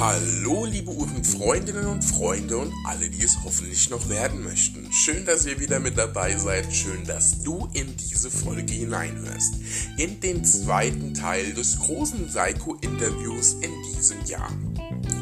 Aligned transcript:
Hallo, 0.00 0.64
liebe 0.64 0.92
Uhrenfreundinnen 0.92 1.86
und 1.86 2.04
Freunde 2.04 2.56
und 2.58 2.72
alle, 2.86 3.10
die 3.10 3.24
es 3.24 3.36
hoffentlich 3.42 3.90
noch 3.90 4.08
werden 4.08 4.44
möchten. 4.44 4.92
Schön, 4.92 5.26
dass 5.26 5.44
ihr 5.44 5.58
wieder 5.58 5.80
mit 5.80 5.98
dabei 5.98 6.36
seid. 6.36 6.72
Schön, 6.72 7.04
dass 7.04 7.42
du 7.42 7.68
in 7.74 7.96
diese 7.96 8.30
Folge 8.30 8.72
hineinhörst. 8.72 9.54
In 9.96 10.20
den 10.20 10.44
zweiten 10.44 11.14
Teil 11.14 11.52
des 11.52 11.80
großen 11.80 12.28
Psycho-Interviews 12.28 13.54
in 13.54 13.72
diesem 13.92 14.24
Jahr. 14.26 14.52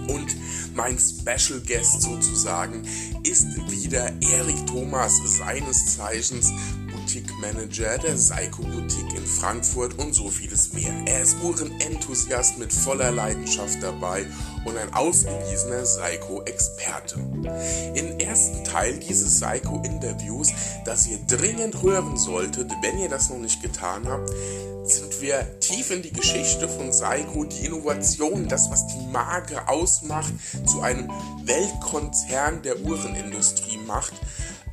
Und 0.09 0.37
mein 0.75 0.99
Special 0.99 1.63
Guest 1.67 2.03
sozusagen 2.03 2.83
ist 3.23 3.47
wieder 3.71 4.13
Erik 4.21 4.67
Thomas, 4.67 5.39
seines 5.39 5.97
Zeichens 5.97 6.53
Boutique 6.93 7.33
Manager 7.41 7.97
der 7.97 8.19
Seiko 8.19 8.61
Boutique 8.61 9.15
in 9.17 9.25
Frankfurt 9.25 9.99
und 9.99 10.15
so 10.15 10.29
vieles 10.29 10.75
mehr. 10.75 10.93
Er 11.07 11.23
ist 11.23 11.39
Uhrenenthusiast 11.43 12.59
mit 12.59 12.75
voller 12.75 13.11
Leidenschaft 13.11 13.83
dabei 13.83 14.27
und 14.67 14.77
ein 14.77 14.93
ausgewiesener 14.93 15.87
Seiko-Experte. 15.87 17.19
Im 17.95 18.19
ersten 18.19 18.65
Teil 18.65 18.99
dieses 18.99 19.39
Seiko-Interviews, 19.39 20.53
das 20.85 21.07
ihr 21.07 21.19
dringend 21.27 21.83
hören 21.83 22.17
solltet, 22.17 22.71
wenn 22.83 22.99
ihr 22.99 23.09
das 23.09 23.31
noch 23.31 23.39
nicht 23.39 23.63
getan 23.63 24.07
habt, 24.09 24.31
sind 24.85 25.21
wir 25.21 25.59
tief 25.61 25.91
in 25.91 26.03
die 26.03 26.13
Geschichte 26.13 26.69
von 26.69 26.93
Seiko, 26.93 27.45
die 27.45 27.67
Innovation, 27.67 28.49
das, 28.49 28.71
was 28.71 28.87
die 28.87 29.07
Marke 29.11 29.69
ausmacht, 29.69 30.33
zu 30.67 30.81
einem 30.81 31.11
Weltkonzern 31.45 32.63
der 32.63 32.81
Uhrenindustrie 32.81 33.79
macht. 33.79 34.13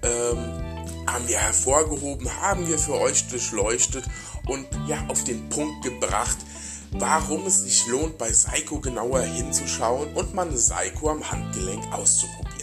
Ähm, 0.04 0.74
haben 1.08 1.28
wir 1.28 1.38
hervorgehoben, 1.38 2.30
haben 2.41 2.68
wir 2.68 2.80
für 2.80 3.00
euch 3.00 3.28
durchleuchtet 3.28 4.05
und 4.48 4.68
ja 4.88 5.04
auf 5.08 5.24
den 5.24 5.50
Punkt 5.50 5.84
gebracht, 5.84 6.38
warum 6.96 7.46
es 7.46 7.64
sich 7.64 7.88
lohnt, 7.88 8.18
bei 8.18 8.32
Seiko 8.32 8.80
genauer 8.80 9.22
hinzuschauen 9.22 10.13
und 10.13 10.34
man 10.34 10.55
Seiko 10.55 11.10
am 11.10 11.30
Handgelenk 11.30 11.84
auszuprobieren. 11.91 12.54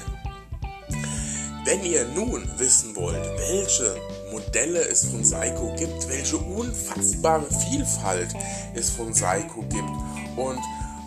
Wenn 1.65 1.85
ihr 1.85 2.07
nun 2.15 2.49
wissen 2.59 2.97
wollt, 2.97 3.23
welche 3.39 3.97
Modelle 4.33 4.81
es 4.81 5.05
von 5.05 5.23
Seiko 5.25 5.75
gibt, 5.77 6.09
welche 6.09 6.37
unfassbare 6.39 7.47
Vielfalt 7.69 8.35
es 8.75 8.91
von 8.91 9.13
Seiko 9.13 9.63
gibt 9.63 9.91
und 10.37 10.59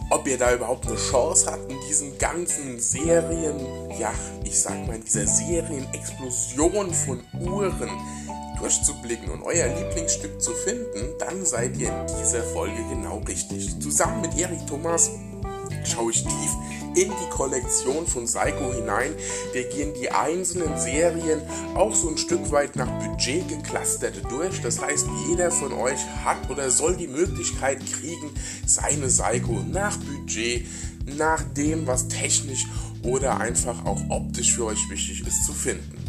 ob 0.09 0.27
ihr 0.27 0.37
da 0.37 0.53
überhaupt 0.53 0.85
eine 0.85 0.95
Chance 0.95 1.47
habt, 1.51 1.71
in 1.71 1.79
diesen 1.87 2.17
ganzen 2.19 2.79
Serien, 2.79 3.89
ja, 3.99 4.13
ich 4.43 4.61
sag 4.61 4.85
mal, 4.85 4.97
in 4.97 5.03
dieser 5.03 5.25
Serienexplosion 5.25 6.93
von 6.93 7.23
Uhren 7.39 7.89
durchzublicken 8.63 9.29
und 9.29 9.43
euer 9.43 9.67
Lieblingsstück 9.67 10.41
zu 10.41 10.51
finden, 10.53 11.17
dann 11.19 11.45
seid 11.45 11.77
ihr 11.77 11.89
in 11.89 12.07
dieser 12.07 12.43
Folge 12.43 12.77
genau 12.89 13.21
richtig. 13.27 13.77
Zusammen 13.81 14.21
mit 14.21 14.39
Erik 14.39 14.65
Thomas 14.67 15.11
schaue 15.83 16.11
ich 16.11 16.23
tief 16.23 16.51
in 16.95 17.09
die 17.09 17.29
Kollektion 17.29 18.07
von 18.07 18.25
Psycho 18.25 18.71
hinein. 18.73 19.13
Wir 19.51 19.67
gehen 19.67 19.93
die 19.99 20.09
einzelnen 20.09 20.77
Serien 20.79 21.41
auch 21.75 21.93
so 21.93 22.09
ein 22.09 22.17
Stück 22.17 22.51
weit 22.51 22.77
nach 22.77 22.87
Budget 22.99 23.47
geklustert 23.49 24.15
durch. 24.29 24.61
Das 24.61 24.79
heißt, 24.79 25.07
jeder 25.27 25.51
von 25.51 25.73
euch 25.73 25.99
hat 26.23 26.49
oder 26.49 26.69
soll 26.69 26.95
die 26.95 27.07
Möglichkeit 27.07 27.79
kriegen, 27.85 28.31
seine 28.65 29.07
Psycho 29.07 29.59
nach 29.71 29.97
Budget, 29.97 30.65
nach 31.17 31.43
dem, 31.57 31.85
was 31.85 32.07
technisch 32.07 32.65
oder 33.03 33.39
einfach 33.41 33.83
auch 33.85 34.01
optisch 34.09 34.53
für 34.53 34.65
euch 34.65 34.89
wichtig 34.89 35.27
ist, 35.27 35.45
zu 35.45 35.51
finden. 35.51 36.02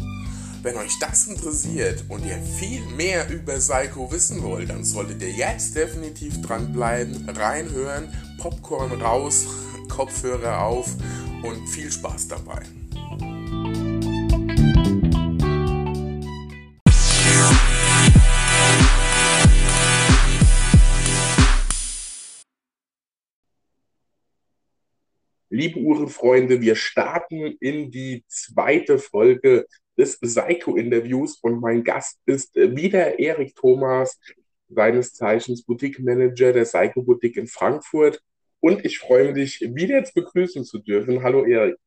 Wenn 0.65 0.77
euch 0.77 0.97
das 0.97 1.27
interessiert 1.27 2.05
und 2.09 2.25
ihr 2.25 2.39
viel 2.39 2.83
mehr 2.87 3.29
über 3.29 3.53
Psycho 3.53 4.11
wissen 4.11 4.41
wollt, 4.41 4.71
dann 4.71 4.83
solltet 4.83 5.21
ihr 5.21 5.29
jetzt 5.29 5.75
definitiv 5.75 6.41
dranbleiben, 6.41 7.29
reinhören, 7.29 8.11
Popcorn 8.39 8.99
raus, 8.99 9.45
Kopfhörer 9.89 10.63
auf 10.63 10.87
und 11.43 11.67
viel 11.67 11.91
Spaß 11.91 12.29
dabei. 12.29 12.63
Liebe 25.51 25.79
Uhrenfreunde, 25.79 26.59
wir 26.59 26.75
starten 26.75 27.55
in 27.59 27.91
die 27.91 28.25
zweite 28.27 28.97
Folge 28.97 29.67
des 29.97 30.19
Psycho-Interviews 30.19 31.39
und 31.41 31.59
mein 31.61 31.83
Gast 31.83 32.19
ist 32.25 32.55
wieder 32.55 33.19
Erik 33.19 33.55
Thomas, 33.55 34.19
seines 34.67 35.13
Zeichens 35.13 35.63
Boutique 35.63 35.99
Manager 35.99 36.51
der 36.51 36.63
Psycho 36.63 37.01
Boutique 37.01 37.37
in 37.37 37.47
Frankfurt 37.47 38.21
und 38.59 38.83
ich 38.83 38.99
freue 38.99 39.33
mich, 39.33 39.61
wieder 39.61 39.97
jetzt 39.97 40.15
begrüßen 40.15 40.63
zu 40.63 40.79
dürfen. 40.79 41.21
Hallo 41.23 41.45
Erik. 41.45 41.77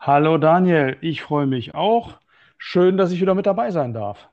Hallo 0.00 0.38
Daniel, 0.38 0.96
ich 1.00 1.22
freue 1.22 1.46
mich 1.46 1.74
auch. 1.74 2.18
Schön, 2.58 2.96
dass 2.96 3.12
ich 3.12 3.20
wieder 3.20 3.34
mit 3.34 3.46
dabei 3.46 3.70
sein 3.70 3.92
darf. 3.92 4.28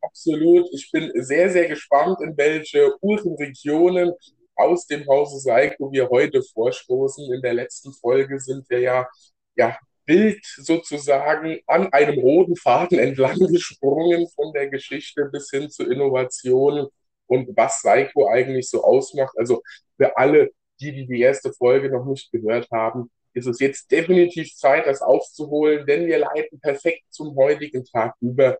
Absolut. 0.00 0.68
Ich 0.72 0.90
bin 0.92 1.10
sehr, 1.14 1.50
sehr 1.50 1.66
gespannt, 1.66 2.18
in 2.22 2.36
welche 2.36 2.94
Uhrenregionen 3.00 4.12
aus 4.54 4.86
dem 4.86 5.06
Hause 5.08 5.38
Seiko 5.40 5.90
wir 5.90 6.08
heute 6.08 6.42
vorstoßen. 6.42 7.32
In 7.32 7.40
der 7.40 7.54
letzten 7.54 7.92
Folge 7.92 8.38
sind 8.38 8.68
wir 8.68 8.80
ja, 8.80 9.08
ja 9.56 9.76
wild 10.06 10.44
sozusagen 10.44 11.60
an 11.66 11.92
einem 11.92 12.18
roten 12.18 12.56
Faden 12.56 12.98
entlang 12.98 13.38
gesprungen 13.52 14.28
von 14.34 14.52
der 14.52 14.68
Geschichte 14.68 15.28
bis 15.32 15.50
hin 15.50 15.70
zu 15.70 15.84
Innovationen 15.84 16.88
und 17.26 17.56
was 17.56 17.80
Seiko 17.80 18.28
eigentlich 18.28 18.68
so 18.68 18.82
ausmacht. 18.84 19.36
Also 19.36 19.62
für 19.96 20.16
alle, 20.16 20.50
die, 20.80 20.92
die 20.92 21.06
die 21.06 21.20
erste 21.20 21.52
Folge 21.52 21.90
noch 21.90 22.04
nicht 22.04 22.30
gehört 22.32 22.68
haben, 22.70 23.10
ist 23.32 23.46
es 23.46 23.58
jetzt 23.58 23.90
definitiv 23.90 24.54
Zeit, 24.54 24.86
das 24.86 25.02
aufzuholen, 25.02 25.86
denn 25.86 26.06
wir 26.06 26.18
leiten 26.18 26.60
perfekt 26.60 27.02
zum 27.10 27.34
heutigen 27.36 27.84
Tag 27.84 28.14
über. 28.20 28.58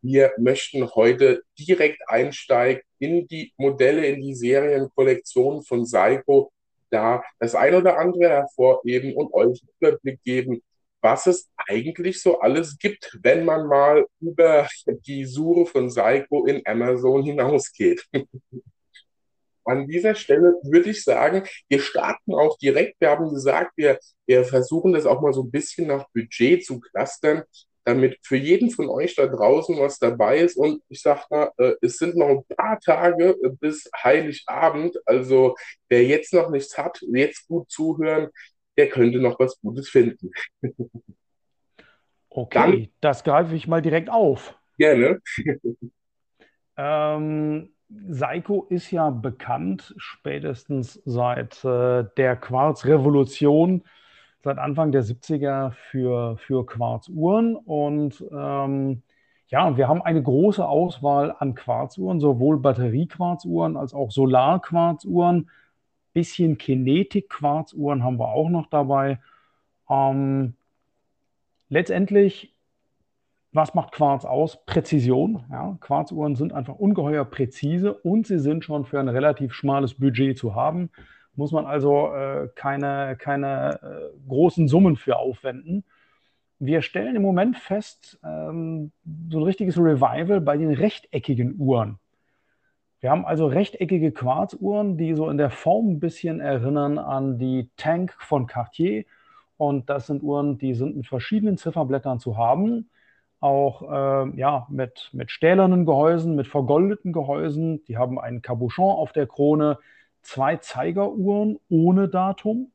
Wir 0.00 0.32
möchten 0.38 0.88
heute 0.94 1.42
direkt 1.58 2.00
einsteigen 2.06 2.82
in 2.98 3.26
die 3.26 3.52
Modelle, 3.56 4.06
in 4.06 4.20
die 4.20 4.34
Serienkollektion 4.34 5.62
von 5.62 5.86
Seiko, 5.86 6.52
da 6.90 7.22
das 7.38 7.54
ein 7.54 7.74
oder 7.74 7.98
andere 7.98 8.28
hervorheben 8.28 9.14
und 9.14 9.32
euch 9.34 9.60
einen 9.60 9.70
Überblick 9.80 10.22
geben, 10.22 10.62
was 11.00 11.26
es 11.26 11.48
eigentlich 11.68 12.20
so 12.22 12.40
alles 12.40 12.78
gibt, 12.78 13.18
wenn 13.22 13.44
man 13.44 13.66
mal 13.66 14.06
über 14.20 14.68
die 15.06 15.24
Suche 15.24 15.66
von 15.66 15.90
Seiko 15.90 16.46
in 16.46 16.62
Amazon 16.66 17.22
hinausgeht. 17.22 18.04
An 19.64 19.86
dieser 19.86 20.14
Stelle 20.14 20.54
würde 20.62 20.90
ich 20.90 21.04
sagen, 21.04 21.46
wir 21.68 21.80
starten 21.80 22.32
auch 22.34 22.56
direkt. 22.56 22.96
Wir 23.00 23.10
haben 23.10 23.28
gesagt, 23.28 23.72
wir, 23.76 23.98
wir 24.26 24.44
versuchen 24.44 24.94
das 24.94 25.04
auch 25.04 25.20
mal 25.20 25.34
so 25.34 25.42
ein 25.42 25.50
bisschen 25.50 25.88
nach 25.88 26.06
Budget 26.14 26.64
zu 26.64 26.80
clustern, 26.80 27.42
damit 27.84 28.18
für 28.22 28.36
jeden 28.36 28.70
von 28.70 28.88
euch 28.88 29.14
da 29.14 29.26
draußen 29.26 29.78
was 29.78 29.98
dabei 29.98 30.38
ist. 30.38 30.56
Und 30.56 30.82
ich 30.88 31.02
sage 31.02 31.20
mal, 31.28 31.50
äh, 31.58 31.74
es 31.82 31.98
sind 31.98 32.16
noch 32.16 32.28
ein 32.28 32.44
paar 32.56 32.80
Tage 32.80 33.36
bis 33.60 33.90
Heiligabend. 34.02 34.96
Also 35.04 35.54
wer 35.90 36.02
jetzt 36.02 36.32
noch 36.32 36.48
nichts 36.48 36.78
hat, 36.78 37.00
jetzt 37.12 37.46
gut 37.46 37.70
zuhören, 37.70 38.30
der 38.78 38.88
könnte 38.88 39.18
noch 39.18 39.38
was 39.38 39.60
Gutes 39.60 39.90
finden. 39.90 40.30
Okay, 42.30 42.82
Dann, 42.82 42.88
das 43.00 43.24
greife 43.24 43.56
ich 43.56 43.66
mal 43.66 43.82
direkt 43.82 44.10
auf. 44.10 44.54
Gerne. 44.76 45.18
ähm, 46.76 47.70
Seiko 47.88 48.66
ist 48.68 48.90
ja 48.90 49.10
bekannt, 49.10 49.94
spätestens 49.96 51.02
seit 51.04 51.64
äh, 51.64 52.04
der 52.16 52.36
Quarzrevolution, 52.36 53.82
seit 54.44 54.58
Anfang 54.58 54.92
der 54.92 55.02
70er 55.02 55.72
für, 55.72 56.36
für 56.36 56.66
Quarzuhren. 56.66 57.56
Und 57.56 58.22
ähm, 58.30 59.02
ja, 59.48 59.76
wir 59.76 59.88
haben 59.88 60.02
eine 60.02 60.22
große 60.22 60.64
Auswahl 60.64 61.34
an 61.36 61.54
Quarzuhren, 61.54 62.20
sowohl 62.20 62.60
Batteriequarzuhren 62.60 63.76
als 63.76 63.94
auch 63.94 64.12
Solarquarzuhren 64.12 65.50
bisschen 66.18 66.58
Kinetik-Quarzuhren 66.58 68.02
haben 68.02 68.18
wir 68.18 68.28
auch 68.28 68.48
noch 68.48 68.66
dabei. 68.66 69.20
Ähm, 69.88 70.54
letztendlich, 71.68 72.56
was 73.52 73.74
macht 73.74 73.92
Quarz 73.92 74.24
aus? 74.24 74.64
Präzision. 74.66 75.44
Ja, 75.48 75.78
Quarzuhren 75.80 76.34
sind 76.34 76.52
einfach 76.52 76.74
ungeheuer 76.74 77.24
präzise 77.24 77.94
und 77.94 78.26
sie 78.26 78.40
sind 78.40 78.64
schon 78.64 78.84
für 78.84 78.98
ein 78.98 79.08
relativ 79.08 79.54
schmales 79.54 79.94
Budget 79.94 80.36
zu 80.36 80.56
haben. 80.56 80.90
Muss 81.36 81.52
man 81.52 81.66
also 81.66 82.12
äh, 82.12 82.48
keine, 82.56 83.16
keine 83.16 83.78
äh, 83.80 84.28
großen 84.28 84.66
Summen 84.66 84.96
für 84.96 85.18
aufwenden. 85.18 85.84
Wir 86.58 86.82
stellen 86.82 87.14
im 87.14 87.22
Moment 87.22 87.56
fest, 87.56 88.18
ähm, 88.24 88.90
so 89.30 89.38
ein 89.38 89.44
richtiges 89.44 89.78
Revival 89.78 90.40
bei 90.40 90.56
den 90.56 90.72
rechteckigen 90.72 91.54
Uhren. 91.60 92.00
Wir 93.00 93.10
haben 93.10 93.24
also 93.24 93.46
rechteckige 93.46 94.10
Quarzuhren, 94.10 94.96
die 94.96 95.14
so 95.14 95.30
in 95.30 95.38
der 95.38 95.50
Form 95.50 95.92
ein 95.92 96.00
bisschen 96.00 96.40
erinnern 96.40 96.98
an 96.98 97.38
die 97.38 97.70
Tank 97.76 98.14
von 98.18 98.46
Cartier. 98.46 99.04
Und 99.56 99.88
das 99.88 100.06
sind 100.08 100.22
Uhren, 100.22 100.58
die 100.58 100.74
sind 100.74 100.96
mit 100.96 101.06
verschiedenen 101.06 101.58
Zifferblättern 101.58 102.18
zu 102.18 102.36
haben. 102.36 102.90
Auch 103.40 103.82
äh, 103.82 104.36
ja, 104.36 104.66
mit, 104.68 105.10
mit 105.12 105.30
stählernen 105.30 105.86
Gehäusen, 105.86 106.34
mit 106.34 106.48
vergoldeten 106.48 107.12
Gehäusen. 107.12 107.84
Die 107.84 107.96
haben 107.96 108.18
einen 108.18 108.42
Cabochon 108.42 108.96
auf 108.96 109.12
der 109.12 109.28
Krone, 109.28 109.78
zwei 110.22 110.56
Zeigeruhren 110.56 111.58
ohne 111.68 112.08
Datum. 112.08 112.72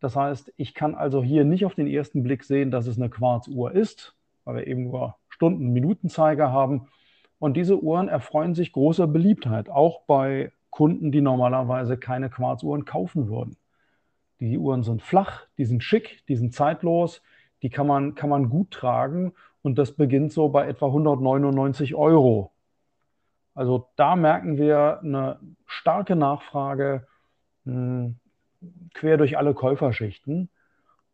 Das 0.00 0.16
heißt, 0.16 0.52
ich 0.56 0.74
kann 0.74 0.96
also 0.96 1.22
hier 1.22 1.44
nicht 1.44 1.64
auf 1.64 1.76
den 1.76 1.86
ersten 1.86 2.24
Blick 2.24 2.42
sehen, 2.42 2.72
dass 2.72 2.88
es 2.88 2.96
eine 2.96 3.08
Quarzuhr 3.08 3.72
ist, 3.72 4.16
weil 4.44 4.56
wir 4.56 4.66
eben 4.66 4.90
nur 4.90 5.16
Stunden-, 5.28 5.72
Minutenzeiger 5.72 6.50
haben. 6.50 6.88
Und 7.38 7.56
diese 7.56 7.82
Uhren 7.82 8.08
erfreuen 8.08 8.54
sich 8.54 8.72
großer 8.72 9.06
Beliebtheit, 9.06 9.68
auch 9.68 10.02
bei 10.02 10.52
Kunden, 10.70 11.12
die 11.12 11.20
normalerweise 11.20 11.96
keine 11.96 12.30
Quarzuhren 12.30 12.84
kaufen 12.84 13.28
würden. 13.28 13.56
Die 14.40 14.58
Uhren 14.58 14.82
sind 14.82 15.02
flach, 15.02 15.46
die 15.58 15.64
sind 15.64 15.82
schick, 15.82 16.24
die 16.28 16.36
sind 16.36 16.52
zeitlos, 16.52 17.22
die 17.62 17.70
kann 17.70 17.86
man, 17.86 18.14
kann 18.14 18.28
man 18.28 18.48
gut 18.48 18.70
tragen 18.70 19.32
und 19.62 19.78
das 19.78 19.92
beginnt 19.92 20.32
so 20.32 20.48
bei 20.48 20.66
etwa 20.66 20.86
199 20.86 21.94
Euro. 21.94 22.52
Also 23.54 23.88
da 23.96 24.16
merken 24.16 24.58
wir 24.58 25.00
eine 25.00 25.38
starke 25.64 26.16
Nachfrage 26.16 27.06
mh, 27.64 27.72
hm, 27.72 28.16
quer 28.94 29.16
durch 29.16 29.38
alle 29.38 29.54
Käuferschichten. 29.54 30.48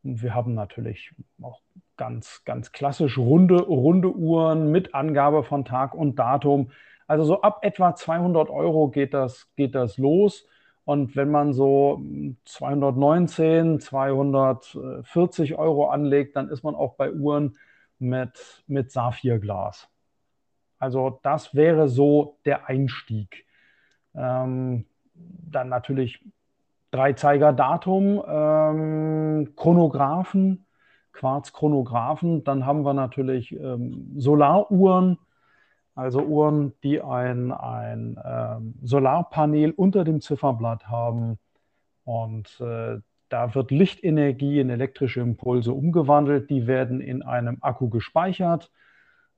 Und 0.03 0.23
wir 0.23 0.35
haben 0.35 0.55
natürlich 0.55 1.15
auch 1.43 1.61
ganz, 2.01 2.45
ganz 2.47 2.73
klassisch 2.73 3.19
runde, 3.19 3.61
runde 3.61 4.11
Uhren 4.11 4.73
mit 4.73 4.95
Angabe 4.95 5.45
von 5.45 5.67
Tag 5.67 5.95
und 5.95 6.19
Datum. 6.19 6.71
Also 7.07 7.25
so 7.25 7.43
ab 7.43 7.59
etwa 7.61 7.95
200 7.95 8.49
Euro 8.49 8.89
geht 8.89 9.13
das, 9.13 9.51
geht 9.55 9.75
das 9.75 9.99
los. 9.99 10.47
Und 10.87 11.15
wenn 11.15 11.31
man 11.31 11.53
so 11.53 12.01
219, 12.47 13.81
240 13.81 15.59
Euro 15.59 15.91
anlegt, 15.91 16.37
dann 16.37 16.49
ist 16.49 16.63
man 16.65 16.75
auch 16.75 16.95
bei 16.95 17.13
Uhren 17.13 17.59
mit, 17.99 18.65
mit 18.67 18.91
Saphirglas. 18.91 19.91
Also 20.79 21.21
das 21.23 21.55
wäre 21.55 21.91
so 21.91 22.39
der 22.47 22.67
Einstieg. 22.67 23.45
Ähm, 24.15 24.87
dann 25.15 25.69
natürlich 25.69 26.25
Dreizeiger-Datum, 26.93 28.23
ähm, 28.27 29.53
Chronographen, 29.55 30.65
Quarz-Chronographen. 31.21 32.45
Dann 32.45 32.65
haben 32.65 32.83
wir 32.83 32.95
natürlich 32.95 33.53
ähm, 33.53 34.13
Solaruhren, 34.17 35.19
also 35.95 36.23
Uhren, 36.23 36.73
die 36.83 37.03
ein, 37.03 37.53
ein 37.53 38.19
ähm, 38.25 38.75
Solarpanel 38.83 39.73
unter 39.73 40.05
dem 40.05 40.23
Zifferblatt 40.23 40.89
haben. 40.89 41.39
Und 42.05 42.59
äh, 42.61 42.99
da 43.29 43.55
wird 43.55 43.71
Lichtenergie 43.71 44.61
in 44.61 44.71
elektrische 44.71 45.21
Impulse 45.21 45.75
umgewandelt. 45.75 46.49
Die 46.49 46.67
werden 46.67 47.03
in 47.03 47.23
einem 47.23 47.59
Akku 47.61 47.91
gespeichert. 47.91 48.71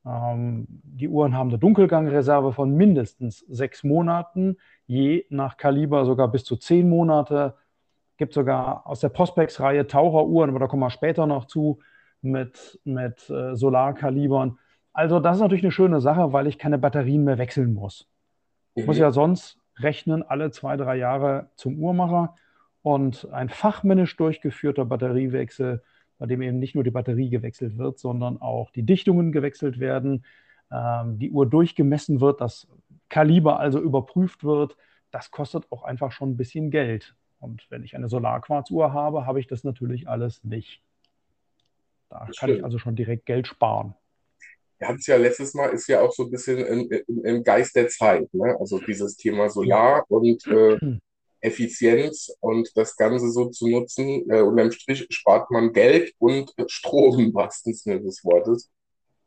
Ähm, 0.06 0.66
die 0.68 1.08
Uhren 1.08 1.36
haben 1.36 1.48
eine 1.48 1.58
Dunkelgangreserve 1.58 2.52
von 2.52 2.76
mindestens 2.76 3.40
sechs 3.48 3.82
Monaten, 3.82 4.56
je 4.86 5.26
nach 5.30 5.56
Kaliber 5.56 6.04
sogar 6.04 6.28
bis 6.28 6.44
zu 6.44 6.56
zehn 6.56 6.88
Monate. 6.88 7.54
Gibt 8.22 8.34
sogar 8.34 8.86
aus 8.86 9.00
der 9.00 9.08
Prospex-Reihe 9.08 9.88
Taucheruhren, 9.88 10.50
aber 10.50 10.60
da 10.60 10.68
kommen 10.68 10.84
wir 10.84 10.90
später 10.90 11.26
noch 11.26 11.46
zu, 11.46 11.80
mit, 12.20 12.78
mit 12.84 13.28
äh, 13.28 13.56
Solarkalibern. 13.56 14.60
Also 14.92 15.18
das 15.18 15.38
ist 15.38 15.42
natürlich 15.42 15.64
eine 15.64 15.72
schöne 15.72 16.00
Sache, 16.00 16.32
weil 16.32 16.46
ich 16.46 16.56
keine 16.56 16.78
Batterien 16.78 17.24
mehr 17.24 17.38
wechseln 17.38 17.74
muss. 17.74 18.08
Ich 18.76 18.86
muss 18.86 18.94
mhm. 18.94 19.02
ja 19.02 19.10
sonst 19.10 19.58
rechnen 19.80 20.22
alle 20.22 20.52
zwei, 20.52 20.76
drei 20.76 20.94
Jahre 20.98 21.50
zum 21.56 21.80
Uhrmacher 21.80 22.36
und 22.82 23.26
ein 23.32 23.48
fachmännisch 23.48 24.16
durchgeführter 24.16 24.84
Batteriewechsel 24.84 25.82
bei 26.22 26.26
dem 26.26 26.42
eben 26.42 26.60
nicht 26.60 26.76
nur 26.76 26.84
die 26.84 26.92
Batterie 26.92 27.28
gewechselt 27.28 27.76
wird, 27.76 27.98
sondern 27.98 28.40
auch 28.40 28.70
die 28.70 28.84
Dichtungen 28.84 29.32
gewechselt 29.32 29.80
werden, 29.80 30.24
ähm, 30.70 31.18
die 31.18 31.32
Uhr 31.32 31.50
durchgemessen 31.50 32.20
wird, 32.20 32.40
das 32.40 32.68
Kaliber 33.08 33.58
also 33.58 33.80
überprüft 33.80 34.44
wird. 34.44 34.76
Das 35.10 35.32
kostet 35.32 35.64
auch 35.72 35.82
einfach 35.82 36.12
schon 36.12 36.30
ein 36.30 36.36
bisschen 36.36 36.70
Geld. 36.70 37.16
Und 37.42 37.66
wenn 37.70 37.82
ich 37.82 37.96
eine 37.96 38.08
Solarquarzuhr 38.08 38.92
habe, 38.92 39.26
habe 39.26 39.40
ich 39.40 39.48
das 39.48 39.64
natürlich 39.64 40.08
alles 40.08 40.44
nicht. 40.44 40.80
Da 42.08 42.26
das 42.26 42.36
kann 42.36 42.48
stimmt. 42.48 42.58
ich 42.58 42.64
also 42.64 42.78
schon 42.78 42.94
direkt 42.94 43.26
Geld 43.26 43.48
sparen. 43.48 43.94
Wir 44.78 44.88
hatten 44.88 44.98
es 44.98 45.06
ja 45.06 45.16
letztes 45.16 45.54
Mal, 45.54 45.70
ist 45.70 45.88
ja 45.88 46.00
auch 46.02 46.12
so 46.12 46.24
ein 46.24 46.30
bisschen 46.30 46.58
im, 46.58 46.90
im, 46.90 47.24
im 47.24 47.44
Geist 47.44 47.74
der 47.74 47.88
Zeit. 47.88 48.32
Ne? 48.32 48.56
Also 48.58 48.78
dieses 48.78 49.16
Thema 49.16 49.50
Solar 49.50 50.04
und 50.08 50.46
äh, 50.46 50.98
Effizienz 51.40 52.32
und 52.40 52.70
das 52.76 52.96
Ganze 52.96 53.30
so 53.30 53.50
zu 53.50 53.68
nutzen. 53.68 54.30
Äh, 54.30 54.42
unterm 54.42 54.70
Strich 54.70 55.06
spart 55.10 55.50
man 55.50 55.72
Geld 55.72 56.12
und 56.18 56.52
Strom 56.68 57.18
im 57.18 57.34
wahrsten 57.34 57.74
Sinne 57.74 58.00
des 58.00 58.24
Wortes. 58.24 58.70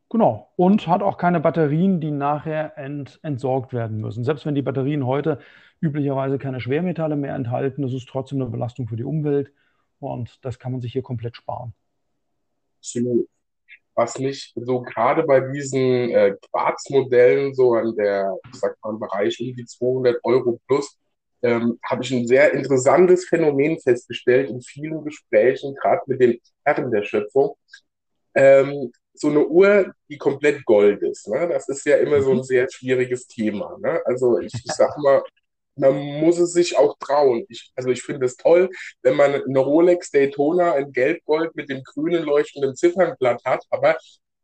Genau. 0.09 0.49
Und 0.55 0.87
hat 0.87 1.03
auch 1.03 1.17
keine 1.17 1.41
Batterien, 1.41 1.99
die 1.99 2.11
nachher 2.11 2.77
ent, 2.77 3.19
entsorgt 3.23 3.73
werden 3.73 3.99
müssen. 3.99 4.23
Selbst 4.23 4.45
wenn 4.45 4.55
die 4.55 4.61
Batterien 4.61 5.05
heute 5.05 5.39
üblicherweise 5.85 6.37
keine 6.37 6.59
Schwermetalle 6.59 7.15
mehr 7.15 7.35
enthalten, 7.35 7.81
das 7.81 7.93
ist 7.93 8.09
trotzdem 8.09 8.41
eine 8.41 8.49
Belastung 8.49 8.87
für 8.87 8.97
die 8.97 9.03
Umwelt. 9.03 9.51
Und 9.99 10.43
das 10.43 10.59
kann 10.59 10.71
man 10.71 10.81
sich 10.81 10.91
hier 10.91 11.03
komplett 11.03 11.35
sparen. 11.35 11.73
Absolut. 12.79 13.27
Was 13.95 14.19
mich 14.19 14.53
so 14.55 14.81
gerade 14.81 15.23
bei 15.23 15.39
diesen 15.39 16.09
äh, 16.09 16.35
Quarzmodellen 16.51 17.53
so 17.53 17.73
an 17.75 17.95
der, 17.95 18.37
ich 18.51 18.59
sag 18.59 18.75
mal, 18.83 18.91
im 18.91 18.99
Bereich 18.99 19.39
um 19.39 19.55
die 19.55 19.65
200 19.65 20.19
Euro 20.23 20.59
plus 20.67 20.97
ähm, 21.41 21.79
habe 21.83 22.03
ich 22.03 22.11
ein 22.11 22.27
sehr 22.27 22.53
interessantes 22.53 23.25
Phänomen 23.27 23.79
festgestellt 23.79 24.49
in 24.49 24.61
vielen 24.61 25.03
Gesprächen, 25.03 25.75
gerade 25.75 26.01
mit 26.07 26.19
den 26.19 26.39
Herren 26.65 26.91
der 26.91 27.03
Schöpfung. 27.03 27.55
Ähm, 28.33 28.91
so 29.13 29.29
eine 29.29 29.47
Uhr, 29.47 29.93
die 30.09 30.17
komplett 30.17 30.65
Gold 30.65 31.01
ist, 31.03 31.27
ne? 31.27 31.47
das 31.47 31.69
ist 31.69 31.85
ja 31.85 31.97
immer 31.97 32.21
so 32.21 32.31
ein 32.31 32.37
mhm. 32.37 32.43
sehr 32.43 32.67
schwieriges 32.69 33.27
Thema. 33.27 33.77
Ne? 33.79 34.01
Also 34.05 34.39
ich, 34.39 34.53
ich 34.53 34.71
sag 34.73 34.97
mal, 34.97 35.23
man 35.75 35.95
muss 36.19 36.39
es 36.39 36.53
sich 36.53 36.77
auch 36.77 36.97
trauen. 36.99 37.45
Ich, 37.49 37.71
also 37.75 37.89
ich 37.89 38.01
finde 38.01 38.25
es 38.25 38.37
toll, 38.37 38.69
wenn 39.01 39.15
man 39.15 39.35
eine 39.35 39.59
Rolex 39.59 40.11
Daytona 40.11 40.75
in 40.77 40.91
Gelbgold 40.91 41.55
mit 41.55 41.69
dem 41.69 41.83
grünen 41.83 42.23
leuchtenden 42.23 42.75
Ziffernblatt 42.75 43.43
hat, 43.45 43.63
aber 43.69 43.97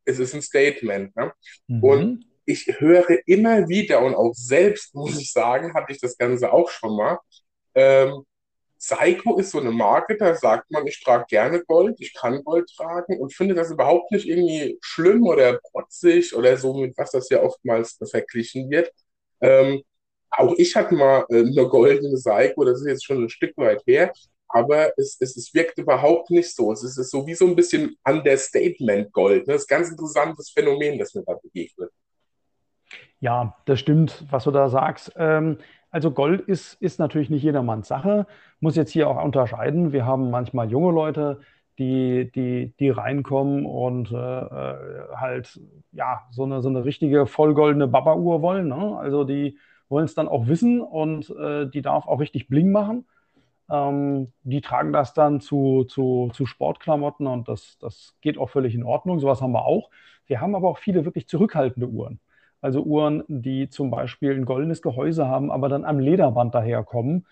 es 0.05 0.19
ist 0.19 0.33
ein 0.33 0.41
Statement. 0.41 1.15
Ne? 1.15 1.31
Mhm. 1.67 1.83
Und 1.83 2.25
ich 2.45 2.67
höre 2.79 3.19
immer 3.25 3.67
wieder 3.69 4.01
und 4.01 4.15
auch 4.15 4.33
selbst, 4.33 4.93
muss 4.95 5.19
ich 5.19 5.31
sagen, 5.31 5.73
hatte 5.73 5.93
ich 5.93 5.99
das 5.99 6.17
Ganze 6.17 6.51
auch 6.51 6.69
schon 6.69 6.95
mal. 6.95 7.19
Ähm, 7.75 8.25
Seiko 8.77 9.37
ist 9.37 9.51
so 9.51 9.59
eine 9.59 9.71
Marke, 9.71 10.17
da 10.17 10.33
sagt 10.33 10.71
man, 10.71 10.87
ich 10.87 11.03
trage 11.03 11.25
gerne 11.29 11.63
Gold, 11.65 11.97
ich 11.99 12.15
kann 12.15 12.43
Gold 12.43 12.67
tragen 12.75 13.19
und 13.19 13.31
finde 13.31 13.53
das 13.53 13.69
überhaupt 13.69 14.11
nicht 14.11 14.27
irgendwie 14.27 14.79
schlimm 14.81 15.27
oder 15.27 15.59
protzig 15.71 16.35
oder 16.35 16.57
so, 16.57 16.73
mit 16.73 16.97
was 16.97 17.11
das 17.11 17.29
ja 17.29 17.43
oftmals 17.43 17.99
verglichen 18.09 18.71
wird. 18.71 18.91
Ähm, 19.39 19.83
auch 20.31 20.53
ich 20.57 20.75
hatte 20.75 20.95
mal 20.95 21.25
äh, 21.29 21.39
eine 21.39 21.67
goldene 21.67 22.17
Seiko, 22.17 22.63
das 22.63 22.81
ist 22.81 22.87
jetzt 22.87 23.05
schon 23.05 23.23
ein 23.23 23.29
Stück 23.29 23.57
weit 23.57 23.83
her, 23.85 24.11
aber 24.53 24.91
es, 24.97 25.17
es, 25.19 25.37
es 25.37 25.53
wirkt 25.53 25.77
überhaupt 25.77 26.29
nicht 26.29 26.53
so. 26.55 26.71
Es 26.71 26.83
ist, 26.83 26.95
so 27.09 27.25
wie 27.25 27.33
so 27.33 27.47
ein 27.47 27.55
bisschen 27.55 27.95
Understatement-Gold. 28.03 29.47
Ne? 29.47 29.53
Das 29.53 29.63
ist 29.63 29.71
ein 29.71 29.77
ganz 29.77 29.89
interessantes 29.89 30.49
Phänomen, 30.49 30.99
das 30.99 31.13
mir 31.13 31.23
da 31.23 31.35
begegnet. 31.41 31.89
Ja, 33.19 33.55
das 33.65 33.79
stimmt, 33.79 34.25
was 34.29 34.43
du 34.43 34.51
da 34.51 34.67
sagst. 34.67 35.13
Ähm, 35.15 35.57
also 35.89 36.11
Gold 36.11 36.41
ist, 36.41 36.73
ist 36.81 36.99
natürlich 36.99 37.29
nicht 37.29 37.43
jedermanns 37.43 37.87
Sache. 37.87 38.27
Muss 38.59 38.75
jetzt 38.75 38.91
hier 38.91 39.07
auch 39.09 39.23
unterscheiden. 39.23 39.93
Wir 39.93 40.05
haben 40.05 40.31
manchmal 40.31 40.69
junge 40.69 40.91
Leute, 40.91 41.39
die, 41.77 42.31
die, 42.31 42.73
die 42.79 42.89
reinkommen 42.89 43.65
und 43.65 44.11
äh, 44.11 44.15
äh 44.15 45.15
halt 45.15 45.59
ja 45.91 46.27
so 46.31 46.43
eine, 46.43 46.61
so 46.61 46.69
eine 46.69 46.83
richtige 46.83 47.25
vollgoldene 47.25 47.87
Baba-Uhr 47.87 48.41
wollen. 48.41 48.67
Ne? 48.67 48.97
Also 48.97 49.23
die 49.23 49.57
wollen 49.91 50.05
es 50.05 50.15
dann 50.15 50.27
auch 50.27 50.47
wissen 50.47 50.81
und 50.81 51.29
äh, 51.29 51.67
die 51.67 51.81
darf 51.81 52.07
auch 52.07 52.19
richtig 52.19 52.47
Bling 52.47 52.71
machen. 52.71 53.05
Ähm, 53.69 54.31
die 54.43 54.61
tragen 54.61 54.93
das 54.93 55.13
dann 55.13 55.39
zu, 55.39 55.83
zu, 55.83 56.31
zu 56.33 56.45
Sportklamotten 56.45 57.27
und 57.27 57.47
das, 57.47 57.77
das 57.79 58.15
geht 58.21 58.37
auch 58.37 58.49
völlig 58.49 58.73
in 58.73 58.83
Ordnung. 58.83 59.19
Sowas 59.19 59.41
haben 59.41 59.51
wir 59.51 59.65
auch. 59.65 59.89
Wir 60.25 60.41
haben 60.41 60.55
aber 60.55 60.69
auch 60.69 60.77
viele 60.77 61.05
wirklich 61.05 61.27
zurückhaltende 61.27 61.87
Uhren. 61.87 62.19
Also 62.61 62.83
Uhren, 62.83 63.23
die 63.27 63.69
zum 63.69 63.89
Beispiel 63.91 64.31
ein 64.31 64.45
goldenes 64.45 64.81
Gehäuse 64.81 65.27
haben, 65.27 65.51
aber 65.51 65.67
dann 65.67 65.83
am 65.83 65.99
Lederband 65.99 66.53
daherkommen 66.53 67.25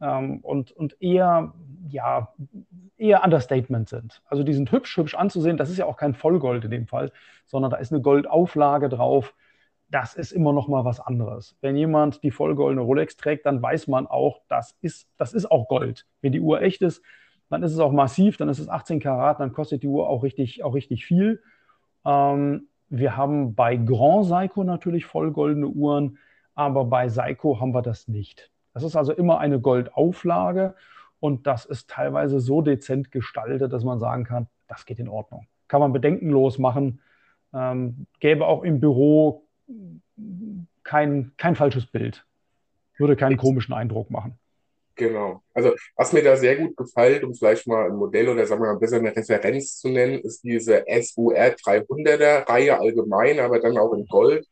ähm, 0.00 0.40
und, 0.40 0.72
und 0.72 1.00
eher, 1.00 1.54
ja, 1.88 2.32
eher 2.96 3.24
Understatement 3.24 3.88
sind. 3.88 4.22
Also 4.26 4.42
die 4.42 4.52
sind 4.52 4.70
hübsch, 4.72 4.96
hübsch 4.96 5.14
anzusehen. 5.14 5.56
Das 5.56 5.70
ist 5.70 5.78
ja 5.78 5.86
auch 5.86 5.96
kein 5.96 6.14
Vollgold 6.14 6.64
in 6.64 6.70
dem 6.70 6.86
Fall, 6.86 7.12
sondern 7.46 7.70
da 7.70 7.78
ist 7.78 7.92
eine 7.92 8.02
Goldauflage 8.02 8.88
drauf. 8.88 9.34
Das 9.94 10.16
ist 10.16 10.32
immer 10.32 10.52
noch 10.52 10.66
mal 10.66 10.84
was 10.84 10.98
anderes. 10.98 11.56
Wenn 11.60 11.76
jemand 11.76 12.24
die 12.24 12.32
vollgoldene 12.32 12.80
Rolex 12.80 13.16
trägt, 13.16 13.46
dann 13.46 13.62
weiß 13.62 13.86
man 13.86 14.08
auch, 14.08 14.40
das 14.48 14.76
ist, 14.80 15.08
das 15.18 15.32
ist 15.32 15.48
auch 15.48 15.68
Gold. 15.68 16.04
Wenn 16.20 16.32
die 16.32 16.40
Uhr 16.40 16.62
echt 16.62 16.82
ist, 16.82 17.00
dann 17.48 17.62
ist 17.62 17.70
es 17.70 17.78
auch 17.78 17.92
massiv, 17.92 18.36
dann 18.36 18.48
ist 18.48 18.58
es 18.58 18.68
18 18.68 18.98
Karat, 18.98 19.38
dann 19.38 19.52
kostet 19.52 19.84
die 19.84 19.86
Uhr 19.86 20.08
auch 20.08 20.24
richtig, 20.24 20.64
auch 20.64 20.74
richtig 20.74 21.06
viel. 21.06 21.40
Ähm, 22.04 22.66
wir 22.88 23.16
haben 23.16 23.54
bei 23.54 23.76
Grand 23.76 24.24
Seiko 24.24 24.64
natürlich 24.64 25.06
vollgoldene 25.06 25.68
Uhren, 25.68 26.18
aber 26.56 26.86
bei 26.86 27.08
Seiko 27.08 27.60
haben 27.60 27.72
wir 27.72 27.82
das 27.82 28.08
nicht. 28.08 28.50
Das 28.72 28.82
ist 28.82 28.96
also 28.96 29.12
immer 29.12 29.38
eine 29.38 29.60
Goldauflage 29.60 30.74
und 31.20 31.46
das 31.46 31.66
ist 31.66 31.88
teilweise 31.88 32.40
so 32.40 32.62
dezent 32.62 33.12
gestaltet, 33.12 33.72
dass 33.72 33.84
man 33.84 34.00
sagen 34.00 34.24
kann, 34.24 34.48
das 34.66 34.86
geht 34.86 34.98
in 34.98 35.08
Ordnung. 35.08 35.46
Kann 35.68 35.80
man 35.80 35.92
bedenkenlos 35.92 36.58
machen. 36.58 37.00
Ähm, 37.52 38.08
gäbe 38.18 38.48
auch 38.48 38.64
im 38.64 38.80
Büro 38.80 39.43
kein, 40.82 41.32
kein 41.36 41.56
falsches 41.56 41.86
Bild. 41.86 42.24
Würde 42.96 43.16
keinen 43.16 43.36
komischen 43.36 43.74
Eindruck 43.74 44.10
machen. 44.10 44.38
Genau. 44.96 45.42
Also, 45.52 45.74
was 45.96 46.12
mir 46.12 46.22
da 46.22 46.36
sehr 46.36 46.56
gut 46.56 46.76
gefällt, 46.76 47.24
um 47.24 47.34
vielleicht 47.34 47.66
mal 47.66 47.86
ein 47.86 47.96
Modell 47.96 48.28
oder 48.28 48.46
sagen 48.46 48.62
wir 48.62 48.72
mal 48.72 48.78
besser 48.78 48.98
eine 48.98 49.14
Referenz 49.14 49.78
zu 49.78 49.88
nennen, 49.88 50.20
ist 50.20 50.44
diese 50.44 50.84
SUR 50.86 51.34
300er 51.34 52.48
Reihe 52.48 52.78
allgemein, 52.78 53.40
aber 53.40 53.58
dann 53.58 53.76
auch 53.76 53.92
in 53.92 54.06
Gold. 54.06 54.46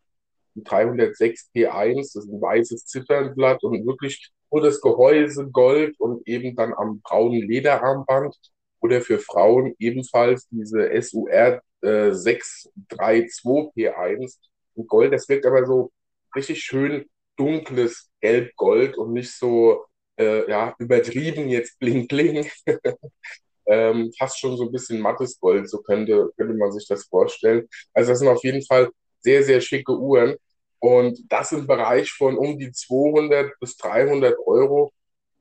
Die 0.55 0.65
306 0.65 1.51
P1, 1.55 1.95
das 2.15 2.25
ist 2.25 2.29
ein 2.29 2.41
weißes 2.41 2.87
Ziffernblatt 2.87 3.63
und 3.63 3.87
wirklich 3.87 4.33
nur 4.51 4.63
das 4.63 4.81
Gehäuse 4.81 5.49
Gold 5.51 5.99
und 6.01 6.27
eben 6.27 6.57
dann 6.57 6.75
am 6.75 7.01
braunen 7.01 7.49
Lederarmband. 7.49 8.37
Oder 8.81 9.01
für 9.01 9.21
Frauen 9.21 9.77
ebenfalls 9.79 10.49
diese 10.49 10.91
SUR 11.01 11.63
äh, 11.83 12.13
632 12.13 13.45
P1 13.77 14.09
in 14.09 14.52
Gold. 14.87 15.13
Das 15.13 15.29
wirkt 15.29 15.47
aber 15.47 15.65
so 15.67 15.93
richtig 16.35 16.63
schön 16.63 17.07
dunkles 17.37 18.11
Gelb-Gold 18.21 18.97
und 18.99 19.13
nicht 19.13 19.33
so 19.33 19.85
äh, 20.19 20.49
ja, 20.51 20.75
übertrieben 20.79 21.49
jetzt 21.49 21.79
bling 21.79 22.07
bling. 22.07 22.49
ähm, 23.67 24.13
fast 24.19 24.39
schon 24.41 24.57
so 24.57 24.65
ein 24.65 24.73
bisschen 24.73 25.01
mattes 25.01 25.39
Gold, 25.41 25.69
so 25.69 25.83
könnte, 25.83 26.31
könnte 26.37 26.55
man 26.55 26.73
sich 26.73 26.87
das 26.89 27.05
vorstellen. 27.05 27.69
Also 27.95 28.11
das 28.13 28.19
sind 28.19 28.29
auf 28.29 28.43
jeden 28.45 28.65
Fall 28.65 28.91
sehr, 29.21 29.43
sehr 29.43 29.61
schicke 29.61 29.93
Uhren. 29.93 30.37
Und 30.81 31.21
das 31.29 31.53
im 31.53 31.67
Bereich 31.67 32.11
von 32.11 32.37
um 32.37 32.59
die 32.59 32.73
200 32.73 33.53
bis 33.61 33.77
300 33.77 34.37
Euro, 34.47 34.93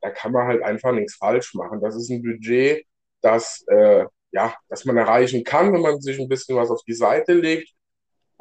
da 0.01 0.11
kann 0.11 0.31
man 0.31 0.47
halt 0.47 0.61
einfach 0.63 0.91
nichts 0.91 1.15
falsch 1.15 1.55
machen. 1.55 1.81
Das 1.81 1.95
ist 1.95 2.09
ein 2.09 2.21
Budget, 2.21 2.85
das, 3.21 3.63
äh, 3.67 4.05
ja, 4.31 4.55
das 4.69 4.85
man 4.85 4.97
erreichen 4.97 5.43
kann, 5.43 5.73
wenn 5.73 5.81
man 5.81 5.99
sich 6.01 6.19
ein 6.19 6.29
bisschen 6.29 6.55
was 6.57 6.69
auf 6.69 6.81
die 6.87 6.93
Seite 6.93 7.33
legt 7.33 7.73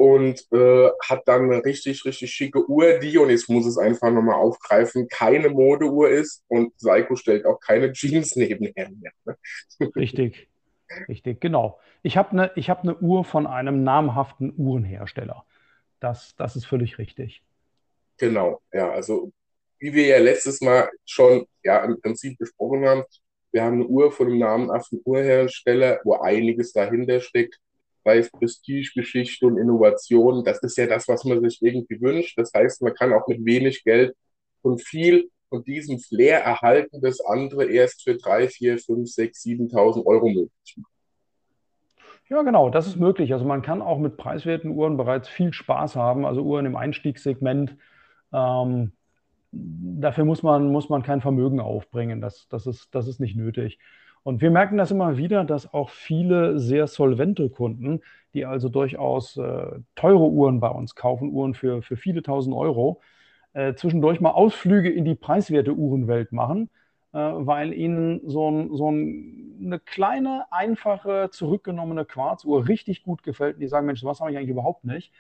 und 0.00 0.50
äh, 0.50 0.88
hat 1.06 1.28
dann 1.28 1.52
eine 1.52 1.62
richtig, 1.62 2.06
richtig 2.06 2.32
schicke 2.32 2.66
Uhr, 2.70 3.00
die, 3.00 3.18
und 3.18 3.28
jetzt 3.28 3.50
muss 3.50 3.66
es 3.66 3.76
einfach 3.76 4.10
nochmal 4.10 4.36
aufgreifen, 4.36 5.08
keine 5.08 5.50
Modeuhr 5.50 6.08
ist 6.08 6.42
und 6.48 6.72
Seiko 6.80 7.16
stellt 7.16 7.44
auch 7.44 7.60
keine 7.60 7.92
Jeans 7.92 8.34
nebenher 8.36 8.88
mehr. 8.88 9.12
Ne? 9.26 9.36
Richtig, 9.94 10.48
richtig, 11.06 11.42
genau. 11.42 11.80
Ich 12.02 12.16
habe 12.16 12.30
eine 12.30 12.50
hab 12.66 12.82
ne 12.84 12.96
Uhr 12.96 13.26
von 13.26 13.46
einem 13.46 13.84
namhaften 13.84 14.54
Uhrenhersteller. 14.56 15.44
Das, 16.00 16.34
das 16.34 16.56
ist 16.56 16.64
völlig 16.64 16.96
richtig. 16.96 17.42
Genau, 18.16 18.62
ja, 18.72 18.90
also 18.90 19.30
wie 19.80 19.92
wir 19.92 20.06
ja 20.06 20.18
letztes 20.18 20.62
Mal 20.62 20.88
schon 21.04 21.44
ja, 21.62 21.84
im 21.84 22.00
Prinzip 22.00 22.38
besprochen 22.38 22.86
haben, 22.88 23.04
wir 23.52 23.64
haben 23.64 23.74
eine 23.74 23.86
Uhr 23.86 24.10
von 24.12 24.28
einem 24.28 24.38
namhaften 24.38 25.02
Uhrhersteller, 25.04 26.00
wo 26.04 26.14
einiges 26.14 26.72
dahinter 26.72 27.20
steckt 27.20 27.60
es 28.04 28.30
Prestigegeschichte 28.30 29.46
und 29.46 29.58
Innovation, 29.58 30.44
das 30.44 30.62
ist 30.62 30.76
ja 30.76 30.86
das, 30.86 31.06
was 31.08 31.24
man 31.24 31.40
sich 31.42 31.60
irgendwie 31.62 32.00
wünscht. 32.00 32.38
Das 32.38 32.52
heißt, 32.54 32.82
man 32.82 32.94
kann 32.94 33.12
auch 33.12 33.26
mit 33.28 33.44
wenig 33.44 33.84
Geld 33.84 34.14
und 34.62 34.82
viel 34.82 35.30
von 35.48 35.64
diesem 35.64 35.98
Flair 35.98 36.40
erhalten, 36.40 37.00
das 37.00 37.20
andere 37.20 37.66
erst 37.66 38.04
für 38.04 38.16
3, 38.16 38.48
4, 38.48 38.78
5, 38.78 39.10
6, 39.10 39.44
7.000 39.44 40.06
Euro 40.06 40.28
möglich 40.28 40.76
machen. 40.76 40.86
Ja, 42.28 42.42
genau, 42.42 42.70
das 42.70 42.86
ist 42.86 42.96
möglich. 42.96 43.32
Also 43.32 43.44
man 43.44 43.60
kann 43.60 43.82
auch 43.82 43.98
mit 43.98 44.16
preiswerten 44.16 44.70
Uhren 44.70 44.96
bereits 44.96 45.28
viel 45.28 45.52
Spaß 45.52 45.96
haben, 45.96 46.24
also 46.24 46.42
Uhren 46.42 46.64
im 46.64 46.76
Einstiegssegment. 46.76 47.76
Ähm, 48.32 48.92
dafür 49.50 50.24
muss 50.24 50.44
man, 50.44 50.70
muss 50.70 50.88
man 50.88 51.02
kein 51.02 51.20
Vermögen 51.20 51.58
aufbringen. 51.58 52.20
Das, 52.20 52.46
das, 52.48 52.68
ist, 52.68 52.94
das 52.94 53.08
ist 53.08 53.18
nicht 53.18 53.36
nötig. 53.36 53.80
Und 54.22 54.42
wir 54.42 54.50
merken 54.50 54.76
das 54.76 54.90
immer 54.90 55.16
wieder, 55.16 55.44
dass 55.44 55.72
auch 55.72 55.90
viele 55.90 56.58
sehr 56.58 56.86
solvente 56.86 57.48
Kunden, 57.48 58.00
die 58.34 58.44
also 58.44 58.68
durchaus 58.68 59.36
äh, 59.36 59.78
teure 59.94 60.28
Uhren 60.28 60.60
bei 60.60 60.68
uns 60.68 60.94
kaufen, 60.94 61.30
Uhren 61.30 61.54
für, 61.54 61.82
für 61.82 61.96
viele 61.96 62.22
tausend 62.22 62.54
Euro, 62.54 63.00
äh, 63.54 63.74
zwischendurch 63.74 64.20
mal 64.20 64.30
Ausflüge 64.30 64.90
in 64.90 65.04
die 65.04 65.14
preiswerte 65.14 65.72
Uhrenwelt 65.74 66.32
machen, 66.32 66.68
äh, 67.12 67.18
weil 67.18 67.72
ihnen 67.72 68.20
so, 68.28 68.50
ein, 68.50 68.74
so 68.74 68.90
ein, 68.90 69.56
eine 69.64 69.78
kleine, 69.80 70.44
einfache, 70.50 71.30
zurückgenommene 71.32 72.04
Quarzuhr 72.04 72.68
richtig 72.68 73.02
gut 73.02 73.22
gefällt. 73.22 73.56
Und 73.56 73.60
die 73.60 73.68
sagen, 73.68 73.86
Mensch, 73.86 74.04
was 74.04 74.20
habe 74.20 74.30
ich 74.30 74.36
eigentlich 74.36 74.50
überhaupt 74.50 74.84
nicht. 74.84 75.12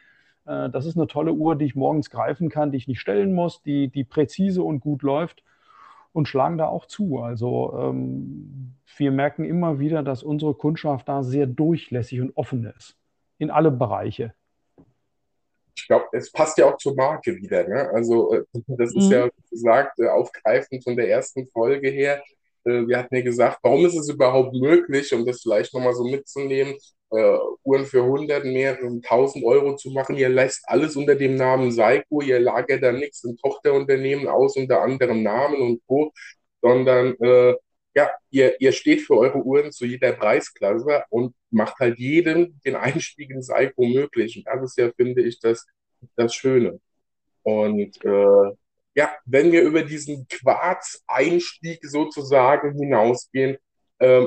Äh, 0.46 0.70
das 0.70 0.86
ist 0.86 0.96
eine 0.96 1.06
tolle 1.06 1.32
Uhr, 1.32 1.56
die 1.56 1.64
ich 1.64 1.74
morgens 1.74 2.10
greifen 2.10 2.50
kann, 2.50 2.70
die 2.70 2.78
ich 2.78 2.88
nicht 2.88 3.00
stellen 3.00 3.32
muss, 3.32 3.62
die, 3.62 3.88
die 3.88 4.04
präzise 4.04 4.62
und 4.62 4.80
gut 4.80 5.02
läuft 5.02 5.42
und 6.12 6.26
schlagen 6.26 6.58
da 6.58 6.66
auch 6.66 6.86
zu. 6.86 7.18
Also 7.18 7.74
ähm, 7.78 8.74
wir 8.96 9.10
merken 9.10 9.44
immer 9.44 9.78
wieder, 9.78 10.02
dass 10.02 10.22
unsere 10.22 10.54
Kundschaft 10.54 11.08
da 11.08 11.22
sehr 11.22 11.46
durchlässig 11.46 12.20
und 12.20 12.36
offen 12.36 12.64
ist 12.76 12.96
in 13.38 13.50
alle 13.50 13.70
Bereiche. 13.70 14.34
Ich 15.74 15.86
glaube, 15.86 16.06
es 16.12 16.30
passt 16.30 16.58
ja 16.58 16.66
auch 16.66 16.76
zur 16.76 16.94
Marke 16.94 17.34
wieder. 17.36 17.66
Ne? 17.66 17.88
Also 17.90 18.34
äh, 18.34 18.44
das 18.66 18.94
ist 18.94 19.06
mhm. 19.06 19.12
ja 19.12 19.28
gesagt, 19.50 19.98
äh, 19.98 20.08
aufgreifend 20.08 20.84
von 20.84 20.96
der 20.96 21.08
ersten 21.08 21.46
Folge 21.48 21.88
her. 21.88 22.22
Äh, 22.64 22.86
wir 22.86 22.98
hatten 22.98 23.14
ja 23.14 23.22
gesagt, 23.22 23.58
warum 23.62 23.86
ist 23.86 23.96
es 23.96 24.08
überhaupt 24.08 24.54
möglich, 24.54 25.12
um 25.14 25.24
das 25.24 25.40
vielleicht 25.40 25.72
nochmal 25.72 25.94
so 25.94 26.04
mitzunehmen, 26.04 26.76
äh, 27.10 27.38
Uhren 27.64 27.86
für 27.86 28.02
100, 28.02 28.44
mehrere 28.44 29.00
tausend 29.02 29.44
Euro 29.44 29.76
zu 29.76 29.90
machen. 29.90 30.16
Ihr 30.16 30.28
lässt 30.28 30.62
alles 30.68 30.96
unter 30.96 31.14
dem 31.14 31.36
Namen 31.36 31.72
Seiko, 31.72 32.20
ihr 32.22 32.40
lagert 32.40 32.82
da 32.82 32.92
nichts 32.92 33.24
in 33.24 33.36
Tochterunternehmen 33.36 34.28
aus 34.28 34.56
unter 34.56 34.82
anderem 34.82 35.22
Namen 35.22 35.60
und 35.60 35.82
Co., 35.86 36.12
sondern 36.62 37.14
äh, 37.20 37.54
ja, 37.94 38.10
ihr, 38.30 38.60
ihr 38.60 38.72
steht 38.72 39.00
für 39.02 39.16
eure 39.16 39.38
Uhren 39.38 39.72
zu 39.72 39.84
jeder 39.84 40.12
Preisklasse 40.12 41.04
und 41.10 41.34
macht 41.50 41.78
halt 41.80 41.98
jedem 41.98 42.60
den 42.64 42.76
Einstieg 42.76 43.30
in 43.30 43.42
Seiko 43.42 43.84
möglich. 43.84 44.36
Und 44.36 44.46
das 44.46 44.70
ist 44.70 44.78
ja, 44.78 44.90
finde 44.96 45.22
ich, 45.22 45.40
das, 45.40 45.66
das 46.16 46.34
Schöne. 46.34 46.80
Und 47.42 48.04
äh, 48.04 48.56
ja, 48.94 49.10
wenn 49.24 49.50
wir 49.52 49.62
über 49.62 49.82
diesen 49.82 50.26
Quarz-Einstieg 50.28 51.80
sozusagen 51.82 52.74
hinausgehen, 52.78 53.56
äh, 53.98 54.26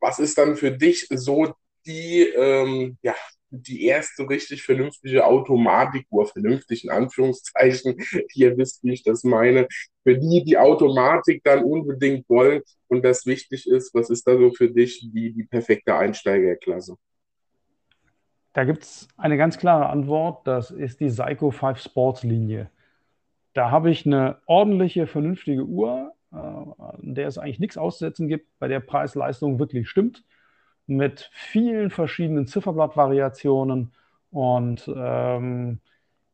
was 0.00 0.18
ist 0.18 0.36
dann 0.38 0.56
für 0.56 0.70
dich 0.70 1.06
so 1.10 1.54
die, 1.88 2.22
ähm, 2.36 2.98
ja, 3.02 3.14
die 3.50 3.86
erste 3.86 4.28
richtig 4.28 4.62
vernünftige 4.62 5.24
Automatikuhr, 5.24 6.26
vernünftig 6.26 6.84
in 6.84 6.90
Anführungszeichen, 6.90 7.96
ihr 8.34 8.56
wisst, 8.56 8.84
wie 8.84 8.92
ich 8.92 9.02
das 9.02 9.24
meine, 9.24 9.66
für 10.04 10.18
die 10.18 10.44
die 10.44 10.58
Automatik 10.58 11.42
dann 11.44 11.64
unbedingt 11.64 12.28
wollen 12.28 12.62
und 12.88 13.04
das 13.04 13.26
wichtig 13.26 13.66
ist, 13.66 13.94
was 13.94 14.10
ist 14.10 14.26
da 14.26 14.36
so 14.36 14.52
für 14.52 14.70
dich 14.70 15.00
die, 15.12 15.32
die 15.32 15.44
perfekte 15.44 15.96
Einsteigerklasse? 15.96 16.96
Da 18.52 18.64
gibt 18.64 18.82
es 18.82 19.08
eine 19.16 19.36
ganz 19.36 19.58
klare 19.58 19.88
Antwort, 19.88 20.46
das 20.46 20.70
ist 20.70 21.00
die 21.00 21.08
Psycho 21.08 21.50
5 21.50 21.78
Sports 21.78 22.22
Linie. 22.22 22.70
Da 23.54 23.70
habe 23.70 23.90
ich 23.90 24.04
eine 24.04 24.40
ordentliche, 24.46 25.06
vernünftige 25.06 25.64
Uhr, 25.64 26.12
äh, 26.32 26.36
an 26.36 27.14
der 27.14 27.28
es 27.28 27.38
eigentlich 27.38 27.60
nichts 27.60 27.78
auszusetzen 27.78 28.28
gibt, 28.28 28.46
bei 28.58 28.68
der 28.68 28.80
Preis-Leistung 28.80 29.58
wirklich 29.58 29.88
stimmt 29.88 30.22
mit 30.88 31.30
vielen 31.32 31.90
verschiedenen 31.90 32.46
Zifferblattvariationen 32.46 33.92
und 34.30 34.90
ähm, 34.94 35.80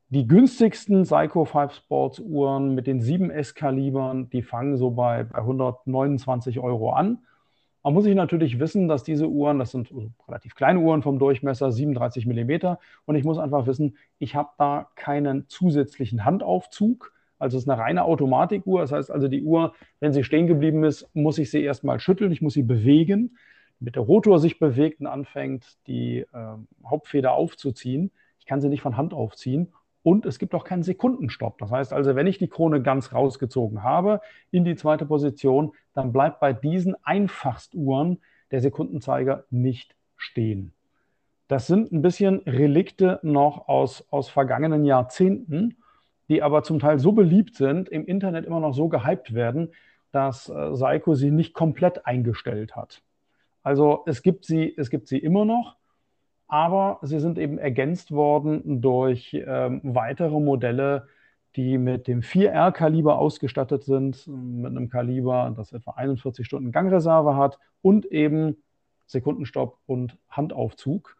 die 0.08 0.28
günstigsten 0.28 1.02
Psycho 1.02 1.44
5 1.44 1.74
Sports 1.74 2.20
Uhren 2.20 2.74
mit 2.74 2.86
den 2.86 3.00
7S-Kalibern, 3.00 4.30
die 4.30 4.42
fangen 4.42 4.76
so 4.76 4.92
bei, 4.92 5.24
bei 5.24 5.38
129 5.38 6.60
Euro 6.60 6.92
an. 6.92 7.18
Man 7.82 7.94
muss 7.94 8.04
sich 8.04 8.14
natürlich 8.14 8.60
wissen, 8.60 8.86
dass 8.86 9.02
diese 9.02 9.28
Uhren, 9.28 9.58
das 9.58 9.72
sind 9.72 9.92
relativ 10.28 10.54
kleine 10.54 10.78
Uhren 10.78 11.02
vom 11.02 11.18
Durchmesser, 11.18 11.72
37 11.72 12.26
mm, 12.26 12.76
und 13.06 13.16
ich 13.16 13.24
muss 13.24 13.38
einfach 13.38 13.66
wissen, 13.66 13.96
ich 14.18 14.36
habe 14.36 14.50
da 14.56 14.88
keinen 14.94 15.48
zusätzlichen 15.48 16.24
Handaufzug. 16.24 17.12
Also 17.38 17.58
es 17.58 17.64
ist 17.64 17.68
eine 17.68 17.82
reine 17.82 18.04
Automatikuhr. 18.04 18.80
Das 18.82 18.92
heißt 18.92 19.10
also, 19.10 19.26
die 19.26 19.42
Uhr, 19.42 19.74
wenn 20.00 20.12
sie 20.12 20.22
stehen 20.22 20.46
geblieben 20.46 20.84
ist, 20.84 21.10
muss 21.12 21.38
ich 21.38 21.50
sie 21.50 21.62
erstmal 21.62 21.98
schütteln, 21.98 22.30
ich 22.30 22.40
muss 22.40 22.54
sie 22.54 22.62
bewegen 22.62 23.36
mit 23.84 23.96
der 23.96 24.02
Rotor 24.02 24.38
sich 24.38 24.58
bewegt 24.58 25.00
und 25.00 25.06
anfängt, 25.06 25.78
die 25.86 26.20
äh, 26.20 26.26
Hauptfeder 26.84 27.32
aufzuziehen. 27.34 28.10
Ich 28.40 28.46
kann 28.46 28.60
sie 28.60 28.68
nicht 28.68 28.82
von 28.82 28.96
Hand 28.96 29.14
aufziehen. 29.14 29.72
Und 30.02 30.26
es 30.26 30.38
gibt 30.38 30.54
auch 30.54 30.64
keinen 30.64 30.82
Sekundenstopp. 30.82 31.56
Das 31.58 31.70
heißt 31.70 31.92
also, 31.92 32.14
wenn 32.14 32.26
ich 32.26 32.38
die 32.38 32.48
Krone 32.48 32.82
ganz 32.82 33.14
rausgezogen 33.14 33.82
habe 33.82 34.20
in 34.50 34.64
die 34.64 34.76
zweite 34.76 35.06
Position, 35.06 35.72
dann 35.94 36.12
bleibt 36.12 36.40
bei 36.40 36.52
diesen 36.52 36.94
Einfachstuhren 37.04 38.20
der 38.50 38.60
Sekundenzeiger 38.60 39.44
nicht 39.50 39.96
stehen. 40.16 40.72
Das 41.48 41.66
sind 41.66 41.92
ein 41.92 42.02
bisschen 42.02 42.40
Relikte 42.40 43.18
noch 43.22 43.68
aus, 43.68 44.06
aus 44.10 44.28
vergangenen 44.28 44.84
Jahrzehnten, 44.84 45.76
die 46.28 46.42
aber 46.42 46.62
zum 46.62 46.78
Teil 46.78 46.98
so 46.98 47.12
beliebt 47.12 47.54
sind, 47.54 47.88
im 47.88 48.06
Internet 48.06 48.44
immer 48.46 48.60
noch 48.60 48.72
so 48.72 48.88
gehypt 48.88 49.34
werden, 49.34 49.72
dass 50.10 50.48
äh, 50.48 50.74
Seiko 50.74 51.14
sie 51.14 51.30
nicht 51.30 51.54
komplett 51.54 52.06
eingestellt 52.06 52.76
hat. 52.76 53.02
Also 53.64 54.02
es 54.06 54.22
gibt 54.22 54.44
sie, 54.44 54.72
es 54.76 54.90
gibt 54.90 55.08
sie 55.08 55.18
immer 55.18 55.44
noch, 55.44 55.76
aber 56.46 56.98
sie 57.02 57.18
sind 57.18 57.38
eben 57.38 57.58
ergänzt 57.58 58.12
worden 58.12 58.82
durch 58.82 59.34
ähm, 59.34 59.80
weitere 59.82 60.38
Modelle, 60.38 61.08
die 61.56 61.78
mit 61.78 62.06
dem 62.06 62.20
4R-Kaliber 62.20 63.18
ausgestattet 63.18 63.82
sind, 63.84 64.26
mit 64.26 64.70
einem 64.70 64.90
Kaliber, 64.90 65.52
das 65.56 65.72
etwa 65.72 65.92
41 65.92 66.46
Stunden 66.46 66.72
Gangreserve 66.72 67.36
hat 67.36 67.58
und 67.80 68.06
eben 68.06 68.58
Sekundenstopp 69.06 69.78
und 69.86 70.18
Handaufzug 70.28 71.16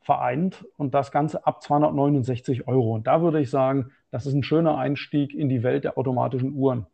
vereint 0.00 0.64
und 0.76 0.94
das 0.94 1.10
Ganze 1.10 1.46
ab 1.46 1.62
269 1.62 2.68
Euro. 2.68 2.94
Und 2.94 3.08
da 3.08 3.22
würde 3.22 3.40
ich 3.40 3.50
sagen, 3.50 3.90
das 4.12 4.24
ist 4.24 4.34
ein 4.34 4.44
schöner 4.44 4.78
Einstieg 4.78 5.34
in 5.34 5.48
die 5.48 5.64
Welt 5.64 5.84
der 5.84 5.98
automatischen 5.98 6.52
Uhren. 6.52 6.86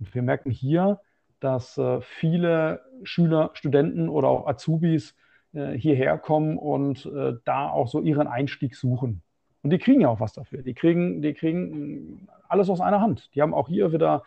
Und 0.00 0.12
wir 0.12 0.22
merken 0.22 0.50
hier, 0.50 1.00
dass 1.44 1.76
äh, 1.76 2.00
viele 2.00 2.80
Schüler, 3.02 3.50
Studenten 3.52 4.08
oder 4.08 4.28
auch 4.28 4.46
Azubis 4.46 5.14
äh, 5.52 5.72
hierher 5.72 6.16
kommen 6.16 6.56
und 6.56 7.04
äh, 7.04 7.34
da 7.44 7.68
auch 7.68 7.86
so 7.86 8.00
ihren 8.00 8.26
Einstieg 8.26 8.74
suchen. 8.74 9.20
Und 9.62 9.68
die 9.68 9.76
kriegen 9.78 10.00
ja 10.00 10.08
auch 10.08 10.20
was 10.20 10.32
dafür. 10.32 10.62
Die 10.62 10.72
kriegen, 10.72 11.20
die 11.20 11.34
kriegen 11.34 12.28
alles 12.48 12.70
aus 12.70 12.80
einer 12.80 13.02
Hand. 13.02 13.34
Die 13.34 13.42
haben 13.42 13.52
auch 13.52 13.68
hier 13.68 13.92
wieder 13.92 14.22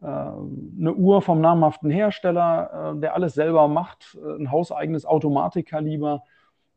eine 0.00 0.94
Uhr 0.94 1.22
vom 1.22 1.40
namhaften 1.40 1.90
Hersteller, 1.90 2.94
der 2.98 3.14
alles 3.14 3.34
selber 3.34 3.66
macht, 3.66 4.16
ein 4.38 4.52
hauseigenes 4.52 5.04
Automatikkaliber 5.04 6.22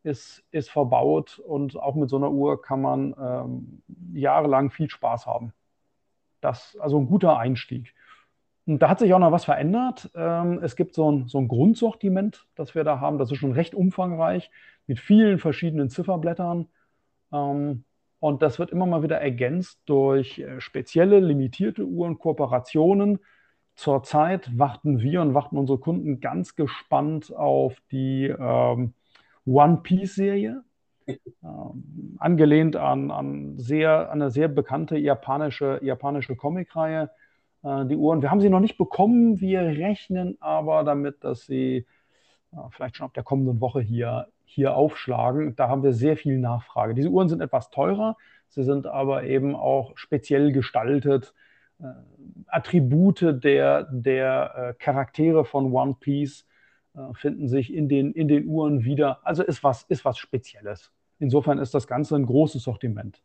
ist, 0.02 0.44
ist 0.50 0.72
verbaut 0.72 1.38
und 1.38 1.78
auch 1.78 1.94
mit 1.94 2.10
so 2.10 2.18
einer 2.18 2.32
Uhr 2.32 2.64
kann 2.64 2.82
man 2.82 3.14
ähm, 3.22 3.84
jahrelang 4.14 4.72
viel 4.72 4.90
Spaß 4.90 5.28
haben. 5.28 5.54
Das 6.42 6.76
also 6.82 6.98
ein 6.98 7.06
guter 7.06 7.38
Einstieg. 7.38 7.94
Und 8.72 8.82
da 8.82 8.90
hat 8.90 9.00
sich 9.00 9.14
auch 9.14 9.20
noch 9.20 9.34
was 9.34 9.44
verändert. 9.44 10.10
Ähm, 10.16 10.62
es 10.64 10.78
gibt 10.78 10.96
so 10.96 11.12
ein, 11.12 11.28
so 11.28 11.40
ein 11.40 11.50
Grundsortiment, 11.50 12.48
das 12.56 12.74
wir 12.74 12.86
da 12.86 13.02
haben. 13.02 13.18
Das 13.18 13.30
ist 13.30 13.38
schon 13.38 13.52
recht 13.52 13.76
umfangreich 13.76 14.50
mit 14.88 14.98
vielen 14.98 15.40
verschiedenen 15.40 15.90
Zifferblättern. 15.90 16.70
Ähm, 17.34 17.84
und 18.20 18.42
das 18.42 18.60
wird 18.60 18.72
immer 18.72 18.86
mal 18.86 19.04
wieder 19.04 19.20
ergänzt 19.20 19.82
durch 19.88 20.40
äh, 20.40 20.62
spezielle, 20.62 21.20
limitierte 21.20 21.84
Uhren, 21.84 22.18
Kooperationen. 22.18 23.20
Zurzeit 23.76 24.58
warten 24.58 25.02
wir 25.02 25.22
und 25.22 25.34
warten 25.34 25.58
unsere 25.58 25.78
Kunden 25.78 26.22
ganz 26.22 26.56
gespannt 26.56 27.36
auf 27.36 27.76
die 27.92 28.28
ähm, 28.28 28.94
One 29.46 29.82
Piece-Serie. 29.84 30.64
Ähm, 31.44 32.16
angelehnt 32.20 32.78
an, 32.78 33.12
an, 33.12 33.60
sehr, 33.60 34.12
an 34.12 34.22
eine 34.22 34.32
sehr 34.32 34.48
bekannte 34.48 34.98
japanische, 34.98 35.82
japanische 35.84 36.38
Comicreihe. 36.38 37.10
Äh, 37.64 37.86
die 37.86 37.96
Uhren, 37.96 38.22
wir 38.22 38.32
haben 38.32 38.42
sie 38.42 38.50
noch 38.50 38.60
nicht 38.60 38.78
bekommen. 38.78 39.40
Wir 39.40 39.62
rechnen 39.62 40.38
aber 40.40 40.84
damit, 40.84 41.24
dass 41.24 41.46
sie 41.46 41.86
äh, 42.52 42.58
vielleicht 42.72 42.98
schon 42.98 43.06
ab 43.06 43.14
der 43.14 43.24
kommenden 43.24 43.62
Woche 43.62 43.82
hier 43.82 44.28
hier 44.44 44.76
aufschlagen. 44.76 45.56
Da 45.56 45.70
haben 45.70 45.82
wir 45.82 45.94
sehr 45.94 46.18
viel 46.18 46.38
Nachfrage. 46.38 46.94
Diese 46.94 47.08
Uhren 47.08 47.30
sind 47.30 47.42
etwas 47.42 47.70
teurer, 47.70 48.18
sie 48.50 48.64
sind 48.64 48.86
aber 48.86 49.24
eben 49.24 49.56
auch 49.56 49.98
speziell 49.98 50.52
gestaltet. 50.52 51.34
Äh, 51.80 51.86
Attribute 52.48 53.22
der, 53.44 53.84
der 53.92 54.76
Charaktere 54.78 55.46
von 55.46 55.72
One 55.72 55.96
Piece 55.98 56.46
finden 57.14 57.48
sich 57.48 57.74
in 57.74 57.88
den, 57.88 58.12
in 58.12 58.28
den 58.28 58.46
Uhren 58.48 58.84
wieder. 58.84 59.26
Also 59.26 59.42
ist 59.42 59.64
was, 59.64 59.84
ist 59.84 60.04
was 60.04 60.18
Spezielles. 60.18 60.92
Insofern 61.20 61.60
ist 61.60 61.74
das 61.74 61.88
Ganze 61.88 62.18
ein 62.18 62.26
großes 62.26 62.64
Sortiment. 62.64 63.22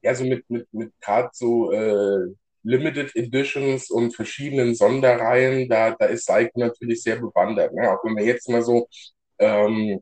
Ja, 0.00 0.14
so 0.14 0.24
mit, 0.24 0.48
mit, 0.48 0.72
mit 0.72 0.98
gerade 0.98 1.28
so 1.32 1.72
äh, 1.72 2.34
Limited 2.66 3.14
Editions 3.14 3.90
und 3.90 4.14
verschiedenen 4.14 4.74
Sonderreihen, 4.74 5.68
da, 5.68 5.92
da 5.92 6.06
ist 6.06 6.26
Seiko 6.26 6.58
natürlich 6.58 7.02
sehr 7.02 7.16
bewandert. 7.16 7.72
Ne? 7.72 7.90
Auch 7.90 8.04
wenn 8.04 8.16
wir 8.16 8.24
jetzt 8.24 8.48
mal 8.48 8.62
so 8.62 8.88
ähm, 9.38 10.00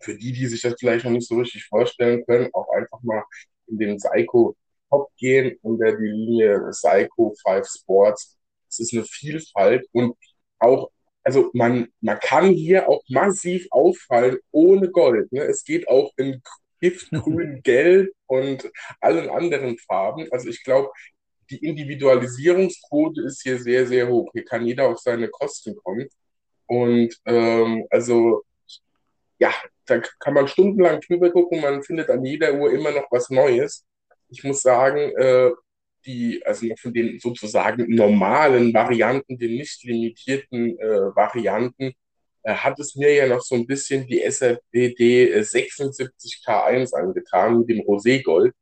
für 0.00 0.16
die, 0.16 0.32
die 0.32 0.46
sich 0.46 0.62
das 0.62 0.74
vielleicht 0.78 1.04
noch 1.04 1.12
nicht 1.12 1.28
so 1.28 1.36
richtig 1.36 1.64
vorstellen 1.66 2.24
können, 2.26 2.50
auch 2.52 2.68
einfach 2.70 3.00
mal 3.02 3.22
in 3.68 3.78
den 3.78 3.96
Psycho 3.98 4.56
Top 4.90 5.08
gehen 5.16 5.56
unter 5.62 5.92
die 5.96 6.06
Linie 6.06 6.68
Psycho 6.72 7.32
5 7.46 7.66
Sports. 7.68 8.36
Es 8.68 8.80
ist 8.80 8.92
eine 8.92 9.04
Vielfalt 9.04 9.86
und 9.92 10.16
auch, 10.58 10.90
also 11.22 11.50
man, 11.54 11.88
man 12.00 12.18
kann 12.18 12.50
hier 12.50 12.88
auch 12.88 13.02
massiv 13.08 13.68
auffallen 13.70 14.38
ohne 14.50 14.90
Gold. 14.90 15.30
Ne? 15.32 15.42
Es 15.42 15.62
geht 15.62 15.88
auch 15.88 16.12
in 16.16 16.42
Giftgrün, 16.80 17.60
Gelb 17.62 18.10
und 18.26 18.68
allen 19.00 19.30
anderen 19.30 19.78
Farben. 19.78 20.26
Also 20.32 20.48
ich 20.48 20.64
glaube, 20.64 20.90
die 21.50 21.64
Individualisierungsquote 21.64 23.22
ist 23.22 23.42
hier 23.42 23.58
sehr, 23.58 23.86
sehr 23.86 24.08
hoch. 24.08 24.30
Hier 24.32 24.44
kann 24.44 24.66
jeder 24.66 24.88
auf 24.88 24.98
seine 24.98 25.28
Kosten 25.28 25.74
kommen. 25.76 26.08
Und 26.66 27.14
ähm, 27.26 27.86
also 27.90 28.44
ja, 29.38 29.52
da 29.86 30.00
kann 30.20 30.34
man 30.34 30.46
stundenlang 30.46 31.00
drüber 31.00 31.30
gucken, 31.30 31.60
man 31.60 31.82
findet 31.82 32.10
an 32.10 32.24
jeder 32.24 32.54
Uhr 32.54 32.72
immer 32.72 32.92
noch 32.92 33.06
was 33.10 33.30
Neues. 33.30 33.84
Ich 34.28 34.44
muss 34.44 34.62
sagen, 34.62 34.98
äh, 35.16 35.50
die, 36.06 36.40
also 36.44 36.66
von 36.80 36.92
den 36.92 37.18
sozusagen 37.18 37.92
normalen 37.94 38.72
Varianten, 38.72 39.38
den 39.38 39.56
nicht 39.56 39.82
limitierten 39.82 40.78
äh, 40.78 41.16
Varianten, 41.16 41.92
äh, 42.42 42.54
hat 42.54 42.78
es 42.78 42.94
mir 42.96 43.12
ja 43.14 43.26
noch 43.26 43.42
so 43.42 43.54
ein 43.54 43.66
bisschen 43.66 44.06
die 44.06 44.22
SRPD 44.22 45.40
76K1 45.40 46.94
angetan 46.94 47.60
mit 47.60 47.70
dem 47.70 47.80
Roségold. 47.80 48.52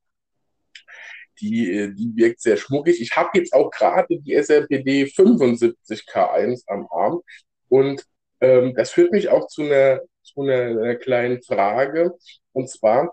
Die, 1.40 1.72
äh, 1.72 1.92
die 1.92 2.12
wirkt 2.16 2.40
sehr 2.40 2.56
schmuckig. 2.56 3.00
Ich 3.00 3.16
habe 3.16 3.30
jetzt 3.34 3.52
auch 3.52 3.70
gerade 3.70 4.18
die 4.20 4.34
SRPD 4.34 5.04
75K1 5.04 6.64
am 6.66 6.86
Arm 6.90 7.20
und 7.68 8.04
ähm, 8.40 8.74
das 8.76 8.90
führt 8.90 9.12
mich 9.12 9.28
auch 9.28 9.48
zu 9.48 9.62
einer 9.62 10.00
zu 10.32 10.42
einer, 10.42 10.80
einer 10.80 10.96
kleinen 10.96 11.42
Frage. 11.42 12.12
Und 12.52 12.68
zwar, 12.70 13.12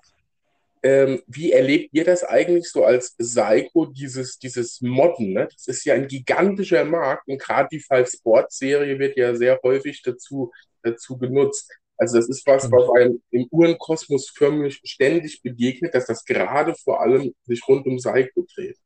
ähm, 0.84 1.22
wie 1.28 1.52
erlebt 1.52 1.90
ihr 1.94 2.06
das 2.06 2.24
eigentlich 2.24 2.70
so 2.70 2.86
als 2.86 3.16
Psycho, 3.16 3.86
dieses, 3.88 4.38
dieses 4.38 4.82
Modden? 4.82 5.34
Ne? 5.34 5.48
Das 5.52 5.68
ist 5.68 5.86
ja 5.86 5.96
ein 5.96 6.08
gigantischer 6.08 6.86
Markt 6.86 7.28
und 7.28 7.40
gerade 7.42 7.70
die 7.72 7.80
Five 7.80 8.10
Sports 8.10 8.58
Serie 8.58 9.00
wird 9.00 9.18
ja 9.18 9.36
sehr 9.36 9.60
häufig 9.64 10.02
dazu, 10.04 10.52
dazu 10.84 11.18
genutzt. 11.18 11.72
Also 11.98 12.18
das 12.18 12.28
ist 12.28 12.46
was, 12.46 12.70
was 12.72 12.90
einem 12.98 13.22
im 13.32 13.48
Uhrenkosmos 13.52 14.30
förmlich 14.30 14.82
ständig 14.84 15.42
begegnet, 15.42 15.96
dass 15.96 16.06
das 16.06 16.26
gerade 16.26 16.76
vor 16.76 17.02
allem 17.02 17.34
sich 17.44 17.62
rund 17.68 17.86
um 17.86 17.98
Psycho 17.98 18.46
dreht. 18.54 18.78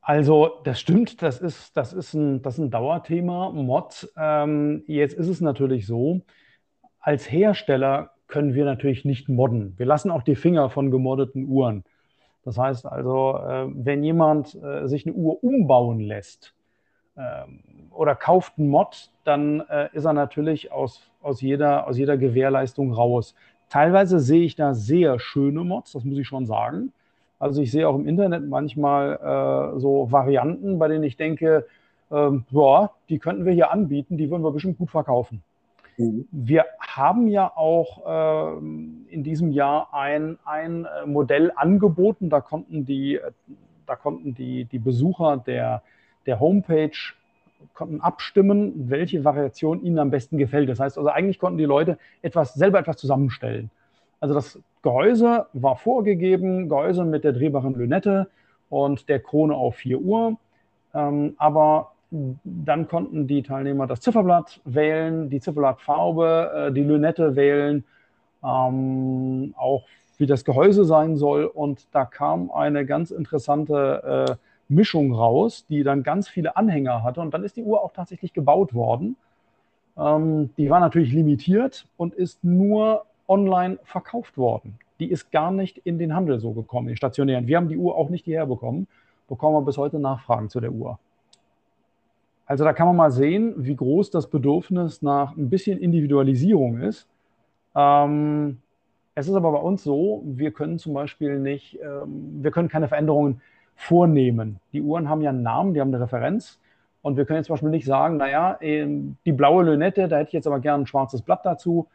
Also 0.00 0.60
das 0.64 0.80
stimmt, 0.80 1.22
das 1.22 1.40
ist, 1.40 1.76
das 1.76 1.92
ist, 1.92 2.14
ein, 2.14 2.42
das 2.42 2.54
ist 2.54 2.64
ein 2.64 2.70
Dauerthema, 2.70 3.50
Mod. 3.50 4.12
Ähm, 4.16 4.82
jetzt 4.88 5.14
ist 5.14 5.28
es 5.28 5.40
natürlich 5.40 5.86
so, 5.86 6.22
als 6.98 7.30
Hersteller 7.30 8.10
können 8.26 8.54
wir 8.54 8.64
natürlich 8.64 9.04
nicht 9.04 9.28
modden. 9.28 9.74
Wir 9.76 9.86
lassen 9.86 10.10
auch 10.10 10.24
die 10.24 10.34
Finger 10.34 10.70
von 10.70 10.90
gemoddeten 10.90 11.46
Uhren. 11.46 11.84
Das 12.44 12.58
heißt 12.58 12.86
also, 12.86 13.36
äh, 13.36 13.68
wenn 13.72 14.02
jemand 14.02 14.56
äh, 14.56 14.88
sich 14.88 15.06
eine 15.06 15.14
Uhr 15.14 15.44
umbauen 15.44 16.00
lässt 16.00 16.54
oder 17.90 18.14
kauft 18.14 18.58
einen 18.58 18.68
Mod, 18.68 19.10
dann 19.24 19.60
äh, 19.68 19.88
ist 19.92 20.04
er 20.04 20.12
natürlich 20.12 20.72
aus, 20.72 21.10
aus, 21.22 21.40
jeder, 21.40 21.86
aus 21.86 21.98
jeder 21.98 22.16
Gewährleistung 22.16 22.92
raus. 22.92 23.34
Teilweise 23.68 24.18
sehe 24.18 24.44
ich 24.44 24.56
da 24.56 24.74
sehr 24.74 25.18
schöne 25.18 25.62
Mods, 25.62 25.92
das 25.92 26.04
muss 26.04 26.18
ich 26.18 26.26
schon 26.26 26.46
sagen. 26.46 26.92
Also 27.38 27.60
ich 27.60 27.70
sehe 27.70 27.88
auch 27.88 27.94
im 27.96 28.06
Internet 28.06 28.46
manchmal 28.46 29.74
so 29.76 30.12
Varianten, 30.12 30.78
bei 30.78 30.88
denen 30.88 31.02
ich 31.04 31.16
denke, 31.16 31.66
ähm, 32.12 32.44
boah, 32.50 32.92
die 33.08 33.18
könnten 33.18 33.46
wir 33.46 33.52
hier 33.52 33.72
anbieten, 33.72 34.18
die 34.18 34.30
würden 34.30 34.44
wir 34.44 34.52
bestimmt 34.52 34.78
gut 34.78 34.90
verkaufen. 34.90 35.42
Mhm. 35.96 36.28
Wir 36.30 36.66
haben 36.78 37.26
ja 37.26 37.50
auch 37.56 38.06
äh, 38.06 38.58
in 38.58 39.24
diesem 39.24 39.50
Jahr 39.50 39.92
ein, 39.94 40.38
ein 40.44 40.84
äh, 40.84 41.06
Modell 41.06 41.52
angeboten. 41.56 42.28
Da 42.28 42.40
konnten 42.40 42.84
die, 42.84 43.16
äh, 43.16 43.30
da 43.86 43.96
konnten 43.96 44.34
die, 44.34 44.66
die 44.66 44.78
Besucher 44.78 45.38
der, 45.38 45.82
der 46.26 46.40
Homepage 46.40 46.90
konnten 47.74 48.00
abstimmen, 48.00 48.90
welche 48.90 49.24
Variation 49.24 49.82
ihnen 49.82 49.98
am 49.98 50.10
besten 50.10 50.38
gefällt. 50.38 50.68
Das 50.68 50.80
heißt 50.80 50.98
also, 50.98 51.08
eigentlich 51.10 51.38
konnten 51.38 51.58
die 51.58 51.64
Leute 51.64 51.98
etwas, 52.22 52.54
selber 52.54 52.78
etwas 52.78 52.96
zusammenstellen. 52.96 53.70
Also 54.20 54.34
das 54.34 54.58
Gehäuse 54.82 55.46
war 55.52 55.76
vorgegeben, 55.76 56.68
Gehäuse 56.68 57.04
mit 57.04 57.24
der 57.24 57.32
drehbaren 57.32 57.74
Lünette 57.74 58.28
und 58.68 59.08
der 59.08 59.20
Krone 59.20 59.54
auf 59.54 59.76
4 59.76 60.00
Uhr. 60.00 60.36
Ähm, 60.94 61.34
aber 61.38 61.92
dann 62.10 62.88
konnten 62.88 63.26
die 63.26 63.42
Teilnehmer 63.42 63.86
das 63.86 64.00
Zifferblatt 64.00 64.60
wählen, 64.64 65.30
die 65.30 65.40
Zifferblattfarbe, 65.40 66.68
äh, 66.68 66.72
die 66.72 66.82
Lünette 66.82 67.36
wählen, 67.36 67.84
ähm, 68.44 69.54
auch 69.56 69.84
wie 70.18 70.26
das 70.26 70.44
Gehäuse 70.44 70.84
sein 70.84 71.16
soll. 71.16 71.44
Und 71.46 71.86
da 71.92 72.04
kam 72.04 72.50
eine 72.50 72.84
ganz 72.84 73.10
interessante 73.10 74.28
äh, 74.28 74.51
Mischung 74.72 75.14
raus, 75.14 75.66
die 75.68 75.82
dann 75.82 76.02
ganz 76.02 76.28
viele 76.28 76.56
Anhänger 76.56 77.02
hatte. 77.02 77.20
Und 77.20 77.32
dann 77.34 77.44
ist 77.44 77.56
die 77.56 77.62
Uhr 77.62 77.82
auch 77.82 77.92
tatsächlich 77.92 78.32
gebaut 78.32 78.74
worden. 78.74 79.16
Ähm, 79.96 80.50
die 80.56 80.70
war 80.70 80.80
natürlich 80.80 81.12
limitiert 81.12 81.86
und 81.96 82.14
ist 82.14 82.42
nur 82.42 83.04
online 83.28 83.78
verkauft 83.84 84.36
worden. 84.36 84.78
Die 85.00 85.10
ist 85.10 85.30
gar 85.30 85.50
nicht 85.50 85.78
in 85.78 85.98
den 85.98 86.14
Handel 86.14 86.40
so 86.40 86.52
gekommen, 86.52 86.88
in 86.88 86.96
stationären. 86.96 87.46
Wir 87.46 87.56
haben 87.56 87.68
die 87.68 87.76
Uhr 87.76 87.96
auch 87.96 88.08
nicht 88.08 88.24
hierher 88.24 88.46
bekommen, 88.46 88.86
bekommen 89.28 89.56
wir 89.56 89.62
bis 89.62 89.78
heute 89.78 89.98
Nachfragen 89.98 90.48
zu 90.48 90.60
der 90.60 90.72
Uhr. 90.72 90.98
Also 92.46 92.64
da 92.64 92.72
kann 92.72 92.86
man 92.86 92.96
mal 92.96 93.10
sehen, 93.10 93.54
wie 93.56 93.74
groß 93.74 94.10
das 94.10 94.28
Bedürfnis 94.28 95.00
nach 95.00 95.36
ein 95.36 95.48
bisschen 95.48 95.78
Individualisierung 95.78 96.78
ist. 96.80 97.08
Ähm, 97.74 98.58
es 99.14 99.28
ist 99.28 99.34
aber 99.34 99.52
bei 99.52 99.58
uns 99.58 99.82
so, 99.84 100.22
wir 100.24 100.50
können 100.52 100.78
zum 100.78 100.94
Beispiel 100.94 101.38
nicht, 101.38 101.78
ähm, 101.82 102.42
wir 102.42 102.50
können 102.50 102.68
keine 102.68 102.88
Veränderungen 102.88 103.40
vornehmen. 103.82 104.60
Die 104.72 104.80
Uhren 104.80 105.08
haben 105.08 105.22
ja 105.22 105.30
einen 105.30 105.42
Namen, 105.42 105.74
die 105.74 105.80
haben 105.80 105.92
eine 105.92 106.04
Referenz. 106.04 106.60
Und 107.02 107.16
wir 107.16 107.24
können 107.24 107.38
jetzt 107.38 107.46
zum 107.46 107.54
Beispiel 107.54 107.70
nicht 107.70 107.84
sagen, 107.84 108.16
naja, 108.16 108.56
ähm, 108.60 109.16
die 109.26 109.32
blaue 109.32 109.64
Lünette, 109.64 110.06
da 110.06 110.18
hätte 110.18 110.28
ich 110.28 110.34
jetzt 110.34 110.46
aber 110.46 110.60
gerne 110.60 110.84
ein 110.84 110.86
schwarzes 110.86 111.22
Blatt 111.22 111.44
dazu. 111.44 111.88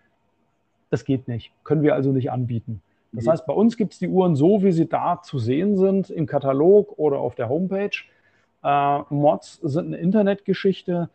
Das 0.89 1.05
geht 1.05 1.29
nicht. 1.29 1.53
Können 1.63 1.83
wir 1.83 1.95
also 1.95 2.11
nicht 2.11 2.29
anbieten. 2.29 2.81
Das 3.13 3.25
heißt, 3.25 3.45
bei 3.45 3.53
uns 3.53 3.77
gibt 3.77 3.93
es 3.93 3.99
die 3.99 4.09
Uhren 4.09 4.35
so, 4.35 4.61
wie 4.63 4.73
sie 4.73 4.87
da 4.87 5.21
zu 5.23 5.39
sehen 5.39 5.77
sind, 5.77 6.09
im 6.09 6.27
Katalog 6.27 6.99
oder 6.99 7.19
auf 7.19 7.35
der 7.35 7.47
Homepage. 7.47 7.97
Äh, 8.63 8.99
Mods 9.09 9.59
sind 9.63 9.87
eine 9.87 9.97
Internetgeschichte. 9.97 11.09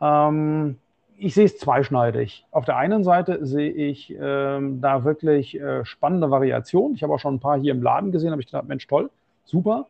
Ähm, 0.00 0.78
ich 1.18 1.34
sehe 1.34 1.44
es 1.44 1.58
zweischneidig. 1.58 2.46
Auf 2.50 2.64
der 2.64 2.78
einen 2.78 3.04
Seite 3.04 3.44
sehe 3.44 3.70
ich 3.70 4.16
ähm, 4.18 4.80
da 4.80 5.04
wirklich 5.04 5.60
äh, 5.60 5.84
spannende 5.84 6.30
Variationen. 6.30 6.94
Ich 6.94 7.02
habe 7.02 7.12
auch 7.12 7.20
schon 7.20 7.34
ein 7.34 7.40
paar 7.40 7.58
hier 7.58 7.72
im 7.72 7.82
Laden 7.82 8.10
gesehen, 8.10 8.30
habe 8.30 8.40
ich 8.40 8.46
gedacht, 8.46 8.66
Mensch, 8.66 8.86
toll, 8.86 9.10
super. 9.44 9.86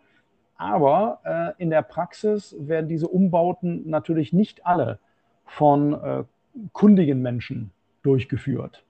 Aber 0.59 1.21
äh, 1.25 1.63
in 1.63 1.71
der 1.71 1.83
Praxis 1.83 2.55
werden 2.59 2.89
diese 2.89 3.09
Umbauten 3.09 3.89
natürlich 3.89 4.33
nicht 4.33 4.67
alle 4.67 4.99
von 5.47 5.95
äh, 5.95 6.25
kundigen 6.73 7.23
Menschen 7.23 7.71
durchgeführt. 8.03 8.85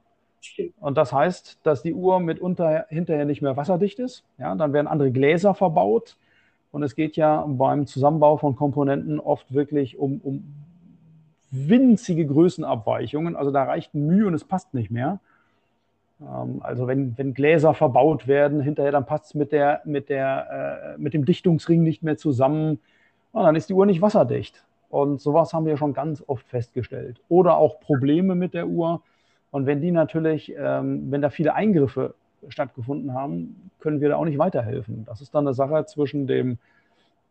Und 0.80 0.96
das 0.96 1.12
heißt, 1.12 1.60
dass 1.62 1.82
die 1.82 1.92
Uhr 1.92 2.20
mitunter 2.20 2.86
hinterher 2.88 3.26
nicht 3.26 3.42
mehr 3.42 3.56
wasserdicht 3.56 3.98
ist. 3.98 4.24
Ja, 4.38 4.54
dann 4.54 4.72
werden 4.72 4.86
andere 4.86 5.12
Gläser 5.12 5.54
verbaut. 5.54 6.16
Und 6.72 6.82
es 6.82 6.94
geht 6.94 7.16
ja 7.16 7.44
beim 7.46 7.86
Zusammenbau 7.86 8.38
von 8.38 8.56
Komponenten 8.56 9.20
oft 9.20 9.52
wirklich 9.52 9.98
um, 9.98 10.20
um 10.22 10.44
winzige 11.50 12.26
Größenabweichungen. 12.26 13.36
Also 13.36 13.50
da 13.50 13.64
reicht 13.64 13.94
Mühe 13.94 14.26
und 14.26 14.34
es 14.34 14.44
passt 14.44 14.72
nicht 14.74 14.90
mehr. 14.90 15.20
Ähm, 16.20 16.60
also 16.62 16.86
wenn, 16.86 17.16
wenn 17.16 17.34
Gläser 17.34 17.74
verbaut 17.74 18.26
werden, 18.26 18.60
hinterher 18.60 18.92
dann 18.92 19.06
passt 19.06 19.26
es 19.26 19.34
mit, 19.34 19.52
der, 19.52 19.82
mit, 19.84 20.08
der, 20.08 20.94
äh, 20.96 20.98
mit 20.98 21.14
dem 21.14 21.24
Dichtungsring 21.24 21.82
nicht 21.82 22.02
mehr 22.02 22.16
zusammen. 22.16 22.80
Und 23.32 23.44
dann 23.44 23.56
ist 23.56 23.68
die 23.68 23.74
Uhr 23.74 23.86
nicht 23.86 24.02
wasserdicht. 24.02 24.64
Und 24.88 25.20
sowas 25.20 25.52
haben 25.52 25.66
wir 25.66 25.76
schon 25.76 25.92
ganz 25.92 26.24
oft 26.26 26.46
festgestellt. 26.48 27.20
Oder 27.28 27.58
auch 27.58 27.80
Probleme 27.80 28.34
mit 28.34 28.54
der 28.54 28.68
Uhr. 28.68 29.02
Und 29.50 29.66
wenn 29.66 29.80
die 29.80 29.90
natürlich, 29.90 30.54
ähm, 30.56 31.10
wenn 31.10 31.22
da 31.22 31.30
viele 31.30 31.54
Eingriffe 31.54 32.14
stattgefunden 32.48 33.14
haben, 33.14 33.70
können 33.80 34.00
wir 34.00 34.08
da 34.08 34.16
auch 34.16 34.24
nicht 34.24 34.38
weiterhelfen. 34.38 35.04
Das 35.04 35.20
ist 35.20 35.34
dann 35.34 35.46
eine 35.46 35.54
Sache 35.54 35.84
zwischen 35.86 36.26
dem 36.26 36.58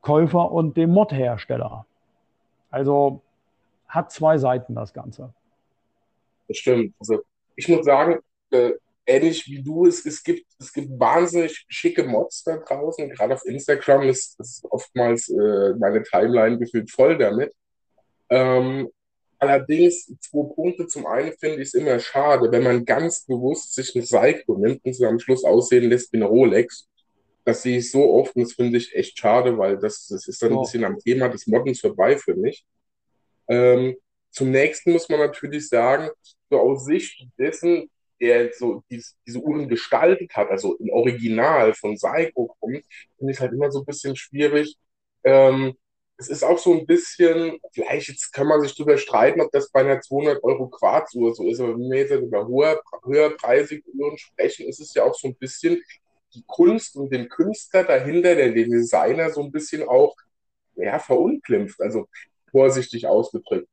Käufer 0.01 0.51
und 0.51 0.77
dem 0.77 0.91
Mod-Hersteller. 0.91 1.85
Also 2.69 3.21
hat 3.87 4.11
zwei 4.11 4.37
Seiten 4.37 4.75
das 4.75 4.93
Ganze. 4.93 5.33
Das 6.47 6.57
stimmt. 6.57 6.93
Also 6.99 7.21
ich 7.55 7.67
muss 7.67 7.85
sagen, 7.85 8.19
äh, 8.51 8.73
ähnlich 9.05 9.47
wie 9.47 9.61
du, 9.61 9.87
es, 9.87 10.05
es, 10.05 10.21
gibt, 10.21 10.45
es 10.59 10.71
gibt 10.73 10.99
wahnsinnig 10.99 11.65
schicke 11.69 12.03
Mods 12.03 12.43
da 12.43 12.57
draußen. 12.57 13.09
Gerade 13.09 13.35
auf 13.35 13.45
Instagram 13.45 14.03
ist, 14.03 14.39
ist 14.39 14.65
oftmals 14.69 15.29
äh, 15.29 15.73
meine 15.79 16.03
Timeline 16.03 16.59
gefühlt 16.59 16.91
voll 16.91 17.17
damit. 17.17 17.53
Ähm, 18.29 18.89
allerdings, 19.39 20.13
zwei 20.19 20.53
Punkte. 20.53 20.87
Zum 20.87 21.05
einen 21.07 21.33
finde 21.37 21.61
ich 21.61 21.69
es 21.69 21.73
immer 21.73 21.99
schade, 21.99 22.51
wenn 22.51 22.63
man 22.63 22.85
ganz 22.85 23.25
bewusst 23.25 23.73
sich 23.73 23.95
eine 23.95 24.05
Seiko 24.05 24.57
nimmt 24.57 24.83
und 24.83 24.93
sie 24.93 25.05
am 25.05 25.19
Schluss 25.19 25.43
aussehen 25.43 25.89
lässt 25.89 26.11
wie 26.11 26.17
eine 26.17 26.25
Rolex. 26.25 26.87
Das 27.45 27.61
sehe 27.61 27.77
ich 27.77 27.89
so 27.89 28.13
oft 28.13 28.35
und 28.35 28.43
das 28.43 28.53
finde 28.53 28.77
ich 28.77 28.93
echt 28.93 29.17
schade, 29.17 29.57
weil 29.57 29.77
das, 29.77 30.07
das 30.07 30.27
ist 30.27 30.41
dann 30.41 30.51
ein 30.51 30.61
bisschen 30.61 30.83
am 30.83 30.99
Thema 30.99 31.29
des 31.29 31.47
Moddens 31.47 31.79
vorbei 31.79 32.17
für 32.17 32.35
mich. 32.35 32.65
Ähm, 33.47 33.95
zum 34.31 34.51
nächsten 34.51 34.91
muss 34.91 35.07
man 35.07 35.19
natürlich 35.19 35.69
sagen, 35.69 36.09
so 36.49 36.59
aus 36.59 36.83
Sicht 36.83 37.25
dessen, 37.39 37.89
der 38.19 38.51
so 38.53 38.83
diese, 38.89 39.13
diese 39.25 39.39
Uhren 39.39 39.69
gestaltet 39.69 40.35
hat, 40.35 40.49
also 40.49 40.75
im 40.77 40.89
Original 40.89 41.73
von 41.73 41.97
Seiko 41.97 42.55
kommt, 42.59 42.83
finde 43.17 43.33
ich 43.33 43.39
halt 43.39 43.53
immer 43.53 43.71
so 43.71 43.79
ein 43.79 43.85
bisschen 43.85 44.15
schwierig. 44.15 44.75
Ähm, 45.23 45.75
es 46.17 46.29
ist 46.29 46.43
auch 46.43 46.57
so 46.57 46.73
ein 46.73 46.85
bisschen, 46.87 47.59
vielleicht 47.73 48.09
jetzt 48.09 48.33
kann 48.33 48.47
man 48.47 48.61
sich 48.61 48.75
darüber 48.75 48.97
streiten, 48.97 49.39
ob 49.41 49.51
das 49.51 49.71
bei 49.71 49.81
einer 49.81 50.01
200 50.01 50.43
Euro 50.43 50.67
Quarzuhr 50.67 51.35
so 51.35 51.47
ist, 51.47 51.59
aber 51.59 51.73
wenn 51.73 51.91
wir 51.91 51.99
jetzt 51.99 52.11
über 52.11 52.47
hoher, 52.47 52.81
höherpreisige 53.05 53.83
Uhren 53.93 54.17
sprechen, 54.17 54.67
ist 54.67 54.79
es 54.79 54.93
ja 54.95 55.03
auch 55.03 55.13
so 55.13 55.27
ein 55.27 55.35
bisschen 55.35 55.81
die 56.33 56.43
Kunst 56.47 56.95
und 56.95 57.13
den 57.13 57.29
Künstler 57.29 57.83
dahinter, 57.83 58.35
der 58.35 58.51
den 58.51 58.71
Designer 58.71 59.29
so 59.29 59.43
ein 59.43 59.51
bisschen 59.51 59.87
auch 59.87 60.15
ja, 60.75 60.99
verunglimpft, 60.99 61.81
also 61.81 62.07
vorsichtig 62.51 63.07
ausgedrückt. 63.07 63.67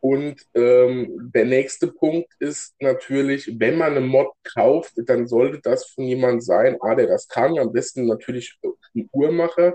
Und 0.00 0.40
ähm, 0.54 1.30
der 1.34 1.44
nächste 1.44 1.88
Punkt 1.88 2.32
ist 2.38 2.74
natürlich, 2.80 3.60
wenn 3.60 3.76
man 3.76 3.92
eine 3.96 4.00
Mod 4.00 4.28
kauft, 4.54 4.94
dann 4.96 5.26
sollte 5.26 5.60
das 5.60 5.86
von 5.90 6.04
jemand 6.04 6.42
sein, 6.42 6.78
ah, 6.80 6.94
der 6.94 7.06
das 7.06 7.28
kann, 7.28 7.58
am 7.58 7.72
besten 7.72 8.06
natürlich 8.06 8.58
ein 8.94 9.08
Uhrmacher. 9.12 9.74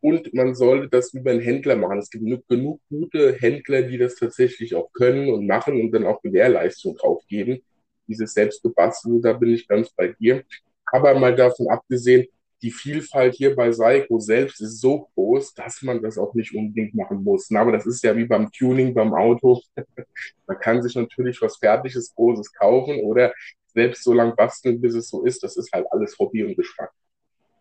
Und 0.00 0.32
man 0.34 0.54
sollte 0.54 0.88
das 0.88 1.12
über 1.14 1.30
einen 1.30 1.40
Händler 1.40 1.76
machen. 1.76 1.98
Es 1.98 2.10
gibt 2.10 2.24
genug, 2.24 2.48
genug 2.48 2.80
gute 2.88 3.34
Händler, 3.34 3.82
die 3.82 3.98
das 3.98 4.16
tatsächlich 4.16 4.74
auch 4.74 4.90
können 4.92 5.28
und 5.32 5.46
machen 5.46 5.80
und 5.80 5.92
dann 5.92 6.06
auch 6.06 6.22
Gewährleistung 6.22 6.96
drauf 6.96 7.22
geben. 7.28 7.62
Dieses 8.08 8.32
selbstgebastelte, 8.34 9.20
da 9.20 9.32
bin 9.34 9.50
ich 9.50 9.68
ganz 9.68 9.90
bei 9.90 10.08
dir. 10.08 10.42
Aber 10.86 11.14
mal 11.18 11.36
davon 11.36 11.68
abgesehen, 11.68 12.26
die 12.62 12.70
Vielfalt 12.70 13.34
hier 13.34 13.56
bei 13.56 13.72
Seiko 13.72 14.18
selbst 14.18 14.60
ist 14.60 14.80
so 14.80 15.08
groß, 15.14 15.54
dass 15.54 15.82
man 15.82 16.02
das 16.02 16.18
auch 16.18 16.34
nicht 16.34 16.54
unbedingt 16.54 16.94
machen 16.94 17.24
muss. 17.24 17.50
Aber 17.54 17.72
das 17.72 17.86
ist 17.86 18.02
ja 18.04 18.14
wie 18.16 18.26
beim 18.26 18.50
Tuning 18.52 18.94
beim 18.94 19.14
Auto. 19.14 19.60
man 20.46 20.58
kann 20.58 20.82
sich 20.82 20.94
natürlich 20.94 21.40
was 21.40 21.56
Fertiges, 21.56 22.14
Großes 22.14 22.52
kaufen 22.52 23.00
oder 23.00 23.32
selbst 23.66 24.04
so 24.04 24.12
lange 24.12 24.34
basteln, 24.34 24.80
bis 24.80 24.94
es 24.94 25.08
so 25.08 25.24
ist. 25.24 25.42
Das 25.42 25.56
ist 25.56 25.72
halt 25.72 25.86
alles 25.90 26.18
Hobby 26.18 26.44
und 26.44 26.56
Geschmack. 26.56 26.92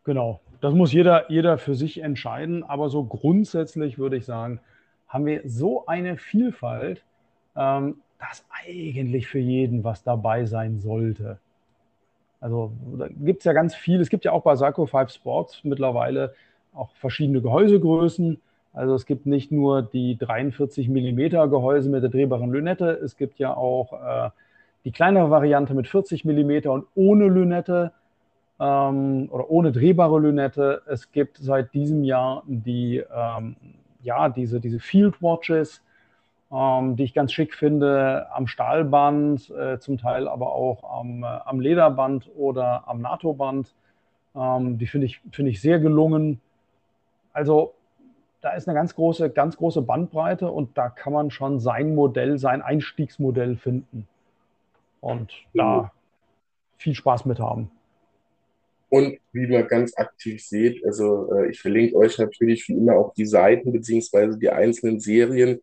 Genau, 0.04 0.42
das 0.60 0.74
muss 0.74 0.92
jeder, 0.92 1.30
jeder 1.32 1.58
für 1.58 1.76
sich 1.76 2.00
entscheiden. 2.00 2.64
Aber 2.64 2.90
so 2.90 3.04
grundsätzlich 3.04 3.98
würde 3.98 4.18
ich 4.18 4.26
sagen, 4.26 4.60
haben 5.08 5.26
wir 5.26 5.42
so 5.46 5.86
eine 5.86 6.18
Vielfalt, 6.18 7.04
ähm, 7.56 8.02
dass 8.20 8.44
eigentlich 8.50 9.28
für 9.28 9.40
jeden 9.40 9.84
was 9.84 10.04
dabei 10.04 10.46
sein 10.46 10.80
sollte. 10.80 11.40
Also 12.40 12.72
gibt 13.20 13.40
es 13.40 13.46
ja 13.46 13.54
ganz 13.54 13.76
viel. 13.76 14.00
Es 14.00 14.10
gibt 14.10 14.26
ja 14.26 14.32
auch 14.32 14.44
bei 14.44 14.56
Sarko 14.56 14.86
5 14.86 15.12
Sports 15.12 15.62
mittlerweile 15.64 16.34
auch 16.74 16.92
verschiedene 16.96 17.42
Gehäusegrößen. 17.42 18.40
Also 18.74 18.96
es 18.96 19.06
gibt 19.06 19.26
nicht 19.26 19.52
nur 19.52 19.82
die 19.82 20.18
43 20.18 20.90
mm 20.90 21.50
Gehäuse 21.50 21.90
mit 21.90 22.04
der 22.04 22.10
drehbaren 22.10 22.52
Lünette, 22.52 22.92
es 23.04 23.18
gibt 23.18 23.40
ja 23.40 23.56
auch 23.56 23.94
äh, 23.94 24.30
die 24.86 24.92
kleinere 24.92 25.30
Variante 25.30 25.74
mit 25.74 25.88
40 25.88 26.24
mm 26.24 26.70
und 26.70 26.86
ohne 26.96 27.28
Lünette 27.28 27.92
ähm, 28.60 29.28
oder 29.32 29.50
ohne 29.50 29.72
drehbare 29.72 30.20
Lünette. 30.20 30.84
Es 30.88 31.12
gibt 31.12 31.38
seit 31.38 31.74
diesem 31.74 32.04
Jahr 32.04 32.44
die, 32.46 33.04
ähm, 33.14 33.56
ja, 34.02 34.30
diese, 34.30 34.60
diese 34.60 34.80
Field 34.80 35.22
Watches, 35.22 35.82
ähm, 36.52 36.96
die 36.96 37.04
ich 37.04 37.14
ganz 37.14 37.32
schick 37.32 37.54
finde, 37.54 38.28
am 38.32 38.48
Stahlband, 38.48 39.50
äh, 39.52 39.80
zum 39.80 39.98
Teil 39.98 40.28
aber 40.28 40.54
auch 40.54 40.84
am, 41.00 41.24
äh, 41.24 41.28
am 41.28 41.60
Lederband 41.60 42.30
oder 42.36 42.88
am 42.88 43.02
NATO-Band. 43.02 43.74
Ähm, 44.36 44.78
die 44.78 44.88
finde 44.88 45.08
ich, 45.08 45.22
find 45.32 45.50
ich 45.50 45.62
sehr 45.62 45.80
gelungen. 45.80 46.42
Also 47.34 47.74
da 48.42 48.54
ist 48.54 48.68
eine 48.68 48.76
ganz 48.76 48.96
große, 48.96 49.30
ganz 49.30 49.58
große 49.58 49.82
Bandbreite 49.82 50.50
und 50.50 50.78
da 50.78 50.90
kann 50.90 51.14
man 51.14 51.30
schon 51.30 51.60
sein 51.60 51.94
Modell, 51.94 52.38
sein 52.38 52.62
Einstiegsmodell 52.62 53.58
finden. 53.58 54.08
Und 55.02 55.32
da 55.54 55.92
viel 56.78 56.96
Spaß 56.96 57.26
mit 57.26 57.40
haben. 57.40 57.72
Und 58.90 59.20
wie 59.34 59.46
man 59.46 59.68
ganz 59.68 59.96
aktiv 59.98 60.44
sieht, 60.44 60.84
also 60.84 61.32
äh, 61.34 61.52
ich 61.52 61.62
verlinke 61.62 61.96
euch 61.96 62.18
natürlich 62.18 62.68
wie 62.68 62.74
immer 62.74 62.96
auch 62.96 63.14
die 63.14 63.26
Seiten 63.26 63.72
beziehungsweise 63.72 64.40
die 64.40 64.50
einzelnen 64.50 65.00
Serien 65.00 65.62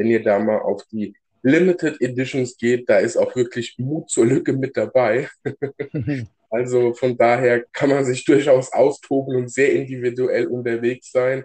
wenn 0.00 0.06
ihr 0.06 0.22
da 0.22 0.38
mal 0.38 0.60
auf 0.60 0.82
die 0.90 1.14
Limited 1.42 2.00
Editions 2.00 2.56
geht, 2.56 2.88
da 2.88 2.98
ist 2.98 3.18
auch 3.18 3.36
wirklich 3.36 3.74
Mut 3.78 4.08
zur 4.08 4.24
Lücke 4.24 4.54
mit 4.54 4.74
dabei. 4.74 5.28
also 6.50 6.94
von 6.94 7.18
daher 7.18 7.66
kann 7.70 7.90
man 7.90 8.06
sich 8.06 8.24
durchaus 8.24 8.72
austoben 8.72 9.36
und 9.36 9.52
sehr 9.52 9.74
individuell 9.74 10.46
unterwegs 10.46 11.12
sein, 11.12 11.44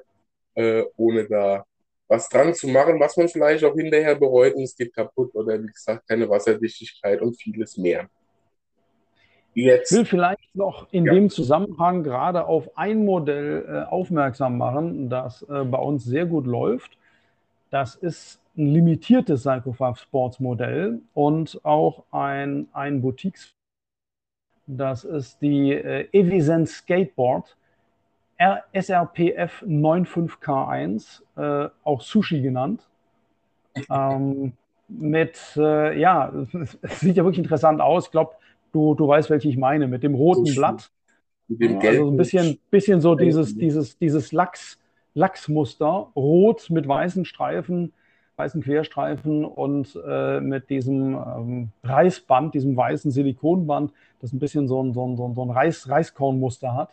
äh, 0.54 0.84
ohne 0.96 1.28
da 1.28 1.66
was 2.08 2.30
dran 2.30 2.54
zu 2.54 2.70
machen, 2.70 2.98
was 2.98 3.18
man 3.18 3.28
vielleicht 3.28 3.66
auch 3.66 3.76
hinterher 3.76 4.16
bereut 4.16 4.54
und 4.54 4.64
es 4.64 4.78
geht 4.78 4.96
kaputt 4.96 5.36
oder 5.36 5.62
wie 5.62 5.68
gesagt 5.68 6.08
keine 6.08 6.30
Wasserdichtigkeit 6.30 7.22
und 7.22 7.36
vieles 7.36 7.76
mehr. 7.76 8.08
Jetzt, 9.54 9.92
ich 9.92 9.98
will 9.98 10.06
vielleicht 10.06 10.56
noch 10.56 10.88
in 10.92 11.06
ja. 11.06 11.14
dem 11.14 11.30
Zusammenhang 11.30 12.04
gerade 12.04 12.46
auf 12.46 12.78
ein 12.78 13.04
Modell 13.04 13.66
äh, 13.68 13.92
aufmerksam 13.92 14.58
machen, 14.58 15.10
das 15.10 15.42
äh, 15.44 15.66
bei 15.66 15.80
uns 15.80 16.06
sehr 16.06 16.26
gut 16.26 16.46
läuft. 16.46 16.98
Das 17.70 17.96
ist 17.96 18.40
ein 18.58 18.68
limitiertes 18.68 19.44
Psycho 19.44 19.96
Sports 19.96 20.40
Modell 20.40 21.02
und 21.14 21.60
auch 21.64 22.04
ein, 22.12 22.68
ein 22.74 23.02
Boutiques. 23.02 23.54
Das 24.68 25.04
ist 25.04 25.42
die 25.42 25.74
äh, 25.74 26.08
Evisen 26.12 26.66
Skateboard 26.66 27.56
R 28.38 28.64
SRPF 28.74 29.64
95K1, 29.64 31.22
äh, 31.38 31.70
auch 31.84 32.02
Sushi 32.02 32.42
genannt. 32.42 32.88
ähm, 33.90 34.54
mit, 34.88 35.40
äh, 35.58 36.00
ja, 36.00 36.32
es 36.82 37.00
sieht 37.00 37.18
ja 37.18 37.24
wirklich 37.24 37.44
interessant 37.44 37.82
aus. 37.82 38.06
Ich 38.06 38.12
glaube, 38.12 38.36
du, 38.72 38.94
du 38.96 39.08
weißt, 39.08 39.30
welche 39.30 39.50
ich 39.50 39.58
meine, 39.58 39.88
mit 39.88 40.04
dem 40.04 40.16
roten 40.16 40.46
Sushi. 40.46 40.58
Blatt. 40.58 40.92
Mit 41.48 41.62
dem 41.62 41.80
gelben. 41.80 42.00
Also 42.00 42.12
ein 42.12 42.18
bisschen, 42.18 42.60
bisschen 42.70 43.02
so 43.02 43.16
dieses, 43.16 43.56
dieses, 43.58 43.98
dieses 43.98 44.32
Lachs, 44.32 44.80
Lachsmuster, 45.16 46.08
rot 46.16 46.70
mit 46.70 46.88
weißen 46.88 47.26
Streifen 47.26 47.92
weißen 48.38 48.62
Querstreifen 48.62 49.46
und 49.46 50.00
äh, 50.06 50.40
mit 50.42 50.70
diesem 50.70 51.16
ähm, 51.16 51.70
Reißband, 51.84 52.54
diesem 52.54 52.76
weißen 52.76 53.12
Silikonband, 53.12 53.92
das 54.22 54.34
ein 54.34 54.40
bisschen 54.40 54.68
so 54.68 54.82
ein, 54.84 54.94
so 54.94 55.06
ein, 55.08 55.16
so 55.16 55.42
ein 55.42 55.50
Reis, 55.50 55.90
Reiskornmuster 55.90 56.74
hat. 56.74 56.90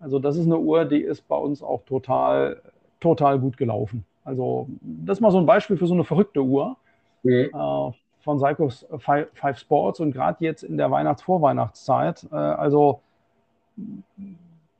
Also 0.00 0.18
das 0.18 0.36
ist 0.36 0.46
eine 0.46 0.58
Uhr, 0.58 0.84
die 0.84 1.00
ist 1.00 1.26
bei 1.28 1.36
uns 1.36 1.62
auch 1.62 1.82
total, 1.84 2.60
total 3.00 3.38
gut 3.38 3.56
gelaufen. 3.56 4.04
Also 4.24 4.68
das 4.80 5.18
ist 5.18 5.20
mal 5.20 5.30
so 5.30 5.38
ein 5.38 5.46
Beispiel 5.46 5.76
für 5.76 5.86
so 5.86 5.94
eine 5.94 6.04
verrückte 6.04 6.42
Uhr 6.42 6.76
mhm. 7.22 7.50
äh, 7.52 7.92
von 8.20 8.38
Seikos 8.38 8.86
Five, 8.98 9.28
Five 9.34 9.58
Sports 9.58 10.00
und 10.00 10.12
gerade 10.12 10.44
jetzt 10.44 10.64
in 10.64 10.76
der 10.76 10.90
Weihnachts-Vorweihnachtszeit. 10.90 12.26
Äh, 12.32 12.36
also 12.36 13.00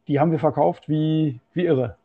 die 0.08 0.18
haben 0.18 0.32
wir 0.32 0.40
verkauft 0.40 0.88
wie, 0.88 1.38
wie 1.52 1.66
irre. 1.66 1.97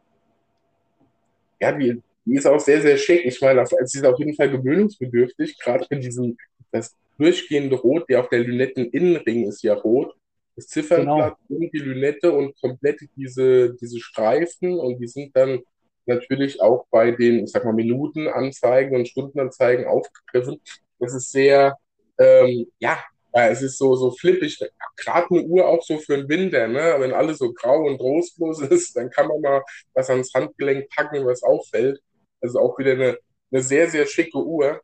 Ja, 1.64 1.72
die, 1.72 2.02
die 2.26 2.36
ist 2.36 2.46
auch 2.46 2.60
sehr, 2.60 2.82
sehr 2.82 2.98
schick. 2.98 3.26
Ich 3.26 3.40
meine, 3.40 3.66
sie 3.66 4.00
ist 4.00 4.06
auf 4.06 4.20
jeden 4.20 4.36
Fall 4.36 4.52
gewöhnungsbedürftig, 4.52 5.58
gerade 5.60 5.86
für 5.86 5.98
diesen, 5.98 6.38
das 6.72 6.94
durchgehende 7.18 7.78
Rot, 7.78 8.10
der 8.10 8.20
auf 8.20 8.28
der 8.28 8.40
Lünetten-Innenring 8.40 9.48
ist 9.48 9.64
ja 9.64 9.74
rot. 9.74 10.14
Das 10.56 10.68
Ziffernblatt 10.68 11.38
genau. 11.48 11.62
und 11.62 11.74
die 11.74 11.80
Lünette 11.80 12.32
und 12.32 12.60
komplett 12.60 13.00
diese, 13.16 13.76
diese 13.76 14.00
Streifen 14.00 14.78
und 14.78 15.00
die 15.00 15.08
sind 15.08 15.36
dann 15.36 15.62
natürlich 16.06 16.62
auch 16.62 16.86
bei 16.92 17.12
den, 17.12 17.46
ich 17.46 17.52
sag 17.52 17.64
mal, 17.64 17.74
Minutenanzeigen 17.74 18.96
und 18.96 19.08
Stundenanzeigen 19.08 19.86
aufgegriffen. 19.86 20.60
Das 21.00 21.14
ist 21.14 21.32
sehr, 21.32 21.78
ähm, 22.20 22.68
ja, 22.78 23.00
es 23.34 23.62
ist 23.62 23.78
so, 23.78 23.96
so 23.96 24.12
flippig. 24.12 24.60
Gerade 24.96 25.28
eine 25.32 25.44
Uhr 25.44 25.68
auch 25.68 25.84
so 25.84 25.98
für 25.98 26.18
den 26.18 26.30
Winter, 26.30 26.68
ne? 26.68 26.96
Wenn 27.00 27.14
alles 27.14 27.40
so 27.40 27.52
grau 27.54 27.86
und 27.86 27.98
trostlos 27.98 28.62
ist, 28.70 28.96
dann 28.96 29.10
kann 29.10 29.28
man 29.28 29.42
mal 29.42 29.64
was 29.94 30.10
ans 30.10 30.34
Handgelenk 30.34 30.90
packen, 30.96 31.26
was 31.26 31.44
auffällt. 31.44 32.00
Also 32.42 32.60
auch 32.60 32.78
wieder 32.78 32.92
eine, 32.92 33.18
eine 33.52 33.62
sehr, 33.62 33.90
sehr 33.90 34.06
schicke 34.06 34.38
Uhr. 34.38 34.82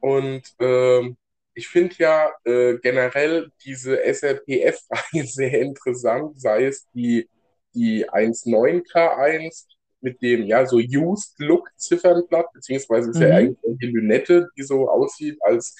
Und 0.00 0.42
ähm, 0.60 1.16
ich 1.54 1.68
finde 1.68 1.94
ja 1.98 2.32
äh, 2.44 2.78
generell 2.78 3.50
diese 3.64 4.02
SRPF-Reihe 4.02 5.24
sehr 5.24 5.60
interessant, 5.60 6.40
sei 6.40 6.66
es 6.66 6.88
die, 6.90 7.28
die 7.74 8.08
1.9K1 8.08 9.66
mit 10.00 10.20
dem 10.20 10.44
ja 10.44 10.66
so 10.66 10.76
Used 10.76 11.34
Look 11.38 11.70
Ziffernblatt, 11.76 12.52
beziehungsweise 12.52 13.10
ist 13.10 13.16
mhm. 13.16 13.22
ja 13.22 13.34
eigentlich 13.36 13.78
die 13.80 13.86
Lünette, 13.86 14.48
die 14.56 14.62
so 14.62 14.88
aussieht, 14.88 15.38
als 15.40 15.74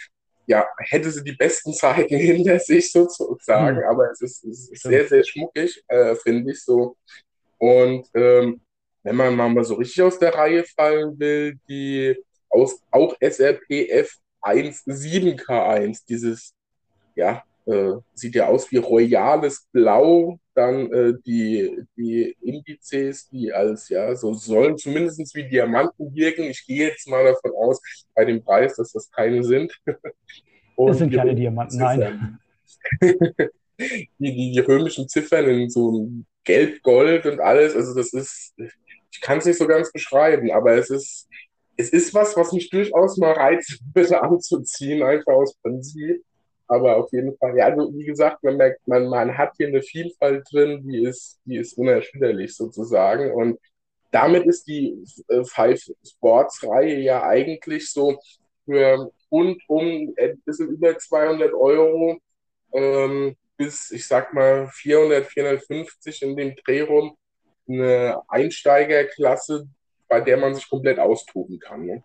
ja, 0.47 0.67
hätte 0.79 1.11
sie 1.11 1.25
die 1.25 1.33
besten 1.33 1.73
Zeiten 1.73 2.17
hinter 2.17 2.59
sich 2.59 2.91
sozusagen, 2.91 3.79
mhm. 3.79 3.85
aber 3.85 4.11
es 4.11 4.21
ist, 4.21 4.45
es 4.45 4.69
ist 4.71 4.83
sehr, 4.83 5.07
sehr 5.07 5.25
schmuckig, 5.25 5.83
äh, 5.89 6.15
finde 6.17 6.53
ich 6.53 6.63
so. 6.63 6.97
Und 7.59 8.09
ähm, 8.15 8.61
wenn 9.03 9.17
man 9.17 9.37
mal 9.37 9.65
so 9.65 9.75
richtig 9.75 10.03
aus 10.03 10.19
der 10.19 10.35
Reihe 10.35 10.65
fallen 10.65 11.19
will, 11.19 11.59
die 11.69 12.17
aus, 12.49 12.81
auch 12.91 13.15
SRPF 13.21 14.17
1.7K1, 14.43 16.05
dieses, 16.09 16.55
ja, 17.15 17.43
äh, 17.67 17.93
sieht 18.15 18.35
ja 18.35 18.47
aus 18.47 18.71
wie 18.71 18.79
royales 18.79 19.67
Blau, 19.73 20.39
dann 20.55 20.93
äh, 20.93 21.15
die, 21.27 21.83
die 21.97 22.37
Indizes, 22.41 23.29
die 23.29 23.53
als, 23.53 23.89
ja, 23.89 24.15
so 24.15 24.33
sollen 24.35 24.77
zumindest 24.79 25.35
wie 25.35 25.49
Diamanten 25.49 26.15
wirken. 26.15 26.45
Ich 26.45 26.65
gehe 26.67 26.89
jetzt 26.89 27.09
mal 27.09 27.25
davon 27.25 27.53
aus, 27.57 27.81
bei 28.15 28.25
dem 28.25 28.43
Preis, 28.43 28.77
dass 28.77 28.93
das 28.93 29.11
keine 29.11 29.43
sind. 29.43 29.73
das 30.77 30.99
sind 30.99 31.13
keine 31.13 31.35
Diamanten, 31.35 31.79
nein. 31.79 32.39
die, 33.01 34.09
die, 34.19 34.53
die 34.53 34.61
römischen 34.61 35.09
Ziffern 35.09 35.49
in 35.49 35.71
so 35.71 36.09
Gelb-Gold 36.45 37.27
und 37.27 37.41
alles, 37.41 37.75
also 37.75 37.95
das 37.95 38.13
ist, 38.13 38.55
ich 39.11 39.21
kann 39.21 39.39
es 39.39 39.47
nicht 39.47 39.59
so 39.59 39.67
ganz 39.67 39.91
beschreiben, 39.93 40.51
aber 40.51 40.75
es 40.75 40.91
ist, 40.91 41.29
es 41.77 41.91
ist 41.91 42.15
was, 42.15 42.37
was 42.37 42.53
mich 42.53 42.71
durchaus 42.71 43.17
mal 43.17 43.33
reizt, 43.33 43.81
bitte 43.93 44.23
anzuziehen, 44.23 45.03
einfach 45.03 45.33
aus 45.33 45.57
Prinzip. 45.57 46.23
Aber 46.67 46.97
auf 46.97 47.13
jeden 47.13 47.37
Fall, 47.37 47.57
ja, 47.57 47.67
also 47.67 47.93
wie 47.95 48.05
gesagt, 48.05 48.43
man 48.43 48.57
merkt, 48.57 48.87
man, 48.89 49.07
man 49.09 49.37
hat 49.37 49.53
hier 49.57 49.69
eine 49.69 49.83
Vielfalt 49.83 50.47
drin, 50.51 50.83
die 50.87 51.05
ist, 51.05 51.41
die 51.45 51.57
ist 51.57 51.77
unerschütterlich 51.77 52.57
sozusagen. 52.57 53.33
Und 53.33 53.59
damit 54.11 54.47
ist 54.47 54.67
die 54.67 54.97
äh, 55.29 55.45
Five 55.45 55.81
Sports 56.03 56.65
Reihe 56.67 57.01
ja 57.01 57.23
eigentlich 57.23 57.91
so 57.91 58.19
für 58.65 59.13
rund 59.31 59.63
um 59.69 60.15
ein 60.19 60.41
bisschen 60.45 60.71
über 60.71 60.97
200 60.97 61.53
Euro 61.53 62.19
ähm, 62.73 63.37
bis, 63.57 63.91
ich 63.91 64.07
sag 64.07 64.33
mal, 64.35 64.69
400, 64.73 65.27
450 65.27 66.23
in 66.23 66.37
dem 66.37 66.55
Dreh 66.57 66.83
rum 66.83 67.17
eine 67.69 68.23
Einsteigerklasse, 68.29 69.69
bei 70.09 70.21
der 70.21 70.37
man 70.37 70.55
sich 70.55 70.69
komplett 70.69 70.99
austoben 70.99 71.59
kann. 71.59 71.87
Ne? 71.87 72.05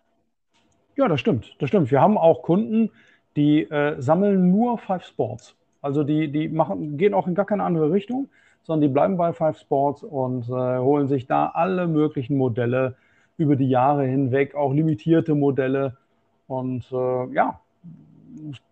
Ja, 0.96 1.08
das 1.08 1.20
stimmt. 1.20 1.54
Das 1.58 1.68
stimmt. 1.68 1.90
Wir 1.90 2.00
haben 2.00 2.18
auch 2.18 2.42
Kunden, 2.42 2.90
die 3.36 3.62
äh, 3.62 4.00
sammeln 4.00 4.50
nur 4.50 4.78
Five 4.78 5.04
Sports. 5.04 5.56
Also 5.82 6.04
die, 6.04 6.30
die 6.30 6.48
machen, 6.48 6.96
gehen 6.96 7.14
auch 7.14 7.26
in 7.26 7.34
gar 7.34 7.46
keine 7.46 7.64
andere 7.64 7.92
Richtung, 7.92 8.28
sondern 8.62 8.82
die 8.82 8.92
bleiben 8.92 9.16
bei 9.16 9.32
Five 9.32 9.58
Sports 9.58 10.02
und 10.02 10.48
äh, 10.48 10.78
holen 10.78 11.08
sich 11.08 11.26
da 11.26 11.46
alle 11.46 11.86
möglichen 11.86 12.36
Modelle 12.36 12.96
über 13.36 13.56
die 13.56 13.68
Jahre 13.68 14.04
hinweg, 14.04 14.54
auch 14.54 14.72
limitierte 14.72 15.34
Modelle. 15.34 15.96
Und 16.46 16.84
äh, 16.92 17.32
ja, 17.32 17.60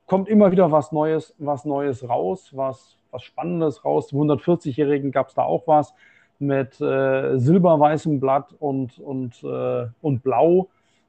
kommt 0.07 0.29
immer 0.29 0.51
wieder 0.53 0.71
was 0.71 0.92
Neues, 0.92 1.35
was 1.38 1.64
Neues 1.64 2.09
raus, 2.09 2.51
was, 2.53 2.97
was 3.11 3.23
Spannendes 3.23 3.85
raus. 3.85 4.09
Zum 4.09 4.21
140-Jährigen 4.21 5.11
gab 5.11 5.29
es 5.29 5.35
da 5.35 5.42
auch 5.42 5.66
was 5.66 5.94
mit 6.38 6.81
äh, 6.81 7.38
silberweißem 7.38 8.21
Blatt 8.21 8.55
und, 8.61 8.99
und, 8.99 9.42
äh, 9.42 9.87
und 10.03 10.23
Blau, 10.23 10.68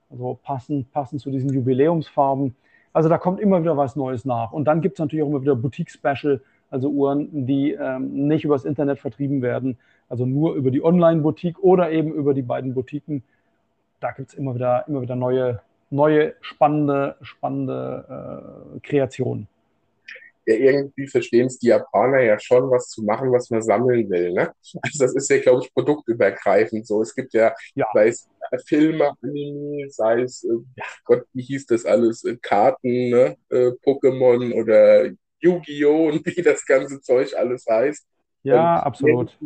also 0.09 0.39
passend, 0.43 0.91
passend 0.91 1.21
zu 1.21 1.29
diesen 1.29 1.53
Jubiläumsfarben. 1.53 2.55
Also 2.93 3.09
da 3.09 3.17
kommt 3.17 3.39
immer 3.39 3.61
wieder 3.61 3.77
was 3.77 3.95
Neues 3.95 4.25
nach. 4.25 4.51
Und 4.51 4.65
dann 4.65 4.81
gibt 4.81 4.95
es 4.95 4.99
natürlich 4.99 5.23
auch 5.23 5.29
immer 5.29 5.41
wieder 5.41 5.55
Boutique-Special, 5.55 6.41
also 6.69 6.89
Uhren, 6.89 7.45
die 7.45 7.71
ähm, 7.71 8.27
nicht 8.27 8.45
übers 8.45 8.65
Internet 8.65 8.99
vertrieben 8.99 9.41
werden, 9.41 9.77
also 10.07 10.25
nur 10.25 10.55
über 10.55 10.71
die 10.71 10.83
Online-Boutique 10.83 11.59
oder 11.59 11.91
eben 11.91 12.11
über 12.11 12.33
die 12.33 12.41
beiden 12.41 12.73
Boutiquen. 12.73 13.23
Da 13.99 14.11
gibt 14.11 14.29
es 14.29 14.33
immer 14.35 14.55
wieder, 14.55 14.85
immer 14.87 15.01
wieder 15.01 15.15
neue, 15.15 15.61
neue 15.89 16.33
spannende, 16.41 17.15
spannende 17.21 18.75
äh, 18.75 18.79
Kreationen 18.81 19.47
ja, 20.49 20.55
irgendwie 20.55 21.07
verstehen 21.07 21.47
es 21.47 21.59
die 21.59 21.67
Japaner 21.67 22.21
ja 22.21 22.39
schon, 22.39 22.71
was 22.71 22.89
zu 22.89 23.03
machen, 23.03 23.31
was 23.31 23.49
man 23.49 23.61
sammeln 23.61 24.09
will. 24.09 24.31
Ne? 24.31 24.51
Also 24.81 25.03
das 25.03 25.15
ist 25.15 25.29
ja, 25.29 25.39
glaube 25.39 25.63
ich, 25.63 25.73
produktübergreifend 25.73 26.87
so. 26.87 27.01
Es 27.01 27.13
gibt 27.13 27.33
ja, 27.33 27.53
ja. 27.75 27.85
sei 27.93 28.07
es 28.07 28.27
Filme, 28.65 29.13
Anime, 29.21 29.89
sei 29.89 30.21
es, 30.21 30.43
äh, 30.43 30.57
ja 30.75 30.85
Gott, 31.05 31.25
wie 31.33 31.43
hieß 31.43 31.67
das 31.67 31.85
alles, 31.85 32.23
äh, 32.23 32.35
Karten, 32.41 33.09
ne? 33.09 33.37
äh, 33.49 33.71
Pokémon 33.85 34.53
oder 34.53 35.11
Yu-Gi-Oh! 35.39 36.07
und 36.09 36.25
wie 36.25 36.41
das 36.41 36.65
ganze 36.65 36.99
Zeug 37.01 37.35
alles 37.35 37.65
heißt. 37.69 38.07
Ja, 38.41 38.77
und 38.77 38.85
absolut. 38.85 39.37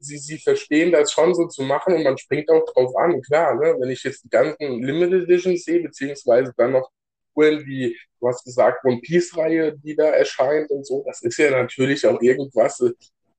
Sie, 0.00 0.18
sie 0.18 0.38
verstehen 0.38 0.90
das 0.90 1.12
schon 1.12 1.32
so 1.32 1.46
zu 1.46 1.62
machen 1.62 1.94
und 1.94 2.02
man 2.02 2.18
springt 2.18 2.50
auch 2.50 2.64
drauf 2.72 2.96
an, 2.96 3.22
klar, 3.22 3.54
ne? 3.54 3.76
wenn 3.78 3.90
ich 3.90 4.02
jetzt 4.02 4.24
die 4.24 4.30
ganzen 4.30 4.82
Limited 4.82 5.22
Editions 5.22 5.62
sehe, 5.62 5.80
beziehungsweise 5.80 6.52
dann 6.56 6.72
noch 6.72 6.90
Uhren 7.34 7.64
wie, 7.66 7.96
du 8.20 8.28
hast 8.28 8.44
gesagt, 8.44 8.84
One 8.84 9.00
Piece-Reihe, 9.00 9.76
die 9.78 9.96
da 9.96 10.10
erscheint 10.10 10.70
und 10.70 10.86
so. 10.86 11.02
Das 11.06 11.22
ist 11.22 11.38
ja 11.38 11.50
natürlich 11.50 12.06
auch 12.06 12.20
irgendwas 12.20 12.82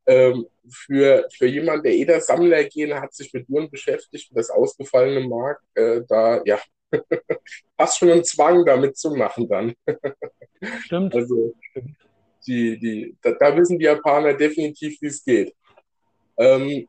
ähm, 0.05 0.45
für, 0.69 1.27
für 1.33 1.47
jemanden, 1.47 1.83
der 1.83 1.93
eh 1.93 2.05
der 2.05 2.21
Sammler 2.21 2.63
gehen 2.65 2.93
hat, 2.93 3.13
sich 3.13 3.33
mit 3.33 3.47
Uhren 3.49 3.69
beschäftigt, 3.69 4.31
das 4.33 4.49
ausgefallene 4.49 5.27
Markt, 5.27 5.63
äh, 5.75 6.01
da, 6.07 6.41
ja, 6.45 6.59
hast 7.77 7.97
schon 7.97 8.11
einen 8.11 8.23
Zwang, 8.23 8.65
da 8.65 8.77
mitzumachen 8.77 9.47
dann. 9.47 9.73
Stimmt. 10.79 11.13
Also, 11.15 11.53
die, 12.45 12.77
die, 12.77 13.17
da, 13.21 13.31
da 13.31 13.55
wissen 13.55 13.79
die 13.79 13.85
Japaner 13.85 14.33
definitiv, 14.33 15.01
wie 15.01 15.07
es 15.07 15.23
geht. 15.23 15.55
Ähm, 16.37 16.87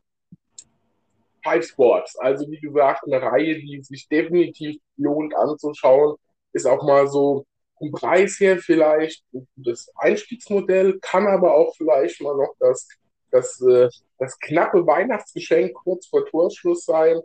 Five 1.41 1.65
Sports, 1.65 2.17
also 2.17 2.49
wie 2.49 2.59
gesagt, 2.59 3.03
eine 3.05 3.21
Reihe, 3.21 3.59
die 3.59 3.81
sich 3.83 4.07
definitiv 4.09 4.81
lohnt 4.97 5.35
anzuschauen 5.35 6.17
ist 6.55 6.65
auch 6.65 6.83
mal 6.83 7.07
so 7.07 7.45
vom 7.77 7.91
Preis 7.91 8.39
her 8.39 8.57
vielleicht 8.57 9.23
das 9.57 9.91
Einstiegsmodell, 9.95 10.99
kann 11.01 11.27
aber 11.27 11.53
auch 11.53 11.75
vielleicht 11.75 12.21
mal 12.21 12.35
noch 12.35 12.55
das, 12.59 12.87
das, 13.29 13.61
äh, 13.61 13.89
das 14.17 14.39
knappe 14.39 14.87
Weihnachtsgeschenk 14.87 15.73
kurz 15.73 16.07
vor 16.07 16.25
Torschluss 16.25 16.85
sein, 16.85 17.19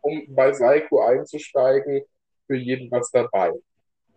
um 0.00 0.24
bei 0.28 0.52
Seiko 0.52 1.00
einzusteigen. 1.00 2.02
Für 2.48 2.56
jeden 2.56 2.90
was 2.90 3.08
dabei. 3.12 3.52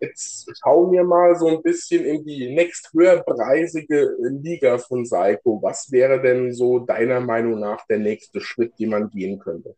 Jetzt 0.00 0.50
schauen 0.60 0.90
wir 0.92 1.04
mal 1.04 1.36
so 1.36 1.46
ein 1.46 1.62
bisschen 1.62 2.04
in 2.04 2.24
die 2.24 2.52
nächst 2.52 2.92
höherpreisige 2.92 4.16
Liga 4.18 4.78
von 4.78 5.06
Seiko. 5.06 5.62
Was 5.62 5.90
wäre 5.92 6.20
denn 6.20 6.52
so 6.52 6.80
deiner 6.80 7.20
Meinung 7.20 7.60
nach 7.60 7.86
der 7.86 7.98
nächste 7.98 8.40
Schritt, 8.40 8.78
den 8.78 8.90
man 8.90 9.08
gehen 9.10 9.38
könnte? 9.38 9.76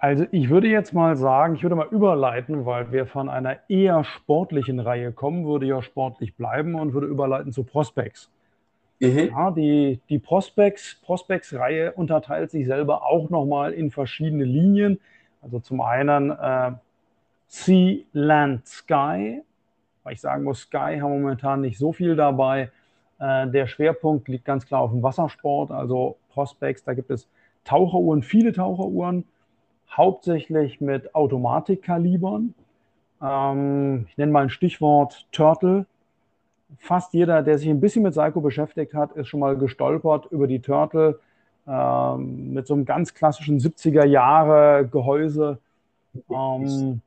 Also 0.00 0.26
ich 0.30 0.48
würde 0.48 0.68
jetzt 0.68 0.92
mal 0.92 1.16
sagen, 1.16 1.56
ich 1.56 1.62
würde 1.62 1.74
mal 1.74 1.88
überleiten, 1.88 2.64
weil 2.64 2.92
wir 2.92 3.06
von 3.06 3.28
einer 3.28 3.58
eher 3.68 4.04
sportlichen 4.04 4.78
Reihe 4.78 5.10
kommen, 5.12 5.44
würde 5.44 5.66
ja 5.66 5.82
sportlich 5.82 6.36
bleiben 6.36 6.76
und 6.76 6.92
würde 6.92 7.08
überleiten 7.08 7.52
zu 7.52 7.64
Prospects. 7.64 8.30
Mhm. 9.00 9.30
Ja, 9.30 9.50
die, 9.50 10.00
die 10.08 10.18
Prospects, 10.18 11.00
Prospects-Reihe 11.04 11.92
unterteilt 11.92 12.50
sich 12.50 12.66
selber 12.66 13.06
auch 13.06 13.28
nochmal 13.30 13.72
in 13.72 13.90
verschiedene 13.90 14.44
Linien. 14.44 15.00
Also 15.42 15.58
zum 15.60 15.80
einen 15.80 16.30
äh, 16.30 16.72
Sea, 17.48 17.98
Land, 18.12 18.66
Sky. 18.68 19.42
Weil 20.04 20.12
ich 20.12 20.20
sagen 20.20 20.44
muss, 20.44 20.60
Sky 20.60 20.98
haben 21.00 21.20
momentan 21.20 21.60
nicht 21.60 21.78
so 21.78 21.92
viel 21.92 22.14
dabei. 22.14 22.70
Äh, 23.18 23.48
der 23.48 23.66
Schwerpunkt 23.66 24.28
liegt 24.28 24.44
ganz 24.44 24.64
klar 24.64 24.82
auf 24.82 24.90
dem 24.90 25.02
Wassersport, 25.02 25.72
also 25.72 26.16
Prospects. 26.30 26.84
Da 26.84 26.94
gibt 26.94 27.10
es 27.10 27.28
Taucheruhren, 27.64 28.22
viele 28.22 28.52
Taucheruhren 28.52 29.24
hauptsächlich 29.90 30.80
mit 30.80 31.14
Automatikkalibern. 31.14 32.54
Ähm, 33.22 34.06
ich 34.08 34.16
nenne 34.16 34.32
mal 34.32 34.42
ein 34.42 34.50
Stichwort 34.50 35.26
Turtle. 35.32 35.86
Fast 36.78 37.14
jeder, 37.14 37.42
der 37.42 37.58
sich 37.58 37.68
ein 37.68 37.80
bisschen 37.80 38.02
mit 38.02 38.14
Seiko 38.14 38.40
beschäftigt 38.40 38.94
hat, 38.94 39.12
ist 39.12 39.28
schon 39.28 39.40
mal 39.40 39.56
gestolpert 39.56 40.26
über 40.30 40.46
die 40.46 40.60
Turtle 40.60 41.18
ähm, 41.66 42.52
mit 42.52 42.66
so 42.66 42.74
einem 42.74 42.84
ganz 42.84 43.14
klassischen 43.14 43.58
70er 43.58 44.04
Jahre 44.04 44.86
Gehäuse. 44.86 45.58
Ähm, 46.30 47.00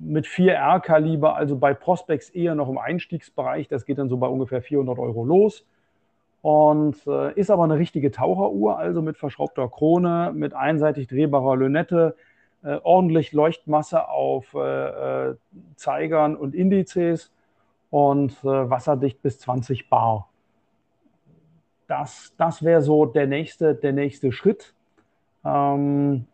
mit 0.00 0.26
4R-Kaliber, 0.26 1.36
also 1.36 1.56
bei 1.56 1.72
Prospects 1.72 2.30
eher 2.30 2.54
noch 2.54 2.68
im 2.68 2.78
Einstiegsbereich. 2.78 3.68
Das 3.68 3.86
geht 3.86 3.98
dann 3.98 4.08
so 4.08 4.16
bei 4.16 4.26
ungefähr 4.26 4.60
400 4.60 4.98
Euro 4.98 5.24
los. 5.24 5.64
Und 6.44 7.06
äh, 7.06 7.32
ist 7.40 7.50
aber 7.50 7.64
eine 7.64 7.78
richtige 7.78 8.10
Taucheruhr, 8.10 8.76
also 8.76 9.00
mit 9.00 9.16
verschraubter 9.16 9.66
Krone, 9.66 10.30
mit 10.34 10.52
einseitig 10.52 11.06
drehbarer 11.06 11.56
Lünette, 11.56 12.16
äh, 12.62 12.78
ordentlich 12.82 13.32
Leuchtmasse 13.32 14.10
auf 14.10 14.52
äh, 14.52 15.28
äh 15.30 15.36
Zeigern 15.76 16.36
und 16.36 16.54
Indizes 16.54 17.32
und 17.88 18.32
äh, 18.44 18.68
wasserdicht 18.68 19.22
bis 19.22 19.38
20 19.38 19.88
Bar. 19.88 20.28
Das, 21.86 22.34
das 22.36 22.62
wäre 22.62 22.82
so 22.82 23.06
der 23.06 23.26
nächste, 23.26 23.74
der 23.74 23.94
nächste 23.94 24.30
Schritt. 24.30 24.74
Ähm, 25.46 26.26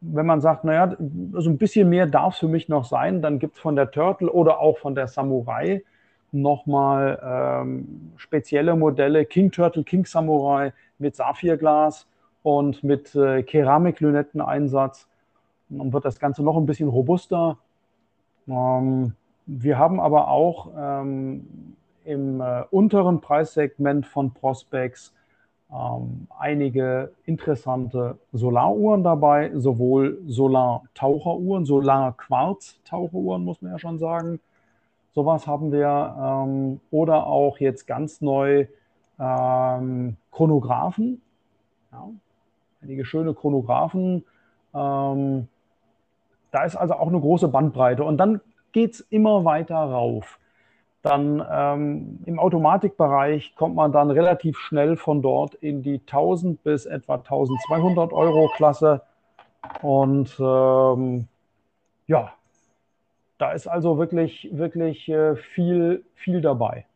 wenn 0.00 0.26
man 0.26 0.40
sagt, 0.40 0.64
naja, 0.64 0.96
so 1.34 1.48
ein 1.48 1.58
bisschen 1.58 1.88
mehr 1.88 2.08
darf 2.08 2.34
es 2.34 2.40
für 2.40 2.48
mich 2.48 2.68
noch 2.68 2.84
sein, 2.84 3.22
dann 3.22 3.38
gibt 3.38 3.54
es 3.54 3.60
von 3.60 3.76
der 3.76 3.92
Turtle 3.92 4.28
oder 4.28 4.58
auch 4.58 4.78
von 4.78 4.96
der 4.96 5.06
Samurai 5.06 5.84
nochmal 6.32 7.20
ähm, 7.22 8.12
spezielle 8.16 8.74
Modelle, 8.74 9.24
King 9.24 9.50
Turtle, 9.50 9.84
King 9.84 10.06
Samurai 10.06 10.72
mit 10.98 11.14
Saphirglas 11.14 12.06
und 12.42 12.82
mit 12.82 13.14
äh, 13.14 13.42
Keramiklünetteneinsatz. 13.42 15.06
Dann 15.68 15.92
wird 15.92 16.04
das 16.04 16.18
Ganze 16.18 16.42
noch 16.42 16.56
ein 16.56 16.66
bisschen 16.66 16.88
robuster. 16.88 17.58
Ähm, 18.48 19.14
wir 19.46 19.78
haben 19.78 20.00
aber 20.00 20.28
auch 20.28 20.70
ähm, 20.76 21.76
im 22.04 22.40
äh, 22.40 22.62
unteren 22.70 23.20
Preissegment 23.20 24.06
von 24.06 24.32
Prospects 24.32 25.12
ähm, 25.72 26.26
einige 26.38 27.12
interessante 27.24 28.18
Solaruhren 28.32 29.02
dabei, 29.02 29.52
sowohl 29.54 30.20
Solar-Taucheruhren, 30.26 31.64
Solar-Quarz-Taucheruhren, 31.64 33.44
muss 33.44 33.62
man 33.62 33.72
ja 33.72 33.78
schon 33.78 33.98
sagen. 33.98 34.40
Sowas 35.14 35.46
haben 35.46 35.72
wir. 35.72 36.16
Ähm, 36.18 36.80
oder 36.90 37.26
auch 37.26 37.58
jetzt 37.58 37.86
ganz 37.86 38.20
neu 38.20 38.66
ähm, 39.18 40.16
Chronographen. 40.30 41.20
Ja, 41.92 42.08
einige 42.82 43.04
schöne 43.04 43.34
Chronographen. 43.34 44.24
Ähm, 44.74 45.48
da 46.50 46.64
ist 46.64 46.76
also 46.76 46.94
auch 46.94 47.08
eine 47.08 47.20
große 47.20 47.48
Bandbreite. 47.48 48.04
Und 48.04 48.18
dann 48.18 48.40
geht 48.72 48.94
es 48.94 49.00
immer 49.00 49.44
weiter 49.44 49.76
rauf 49.76 50.38
dann 51.02 51.44
ähm, 51.50 52.20
im 52.26 52.38
Automatikbereich 52.38 53.56
kommt 53.56 53.74
man 53.74 53.90
dann 53.90 54.10
relativ 54.10 54.56
schnell 54.58 54.96
von 54.96 55.20
dort 55.20 55.54
in 55.54 55.82
die 55.82 56.00
1000 56.00 56.62
bis 56.62 56.86
etwa 56.86 57.16
1200 57.16 58.12
Euro 58.12 58.48
Klasse. 58.54 59.02
Und 59.82 60.36
ähm, 60.38 61.26
ja, 62.06 62.32
da 63.42 63.52
ist 63.52 63.66
also 63.66 63.98
wirklich, 63.98 64.48
wirklich 64.52 65.08
äh, 65.08 65.34
viel, 65.54 66.04
viel 66.14 66.40
dabei. 66.40 66.86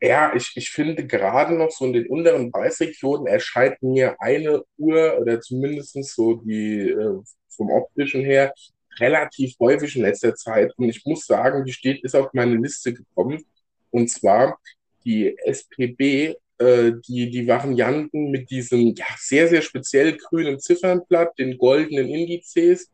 Ja, 0.00 0.34
ich, 0.34 0.50
ich 0.56 0.70
finde 0.70 1.06
gerade 1.06 1.54
noch 1.54 1.70
so 1.70 1.84
in 1.86 1.92
den 1.92 2.08
unteren 2.08 2.50
Preisregionen 2.50 3.28
erscheint 3.28 3.80
mir 3.80 4.16
eine 4.18 4.64
Uhr 4.76 5.18
oder 5.20 5.40
zumindest 5.40 6.02
so 6.14 6.34
die 6.34 6.90
äh, 6.90 7.20
vom 7.48 7.70
optischen 7.70 8.22
her 8.22 8.52
relativ 8.98 9.54
häufig 9.60 9.94
in 9.94 10.02
letzter 10.02 10.34
Zeit. 10.34 10.72
Und 10.76 10.88
ich 10.88 11.04
muss 11.06 11.26
sagen, 11.26 11.64
die 11.64 11.72
steht, 11.72 12.02
ist 12.02 12.16
auf 12.16 12.32
meine 12.32 12.56
Liste 12.56 12.92
gekommen. 12.92 13.44
Und 13.92 14.10
zwar 14.10 14.58
die 15.04 15.38
SPB, 15.44 16.34
äh, 16.58 16.92
die, 17.06 17.30
die 17.30 17.46
Varianten 17.46 18.32
mit 18.32 18.50
diesem 18.50 18.94
ja, 18.96 19.06
sehr, 19.16 19.46
sehr 19.46 19.62
speziell 19.62 20.16
grünen 20.16 20.58
Ziffernblatt, 20.58 21.38
den 21.38 21.56
goldenen 21.56 22.08
Indizes 22.08 22.90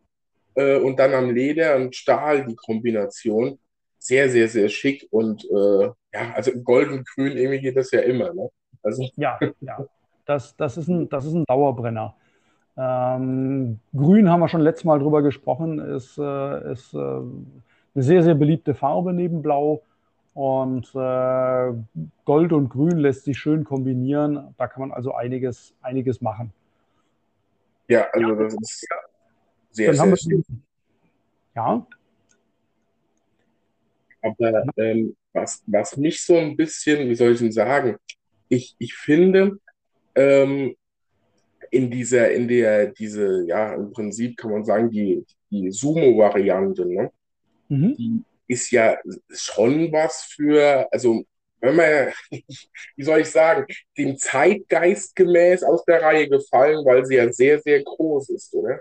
äh, 0.60 0.78
und 0.78 0.98
dann 0.98 1.14
am 1.14 1.30
Leder 1.30 1.76
und 1.76 1.96
Stahl 1.96 2.44
die 2.44 2.56
Kombination. 2.56 3.58
Sehr, 3.98 4.28
sehr, 4.30 4.48
sehr 4.48 4.68
schick. 4.68 5.06
Und 5.10 5.44
äh, 5.44 5.84
ja, 6.12 6.32
also 6.34 6.52
golden-grün, 6.52 7.36
irgendwie 7.36 7.60
geht 7.60 7.76
das 7.76 7.90
ja 7.90 8.00
immer. 8.00 8.32
Ne? 8.32 8.48
Also, 8.82 9.08
ja, 9.16 9.38
ja. 9.60 9.84
Das, 10.26 10.56
das, 10.56 10.76
ist 10.76 10.88
ein, 10.88 11.08
das 11.08 11.26
ist 11.26 11.34
ein 11.34 11.44
Dauerbrenner. 11.44 12.14
Ähm, 12.76 13.78
Grün 13.94 14.30
haben 14.30 14.40
wir 14.40 14.48
schon 14.48 14.62
letztes 14.62 14.84
Mal 14.84 14.98
drüber 14.98 15.22
gesprochen, 15.22 15.80
ist, 15.80 16.16
äh, 16.18 16.72
ist 16.72 16.94
äh, 16.94 16.98
eine 16.98 18.02
sehr, 18.02 18.22
sehr 18.22 18.34
beliebte 18.34 18.74
Farbe 18.74 19.12
neben 19.12 19.42
Blau. 19.42 19.82
Und 20.32 20.86
äh, 20.94 21.72
Gold 22.24 22.52
und 22.52 22.68
Grün 22.70 22.98
lässt 22.98 23.24
sich 23.24 23.36
schön 23.36 23.64
kombinieren. 23.64 24.54
Da 24.56 24.68
kann 24.68 24.80
man 24.80 24.92
also 24.92 25.12
einiges, 25.14 25.74
einiges 25.82 26.20
machen. 26.20 26.52
Ja, 27.88 28.06
also 28.12 28.28
ja. 28.28 28.34
das 28.36 28.54
ist 28.54 28.86
sehr, 29.70 29.94
sehr 29.94 30.16
schön. 30.16 30.44
Ja. 31.54 31.86
Aber 34.22 34.64
ähm, 34.76 35.16
was, 35.32 35.62
was 35.66 35.96
mich 35.96 36.22
so 36.22 36.36
ein 36.36 36.56
bisschen, 36.56 37.08
wie 37.08 37.14
soll 37.14 37.32
ich 37.32 37.38
denn 37.38 37.52
sagen, 37.52 37.96
ich, 38.48 38.74
ich 38.78 38.94
finde, 38.94 39.58
ähm, 40.14 40.74
in 41.70 41.90
dieser, 41.90 42.30
in 42.32 42.48
der, 42.48 42.88
diese, 42.88 43.44
ja, 43.46 43.74
im 43.74 43.92
Prinzip 43.92 44.36
kann 44.36 44.50
man 44.50 44.64
sagen, 44.64 44.90
die, 44.90 45.24
die 45.50 45.70
Sumo-Variante, 45.70 46.84
ne? 46.86 47.12
Mhm. 47.68 47.96
Die 47.96 48.22
ist 48.48 48.70
ja 48.72 48.98
schon 49.30 49.92
was 49.92 50.24
für, 50.24 50.88
also 50.90 51.22
wenn 51.60 51.76
man, 51.76 52.12
wie 52.96 53.04
soll 53.04 53.20
ich 53.20 53.30
sagen, 53.30 53.66
dem 53.96 54.16
Zeitgeist 54.18 55.14
gemäß 55.14 55.62
aus 55.62 55.84
der 55.84 56.02
Reihe 56.02 56.28
gefallen, 56.28 56.84
weil 56.84 57.06
sie 57.06 57.16
ja 57.16 57.32
sehr, 57.32 57.60
sehr 57.60 57.82
groß 57.82 58.30
ist, 58.30 58.52
oder? 58.54 58.80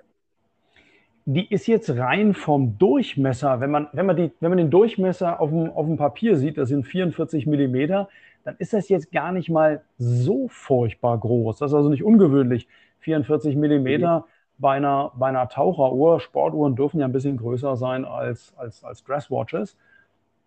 Die 1.31 1.45
ist 1.47 1.67
jetzt 1.67 1.91
rein 1.91 2.33
vom 2.33 2.79
Durchmesser, 2.79 3.59
wenn 3.59 3.69
man, 3.69 3.87
wenn 3.93 4.07
man, 4.07 4.15
die, 4.15 4.31
wenn 4.39 4.49
man 4.49 4.57
den 4.57 4.71
Durchmesser 4.71 5.39
auf 5.39 5.51
dem, 5.51 5.69
auf 5.69 5.85
dem 5.85 5.95
Papier 5.95 6.35
sieht, 6.37 6.57
das 6.57 6.69
sind 6.69 6.87
44 6.87 7.45
Millimeter, 7.45 8.09
dann 8.43 8.55
ist 8.57 8.73
das 8.73 8.89
jetzt 8.89 9.11
gar 9.11 9.31
nicht 9.31 9.47
mal 9.47 9.83
so 9.99 10.47
furchtbar 10.47 11.19
groß. 11.19 11.59
Das 11.59 11.69
ist 11.69 11.75
also 11.75 11.89
nicht 11.89 12.03
ungewöhnlich. 12.03 12.67
44 13.01 13.55
Millimeter 13.55 14.25
bei 14.57 14.77
einer, 14.77 15.11
bei 15.19 15.27
einer 15.27 15.47
Taucheruhr. 15.47 16.19
Sportuhren 16.19 16.75
dürfen 16.75 16.99
ja 16.99 17.05
ein 17.05 17.11
bisschen 17.11 17.37
größer 17.37 17.75
sein 17.75 18.05
als, 18.05 18.51
als, 18.57 18.83
als 18.83 19.03
Dresswatches. 19.03 19.77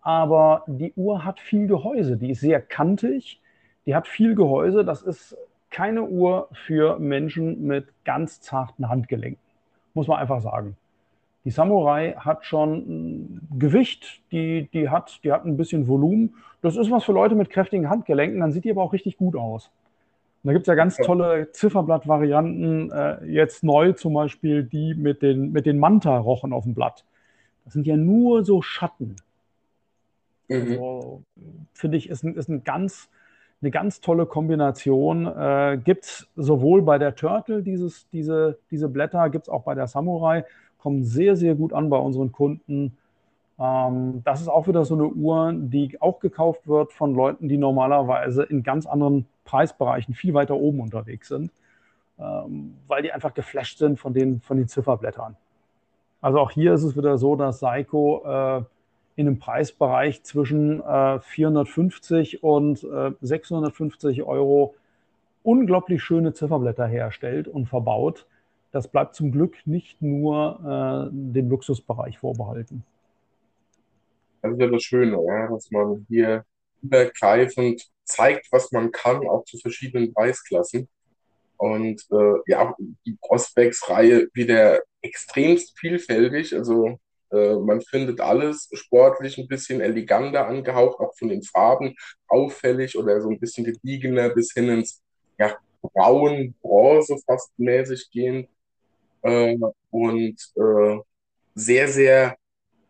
Aber 0.01 0.65
die 0.67 0.91
Uhr 0.97 1.23
hat 1.23 1.39
viel 1.39 1.65
Gehäuse. 1.65 2.17
Die 2.17 2.31
ist 2.31 2.41
sehr 2.41 2.59
kantig. 2.59 3.39
Die 3.85 3.95
hat 3.95 4.05
viel 4.05 4.35
Gehäuse. 4.35 4.83
Das 4.83 5.01
ist 5.01 5.37
keine 5.69 6.03
Uhr 6.03 6.49
für 6.51 6.99
Menschen 6.99 7.63
mit 7.63 7.87
ganz 8.03 8.41
zarten 8.41 8.89
Handgelenken. 8.89 9.42
Muss 9.93 10.07
man 10.07 10.19
einfach 10.19 10.41
sagen. 10.41 10.75
Die 11.45 11.51
Samurai 11.51 12.13
hat 12.17 12.45
schon 12.45 13.41
Gewicht, 13.57 14.21
die, 14.31 14.69
die, 14.73 14.89
hat, 14.89 15.19
die 15.23 15.31
hat 15.31 15.45
ein 15.45 15.57
bisschen 15.57 15.87
Volumen. 15.87 16.35
Das 16.61 16.77
ist 16.77 16.89
was 16.89 17.03
für 17.03 17.11
Leute 17.11 17.35
mit 17.35 17.49
kräftigen 17.49 17.89
Handgelenken, 17.89 18.39
dann 18.39 18.51
sieht 18.51 18.63
die 18.63 18.71
aber 18.71 18.83
auch 18.83 18.93
richtig 18.93 19.17
gut 19.17 19.35
aus. 19.35 19.69
Und 20.43 20.49
da 20.49 20.53
gibt 20.53 20.63
es 20.63 20.67
ja 20.67 20.75
ganz 20.75 20.97
tolle 20.97 21.51
Zifferblatt-Varianten, 21.51 22.91
äh, 22.91 23.25
jetzt 23.25 23.63
neu 23.63 23.93
zum 23.93 24.13
Beispiel 24.13 24.63
die 24.63 24.93
mit 24.93 25.21
den, 25.21 25.51
mit 25.51 25.65
den 25.65 25.79
Manta-Rochen 25.79 26.53
auf 26.53 26.63
dem 26.63 26.73
Blatt. 26.73 27.05
Das 27.65 27.73
sind 27.73 27.87
ja 27.87 27.95
nur 27.95 28.43
so 28.43 28.61
Schatten. 28.61 29.15
Mhm. 30.49 30.55
Also, 30.55 31.23
Finde 31.73 31.97
ich, 31.97 32.09
ist, 32.09 32.23
ist 32.23 32.49
ein 32.49 32.63
ganz, 32.63 33.09
eine 33.63 33.71
ganz 33.71 34.01
tolle 34.01 34.25
Kombination. 34.25 35.25
Äh, 35.25 35.79
gibt 35.83 36.05
es 36.05 36.27
sowohl 36.35 36.81
bei 36.81 36.97
der 36.97 37.15
Turtle 37.15 37.63
dieses, 37.63 38.07
diese, 38.09 38.59
diese 38.69 38.89
Blätter, 38.89 39.29
gibt 39.29 39.45
es 39.45 39.49
auch 39.49 39.63
bei 39.63 39.73
der 39.73 39.87
Samurai 39.87 40.45
kommen 40.83 41.05
sehr, 41.05 41.37
sehr 41.37 41.55
gut 41.55 41.71
an 41.71 41.89
bei 41.89 41.97
unseren 41.97 42.33
Kunden. 42.33 42.97
Ähm, 43.57 44.21
das 44.25 44.41
ist 44.41 44.49
auch 44.49 44.67
wieder 44.67 44.83
so 44.83 44.95
eine 44.95 45.07
Uhr, 45.07 45.53
die 45.55 46.01
auch 46.01 46.19
gekauft 46.19 46.67
wird 46.67 46.91
von 46.91 47.15
Leuten, 47.15 47.47
die 47.47 47.57
normalerweise 47.57 48.43
in 48.43 48.63
ganz 48.63 48.85
anderen 48.85 49.25
Preisbereichen 49.45 50.13
viel 50.13 50.33
weiter 50.33 50.55
oben 50.55 50.81
unterwegs 50.81 51.29
sind, 51.29 51.51
ähm, 52.19 52.75
weil 52.87 53.01
die 53.01 53.13
einfach 53.13 53.33
geflasht 53.33 53.77
sind 53.77 53.97
von 53.97 54.13
den, 54.13 54.41
von 54.41 54.57
den 54.57 54.67
Zifferblättern. 54.67 55.37
Also 56.19 56.39
auch 56.39 56.51
hier 56.51 56.73
ist 56.73 56.83
es 56.83 56.97
wieder 56.97 57.17
so, 57.17 57.37
dass 57.37 57.59
Seiko 57.59 58.23
äh, 58.25 58.63
in 59.15 59.27
einem 59.27 59.39
Preisbereich 59.39 60.23
zwischen 60.23 60.81
äh, 60.81 61.19
450 61.19 62.43
und 62.43 62.83
äh, 62.83 63.11
650 63.21 64.23
Euro 64.23 64.75
unglaublich 65.43 66.01
schöne 66.01 66.33
Zifferblätter 66.33 66.87
herstellt 66.87 67.47
und 67.47 67.67
verbaut 67.67 68.25
das 68.73 68.87
bleibt 68.87 69.13
zum 69.15 69.31
Glück 69.31 69.55
nicht 69.65 70.01
nur 70.01 70.59
äh, 70.65 71.09
dem 71.13 71.47
Luxusbereich 71.47 72.17
vorbehalten. 72.17 72.83
Das 74.41 74.51
ist 74.53 74.59
ja 74.59 74.67
das 74.67 74.83
Schöne, 74.83 75.23
ja, 75.25 75.47
dass 75.47 75.69
man 75.69 76.05
hier 76.09 76.43
übergreifend 76.81 77.87
zeigt, 78.03 78.51
was 78.51 78.71
man 78.71 78.91
kann, 78.91 79.27
auch 79.29 79.45
zu 79.45 79.59
verschiedenen 79.59 80.11
Preisklassen. 80.11 80.89
Und 81.57 82.03
äh, 82.11 82.33
ja, 82.47 82.75
die 83.05 83.15
Prospects-Reihe 83.21 84.27
wieder 84.33 84.81
extremst 85.01 85.77
vielfältig. 85.77 86.55
Also 86.55 86.99
äh, 87.33 87.55
man 87.55 87.81
findet 87.81 88.21
alles 88.21 88.69
sportlich 88.73 89.37
ein 89.37 89.47
bisschen 89.47 89.81
eleganter 89.81 90.47
angehaucht, 90.47 90.99
auch 90.99 91.13
von 91.17 91.29
den 91.29 91.43
Farben 91.43 91.95
auffällig 92.27 92.97
oder 92.97 93.21
so 93.21 93.29
ein 93.29 93.39
bisschen 93.39 93.65
gediegener 93.65 94.29
bis 94.29 94.53
hin 94.53 94.69
ins 94.69 95.01
ja, 95.39 95.57
Braun, 95.81 96.53
Bronze 96.61 97.17
fast 97.25 97.51
mäßig 97.57 98.09
gehen. 98.11 98.47
Äh, 99.23 99.57
und 99.89 100.35
äh, 100.55 100.99
sehr, 101.55 101.87
sehr 101.87 102.37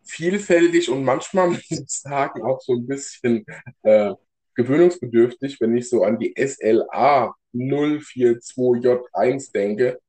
vielfäldig 0.02 0.90
und 0.90 1.04
manchmal, 1.04 1.48
muss 1.50 1.70
ich 1.70 1.88
sagen, 1.88 2.42
auch 2.42 2.60
so 2.60 2.74
ein 2.74 2.86
bisschen 2.86 3.46
äh, 3.82 4.12
gewöhnungsbedürftig, 4.54 5.60
wenn 5.60 5.76
ich 5.76 5.88
so 5.88 6.04
an 6.04 6.18
die 6.18 6.34
SLA 6.36 7.34
042J1 7.54 9.52
denke. 9.52 10.00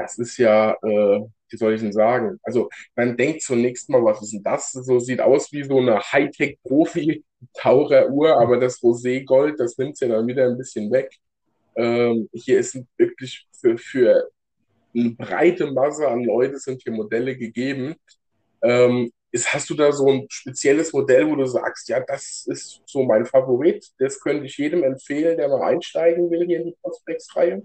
Das 0.00 0.18
ist 0.18 0.36
ja, 0.38 0.72
äh, 0.82 1.20
wie 1.50 1.56
soll 1.56 1.74
ich 1.74 1.82
denn 1.82 1.92
sagen? 1.92 2.40
Also 2.42 2.70
man 2.96 3.18
denkt 3.18 3.42
zunächst 3.42 3.90
mal, 3.90 4.02
was 4.02 4.22
ist 4.22 4.32
denn 4.32 4.42
das? 4.42 4.72
So 4.72 4.98
sieht 4.98 5.20
aus 5.20 5.52
wie 5.52 5.62
so 5.62 5.78
eine 5.78 6.00
Hightech-Profi-Taucheruhr, 6.00 8.40
aber 8.40 8.56
das 8.58 8.82
Roségold, 8.82 9.58
das 9.58 9.76
nimmt 9.76 10.00
ja 10.00 10.08
dann 10.08 10.26
wieder 10.26 10.46
ein 10.46 10.56
bisschen 10.56 10.90
weg. 10.90 11.14
Ähm, 11.76 12.30
hier 12.32 12.60
ist 12.60 12.78
wirklich 12.96 13.46
für, 13.52 13.76
für 13.76 14.30
eine 14.94 15.10
breite 15.10 15.70
Masse 15.70 16.08
an 16.08 16.24
Leute 16.24 16.58
sind 16.58 16.82
hier 16.82 16.92
Modelle 16.92 17.36
gegeben. 17.36 17.94
Ähm, 18.62 19.12
ist, 19.32 19.52
hast 19.52 19.68
du 19.68 19.74
da 19.74 19.92
so 19.92 20.08
ein 20.08 20.26
spezielles 20.30 20.94
Modell, 20.94 21.28
wo 21.28 21.36
du 21.36 21.44
sagst, 21.46 21.90
ja, 21.90 22.00
das 22.00 22.46
ist 22.46 22.80
so 22.86 23.02
mein 23.04 23.26
Favorit, 23.26 23.86
das 23.98 24.18
könnte 24.18 24.46
ich 24.46 24.56
jedem 24.56 24.82
empfehlen, 24.82 25.36
der 25.36 25.48
mal 25.48 25.62
einsteigen 25.62 26.30
will 26.30 26.46
hier 26.46 26.60
in 26.60 26.68
die 26.68 26.76
Prospects-Reihe? 26.82 27.60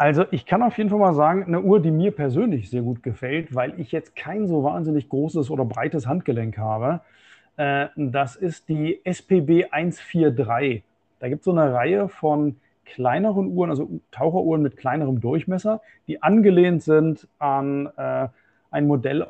Also 0.00 0.24
ich 0.30 0.46
kann 0.46 0.62
auf 0.62 0.78
jeden 0.78 0.88
Fall 0.88 0.98
mal 0.98 1.12
sagen, 1.12 1.44
eine 1.44 1.60
Uhr, 1.60 1.78
die 1.78 1.90
mir 1.90 2.10
persönlich 2.10 2.70
sehr 2.70 2.80
gut 2.80 3.02
gefällt, 3.02 3.54
weil 3.54 3.78
ich 3.78 3.92
jetzt 3.92 4.16
kein 4.16 4.48
so 4.48 4.64
wahnsinnig 4.64 5.10
großes 5.10 5.50
oder 5.50 5.66
breites 5.66 6.06
Handgelenk 6.06 6.56
habe. 6.56 7.02
Äh, 7.58 7.88
das 7.96 8.34
ist 8.34 8.70
die 8.70 9.04
SPB 9.04 9.66
143. 9.70 10.84
Da 11.18 11.28
gibt 11.28 11.40
es 11.40 11.44
so 11.44 11.50
eine 11.50 11.74
Reihe 11.74 12.08
von 12.08 12.56
kleineren 12.86 13.48
Uhren, 13.48 13.68
also 13.68 13.90
Taucheruhren 14.10 14.62
mit 14.62 14.78
kleinerem 14.78 15.20
Durchmesser, 15.20 15.82
die 16.08 16.22
angelehnt 16.22 16.82
sind 16.82 17.28
an 17.38 17.90
äh, 17.98 18.28
ein 18.70 18.86
Modell, 18.86 19.26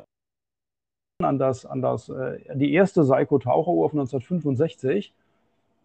an 1.21 1.37
das, 1.37 1.65
an 1.65 1.81
das, 1.81 2.07
äh, 2.07 2.39
die 2.55 2.71
erste 2.71 3.03
Seiko 3.03 3.39
Taucheruhr 3.39 3.89
von 3.89 3.99
1965. 3.99 5.13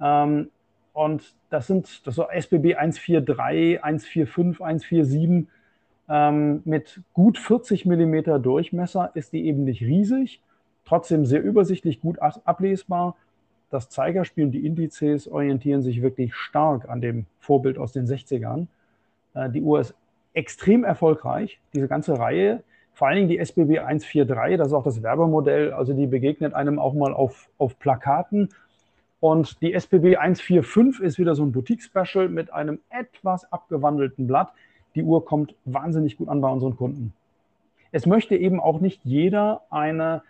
Ähm, 0.00 0.50
und 0.96 1.34
das 1.50 1.66
sind 1.66 2.06
das 2.06 2.14
so 2.14 2.26
SBB 2.26 2.76
143, 2.76 3.82
145, 3.84 4.62
147 4.62 5.46
ähm, 6.08 6.62
mit 6.64 7.02
gut 7.12 7.36
40 7.36 7.84
mm 7.84 8.40
Durchmesser 8.42 9.10
ist 9.12 9.34
die 9.34 9.44
eben 9.44 9.64
nicht 9.64 9.82
riesig, 9.82 10.40
trotzdem 10.86 11.26
sehr 11.26 11.42
übersichtlich, 11.42 12.00
gut 12.00 12.18
ablesbar. 12.20 13.14
Das 13.68 13.90
Zeigerspiel 13.90 14.44
und 14.44 14.52
die 14.52 14.64
Indizes 14.64 15.28
orientieren 15.28 15.82
sich 15.82 16.00
wirklich 16.00 16.34
stark 16.34 16.88
an 16.88 17.02
dem 17.02 17.26
Vorbild 17.40 17.76
aus 17.76 17.92
den 17.92 18.06
60ern. 18.06 18.66
Äh, 19.34 19.50
die 19.50 19.60
Uhr 19.60 19.80
ist 19.80 19.94
extrem 20.32 20.82
erfolgreich, 20.82 21.60
diese 21.74 21.88
ganze 21.88 22.18
Reihe. 22.18 22.62
Vor 22.94 23.08
allen 23.08 23.16
Dingen 23.16 23.28
die 23.28 23.38
SBB 23.38 23.80
143, 23.80 24.56
das 24.56 24.68
ist 24.68 24.72
auch 24.72 24.84
das 24.84 25.02
Werbemodell, 25.02 25.74
also 25.74 25.92
die 25.92 26.06
begegnet 26.06 26.54
einem 26.54 26.78
auch 26.78 26.94
mal 26.94 27.12
auf, 27.12 27.50
auf 27.58 27.78
Plakaten 27.78 28.48
und 29.20 29.62
die 29.62 29.72
SPB 29.72 30.16
145 30.16 31.02
ist 31.02 31.18
wieder 31.18 31.34
so 31.34 31.42
ein 31.42 31.52
Boutique-Special 31.52 32.28
mit 32.28 32.52
einem 32.52 32.80
etwas 32.90 33.50
abgewandelten 33.50 34.26
Blatt. 34.26 34.52
Die 34.94 35.02
Uhr 35.02 35.24
kommt 35.24 35.54
wahnsinnig 35.64 36.16
gut 36.16 36.28
an 36.28 36.40
bei 36.40 36.48
unseren 36.48 36.76
Kunden. 36.76 37.12
Es 37.92 38.04
möchte 38.04 38.36
eben 38.36 38.60
auch 38.60 38.80
nicht 38.80 39.00
jeder 39.04 39.62
eine, 39.70 40.22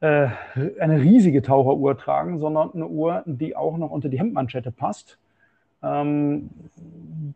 äh, 0.00 0.28
eine 0.80 1.00
riesige 1.00 1.42
Taucheruhr 1.42 1.96
tragen, 1.96 2.40
sondern 2.40 2.72
eine 2.74 2.88
Uhr, 2.88 3.22
die 3.26 3.54
auch 3.54 3.76
noch 3.76 3.90
unter 3.90 4.08
die 4.08 4.18
Hemdmanschette 4.18 4.72
passt, 4.72 5.18
ähm, 5.82 6.50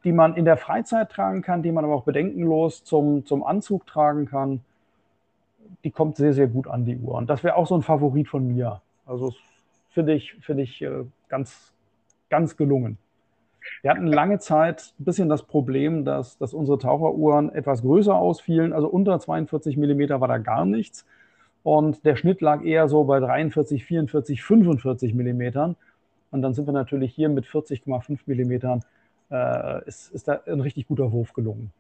die 0.05 0.13
man 0.13 0.35
in 0.35 0.45
der 0.45 0.57
Freizeit 0.57 1.11
tragen 1.11 1.43
kann, 1.43 1.63
die 1.63 1.71
man 1.71 1.85
aber 1.85 1.95
auch 1.95 2.05
bedenkenlos 2.05 2.83
zum, 2.83 3.25
zum 3.27 3.45
Anzug 3.45 3.87
tragen 3.87 4.27
kann. 4.27 4.61
Die 5.85 5.91
kommt 5.93 6.17
sehr, 6.17 6.33
sehr 6.33 6.49
gut 6.49 6.67
an 6.67 6.85
die 6.85 6.97
Uhr. 6.97 7.15
Und 7.15 7.31
das 7.31 7.45
wäre 7.45 7.55
auch 7.55 7.67
so 7.67 7.77
ein 7.77 7.83
Favorit 7.83 8.29
von 8.29 8.49
mir. 8.49 8.81
Also 9.07 9.33
finde 9.99 10.15
ich, 10.15 10.37
find 10.43 10.61
ich 10.61 10.81
äh, 10.81 11.05
ganz, 11.29 11.75
ganz 12.31 12.57
gelungen. 12.57 12.99
Wir 13.83 13.91
hatten 13.91 14.07
lange 14.07 14.39
Zeit 14.39 14.95
ein 15.01 15.05
bisschen 15.05 15.29
das 15.29 15.43
Problem, 15.43 16.05
dass, 16.05 16.39
dass 16.39 16.55
unsere 16.55 16.79
Taucheruhren 16.79 17.53
etwas 17.53 17.83
größer 17.83 18.15
ausfielen. 18.15 18.73
Also 18.73 18.87
unter 18.87 19.19
42 19.19 19.77
mm 19.77 20.21
war 20.21 20.29
da 20.29 20.39
gar 20.39 20.65
nichts. 20.65 21.05
Und 21.65 22.05
der 22.05 22.15
Schnitt 22.15 22.41
lag 22.41 22.63
eher 22.63 22.89
so 22.89 23.03
bei 23.03 23.19
43, 23.19 23.85
44, 23.85 24.41
45 24.41 25.15
mm. 25.15 25.75
Und 26.31 26.43
dann 26.43 26.55
sind 26.55 26.67
wir 26.67 26.73
natürlich 26.73 27.13
hier 27.13 27.29
mit 27.29 27.45
40,5 27.45 28.21
mm, 28.25 28.81
äh, 29.35 29.85
ist, 29.89 30.13
ist 30.13 30.29
da 30.29 30.41
ein 30.47 30.61
richtig 30.61 30.87
guter 30.87 31.11
Wurf 31.11 31.33
gelungen. 31.33 31.73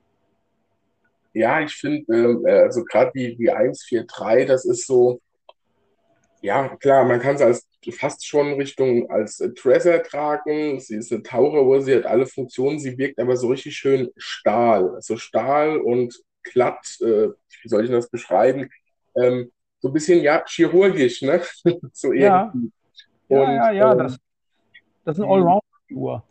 Ja, 1.34 1.60
ich 1.60 1.72
finde, 1.72 2.12
ähm, 2.12 2.44
äh, 2.44 2.62
also 2.62 2.82
gerade 2.82 3.12
die, 3.14 3.36
die 3.36 3.52
143, 3.52 4.48
das 4.48 4.64
ist 4.64 4.88
so, 4.88 5.20
ja, 6.40 6.68
klar, 6.76 7.04
man 7.04 7.20
kann 7.20 7.36
es 7.36 7.42
als 7.42 7.67
fast 7.92 8.26
schon 8.26 8.54
Richtung 8.54 9.10
als 9.10 9.38
Treasure 9.56 10.02
tragen. 10.02 10.80
Sie 10.80 10.96
ist 10.96 11.12
eine 11.12 11.22
Taucheruhr, 11.22 11.80
sie 11.80 11.96
hat 11.96 12.06
alle 12.06 12.26
Funktionen, 12.26 12.78
sie 12.78 12.98
wirkt 12.98 13.18
aber 13.18 13.36
so 13.36 13.48
richtig 13.48 13.76
schön 13.76 14.10
Stahl. 14.16 14.94
Also 14.94 15.16
Stahl 15.16 15.78
und 15.78 16.20
glatt, 16.42 16.98
äh, 17.00 17.28
wie 17.62 17.68
soll 17.68 17.84
ich 17.84 17.90
das 17.90 18.10
beschreiben? 18.10 18.68
Ähm, 19.16 19.50
so 19.80 19.88
ein 19.88 19.94
bisschen, 19.94 20.22
ja, 20.22 20.44
chirurgisch, 20.46 21.22
ne? 21.22 21.40
so 21.92 22.12
ja. 22.12 22.52
irgendwie. 22.52 22.72
Und, 23.28 23.38
ja, 23.38 23.54
ja, 23.54 23.72
ja, 23.72 23.92
ähm, 23.92 23.98
das, 23.98 24.18
das 25.04 25.18
ist 25.18 25.24
eine 25.24 25.32
Allround-Uhr. 25.32 26.24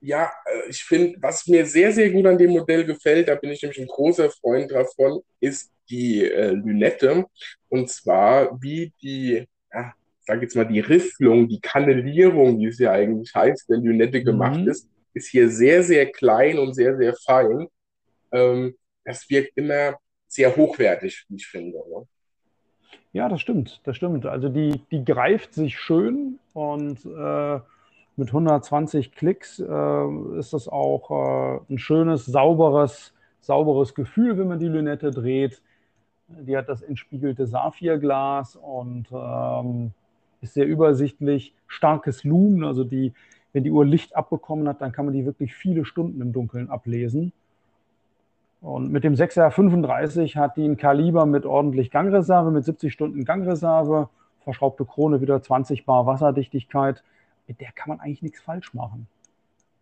Ja, 0.00 0.32
äh, 0.46 0.70
ich 0.70 0.82
finde, 0.82 1.18
was 1.20 1.46
mir 1.46 1.66
sehr, 1.66 1.92
sehr 1.92 2.10
gut 2.10 2.26
an 2.26 2.38
dem 2.38 2.50
Modell 2.50 2.84
gefällt, 2.84 3.28
da 3.28 3.34
bin 3.34 3.50
ich 3.50 3.62
nämlich 3.62 3.80
ein 3.80 3.86
großer 3.86 4.30
Freund 4.30 4.70
davon, 4.70 5.20
ist 5.40 5.70
die 5.90 6.24
äh, 6.24 6.52
Lünette. 6.52 7.26
Und 7.68 7.90
zwar 7.90 8.60
wie 8.62 8.92
die, 9.02 9.46
ja, 9.72 9.92
sag 10.30 10.42
jetzt 10.42 10.54
mal, 10.54 10.64
die 10.64 10.80
Rifflung, 10.80 11.48
die 11.48 11.60
Kannelierung, 11.60 12.60
wie 12.60 12.66
es 12.66 12.78
ja 12.78 12.92
eigentlich 12.92 13.34
heißt, 13.34 13.68
wenn 13.68 13.82
Lünette 13.82 14.22
gemacht 14.22 14.60
mhm. 14.60 14.68
ist, 14.68 14.88
ist 15.12 15.28
hier 15.28 15.48
sehr, 15.48 15.82
sehr 15.82 16.12
klein 16.12 16.58
und 16.58 16.74
sehr, 16.74 16.96
sehr 16.96 17.14
fein. 17.14 17.66
Ähm, 18.30 18.76
das 19.04 19.28
wirkt 19.28 19.56
immer 19.56 19.96
sehr 20.28 20.54
hochwertig, 20.54 21.26
wie 21.28 21.34
ich 21.34 21.48
finde. 21.48 21.78
Ne? 21.78 22.06
Ja, 23.12 23.28
das 23.28 23.40
stimmt, 23.40 23.80
das 23.82 23.96
stimmt. 23.96 24.24
Also 24.24 24.48
die, 24.48 24.80
die 24.92 25.04
greift 25.04 25.52
sich 25.52 25.76
schön 25.76 26.38
und 26.52 27.04
äh, 27.04 27.60
mit 28.14 28.28
120 28.28 29.10
Klicks 29.10 29.58
äh, 29.58 30.38
ist 30.38 30.52
das 30.52 30.68
auch 30.68 31.10
äh, 31.10 31.72
ein 31.72 31.78
schönes, 31.78 32.24
sauberes, 32.24 33.12
sauberes 33.40 33.96
Gefühl, 33.96 34.38
wenn 34.38 34.46
man 34.46 34.60
die 34.60 34.68
Lünette 34.68 35.10
dreht. 35.10 35.60
Die 36.28 36.56
hat 36.56 36.68
das 36.68 36.82
entspiegelte 36.82 37.48
Saphirglas 37.48 38.54
und 38.54 39.08
ähm, 39.10 39.92
ist 40.40 40.54
sehr 40.54 40.66
übersichtlich. 40.66 41.54
Starkes 41.66 42.24
Lumen, 42.24 42.64
also 42.64 42.84
die, 42.84 43.12
wenn 43.52 43.64
die 43.64 43.70
Uhr 43.70 43.84
Licht 43.84 44.16
abbekommen 44.16 44.68
hat, 44.68 44.80
dann 44.80 44.92
kann 44.92 45.04
man 45.04 45.14
die 45.14 45.26
wirklich 45.26 45.54
viele 45.54 45.84
Stunden 45.84 46.20
im 46.20 46.32
Dunkeln 46.32 46.70
ablesen. 46.70 47.32
Und 48.60 48.92
mit 48.92 49.04
dem 49.04 49.14
6R35 49.14 50.36
hat 50.36 50.56
die 50.56 50.66
ein 50.66 50.76
Kaliber 50.76 51.24
mit 51.24 51.46
ordentlich 51.46 51.90
Gangreserve, 51.90 52.50
mit 52.50 52.64
70 52.64 52.92
Stunden 52.92 53.24
Gangreserve, 53.24 54.08
verschraubte 54.40 54.84
Krone, 54.84 55.20
wieder 55.20 55.42
20 55.42 55.86
Bar 55.86 56.06
Wasserdichtigkeit. 56.06 57.02
Mit 57.46 57.60
der 57.60 57.72
kann 57.72 57.88
man 57.88 58.00
eigentlich 58.00 58.22
nichts 58.22 58.40
falsch 58.40 58.74
machen. 58.74 59.06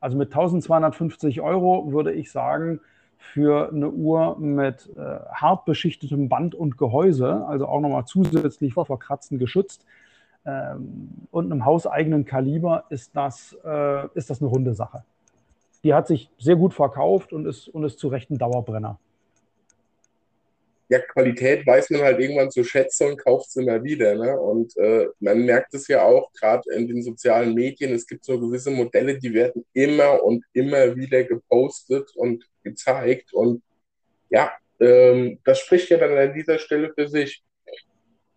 Also 0.00 0.16
mit 0.16 0.28
1250 0.28 1.40
Euro 1.40 1.90
würde 1.90 2.12
ich 2.12 2.30
sagen, 2.30 2.80
für 3.16 3.70
eine 3.72 3.90
Uhr 3.90 4.38
mit 4.38 4.90
äh, 4.96 5.00
hart 5.32 5.64
beschichtetem 5.64 6.28
Band 6.28 6.54
und 6.54 6.78
Gehäuse, 6.78 7.44
also 7.48 7.66
auch 7.66 7.80
nochmal 7.80 8.04
zusätzlich 8.04 8.74
vor 8.74 8.98
Kratzen 8.98 9.40
geschützt 9.40 9.84
und 11.30 11.52
einem 11.52 11.64
hauseigenen 11.64 12.24
Kaliber, 12.24 12.84
ist 12.90 13.14
das, 13.14 13.56
äh, 13.64 14.06
ist 14.14 14.30
das 14.30 14.40
eine 14.40 14.50
runde 14.50 14.74
Sache. 14.74 15.04
Die 15.84 15.94
hat 15.94 16.06
sich 16.06 16.30
sehr 16.38 16.56
gut 16.56 16.74
verkauft 16.74 17.32
und 17.32 17.46
ist, 17.46 17.68
und 17.68 17.84
ist 17.84 17.98
zu 17.98 18.08
Recht 18.08 18.30
ein 18.30 18.38
Dauerbrenner 18.38 18.98
ja, 20.88 20.98
Qualität 21.00 21.66
weiß 21.66 21.90
man 21.90 22.02
halt 22.02 22.18
irgendwann 22.18 22.50
zu 22.50 22.64
schätzen 22.64 23.08
und 23.08 23.18
kauft 23.18 23.48
es 23.48 23.56
immer 23.56 23.82
wieder. 23.84 24.14
Ne? 24.14 24.38
Und 24.38 24.76
äh, 24.78 25.06
man 25.20 25.44
merkt 25.44 25.74
es 25.74 25.86
ja 25.88 26.02
auch 26.02 26.32
gerade 26.32 26.62
in 26.72 26.88
den 26.88 27.02
sozialen 27.02 27.54
Medien, 27.54 27.92
es 27.92 28.06
gibt 28.06 28.24
so 28.24 28.40
gewisse 28.40 28.70
Modelle, 28.70 29.18
die 29.18 29.32
werden 29.34 29.66
immer 29.74 30.22
und 30.24 30.44
immer 30.54 30.96
wieder 30.96 31.24
gepostet 31.24 32.10
und 32.16 32.44
gezeigt. 32.62 33.34
Und 33.34 33.62
ja, 34.30 34.52
ähm, 34.80 35.38
das 35.44 35.60
spricht 35.60 35.90
ja 35.90 35.98
dann 35.98 36.16
an 36.16 36.32
dieser 36.32 36.58
Stelle 36.58 36.92
für 36.94 37.06
sich. 37.06 37.42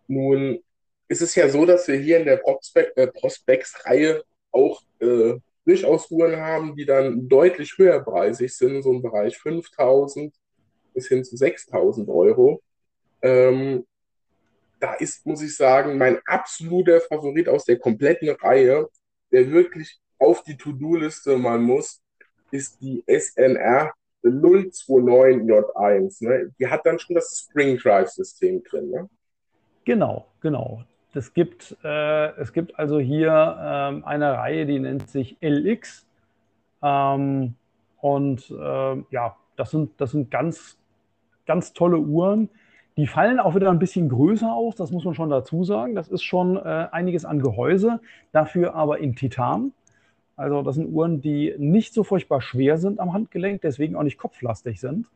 Nun 0.07 0.61
ist 1.11 1.21
es 1.21 1.35
ja 1.35 1.49
so, 1.49 1.65
dass 1.65 1.89
wir 1.89 1.97
hier 1.97 2.19
in 2.19 2.25
der 2.25 2.37
Prospect, 2.37 2.97
äh, 2.97 3.07
Prospects-Reihe 3.07 4.23
auch 4.53 4.81
äh, 4.99 5.33
durchaus 5.65 6.09
Uhren 6.09 6.37
haben, 6.37 6.73
die 6.77 6.85
dann 6.85 7.27
deutlich 7.27 7.77
höherpreisig 7.77 8.55
sind, 8.55 8.81
so 8.81 8.93
im 8.93 9.01
Bereich 9.01 9.37
5000 9.37 10.33
bis 10.93 11.09
hin 11.09 11.25
zu 11.25 11.35
6000 11.35 12.07
Euro. 12.07 12.61
Ähm, 13.21 13.85
da 14.79 14.93
ist, 14.93 15.25
muss 15.25 15.41
ich 15.41 15.57
sagen, 15.57 15.97
mein 15.97 16.21
absoluter 16.25 17.01
Favorit 17.01 17.49
aus 17.49 17.65
der 17.65 17.77
kompletten 17.77 18.29
Reihe, 18.29 18.87
der 19.33 19.51
wirklich 19.51 19.99
auf 20.17 20.45
die 20.45 20.55
To-Do-Liste 20.55 21.37
mal 21.37 21.59
muss, 21.59 22.01
ist 22.51 22.79
die 22.79 23.03
SNR 23.05 23.91
029J1. 24.23 26.23
Ne? 26.23 26.53
Die 26.57 26.67
hat 26.67 26.85
dann 26.85 26.99
schon 26.99 27.15
das 27.15 27.37
Spring 27.37 27.77
Drive-System 27.77 28.63
drin. 28.63 28.91
Ne? 28.91 29.09
Genau, 29.83 30.27
genau. 30.39 30.85
Das 31.13 31.33
gibt, 31.33 31.77
äh, 31.83 32.29
es 32.37 32.53
gibt 32.53 32.79
also 32.79 32.99
hier 32.99 33.57
ähm, 33.59 34.05
eine 34.05 34.33
Reihe, 34.33 34.65
die 34.65 34.79
nennt 34.79 35.09
sich 35.09 35.37
LX. 35.41 36.07
Ähm, 36.81 37.55
und 37.99 38.49
äh, 38.49 39.03
ja, 39.11 39.35
das 39.57 39.71
sind, 39.71 39.99
das 39.99 40.11
sind 40.11 40.31
ganz, 40.31 40.77
ganz 41.45 41.73
tolle 41.73 41.99
Uhren. 41.99 42.49
Die 42.97 43.07
fallen 43.07 43.39
auch 43.39 43.55
wieder 43.55 43.69
ein 43.71 43.79
bisschen 43.79 44.09
größer 44.09 44.51
aus, 44.51 44.75
das 44.75 44.91
muss 44.91 45.05
man 45.05 45.13
schon 45.13 45.29
dazu 45.29 45.63
sagen. 45.63 45.95
Das 45.95 46.07
ist 46.07 46.23
schon 46.23 46.57
äh, 46.57 46.87
einiges 46.91 47.25
an 47.25 47.41
Gehäuse, 47.41 47.99
dafür 48.31 48.75
aber 48.75 48.99
in 48.99 49.15
Titan. 49.15 49.73
Also 50.35 50.61
das 50.61 50.75
sind 50.75 50.91
Uhren, 50.91 51.21
die 51.21 51.53
nicht 51.57 51.93
so 51.93 52.03
furchtbar 52.03 52.41
schwer 52.41 52.77
sind 52.77 52.99
am 52.99 53.13
Handgelenk, 53.13 53.61
deswegen 53.61 53.95
auch 53.95 54.03
nicht 54.03 54.17
kopflastig 54.17 54.79
sind. 54.79 55.07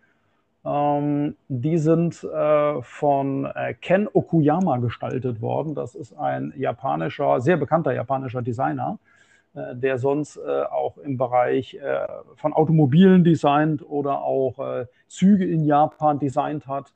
Ähm, 0.66 1.36
die 1.48 1.78
sind 1.78 2.24
äh, 2.24 2.82
von 2.82 3.46
äh, 3.46 3.76
Ken 3.76 4.08
Okuyama 4.12 4.78
gestaltet 4.78 5.40
worden. 5.42 5.76
Das 5.76 5.94
ist 5.94 6.14
ein 6.18 6.54
japanischer, 6.58 7.40
sehr 7.40 7.58
bekannter 7.58 7.94
japanischer 7.94 8.42
Designer, 8.42 8.98
äh, 9.54 9.76
der 9.76 10.00
sonst 10.00 10.38
äh, 10.38 10.64
auch 10.64 10.98
im 10.98 11.18
Bereich 11.18 11.76
äh, 11.76 12.08
von 12.36 12.54
Automobilen 12.54 13.24
designt 13.24 13.88
oder 13.88 14.24
auch 14.24 14.58
äh, 14.58 14.88
Züge 15.08 15.46
in 15.46 15.66
Japan 15.66 16.20
designt 16.20 16.68
hat. 16.68 16.92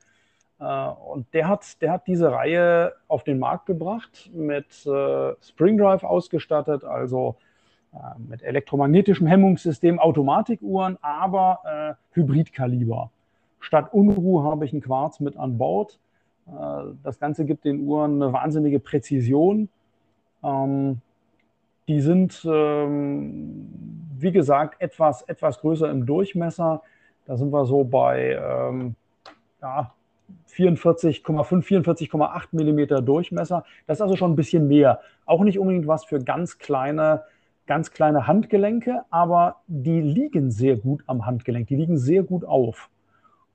und 0.59 1.33
der 1.33 1.47
hat, 1.47 1.81
der 1.81 1.91
hat 1.93 2.07
diese 2.07 2.31
Reihe 2.33 2.93
auf 3.07 3.23
den 3.23 3.39
Markt 3.39 3.65
gebracht, 3.65 4.29
mit 4.33 4.65
Spring 5.41 5.77
Drive 5.77 6.03
ausgestattet, 6.03 6.83
also 6.83 7.37
mit 8.17 8.43
elektromagnetischem 8.43 9.25
Hemmungssystem, 9.25 9.99
Automatikuhren, 9.99 10.97
aber 11.01 11.95
Hybridkaliber. 12.11 13.09
Statt 13.59 13.93
Unruhe 13.93 14.43
habe 14.43 14.65
ich 14.65 14.73
einen 14.73 14.81
Quarz 14.81 15.19
mit 15.19 15.37
an 15.37 15.57
Bord. 15.57 15.99
Äh, 16.47 16.51
das 17.03 17.19
Ganze 17.19 17.45
gibt 17.45 17.65
den 17.65 17.81
Uhren 17.81 18.21
eine 18.21 18.33
wahnsinnige 18.33 18.79
Präzision. 18.79 19.69
Ähm, 20.43 21.01
die 21.87 22.01
sind, 22.01 22.45
ähm, 22.49 23.67
wie 24.17 24.31
gesagt, 24.31 24.81
etwas, 24.81 25.23
etwas 25.23 25.59
größer 25.59 25.89
im 25.89 26.05
Durchmesser. 26.05 26.83
Da 27.25 27.37
sind 27.37 27.51
wir 27.51 27.65
so 27.65 27.83
bei 27.83 28.39
ähm, 28.39 28.95
ja, 29.61 29.91
44,5, 30.47 31.23
44,8 31.63 32.47
Millimeter 32.51 33.01
Durchmesser. 33.01 33.65
Das 33.87 33.97
ist 33.97 34.01
also 34.01 34.15
schon 34.15 34.33
ein 34.33 34.35
bisschen 34.35 34.67
mehr. 34.67 34.99
Auch 35.25 35.43
nicht 35.43 35.59
unbedingt 35.59 35.87
was 35.87 36.05
für 36.05 36.19
ganz 36.19 36.57
kleine, 36.57 37.23
ganz 37.65 37.91
kleine 37.91 38.27
Handgelenke, 38.27 39.01
aber 39.09 39.57
die 39.67 40.01
liegen 40.01 40.51
sehr 40.51 40.77
gut 40.77 41.03
am 41.07 41.25
Handgelenk. 41.25 41.67
Die 41.67 41.75
liegen 41.75 41.97
sehr 41.97 42.23
gut 42.23 42.45
auf. 42.45 42.89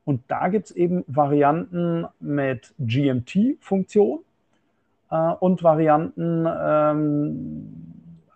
Und 0.04 0.22
da 0.28 0.48
gibt 0.48 0.66
es 0.66 0.72
eben 0.72 1.04
Varianten 1.06 2.06
mit 2.20 2.74
GMT-Funktion 2.78 4.20
äh, 5.10 5.32
und 5.40 5.62
Varianten, 5.62 6.46
ähm, 6.46 7.72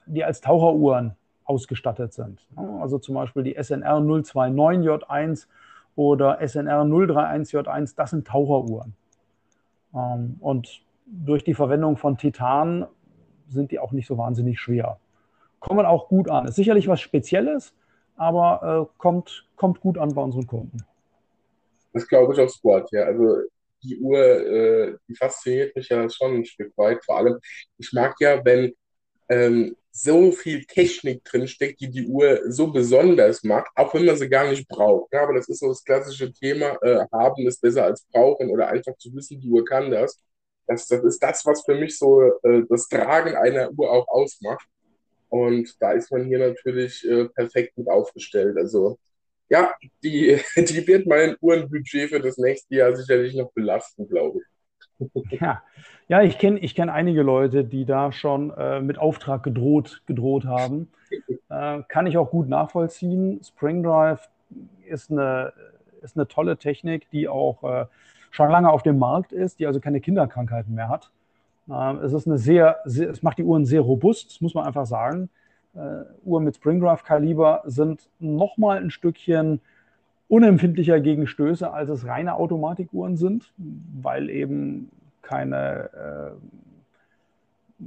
die 0.07 0.25
als 0.25 0.41
Taucheruhren 0.41 1.15
ausgestattet 1.45 2.13
sind. 2.13 2.47
Also 2.57 2.99
zum 2.99 3.15
Beispiel 3.15 3.43
die 3.43 3.57
SNR 3.61 3.99
029J1 3.99 5.47
oder 5.97 6.39
SNR 6.47 6.83
031J1, 6.83 7.97
das 7.97 8.11
sind 8.11 8.27
Taucheruhren. 8.27 8.95
Ähm, 9.95 10.37
und 10.41 10.83
durch 11.07 11.45
die 11.45 11.55
Verwendung 11.55 11.97
von 11.97 12.17
Titan 12.17 12.87
sind 13.49 13.71
die 13.71 13.79
auch 13.79 13.93
nicht 13.93 14.07
so 14.07 14.19
wahnsinnig 14.19 14.61
schwer. 14.61 14.99
Kommen 15.59 15.87
auch 15.87 16.09
gut 16.09 16.31
an. 16.31 16.47
Ist 16.47 16.57
sicherlich 16.57 16.87
was 16.87 17.01
Spezielles, 17.01 17.75
aber 18.17 18.89
äh, 18.89 18.95
kommt, 18.99 19.47
kommt 19.57 19.81
gut 19.81 19.99
an 19.99 20.15
bei 20.15 20.23
unseren 20.23 20.47
Kunden. 20.47 20.85
Das 21.93 22.07
glaube 22.07 22.35
ich 22.35 22.41
aufs 22.41 22.63
Wort, 22.65 22.91
ja. 22.93 23.05
Also 23.05 23.43
die 23.83 23.99
Uhr, 23.99 24.19
äh, 24.19 24.97
die 25.09 25.15
fasziniert 25.15 25.75
mich 25.77 25.89
ja 25.89 26.09
schon 26.11 26.37
ein 26.37 26.45
Stück 26.45 26.77
weit. 26.77 27.05
Vor 27.05 27.19
allem, 27.19 27.39
ich 27.79 27.93
mag 27.93 28.15
ja, 28.21 28.45
wenn 28.45 28.75
ähm, 29.29 29.77
so 29.91 30.31
viel 30.33 30.65
Technik 30.65 31.25
drinsteckt, 31.25 31.81
die 31.81 31.91
die 31.91 32.07
Uhr 32.07 32.41
so 32.51 32.69
besonders 32.69 33.43
macht, 33.43 33.69
auch 33.75 33.93
wenn 33.95 34.05
man 34.05 34.17
sie 34.17 34.29
gar 34.29 34.49
nicht 34.49 34.69
braucht. 34.69 35.13
Ja, 35.13 35.23
aber 35.23 35.35
das 35.35 35.49
ist 35.49 35.61
so 35.61 35.69
das 35.69 35.83
klassische 35.85 36.33
Thema, 36.33 36.77
äh, 36.83 37.07
haben 37.13 37.47
ist 37.47 37.61
besser 37.61 37.85
als 37.85 38.05
brauchen 38.13 38.51
oder 38.51 38.69
einfach 38.69 38.97
zu 38.99 39.15
wissen, 39.15 39.41
die 39.41 39.51
Uhr 39.51 39.65
kann 39.65 39.91
das. 39.91 40.19
Das, 40.67 40.87
das 40.87 41.03
ist 41.03 41.23
das, 41.23 41.45
was 41.47 41.65
für 41.65 41.75
mich 41.75 41.99
so 41.99 42.23
äh, 42.43 42.63
das 42.69 42.89
Tragen 42.89 43.35
einer 43.37 43.71
Uhr 43.77 43.91
auch 43.91 44.07
ausmacht. 44.09 44.67
Und 45.31 45.75
da 45.81 45.93
ist 45.93 46.11
man 46.13 46.25
hier 46.27 46.39
natürlich 46.39 47.07
äh, 47.09 47.27
perfekt 47.29 47.77
mit 47.77 47.89
aufgestellt. 47.89 48.57
Also 48.57 48.99
ja, 49.49 49.71
die, 50.03 50.39
die 50.57 50.87
wird 50.87 51.07
mein 51.07 51.37
Uhrenbudget 51.41 52.11
für 52.11 52.21
das 52.21 52.39
nächste 52.39 52.75
Jahr 52.77 52.95
sicherlich 52.95 53.35
noch 53.35 53.51
belasten, 53.53 54.09
glaube 54.09 54.41
ich. 54.41 55.41
Ja, 55.41 55.63
ja 56.09 56.23
ich 56.23 56.39
kenne 56.39 56.59
ich 56.59 56.75
kenn 56.75 56.91
einige 56.91 57.23
Leute, 57.23 57.65
die 57.65 57.85
da 57.85 58.13
schon 58.13 58.51
äh, 58.51 58.81
mit 58.81 58.99
Auftrag 58.99 59.43
gedroht, 59.43 60.03
gedroht 60.07 60.45
haben. 60.45 60.91
Äh, 61.51 61.83
kann 61.89 62.07
ich 62.07 62.19
auch 62.19 62.31
gut 62.31 62.51
nachvollziehen. 62.51 63.41
Spring 63.43 63.83
Drive 63.83 64.29
ist 64.87 65.11
eine, 65.11 65.55
ist 66.03 66.15
eine 66.15 66.29
tolle 66.29 66.59
Technik, 66.59 67.09
die 67.11 67.27
auch 67.27 67.65
äh, 67.65 67.87
schon 68.31 68.51
lange 68.51 68.71
auf 68.71 68.83
dem 68.83 68.99
Markt 68.99 69.33
ist, 69.33 69.59
die 69.59 69.67
also 69.67 69.81
keine 69.81 70.03
Kinderkrankheiten 70.03 70.75
mehr 70.75 70.91
hat. 70.91 71.11
Ähm, 71.71 72.01
es 72.05 72.13
ist 72.13 72.27
eine 72.27 72.37
sehr, 72.37 72.81
sehr, 72.85 73.09
es 73.09 73.23
macht 73.23 73.39
die 73.39 73.45
Uhren 73.45 73.65
sehr 73.65 73.81
robust, 73.81 74.43
muss 74.43 74.53
man 74.53 74.67
einfach 74.67 74.85
sagen 74.85 75.31
Uhren 76.25 76.45
mit 76.45 76.57
Springgraph-Kaliber 76.57 77.63
sind 77.67 78.09
nochmal 78.19 78.79
ein 78.79 78.91
Stückchen 78.91 79.61
unempfindlicher 80.29 81.01
gegen 81.01 81.27
Stöße, 81.27 81.73
als 81.73 81.89
es 81.89 82.07
reine 82.07 82.35
Automatikuhren 82.35 83.17
sind, 83.17 83.53
weil 83.57 84.29
eben 84.31 84.91
keine, 85.23 85.91
äh, 87.79 87.85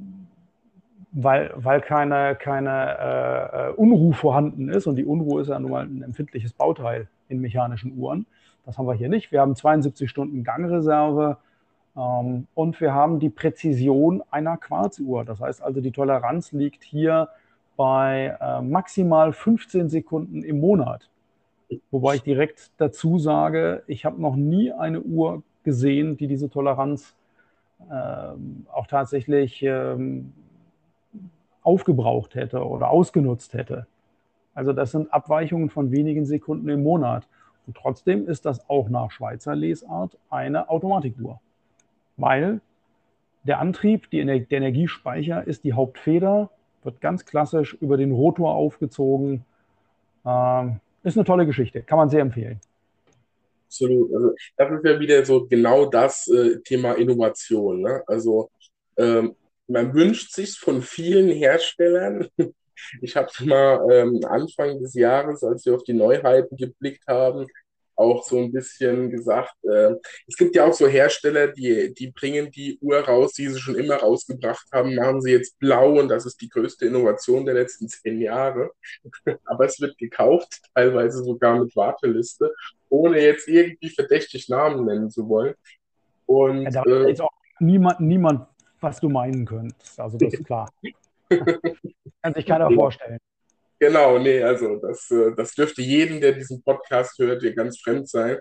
weil, 1.11 1.51
weil 1.55 1.81
keine, 1.81 2.35
keine 2.35 2.97
äh, 2.99 3.69
äh, 3.69 3.73
Unruhe 3.73 4.13
vorhanden 4.13 4.69
ist. 4.69 4.87
Und 4.87 4.95
die 4.95 5.05
Unruhe 5.05 5.41
ist 5.41 5.49
ja 5.49 5.59
nun 5.59 5.71
mal 5.71 5.85
ein 5.85 6.03
empfindliches 6.03 6.53
Bauteil 6.53 7.07
in 7.29 7.41
mechanischen 7.41 7.97
Uhren. 7.97 8.25
Das 8.65 8.77
haben 8.77 8.87
wir 8.87 8.93
hier 8.93 9.09
nicht. 9.09 9.31
Wir 9.31 9.41
haben 9.41 9.55
72 9.55 10.09
Stunden 10.09 10.43
Gangreserve 10.43 11.37
ähm, 11.95 12.47
und 12.53 12.79
wir 12.81 12.93
haben 12.93 13.19
die 13.19 13.29
Präzision 13.29 14.23
einer 14.31 14.57
Quarzuhr. 14.57 15.25
Das 15.25 15.39
heißt 15.39 15.61
also, 15.61 15.81
die 15.81 15.91
Toleranz 15.91 16.51
liegt 16.51 16.83
hier 16.83 17.29
bei 17.81 18.37
äh, 18.39 18.61
maximal 18.61 19.33
15 19.33 19.89
Sekunden 19.89 20.43
im 20.43 20.59
Monat. 20.59 21.09
Wobei 21.89 22.13
ich 22.13 22.21
direkt 22.21 22.69
dazu 22.77 23.17
sage, 23.17 23.81
ich 23.87 24.05
habe 24.05 24.21
noch 24.21 24.35
nie 24.35 24.71
eine 24.71 25.01
Uhr 25.01 25.41
gesehen, 25.63 26.15
die 26.15 26.27
diese 26.27 26.51
Toleranz 26.51 27.15
äh, 27.89 28.33
auch 28.71 28.85
tatsächlich 28.85 29.63
ähm, 29.63 30.31
aufgebraucht 31.63 32.35
hätte 32.35 32.63
oder 32.63 32.91
ausgenutzt 32.91 33.55
hätte. 33.55 33.87
Also 34.53 34.73
das 34.73 34.91
sind 34.91 35.11
Abweichungen 35.11 35.71
von 35.71 35.89
wenigen 35.89 36.27
Sekunden 36.27 36.69
im 36.69 36.83
Monat. 36.83 37.27
Und 37.65 37.75
trotzdem 37.75 38.27
ist 38.27 38.45
das 38.45 38.69
auch 38.69 38.89
nach 38.89 39.09
Schweizer 39.09 39.55
Lesart 39.55 40.19
eine 40.29 40.69
Automatikuhr. 40.69 41.41
Weil 42.15 42.61
der 43.41 43.57
Antrieb, 43.57 44.11
die, 44.11 44.23
der 44.23 44.51
Energiespeicher 44.51 45.47
ist 45.47 45.63
die 45.63 45.73
Hauptfeder 45.73 46.51
wird 46.83 47.01
ganz 47.01 47.25
klassisch 47.25 47.75
über 47.79 47.97
den 47.97 48.11
Rotor 48.11 48.53
aufgezogen. 48.55 49.45
Ähm, 50.25 50.79
ist 51.03 51.17
eine 51.17 51.25
tolle 51.25 51.45
Geschichte, 51.45 51.81
kann 51.81 51.97
man 51.97 52.09
sehr 52.09 52.21
empfehlen. 52.21 52.59
Absolut. 53.65 54.13
Also 54.13 54.35
das 54.57 54.71
ist 54.71 54.85
ja 54.85 54.99
wieder 54.99 55.25
so 55.25 55.47
genau 55.47 55.85
das 55.85 56.27
äh, 56.27 56.59
Thema 56.63 56.93
Innovation. 56.93 57.81
Ne? 57.81 58.03
Also 58.05 58.51
ähm, 58.97 59.35
man 59.67 59.93
wünscht 59.93 60.33
sich 60.33 60.57
von 60.59 60.81
vielen 60.81 61.29
Herstellern. 61.29 62.27
Ich 62.99 63.15
habe 63.15 63.29
mal 63.45 63.87
ähm, 63.91 64.19
Anfang 64.25 64.79
des 64.79 64.95
Jahres, 64.95 65.43
als 65.43 65.63
wir 65.67 65.75
auf 65.75 65.83
die 65.83 65.93
Neuheiten 65.93 66.57
geblickt 66.57 67.05
haben, 67.07 67.45
auch 68.01 68.23
so 68.23 68.37
ein 68.37 68.51
bisschen 68.51 69.09
gesagt, 69.11 69.53
äh, 69.63 69.93
es 70.27 70.35
gibt 70.35 70.55
ja 70.55 70.65
auch 70.65 70.73
so 70.73 70.87
Hersteller, 70.87 71.47
die, 71.47 71.93
die 71.93 72.11
bringen 72.11 72.51
die 72.51 72.77
Uhr 72.81 72.99
raus, 72.99 73.33
die 73.33 73.47
sie 73.47 73.59
schon 73.59 73.75
immer 73.75 73.97
rausgebracht 73.97 74.67
haben, 74.73 74.95
machen 74.95 75.21
sie 75.21 75.31
jetzt 75.31 75.57
blau 75.59 75.99
und 75.99 76.09
das 76.09 76.25
ist 76.25 76.41
die 76.41 76.49
größte 76.49 76.87
Innovation 76.87 77.45
der 77.45 77.53
letzten 77.53 77.87
zehn 77.87 78.19
Jahre. 78.19 78.71
Aber 79.45 79.65
es 79.65 79.79
wird 79.79 79.97
gekauft, 79.97 80.61
teilweise 80.73 81.23
sogar 81.23 81.59
mit 81.59 81.75
Warteliste, 81.75 82.53
ohne 82.89 83.21
jetzt 83.21 83.47
irgendwie 83.47 83.89
verdächtig 83.89 84.49
Namen 84.49 84.85
nennen 84.85 85.09
zu 85.09 85.29
wollen. 85.29 85.53
Und, 86.25 86.63
ja, 86.63 86.71
da 86.71 86.83
äh, 86.83 87.09
jetzt 87.09 87.21
auch 87.21 87.31
niemand, 87.59 87.99
niemand, 87.99 88.47
was 88.79 88.99
du 88.99 89.09
meinen 89.09 89.45
könntest. 89.45 89.99
Also 89.99 90.17
das 90.17 90.33
ist 90.33 90.45
klar. 90.45 90.69
Kann 91.29 92.33
sich 92.33 92.45
keiner 92.45 92.69
vorstellen. 92.71 93.19
Genau, 93.81 94.19
nee, 94.19 94.43
also 94.43 94.75
das, 94.75 95.09
äh, 95.09 95.33
das 95.35 95.55
dürfte 95.55 95.81
jedem, 95.81 96.21
der 96.21 96.33
diesen 96.33 96.61
Podcast 96.61 97.17
hört, 97.17 97.41
dir 97.41 97.55
ganz 97.55 97.79
fremd 97.79 98.07
sein. 98.07 98.37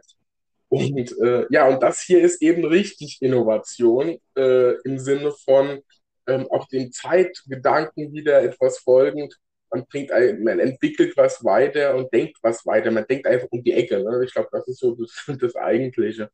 Und 0.68 1.18
äh, 1.22 1.46
ja, 1.48 1.66
und 1.66 1.82
das 1.82 2.02
hier 2.02 2.20
ist 2.20 2.42
eben 2.42 2.62
richtig 2.66 3.16
Innovation 3.22 4.18
äh, 4.36 4.74
im 4.84 4.98
Sinne 4.98 5.32
von 5.32 5.80
ähm, 6.26 6.46
auch 6.50 6.68
dem 6.68 6.92
Zeitgedanken 6.92 8.12
wieder 8.12 8.42
etwas 8.42 8.80
folgend. 8.80 9.34
Man, 9.70 9.86
bringt 9.86 10.10
man 10.10 10.60
entwickelt 10.60 11.16
was 11.16 11.42
weiter 11.42 11.96
und 11.96 12.12
denkt 12.12 12.36
was 12.42 12.66
weiter. 12.66 12.90
Man 12.90 13.06
denkt 13.08 13.26
einfach 13.26 13.48
um 13.50 13.64
die 13.64 13.72
Ecke. 13.72 13.98
Ne? 14.02 14.22
Ich 14.26 14.34
glaube, 14.34 14.50
das 14.52 14.68
ist 14.68 14.80
so 14.80 14.94
das, 14.94 15.24
das 15.40 15.56
Eigentliche. 15.56 16.28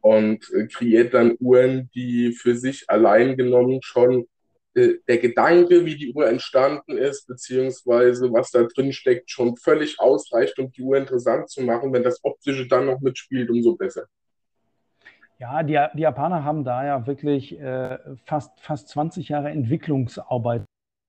Und 0.00 0.44
äh, 0.52 0.66
kreiert 0.66 1.14
dann 1.14 1.36
Uhren, 1.38 1.88
die 1.94 2.32
für 2.32 2.56
sich 2.56 2.84
allein 2.88 3.36
genommen 3.36 3.78
schon 3.82 4.26
der 4.74 5.18
Gedanke, 5.18 5.84
wie 5.84 5.96
die 5.96 6.12
Uhr 6.12 6.28
entstanden 6.28 6.96
ist, 6.96 7.26
beziehungsweise 7.26 8.32
was 8.32 8.50
da 8.50 8.62
drin 8.62 8.92
steckt, 8.92 9.30
schon 9.30 9.56
völlig 9.56 9.98
ausreicht, 9.98 10.58
um 10.58 10.70
die 10.70 10.82
Uhr 10.82 10.96
interessant 10.96 11.48
zu 11.50 11.62
machen. 11.62 11.92
Wenn 11.92 12.02
das 12.02 12.22
Optische 12.22 12.68
dann 12.68 12.86
noch 12.86 13.00
mitspielt, 13.00 13.50
umso 13.50 13.74
besser. 13.74 14.06
Ja, 15.38 15.62
die, 15.62 15.78
die 15.94 16.02
Japaner 16.02 16.44
haben 16.44 16.64
da 16.64 16.84
ja 16.84 17.06
wirklich 17.06 17.58
äh, 17.58 17.98
fast, 18.26 18.52
fast 18.60 18.88
20 18.88 19.30
Jahre 19.30 19.48
Entwicklungsarbeit 19.48 20.64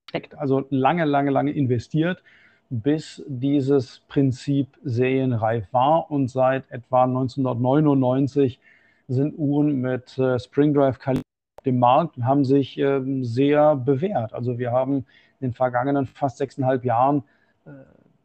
steckt, 0.09 0.36
also 0.36 0.66
lange, 0.70 1.05
lange, 1.05 1.32
lange 1.32 1.51
investiert, 1.51 2.24
bis 2.70 3.22
dieses 3.28 3.99
Prinzip 4.07 4.68
serienreif 4.84 5.66
war. 5.72 6.09
Und 6.09 6.30
seit 6.30 6.70
etwa 6.72 7.03
1999 7.03 8.59
sind 9.07 9.38
Uhren 9.38 9.82
mit 9.82 10.18
äh, 10.18 10.39
Spring 10.39 10.74
Drive 10.74 10.97
Kaliber 10.97 11.22
dem 11.66 11.80
Markt 11.80 12.18
haben 12.24 12.45
sich 12.45 12.78
ähm, 12.78 13.24
sehr 13.24 13.76
bewährt. 13.76 14.34
Also 14.34 14.57
wir 14.57 14.72
haben 14.72 15.05
in 15.39 15.49
den 15.49 15.53
vergangenen 15.53 16.05
fast 16.05 16.38
sechseinhalb 16.38 16.86
Jahren 16.86 17.24
äh, 17.66 17.72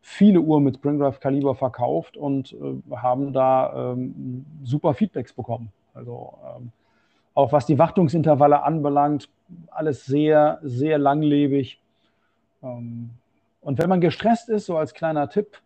viele 0.01 0.41
Uhren 0.41 0.65
mit 0.65 0.77
Spring 0.77 0.99
Drive 0.99 1.21
Kaliber 1.21 1.55
verkauft 1.55 2.17
und 2.17 2.53
äh, 2.53 2.97
haben 2.97 3.33
da 3.33 3.93
ähm, 3.93 4.47
super 4.63 4.95
Feedbacks 4.95 5.33
bekommen. 5.33 5.73
Also 5.95 6.35
ähm, 6.45 6.73
auch 7.35 7.53
was 7.53 7.67
die 7.67 7.79
Wartungsintervalle 7.79 8.63
anbelangt, 8.63 9.29
alles 9.71 10.07
sehr, 10.07 10.59
sehr 10.63 10.97
langlebig. 10.97 11.79
und 12.63 13.11
wenn 13.79 13.89
man 13.91 14.01
gestresst 14.01 14.49
ist, 14.49 14.65
so 14.65 14.79
als 14.79 14.95
kleiner 14.95 15.29
Tipp, 15.29 15.61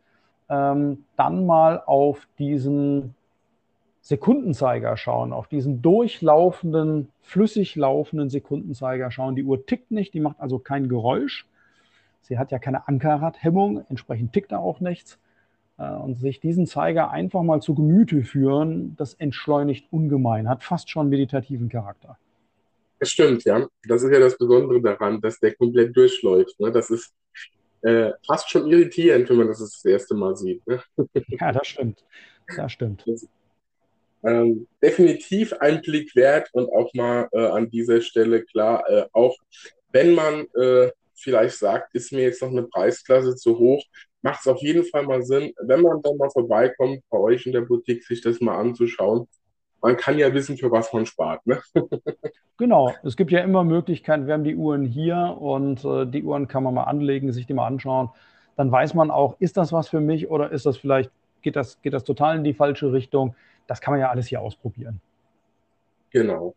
dann 0.48 1.46
mal 1.46 1.80
auf 1.86 2.26
diesen 2.40 3.14
Sekundenzeiger 4.00 4.96
schauen, 4.96 5.32
auf 5.32 5.46
diesen 5.48 5.82
durchlaufenden, 5.82 7.10
flüssig 7.20 7.76
laufenden 7.76 8.30
Sekundenzeiger 8.30 9.10
schauen. 9.10 9.36
Die 9.36 9.44
Uhr 9.44 9.66
tickt 9.66 9.90
nicht, 9.90 10.14
die 10.14 10.20
macht 10.20 10.40
also 10.40 10.58
kein 10.58 10.88
Geräusch. 10.88 11.46
Sie 12.22 12.38
hat 12.38 12.50
ja 12.50 12.58
keine 12.58 12.88
Ankerradhemmung, 12.88 13.84
entsprechend 13.88 14.32
tickt 14.32 14.52
da 14.52 14.58
auch 14.58 14.80
nichts. 14.80 15.18
Äh, 15.78 15.90
und 15.90 16.18
sich 16.18 16.40
diesen 16.40 16.66
Zeiger 16.66 17.10
einfach 17.10 17.42
mal 17.42 17.60
zu 17.60 17.74
Gemüte 17.74 18.22
führen, 18.22 18.96
das 18.96 19.14
entschleunigt 19.14 19.86
ungemein, 19.90 20.48
hat 20.48 20.62
fast 20.62 20.90
schon 20.90 21.08
meditativen 21.08 21.68
Charakter. 21.68 22.18
Das 22.98 23.10
stimmt, 23.10 23.44
ja. 23.44 23.66
Das 23.88 24.02
ist 24.02 24.12
ja 24.12 24.20
das 24.20 24.36
Besondere 24.36 24.80
daran, 24.80 25.20
dass 25.20 25.40
der 25.40 25.54
komplett 25.54 25.96
durchläuft. 25.96 26.60
Ne? 26.60 26.70
Das 26.70 26.90
ist 26.90 27.14
äh, 27.82 28.12
fast 28.26 28.50
schon 28.50 28.66
irritierend, 28.66 29.28
wenn 29.30 29.38
man 29.38 29.46
das 29.48 29.58
das 29.58 29.82
erste 29.84 30.14
Mal 30.14 30.36
sieht. 30.36 30.66
Ne? 30.66 30.82
Ja, 31.28 31.50
das 31.50 31.66
stimmt. 31.66 32.04
Das 32.56 32.72
stimmt. 32.72 33.04
Das 33.06 33.26
ähm, 34.22 34.66
definitiv 34.82 35.52
ein 35.54 35.80
Blick 35.80 36.14
wert 36.14 36.48
und 36.52 36.70
auch 36.72 36.92
mal 36.94 37.28
äh, 37.32 37.46
an 37.46 37.70
dieser 37.70 38.00
Stelle 38.00 38.44
klar, 38.44 38.88
äh, 38.88 39.06
auch 39.12 39.36
wenn 39.92 40.14
man 40.14 40.46
äh, 40.54 40.90
vielleicht 41.14 41.56
sagt, 41.56 41.94
ist 41.94 42.12
mir 42.12 42.22
jetzt 42.22 42.42
noch 42.42 42.50
eine 42.50 42.62
Preisklasse 42.64 43.36
zu 43.36 43.58
hoch, 43.58 43.82
macht 44.22 44.40
es 44.40 44.46
auf 44.46 44.60
jeden 44.60 44.84
Fall 44.84 45.04
mal 45.04 45.22
Sinn, 45.22 45.52
wenn 45.62 45.82
man 45.82 46.02
dann 46.02 46.16
mal 46.16 46.30
vorbeikommt, 46.30 47.02
bei 47.10 47.18
euch 47.18 47.46
in 47.46 47.52
der 47.52 47.62
Boutique, 47.62 48.04
sich 48.04 48.20
das 48.20 48.40
mal 48.40 48.58
anzuschauen. 48.58 49.26
Man 49.82 49.96
kann 49.96 50.18
ja 50.18 50.32
wissen, 50.34 50.58
für 50.58 50.70
was 50.70 50.92
man 50.92 51.06
spart. 51.06 51.46
Ne? 51.46 51.60
genau, 52.58 52.92
es 53.02 53.16
gibt 53.16 53.30
ja 53.30 53.40
immer 53.40 53.64
Möglichkeiten. 53.64 54.26
Wir 54.26 54.34
haben 54.34 54.44
die 54.44 54.56
Uhren 54.56 54.84
hier 54.84 55.38
und 55.40 55.84
äh, 55.84 56.06
die 56.06 56.22
Uhren 56.22 56.48
kann 56.48 56.62
man 56.62 56.74
mal 56.74 56.84
anlegen, 56.84 57.32
sich 57.32 57.46
die 57.46 57.54
mal 57.54 57.66
anschauen. 57.66 58.10
Dann 58.56 58.70
weiß 58.70 58.92
man 58.92 59.10
auch, 59.10 59.36
ist 59.40 59.56
das 59.56 59.72
was 59.72 59.88
für 59.88 60.00
mich 60.00 60.28
oder 60.28 60.50
ist 60.50 60.66
das 60.66 60.76
vielleicht, 60.76 61.10
geht 61.40 61.56
das, 61.56 61.80
geht 61.80 61.94
das 61.94 62.04
total 62.04 62.36
in 62.36 62.44
die 62.44 62.52
falsche 62.52 62.92
Richtung? 62.92 63.34
Das 63.66 63.80
kann 63.80 63.92
man 63.92 64.00
ja 64.00 64.10
alles 64.10 64.26
hier 64.26 64.40
ausprobieren. 64.40 65.00
Genau. 66.10 66.54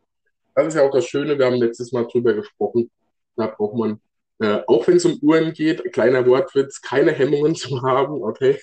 Das 0.56 0.68
ist 0.68 0.76
ja 0.76 0.84
auch 0.84 0.92
das 0.92 1.06
Schöne, 1.06 1.38
wir 1.38 1.46
haben 1.46 1.56
letztes 1.56 1.92
Mal 1.92 2.06
drüber 2.06 2.34
gesprochen. 2.34 2.90
Da 3.36 3.48
braucht 3.48 3.76
man, 3.76 4.00
äh, 4.40 4.60
auch 4.68 4.88
wenn 4.88 4.98
es 4.98 5.06
um 5.06 5.18
Uhren 5.22 5.54
geht, 5.54 5.92
kleiner 5.94 6.26
Wortwitz, 6.28 6.82
keine 6.82 7.12
Hemmungen 7.12 7.56
zu 7.56 7.82
haben, 7.82 8.22
okay? 8.24 8.60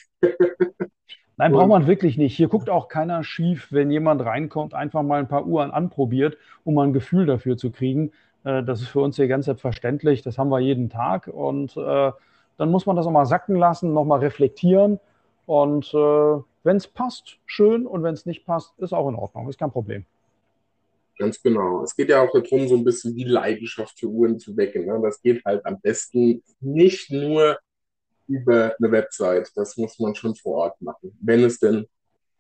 Nein, 1.37 1.53
braucht 1.53 1.69
man 1.69 1.87
wirklich 1.87 2.19
nicht. 2.19 2.37
Hier 2.37 2.49
guckt 2.49 2.69
auch 2.69 2.89
keiner 2.89 3.25
schief, 3.25 3.69
wenn 3.71 3.91
jemand 3.91 4.23
reinkommt, 4.23 4.75
einfach 4.75 5.03
mal 5.03 5.21
ein 5.21 5.29
paar 5.29 5.47
Uhren 5.47 5.71
anprobiert, 5.71 6.37
um 6.65 6.75
mal 6.75 6.87
ein 6.87 6.93
Gefühl 6.93 7.25
dafür 7.25 7.57
zu 7.57 7.71
kriegen. 7.71 8.13
Äh, 8.45 8.63
das 8.63 8.83
ist 8.83 8.89
für 8.89 9.01
uns 9.01 9.17
hier 9.17 9.27
ganz 9.27 9.47
selbstverständlich. 9.47 10.23
Das 10.23 10.39
haben 10.39 10.51
wir 10.51 10.61
jeden 10.61 10.91
Tag. 10.91 11.29
Und 11.29 11.77
äh, 11.77 12.13
dann 12.59 12.71
muss 12.71 12.85
man 12.85 12.97
das 12.97 13.07
auch 13.07 13.11
mal 13.11 13.25
sacken 13.25 13.57
lassen, 13.57 13.95
nochmal 13.95 14.21
reflektieren. 14.21 15.01
Und 15.47 15.95
äh, 15.95 16.43
wenn 16.63 16.77
es 16.77 16.87
passt, 16.87 17.39
schön. 17.47 17.87
Und 17.87 18.03
wenn 18.03 18.15
es 18.15 18.27
nicht 18.27 18.45
passt, 18.45 18.79
ist 18.79 18.93
auch 18.93 19.09
in 19.09 19.15
Ordnung. 19.15 19.49
Ist 19.49 19.59
kein 19.59 19.71
Problem. 19.71 20.05
Ganz 21.19 21.43
genau. 21.43 21.83
Es 21.83 21.95
geht 21.95 22.09
ja 22.09 22.23
auch 22.23 22.33
darum, 22.33 22.67
so 22.67 22.77
ein 22.77 22.85
bisschen 22.85 23.15
die 23.15 23.25
Leidenschaft 23.25 23.99
für 23.99 24.07
Uhren 24.07 24.39
zu 24.39 24.57
wecken. 24.57 24.87
Ne? 24.87 25.01
Das 25.03 25.21
geht 25.21 25.45
halt 25.45 25.65
am 25.67 25.81
besten 25.81 26.43
nicht 26.61 27.11
nur 27.11 27.59
über 28.27 28.75
eine 28.79 28.91
Website. 28.91 29.51
Das 29.55 29.77
muss 29.77 29.99
man 29.99 30.15
schon 30.15 30.35
vor 30.35 30.57
Ort 30.57 30.81
machen, 30.81 31.17
wenn 31.21 31.45
es 31.45 31.59
denn 31.59 31.87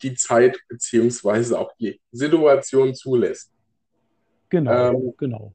die 0.02 0.14
Zeit 0.14 0.58
beziehungsweise 0.68 1.58
auch 1.58 1.72
die 1.78 2.00
Situation 2.10 2.94
zulässt. 2.94 3.52
Genau, 4.48 4.90
ähm, 4.90 5.14
genau. 5.18 5.52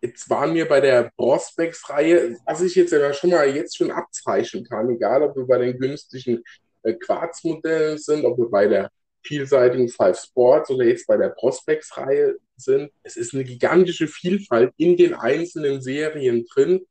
Jetzt 0.00 0.28
waren 0.28 0.54
wir 0.54 0.68
bei 0.68 0.80
der 0.80 1.10
Prospects-Reihe, 1.16 2.36
was 2.44 2.60
ich 2.60 2.74
jetzt 2.74 2.92
ja 2.92 3.12
schon 3.12 3.30
mal 3.30 3.48
jetzt 3.54 3.76
schon 3.76 3.90
abzeichnen 3.90 4.64
kann, 4.64 4.90
egal 4.90 5.22
ob 5.22 5.36
wir 5.36 5.46
bei 5.46 5.58
den 5.58 5.78
günstigen 5.78 6.42
äh, 6.86 6.94
Quarzmodellen 6.94 7.98
sind, 7.98 8.24
ob 8.24 8.38
wir 8.38 8.48
bei 8.48 8.66
der 8.66 8.90
vielseitigen 9.22 9.88
Five 9.88 10.18
Sports 10.18 10.70
oder 10.70 10.84
jetzt 10.84 11.06
bei 11.06 11.16
der 11.16 11.30
Prospects-Reihe 11.30 12.36
sind. 12.56 12.90
Es 13.02 13.16
ist 13.16 13.34
eine 13.34 13.44
gigantische 13.44 14.06
Vielfalt 14.06 14.72
in 14.76 14.96
den 14.96 15.14
einzelnen 15.14 15.82
Serien 15.82 16.46
drin, 16.52 16.86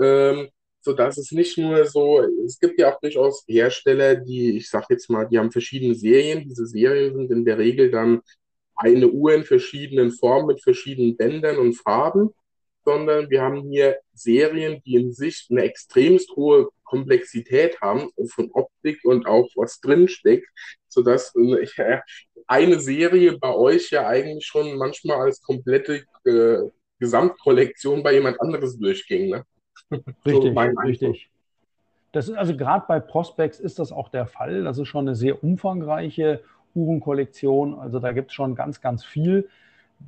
ähm, 0.00 0.48
sodass 0.80 1.18
es 1.18 1.32
nicht 1.32 1.58
nur 1.58 1.84
so, 1.86 2.22
es 2.44 2.58
gibt 2.58 2.78
ja 2.78 2.92
auch 2.92 3.00
durchaus 3.00 3.44
Hersteller, 3.46 4.16
die, 4.16 4.56
ich 4.56 4.68
sag 4.70 4.88
jetzt 4.90 5.10
mal, 5.10 5.26
die 5.26 5.38
haben 5.38 5.52
verschiedene 5.52 5.94
Serien. 5.94 6.48
Diese 6.48 6.66
Serien 6.66 7.14
sind 7.14 7.30
in 7.30 7.44
der 7.44 7.58
Regel 7.58 7.90
dann 7.90 8.20
eine 8.76 9.08
Uhr 9.08 9.34
in 9.34 9.44
verschiedenen 9.44 10.12
Formen 10.12 10.46
mit 10.46 10.62
verschiedenen 10.62 11.16
Bändern 11.16 11.58
und 11.58 11.74
Farben 11.74 12.30
sondern 12.84 13.30
wir 13.30 13.42
haben 13.42 13.62
hier 13.62 13.98
Serien, 14.14 14.82
die 14.84 14.96
in 14.96 15.12
sich 15.12 15.46
eine 15.50 15.62
extremst 15.62 16.30
hohe 16.36 16.68
Komplexität 16.84 17.80
haben 17.80 18.10
von 18.28 18.50
Optik 18.52 19.00
und 19.04 19.26
auch 19.26 19.48
was 19.56 19.80
drinsteckt, 19.80 20.46
sodass 20.88 21.34
äh, 21.36 22.00
eine 22.46 22.80
Serie 22.80 23.38
bei 23.38 23.54
euch 23.54 23.90
ja 23.90 24.06
eigentlich 24.06 24.44
schon 24.44 24.76
manchmal 24.76 25.20
als 25.22 25.40
komplette 25.40 26.04
äh, 26.24 26.58
Gesamtkollektion 26.98 28.02
bei 28.02 28.14
jemand 28.14 28.40
anderes 28.40 28.78
durchging. 28.78 29.30
Ne? 29.30 29.44
Richtig, 30.26 30.54
so 30.54 30.80
richtig. 30.84 31.30
Das 32.12 32.28
ist 32.28 32.34
also 32.36 32.54
gerade 32.56 32.84
bei 32.86 33.00
Prospects 33.00 33.58
ist 33.58 33.78
das 33.78 33.90
auch 33.90 34.10
der 34.10 34.26
Fall. 34.26 34.64
Das 34.64 34.78
ist 34.78 34.88
schon 34.88 35.08
eine 35.08 35.16
sehr 35.16 35.42
umfangreiche 35.42 36.42
Uhrenkollektion. 36.74 37.78
Also 37.78 38.00
da 38.00 38.12
gibt 38.12 38.30
es 38.30 38.34
schon 38.34 38.54
ganz, 38.54 38.80
ganz 38.82 39.04
viel 39.04 39.48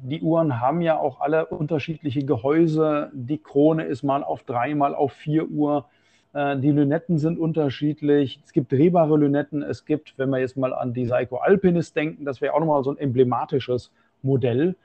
die 0.03 0.21
Uhren 0.21 0.61
haben 0.61 0.81
ja 0.81 0.99
auch 0.99 1.21
alle 1.21 1.47
unterschiedliche 1.47 2.25
Gehäuse. 2.25 3.11
Die 3.13 3.39
Krone 3.39 3.85
ist 3.85 4.03
mal 4.03 4.23
auf 4.25 4.43
drei, 4.43 4.75
mal 4.75 4.95
auf 4.95 5.13
vier 5.13 5.49
Uhr. 5.49 5.87
Äh, 6.33 6.59
die 6.59 6.71
Lünetten 6.71 7.19
sind 7.19 7.39
unterschiedlich. 7.39 8.41
Es 8.45 8.53
gibt 8.53 8.73
drehbare 8.73 9.17
Lünetten. 9.17 9.63
Es 9.63 9.85
gibt, 9.85 10.19
wenn 10.19 10.31
wir 10.31 10.39
jetzt 10.39 10.57
mal 10.57 10.75
an 10.75 10.93
die 10.93 11.07
Seiko 11.07 11.37
Alpinist 11.37 11.97
denken, 11.97 12.25
das 12.25 12.41
wäre 12.41 12.55
auch 12.55 12.61
nochmal 12.61 12.83
so 12.83 12.91
ein 12.91 12.99
emblematisches 12.99 13.91
Modell. 14.23 14.77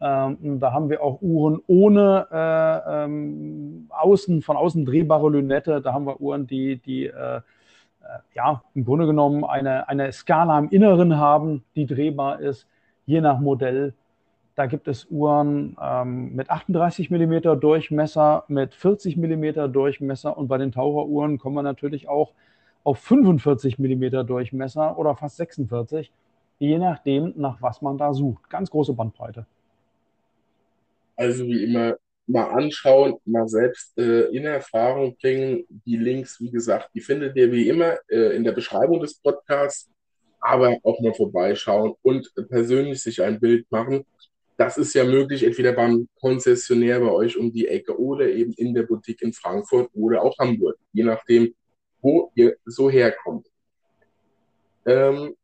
Ähm, 0.00 0.60
da 0.60 0.72
haben 0.72 0.90
wir 0.90 1.02
auch 1.02 1.22
Uhren 1.22 1.60
ohne 1.66 2.26
äh, 2.30 3.04
ähm, 3.04 3.86
außen, 3.88 4.42
von 4.42 4.56
außen 4.56 4.84
drehbare 4.84 5.30
Lünette. 5.30 5.80
Da 5.80 5.92
haben 5.92 6.06
wir 6.06 6.20
Uhren, 6.20 6.46
die, 6.46 6.76
die 6.76 7.06
äh, 7.06 7.36
äh 7.36 7.42
ja, 8.34 8.62
im 8.74 8.84
Grunde 8.84 9.06
genommen 9.06 9.44
eine, 9.44 9.88
eine 9.88 10.12
Skala 10.12 10.58
im 10.58 10.68
Inneren 10.68 11.16
haben, 11.16 11.64
die 11.76 11.86
drehbar 11.86 12.40
ist, 12.40 12.66
je 13.06 13.22
nach 13.22 13.40
Modell. 13.40 13.94
Da 14.56 14.64
gibt 14.64 14.88
es 14.88 15.06
Uhren 15.10 15.76
ähm, 15.80 16.34
mit 16.34 16.48
38 16.48 17.10
mm 17.10 17.60
Durchmesser, 17.60 18.44
mit 18.48 18.74
40 18.74 19.18
mm 19.18 19.70
Durchmesser 19.70 20.36
und 20.36 20.48
bei 20.48 20.56
den 20.56 20.72
Taucheruhren 20.72 21.36
kommen 21.38 21.56
wir 21.56 21.62
natürlich 21.62 22.08
auch 22.08 22.32
auf 22.82 22.98
45 23.00 23.78
mm 23.78 24.26
Durchmesser 24.26 24.98
oder 24.98 25.14
fast 25.14 25.36
46, 25.36 26.10
je 26.58 26.78
nachdem, 26.78 27.34
nach 27.36 27.60
was 27.60 27.82
man 27.82 27.98
da 27.98 28.14
sucht. 28.14 28.48
Ganz 28.48 28.70
große 28.70 28.94
Bandbreite. 28.94 29.44
Also 31.16 31.44
wie 31.44 31.64
immer 31.64 31.96
mal 32.26 32.48
anschauen, 32.50 33.16
mal 33.26 33.46
selbst 33.48 33.96
äh, 33.98 34.28
in 34.34 34.46
Erfahrung 34.46 35.16
bringen. 35.20 35.64
Die 35.84 35.96
Links, 35.96 36.40
wie 36.40 36.50
gesagt, 36.50 36.90
die 36.94 37.00
findet 37.00 37.36
ihr 37.36 37.52
wie 37.52 37.68
immer 37.68 37.98
äh, 38.08 38.34
in 38.34 38.42
der 38.42 38.52
Beschreibung 38.52 39.00
des 39.00 39.16
Podcasts, 39.16 39.90
aber 40.40 40.78
auch 40.82 40.98
mal 41.00 41.12
vorbeischauen 41.12 41.94
und 42.02 42.32
persönlich 42.48 43.02
sich 43.02 43.22
ein 43.22 43.38
Bild 43.38 43.70
machen. 43.70 44.06
Das 44.56 44.78
ist 44.78 44.94
ja 44.94 45.04
möglich, 45.04 45.42
entweder 45.42 45.72
beim 45.72 46.08
Konzessionär 46.18 47.00
bei 47.00 47.10
euch 47.10 47.36
um 47.36 47.52
die 47.52 47.68
Ecke 47.68 47.98
oder 47.98 48.26
eben 48.28 48.52
in 48.54 48.72
der 48.74 48.84
Boutique 48.84 49.22
in 49.22 49.32
Frankfurt 49.32 49.90
oder 49.92 50.22
auch 50.22 50.36
Hamburg, 50.38 50.78
je 50.92 51.04
nachdem, 51.04 51.54
wo 52.00 52.32
ihr 52.34 52.56
so 52.64 52.88
herkommt. 52.90 53.46
Ähm, 54.86 55.34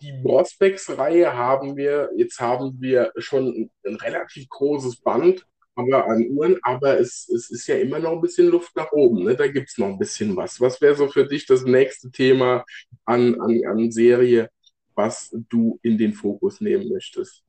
die 0.00 0.12
Prospex-Reihe 0.22 1.36
haben 1.36 1.76
wir, 1.76 2.10
jetzt 2.16 2.40
haben 2.40 2.80
wir 2.80 3.12
schon 3.16 3.70
ein 3.84 3.94
relativ 3.96 4.48
großes 4.48 4.96
Band 4.96 5.44
aber 5.78 6.06
an 6.06 6.26
Uhren, 6.30 6.58
aber 6.62 6.98
es, 6.98 7.28
es 7.28 7.50
ist 7.50 7.68
ja 7.68 7.76
immer 7.76 8.00
noch 8.00 8.12
ein 8.12 8.20
bisschen 8.20 8.48
Luft 8.48 8.74
nach 8.74 8.90
oben. 8.90 9.22
Ne? 9.22 9.36
Da 9.36 9.46
gibt 9.46 9.68
es 9.68 9.78
noch 9.78 9.86
ein 9.86 9.98
bisschen 9.98 10.36
was. 10.36 10.60
Was 10.60 10.80
wäre 10.80 10.96
so 10.96 11.06
für 11.06 11.24
dich 11.24 11.46
das 11.46 11.62
nächste 11.64 12.10
Thema 12.10 12.64
an, 13.04 13.40
an, 13.40 13.62
an 13.64 13.90
Serie, 13.92 14.50
was 14.96 15.30
du 15.48 15.78
in 15.82 15.96
den 15.96 16.14
Fokus 16.14 16.60
nehmen 16.60 16.88
möchtest? 16.88 17.44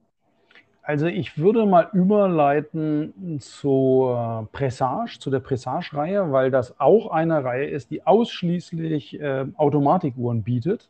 Also 0.81 1.05
ich 1.05 1.37
würde 1.37 1.65
mal 1.65 1.89
überleiten 1.93 3.39
zur 3.39 4.47
Pressage, 4.51 5.19
zu 5.19 5.29
der 5.29 5.39
Pressage-Reihe, 5.39 6.31
weil 6.31 6.49
das 6.49 6.79
auch 6.79 7.11
eine 7.11 7.43
Reihe 7.43 7.67
ist, 7.67 7.91
die 7.91 8.05
ausschließlich 8.07 9.19
äh, 9.19 9.45
Automatikuhren 9.55 10.43
bietet 10.43 10.89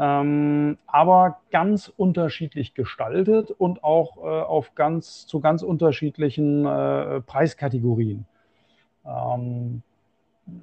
ähm, 0.00 0.78
aber 0.86 1.40
ganz 1.50 1.92
unterschiedlich 1.94 2.72
gestaltet 2.72 3.50
und 3.50 3.84
auch 3.84 4.16
äh, 4.16 4.20
auf 4.20 4.74
ganz, 4.74 5.26
zu 5.26 5.40
ganz 5.40 5.62
unterschiedlichen 5.62 6.64
äh, 6.64 7.20
Preiskategorien. 7.20 8.24
Ähm, 9.04 9.82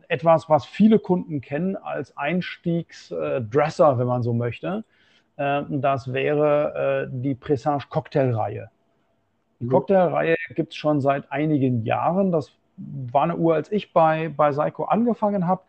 etwas, 0.07 0.49
was 0.49 0.65
viele 0.65 0.97
Kunden 0.97 1.39
kennen 1.39 1.75
als 1.75 2.17
Einstiegsdresser, 2.17 3.91
äh, 3.91 3.97
wenn 3.99 4.07
man 4.07 4.23
so 4.23 4.33
möchte. 4.33 4.83
Äh, 5.37 5.63
das 5.69 6.11
wäre 6.11 7.07
äh, 7.07 7.11
die 7.11 7.35
Presage 7.35 7.87
Cocktail-Reihe. 7.89 8.69
Die 9.59 9.65
mhm. 9.65 9.69
Cocktail-Reihe 9.69 10.35
gibt 10.55 10.73
es 10.73 10.77
schon 10.77 11.01
seit 11.01 11.31
einigen 11.31 11.83
Jahren. 11.83 12.31
Das 12.31 12.51
war 12.75 13.23
eine 13.23 13.37
Uhr, 13.37 13.55
als 13.55 13.71
ich 13.71 13.93
bei, 13.93 14.29
bei 14.29 14.51
Seiko 14.51 14.83
angefangen 14.85 15.47
habe 15.47 15.61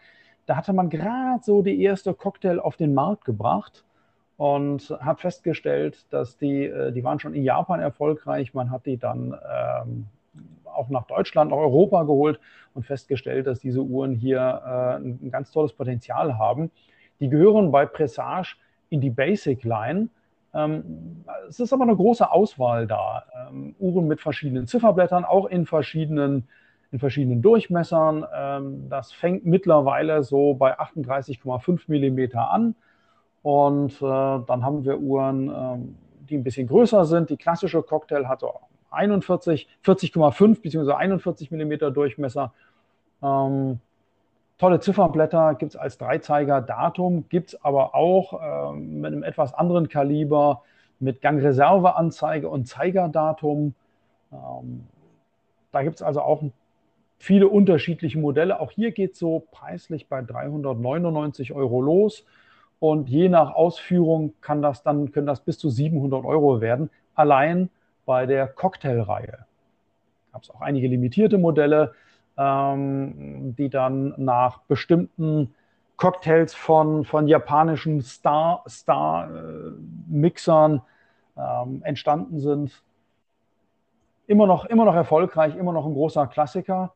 da 0.49 0.57
hatte 0.57 0.73
man 0.73 0.89
gerade 0.89 1.43
so 1.43 1.61
die 1.61 1.83
erste 1.83 2.14
Cocktail 2.14 2.59
auf 2.59 2.77
den 2.77 2.95
Markt 2.95 3.27
gebracht 3.27 3.85
und 4.39 4.97
hat 4.99 5.21
festgestellt, 5.21 6.07
dass 6.09 6.39
die, 6.39 6.64
äh, 6.64 6.91
die 6.91 7.05
waren 7.05 7.21
schon 7.21 7.35
in 7.35 7.45
Japan 7.45 7.81
erfolgreich. 7.81 8.55
Man 8.55 8.71
hat 8.71 8.87
die 8.87 8.97
dann 8.97 9.35
ähm, 9.47 10.07
auch 10.64 10.89
nach 10.89 11.07
Deutschland, 11.07 11.51
nach 11.51 11.59
Europa 11.59 12.05
geholt 12.05 12.41
und 12.73 12.87
festgestellt, 12.87 13.47
dass 13.47 13.61
diese 13.61 13.83
Uhren 13.83 14.14
hier 14.14 14.39
äh, 14.41 15.05
ein, 15.05 15.31
ganz 15.31 15.51
tolles 15.51 15.75
Potenzial 15.75 16.39
haben. 16.39 16.71
Die 17.21 17.29
gehören 17.29 17.71
bei 17.71 17.85
Presage 17.85 18.57
in 18.91 19.01
die 19.01 19.11
Basic 19.11 19.64
Line. 19.64 20.09
Ähm, 20.55 21.24
es 21.49 21.61
ist 21.61 21.72
aber 21.72 21.84
eine 21.84 21.97
große 21.97 22.30
Auswahl 22.30 22.86
da. 22.86 23.24
Ähm, 23.51 23.74
Uhren 23.78 24.09
mit 24.09 24.20
verschiedenen 24.20 24.66
Zifferblättern, 24.66 25.24
auch 25.24 25.47
in 25.47 25.66
verschiedenen 25.66 26.49
in 26.91 26.99
verschiedenen 26.99 27.43
Durchmessern. 27.43 28.24
Ähm, 28.34 28.89
das 28.89 29.12
fängt 29.12 29.45
mittlerweile 29.45 30.22
so 30.22 30.55
bei 30.55 30.78
38,5 30.78 31.82
mm 31.86 32.39
an. 32.39 32.74
Und 33.43 33.93
äh, 33.97 34.01
dann 34.01 34.64
haben 34.64 34.84
wir 34.84 34.99
Uhren, 34.99 35.49
ähm, 35.49 35.97
die 36.28 36.36
ein 36.36 36.45
bisschen 36.45 36.66
größer 36.66 37.05
sind. 37.05 37.30
Die 37.30 37.36
klassische 37.36 37.82
Cocktail 37.82 38.26
hat 38.26 38.41
so 38.41 38.53
41, 38.91 39.68
40,5 39.84 40.61
bzw. 40.62 40.93
41 40.93 41.51
mm 41.51 41.93
Durchmesser. 41.93 42.53
Ähm, 43.22 43.80
tolle 44.59 44.81
Zifferblätter 44.81 45.55
gibt 45.55 45.75
es 45.75 45.77
als 45.77 45.99
Dreizeiger 45.99 46.61
Datum, 46.61 47.29
gibt 47.29 47.51
es 47.51 47.65
aber 47.65 47.95
auch 47.95 48.73
ähm, 48.73 49.01
mit 49.01 49.13
einem 49.13 49.23
etwas 49.23 49.55
anderen 49.55 49.89
Kaliber 49.89 50.63
mit 51.01 51.21
Gangreserveanzeige 51.21 52.49
und 52.49 52.67
Zeigerdatum. 52.67 53.75
Ähm, 54.33 54.87
da 55.71 55.83
gibt 55.83 55.97
es 55.97 56.03
also 56.03 56.21
auch 56.23 56.43
viele 57.19 57.49
unterschiedliche 57.49 58.19
Modelle. 58.19 58.61
Auch 58.61 58.73
hier 58.73 58.91
geht 58.91 59.13
es 59.13 59.19
so 59.19 59.47
preislich 59.53 60.09
bei 60.09 60.23
399 60.23 61.53
Euro 61.53 61.81
los. 61.81 62.25
Und 62.81 63.09
je 63.09 63.29
nach 63.29 63.55
Ausführung 63.55 64.35
kann 64.41 64.63
das 64.63 64.83
dann, 64.83 65.11
können 65.11 65.27
das 65.27 65.41
bis 65.41 65.59
zu 65.59 65.69
700 65.69 66.25
Euro 66.25 66.61
werden, 66.61 66.91
allein 67.15 67.71
bei 68.07 68.25
der 68.27 68.47
Cocktailreihe. 68.47 69.39
Gab 70.33 70.43
es 70.43 70.51
auch 70.51 70.61
einige 70.61 70.87
limitierte 70.87 71.39
Modelle, 71.39 71.95
ähm, 72.39 73.57
die 73.57 73.68
dann 73.68 74.14
nach 74.16 74.61
bestimmten 74.62 75.55
Cocktails 75.97 76.55
von, 76.55 77.05
von 77.05 77.26
japanischen 77.26 78.01
Star-Mixern 78.01 78.68
Star, 78.68 80.74
äh, 80.76 81.62
ähm, 81.64 81.82
entstanden 81.82 82.39
sind. 82.39 82.84
Immer 84.28 84.47
noch, 84.47 84.66
immer 84.66 84.84
noch 84.84 84.95
erfolgreich, 84.95 85.57
immer 85.57 85.72
noch 85.72 85.86
ein 85.86 85.95
großer 85.95 86.28
Klassiker. 86.28 86.93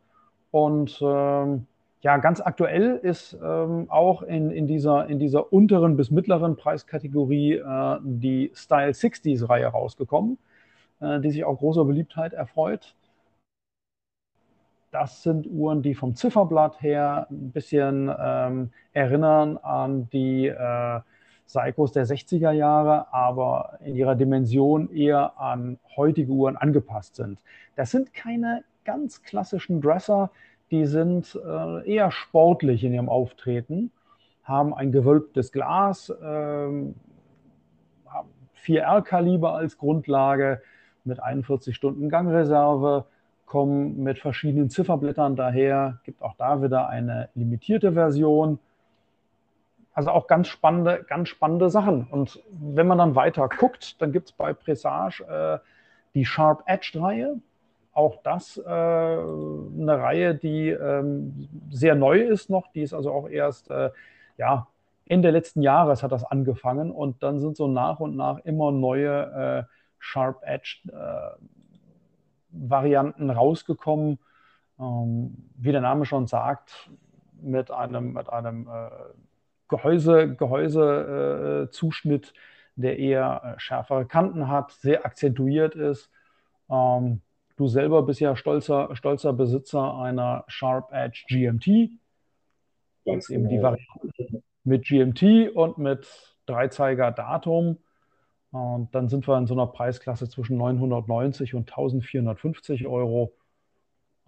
Und 0.53 1.01
ähm, 1.03 1.67
ja, 2.03 2.19
ganz 2.19 2.41
aktuell 2.41 3.01
ist 3.03 3.37
ähm, 3.43 3.87
auch 3.89 4.23
in, 4.23 4.51
in, 4.51 4.67
dieser, 4.67 5.09
in 5.09 5.19
dieser 5.19 5.53
unteren 5.53 5.97
bis 5.97 6.11
mittleren 6.11 6.57
Preiskategorie 6.57 7.55
äh, 7.55 7.99
die 8.03 8.53
Style 8.55 8.91
60s 8.91 9.49
Reihe 9.49 9.67
rausgekommen, 9.67 10.39
äh, 11.01 11.21
die 11.21 11.31
sich 11.31 11.45
auch 11.45 11.59
großer 11.59 11.85
Beliebtheit 11.85 12.35
erfreut. 12.35 12.95
Das 14.93 15.23
sind 15.23 15.47
Uhren, 15.47 15.81
die 15.81 15.95
vom 15.95 16.15
Zifferblatt 16.15 16.83
her 16.83 17.27
ein 17.31 17.51
bisschen 17.51 18.15
ähm, 18.21 18.71
erinnern 18.93 19.57
an 19.57 20.11
die 20.11 20.49
äh, 20.49 21.01
Seikos 21.47 21.93
der 21.93 22.07
60er 22.07 22.53
Jahre, 22.53 23.11
aber 23.13 23.79
in 23.83 23.97
ihrer 23.97 24.15
Dimension 24.15 24.91
eher 24.91 25.41
an 25.41 25.79
heutige 25.97 26.31
Uhren 26.31 26.59
angepasst 26.59 27.17
sind. 27.17 27.41
Das 27.75 27.91
sind 27.91 28.13
keine 28.13 28.65
ganz 28.85 29.23
klassischen 29.23 29.81
Dresser, 29.81 30.31
die 30.71 30.85
sind 30.85 31.41
äh, 31.43 31.91
eher 31.91 32.11
sportlich 32.11 32.85
in 32.85 32.93
ihrem 32.93 33.09
Auftreten, 33.09 33.91
haben 34.45 34.75
ein 34.75 34.93
gewölbtes 34.93 35.53
Glas, 35.53 36.13
haben 36.21 36.95
4R-Kaliber 38.63 39.55
als 39.55 39.79
Grundlage 39.79 40.61
mit 41.05 41.23
41 41.23 41.75
Stunden 41.75 42.11
Gangreserve, 42.11 43.07
kommen 43.53 44.03
mit 44.03 44.19
verschiedenen 44.19 44.71
Zifferblättern 44.71 45.37
daher, 45.37 45.99
gibt 46.05 46.23
auch 46.23 46.35
da 46.39 46.63
wieder 46.63 46.89
eine 46.89 47.29
limitierte 47.35 47.93
Version. 47.93 48.59
Also 49.93 50.11
auch 50.11 50.27
ganz 50.27 50.49
spannende, 50.49 51.05
ganz 51.07 51.29
spannende 51.29 51.69
Sachen. 51.69 52.07
Und 52.11 52.43
wenn 52.51 52.87
man 52.87 52.97
dann 52.97 53.15
weiter 53.15 53.51
guckt, 53.51 54.01
dann 54.01 54.11
gibt 54.11 54.31
es 54.31 54.33
bei 54.33 54.55
Presage 54.55 55.23
äh, 55.25 55.59
die 56.15 56.25
Sharp 56.25 56.63
Edge-Reihe 56.65 57.43
auch 57.93 58.23
das 58.23 58.57
äh, 58.57 58.63
eine 58.71 59.99
Reihe, 59.99 60.35
die 60.35 60.71
ähm, 60.71 61.47
sehr 61.71 61.95
neu 61.95 62.23
ist 62.23 62.49
noch. 62.49 62.73
Die 62.73 62.81
ist 62.81 62.95
also 62.95 63.13
auch 63.13 63.29
erst, 63.29 63.71
äh, 63.71 63.91
ja, 64.39 64.67
Ende 65.07 65.29
letzten 65.29 65.61
Jahres 65.61 66.03
hat 66.03 66.11
das 66.11 66.25
angefangen 66.25 66.91
und 66.91 67.23
dann 67.23 67.39
sind 67.39 67.55
so 67.55 67.69
nach 67.69 68.01
und 68.01 68.17
nach 68.17 68.39
immer 68.45 68.73
neue 68.73 69.67
äh, 69.69 69.73
Sharp 69.99 70.43
Edge 70.43 70.79
äh, 70.89 71.37
Varianten 72.53 73.31
rausgekommen. 73.31 74.19
Ähm, 74.79 75.51
wie 75.57 75.73
der 75.73 75.81
Name 75.81 76.05
schon 76.05 76.27
sagt, 76.27 76.91
mit 77.41 77.71
einem, 77.71 78.13
mit 78.13 78.29
einem 78.29 78.69
äh, 78.69 78.91
Gehäuse, 79.69 80.35
Gehäusezuschnitt, 80.35 82.29
äh, 82.29 82.33
der 82.77 82.99
eher 82.99 83.55
schärfere 83.59 84.07
Kanten 84.07 84.49
hat, 84.49 84.73
sehr 84.73 85.05
akzentuiert 85.05 85.75
ist. 85.75 86.11
Ähm, 86.71 87.21
Du 87.57 87.69
selber 87.69 88.03
bist 88.03 88.21
ja 88.21 88.35
stolzer, 88.35 88.95
stolzer 88.97 89.33
Besitzer 89.33 89.95
einer 89.99 90.45
Sharp 90.49 90.91
Edge 90.93 91.25
GMT. 91.29 91.91
Ganz 93.05 93.31
eben 93.31 93.49
die 93.49 93.57
genau. 93.57 93.69
Variante 93.69 94.43
mit 94.65 94.85
GMT 94.85 95.55
und 95.55 95.79
mit 95.79 96.09
Dreizeiger 96.47 97.13
Datum. 97.13 97.79
Und 98.53 98.95
dann 98.95 99.09
sind 99.09 99.27
wir 99.27 99.37
in 99.39 99.47
so 99.47 99.55
einer 99.55 99.67
Preisklasse 99.67 100.29
zwischen 100.29 100.59
990 100.59 101.55
und 101.55 101.71
1450 101.71 102.87
Euro. 102.87 103.33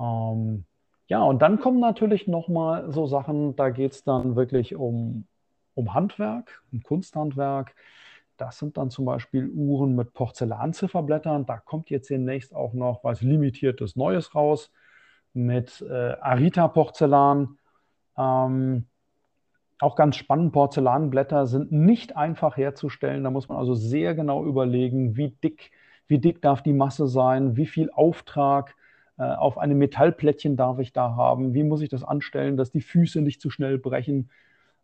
Ähm, 0.01 0.65
ja, 1.09 1.23
und 1.23 1.43
dann 1.43 1.61
kommen 1.61 1.79
natürlich 1.81 2.27
nochmal 2.27 2.91
so 2.91 3.07
Sachen, 3.07 3.55
da 3.57 3.69
geht 3.69 3.93
es 3.93 4.05
dann 4.05 4.35
wirklich 4.35 4.75
um, 4.75 5.27
um 5.75 5.93
Handwerk, 5.93 6.63
um 6.73 6.83
Kunsthandwerk. 6.83 7.75
Das 8.39 8.59
sind 8.59 8.79
dann 8.79 8.91
zum 8.91 9.05
Beispiel 9.05 9.49
Uhren 9.51 9.95
mit 9.95 10.15
Porzellanzifferblättern. 10.15 11.45
Da 11.45 11.59
kommt 11.59 11.91
jetzt 11.91 12.09
demnächst 12.09 12.55
auch 12.55 12.73
noch 12.73 13.05
was 13.05 13.21
Limitiertes 13.21 13.95
Neues 13.95 14.35
raus 14.35 14.73
mit 15.35 15.83
äh, 15.83 16.17
Arita-Porzellan. 16.21 17.59
Ähm, 18.17 18.87
auch 19.81 19.97
ganz 19.97 20.17
spannend, 20.17 20.53
Porzellanblätter 20.53 21.47
sind 21.47 21.73
nicht 21.73 22.17
einfach 22.17 22.57
herzustellen. 22.57 23.25
Da 23.25 23.31
muss 23.31 23.49
man 23.49 23.59
also 23.59 23.75
sehr 23.75 24.15
genau 24.15 24.45
überlegen, 24.45 25.17
wie 25.17 25.31
dick, 25.31 25.73
wie 26.07 26.19
dick 26.19 26.43
darf 26.43 26.63
die 26.63 26.73
Masse 26.73 27.09
sein, 27.09 27.57
wie 27.57 27.67
viel 27.67 27.91
Auftrag 27.91 28.77
äh, 29.19 29.23
auf 29.23 29.59
einem 29.59 29.79
Metallplättchen 29.79 30.57
darf 30.57 30.79
ich 30.79 30.93
da 30.93 31.17
haben, 31.17 31.55
wie 31.55 31.65
muss 31.65 31.83
ich 31.83 31.89
das 31.89 32.05
anstellen, 32.05 32.57
dass 32.57 32.71
die 32.71 32.81
Füße 32.81 33.21
nicht 33.21 33.41
zu 33.41 33.51
schnell 33.51 33.79
brechen. 33.79 34.31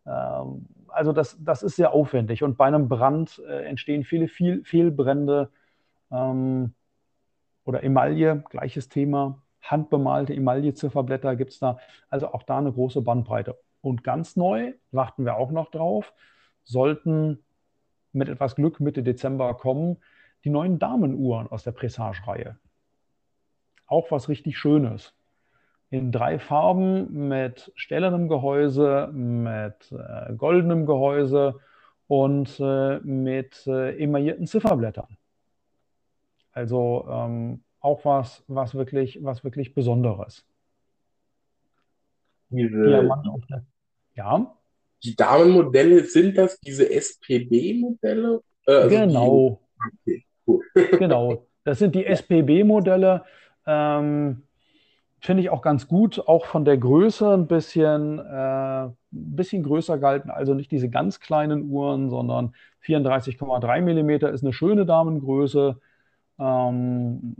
Ähm, 0.06 0.66
also 0.88 1.12
das, 1.12 1.36
das 1.40 1.62
ist 1.62 1.76
sehr 1.76 1.92
aufwendig 1.92 2.42
und 2.42 2.56
bei 2.56 2.66
einem 2.66 2.88
Brand 2.88 3.40
äh, 3.48 3.64
entstehen 3.64 4.04
viele 4.04 4.28
viel, 4.28 4.64
Fehlbrände 4.64 5.50
ähm, 6.10 6.74
oder 7.64 7.82
Emaille, 7.84 8.44
gleiches 8.50 8.88
Thema. 8.88 9.42
Handbemalte 9.62 10.34
Emaille-Zifferblätter 10.34 11.36
gibt 11.36 11.52
es 11.52 11.58
da. 11.58 11.78
Also 12.08 12.32
auch 12.32 12.42
da 12.42 12.58
eine 12.58 12.72
große 12.72 13.02
Bandbreite. 13.02 13.56
Und 13.80 14.04
ganz 14.04 14.36
neu, 14.36 14.74
warten 14.90 15.24
wir 15.24 15.36
auch 15.36 15.50
noch 15.50 15.70
drauf, 15.70 16.12
sollten 16.64 17.42
mit 18.12 18.28
etwas 18.28 18.56
Glück 18.56 18.80
Mitte 18.80 19.02
Dezember 19.02 19.54
kommen, 19.54 19.98
die 20.44 20.50
neuen 20.50 20.78
Damenuhren 20.78 21.48
aus 21.48 21.64
der 21.64 21.72
Pressage-Reihe. 21.72 22.58
Auch 23.86 24.10
was 24.10 24.28
richtig 24.28 24.58
Schönes. 24.58 25.14
In 25.90 26.12
drei 26.12 26.38
Farben 26.38 27.28
mit 27.28 27.72
stählernem 27.74 28.28
Gehäuse, 28.28 29.08
mit 29.12 29.92
äh, 29.92 30.32
goldenem 30.34 30.86
Gehäuse 30.86 31.58
und 32.06 32.60
äh, 32.60 33.00
mit 33.00 33.66
äh, 33.66 33.98
emaillierten 33.98 34.46
Zifferblättern. 34.46 35.16
Also 36.52 37.06
ähm, 37.10 37.64
auch 37.80 38.04
was, 38.04 38.44
was, 38.46 38.74
wirklich, 38.74 39.18
was 39.22 39.42
wirklich 39.42 39.74
Besonderes. 39.74 40.46
Diese, 42.50 43.08
ja. 44.14 44.54
Die 45.02 45.16
Damenmodelle, 45.16 46.04
sind 46.04 46.36
das 46.36 46.60
diese 46.60 46.90
SPB-Modelle? 46.90 48.42
Äh, 48.66 48.72
also 48.72 48.88
genau. 48.96 49.60
Die, 50.06 50.12
okay, 50.12 50.24
cool. 50.46 50.64
genau. 50.98 51.46
Das 51.64 51.78
sind 51.78 51.94
die 51.94 52.04
SPB-Modelle. 52.04 53.24
Ähm, 53.66 54.42
Finde 55.22 55.42
ich 55.42 55.50
auch 55.50 55.60
ganz 55.60 55.86
gut, 55.86 56.18
auch 56.18 56.46
von 56.46 56.64
der 56.64 56.78
Größe 56.78 57.30
ein 57.30 57.46
bisschen, 57.46 58.18
äh, 58.18 58.84
ein 58.86 58.96
bisschen 59.10 59.62
größer 59.62 59.98
gehalten. 59.98 60.30
Also 60.30 60.54
nicht 60.54 60.70
diese 60.70 60.88
ganz 60.88 61.20
kleinen 61.20 61.70
Uhren, 61.70 62.08
sondern 62.08 62.54
34,3 62.86 63.82
mm 63.82 64.32
ist 64.32 64.42
eine 64.42 64.54
schöne 64.54 64.86
Damengröße. 64.86 65.78
Ähm, 66.38 67.36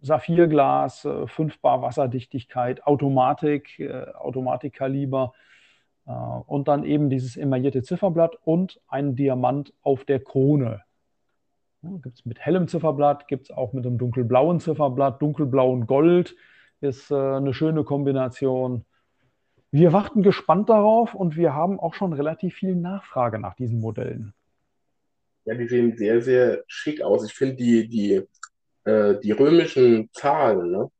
Saphirglas, 0.00 1.06
5 1.26 1.38
äh, 1.38 1.58
Bar 1.60 1.82
Wasserdichtigkeit, 1.82 2.86
Automatik, 2.86 3.78
äh, 3.80 4.06
Automatikkaliber 4.14 5.32
äh, 6.06 6.10
und 6.12 6.68
dann 6.68 6.84
eben 6.84 7.10
dieses 7.10 7.36
emaillierte 7.36 7.82
Zifferblatt 7.82 8.36
und 8.44 8.80
ein 8.88 9.16
Diamant 9.16 9.72
auf 9.82 10.04
der 10.04 10.20
Krone. 10.20 10.82
Gibt 11.82 12.18
es 12.18 12.26
mit 12.26 12.40
hellem 12.40 12.66
Zifferblatt, 12.68 13.28
gibt 13.28 13.44
es 13.44 13.56
auch 13.56 13.72
mit 13.72 13.86
einem 13.86 13.98
dunkelblauen 13.98 14.60
Zifferblatt, 14.60 15.22
dunkelblau 15.22 15.70
und 15.70 15.86
Gold 15.86 16.34
ist 16.80 17.12
eine 17.12 17.54
schöne 17.54 17.82
Kombination. 17.82 18.84
Wir 19.70 19.92
warten 19.92 20.22
gespannt 20.22 20.68
darauf 20.68 21.14
und 21.14 21.36
wir 21.36 21.54
haben 21.54 21.78
auch 21.78 21.94
schon 21.94 22.12
relativ 22.12 22.54
viel 22.54 22.74
Nachfrage 22.74 23.38
nach 23.38 23.54
diesen 23.54 23.80
Modellen. 23.80 24.32
Ja, 25.44 25.54
die 25.54 25.66
sehen 25.66 25.96
sehr, 25.96 26.20
sehr 26.20 26.62
schick 26.66 27.00
aus. 27.00 27.24
Ich 27.24 27.32
finde 27.32 27.56
die, 27.56 27.88
die, 27.88 28.22
äh, 28.88 29.20
die 29.20 29.32
römischen 29.32 30.08
Zahlen, 30.12 30.70
ne? 30.70 30.90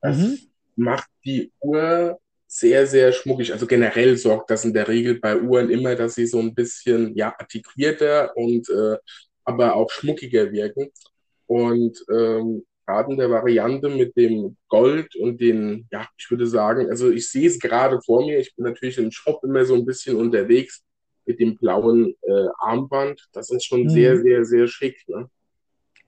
das 0.00 0.16
mhm. 0.16 0.38
macht 0.76 1.08
die 1.24 1.52
Uhr 1.60 2.18
sehr, 2.48 2.86
sehr 2.86 3.12
schmuckig. 3.12 3.52
Also 3.52 3.66
generell 3.66 4.16
sorgt 4.16 4.50
das 4.50 4.64
in 4.64 4.72
der 4.72 4.88
Regel 4.88 5.20
bei 5.20 5.40
Uhren 5.40 5.70
immer, 5.70 5.94
dass 5.94 6.14
sie 6.14 6.26
so 6.26 6.40
ein 6.40 6.54
bisschen 6.54 7.14
ja, 7.14 7.34
artikulierter 7.38 8.36
und 8.36 8.68
äh, 8.70 8.96
aber 9.44 9.74
auch 9.76 9.90
schmuckiger 9.90 10.50
wirken. 10.50 10.90
Und 11.46 12.04
ähm, 12.10 12.64
gerade 12.86 13.12
in 13.12 13.18
der 13.18 13.30
Variante 13.30 13.88
mit 13.88 14.16
dem 14.16 14.56
Gold 14.68 15.14
und 15.16 15.40
den, 15.40 15.86
ja, 15.92 16.08
ich 16.18 16.30
würde 16.30 16.46
sagen, 16.46 16.90
also 16.90 17.10
ich 17.10 17.30
sehe 17.30 17.46
es 17.46 17.58
gerade 17.58 18.00
vor 18.00 18.24
mir. 18.24 18.38
Ich 18.38 18.56
bin 18.56 18.64
natürlich 18.64 18.98
im 18.98 19.12
Shop 19.12 19.44
immer 19.44 19.64
so 19.64 19.74
ein 19.74 19.84
bisschen 19.84 20.16
unterwegs 20.16 20.82
mit 21.26 21.38
dem 21.38 21.56
blauen 21.56 22.14
äh, 22.22 22.46
Armband. 22.58 23.28
Das 23.32 23.50
ist 23.50 23.64
schon 23.64 23.84
mhm. 23.84 23.90
sehr, 23.90 24.20
sehr, 24.22 24.44
sehr 24.44 24.66
schick. 24.66 25.04
Ne? 25.06 25.28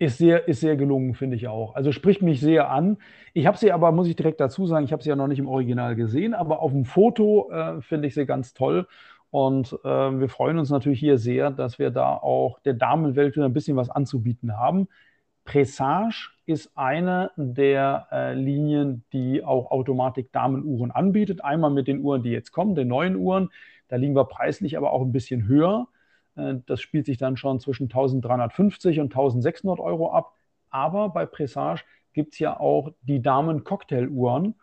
Ist 0.00 0.16
sehr, 0.16 0.48
ist 0.48 0.60
sehr 0.60 0.76
gelungen, 0.76 1.12
finde 1.12 1.36
ich 1.36 1.46
auch. 1.46 1.74
Also 1.74 1.92
spricht 1.92 2.22
mich 2.22 2.40
sehr 2.40 2.70
an. 2.70 2.96
Ich 3.34 3.46
habe 3.46 3.58
sie 3.58 3.70
aber, 3.70 3.92
muss 3.92 4.08
ich 4.08 4.16
direkt 4.16 4.40
dazu 4.40 4.64
sagen, 4.64 4.82
ich 4.86 4.92
habe 4.92 5.02
sie 5.02 5.10
ja 5.10 5.14
noch 5.16 5.26
nicht 5.26 5.38
im 5.38 5.46
Original 5.46 5.94
gesehen, 5.94 6.32
aber 6.32 6.60
auf 6.60 6.72
dem 6.72 6.86
Foto 6.86 7.50
äh, 7.52 7.82
finde 7.82 8.08
ich 8.08 8.14
sie 8.14 8.24
ganz 8.24 8.54
toll. 8.54 8.86
Und 9.30 9.78
äh, 9.84 9.88
wir 9.88 10.30
freuen 10.30 10.58
uns 10.58 10.70
natürlich 10.70 11.00
hier 11.00 11.18
sehr, 11.18 11.50
dass 11.50 11.78
wir 11.78 11.90
da 11.90 12.14
auch 12.14 12.60
der 12.60 12.72
Damenwelt 12.72 13.36
wieder 13.36 13.44
ein 13.44 13.52
bisschen 13.52 13.76
was 13.76 13.90
anzubieten 13.90 14.56
haben. 14.56 14.88
Pressage 15.44 16.32
ist 16.46 16.72
eine 16.78 17.30
der 17.36 18.06
äh, 18.10 18.32
Linien, 18.32 19.04
die 19.12 19.44
auch 19.44 19.70
Automatik-Damenuhren 19.70 20.92
anbietet. 20.92 21.44
Einmal 21.44 21.72
mit 21.72 21.88
den 21.88 22.00
Uhren, 22.00 22.22
die 22.22 22.30
jetzt 22.30 22.52
kommen, 22.52 22.74
den 22.74 22.88
neuen 22.88 23.16
Uhren. 23.16 23.50
Da 23.88 23.96
liegen 23.96 24.16
wir 24.16 24.24
preislich 24.24 24.78
aber 24.78 24.92
auch 24.92 25.02
ein 25.02 25.12
bisschen 25.12 25.46
höher. 25.46 25.88
Äh, 26.36 26.56
das 26.66 26.80
spielt 26.80 27.06
sich 27.06 27.18
dann 27.18 27.36
schon 27.36 27.60
zwischen 27.60 27.84
1350 27.84 29.00
und 29.00 29.12
1600 29.12 29.80
Euro 29.80 30.12
ab. 30.12 30.34
Aber 30.70 31.08
bei 31.10 31.26
Presage 31.26 31.84
gibt 32.12 32.34
es 32.34 32.38
ja 32.38 32.58
auch 32.58 32.92
die 33.02 33.22
Damen-Cocktail-Uhren, 33.22 34.54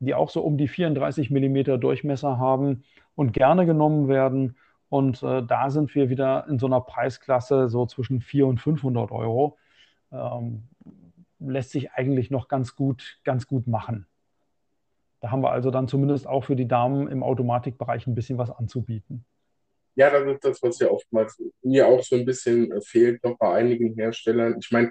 die 0.00 0.14
auch 0.14 0.30
so 0.30 0.42
um 0.42 0.58
die 0.58 0.68
34 0.68 1.30
mm 1.30 1.80
Durchmesser 1.80 2.38
haben 2.38 2.84
und 3.14 3.32
gerne 3.32 3.66
genommen 3.66 4.08
werden. 4.08 4.56
Und 4.88 5.22
äh, 5.22 5.42
da 5.42 5.70
sind 5.70 5.94
wir 5.94 6.10
wieder 6.10 6.46
in 6.48 6.58
so 6.58 6.66
einer 6.66 6.80
Preisklasse 6.80 7.68
so 7.68 7.86
zwischen 7.86 8.20
400 8.20 8.50
und 8.50 8.58
500 8.58 9.10
Euro. 9.10 9.58
Ähm, 10.12 10.64
lässt 11.40 11.70
sich 11.70 11.92
eigentlich 11.92 12.30
noch 12.30 12.48
ganz 12.48 12.76
gut, 12.76 13.18
ganz 13.24 13.46
gut 13.46 13.66
machen. 13.66 14.06
Da 15.20 15.30
haben 15.30 15.42
wir 15.42 15.50
also 15.50 15.70
dann 15.70 15.88
zumindest 15.88 16.26
auch 16.26 16.44
für 16.44 16.56
die 16.56 16.68
Damen 16.68 17.08
im 17.08 17.22
Automatikbereich 17.22 18.06
ein 18.06 18.14
bisschen 18.14 18.38
was 18.38 18.50
anzubieten. 18.50 19.24
Ja, 19.96 20.10
das 20.10 20.26
ist 20.34 20.44
das, 20.44 20.62
was 20.62 20.78
ja 20.80 20.88
oftmals 20.90 21.40
mir 21.62 21.86
auch 21.86 22.02
so 22.02 22.16
ein 22.16 22.24
bisschen 22.24 22.72
äh, 22.72 22.80
fehlt 22.80 23.22
noch 23.24 23.38
bei 23.38 23.54
einigen 23.54 23.94
Herstellern. 23.94 24.56
Ich 24.60 24.70
meine, 24.72 24.90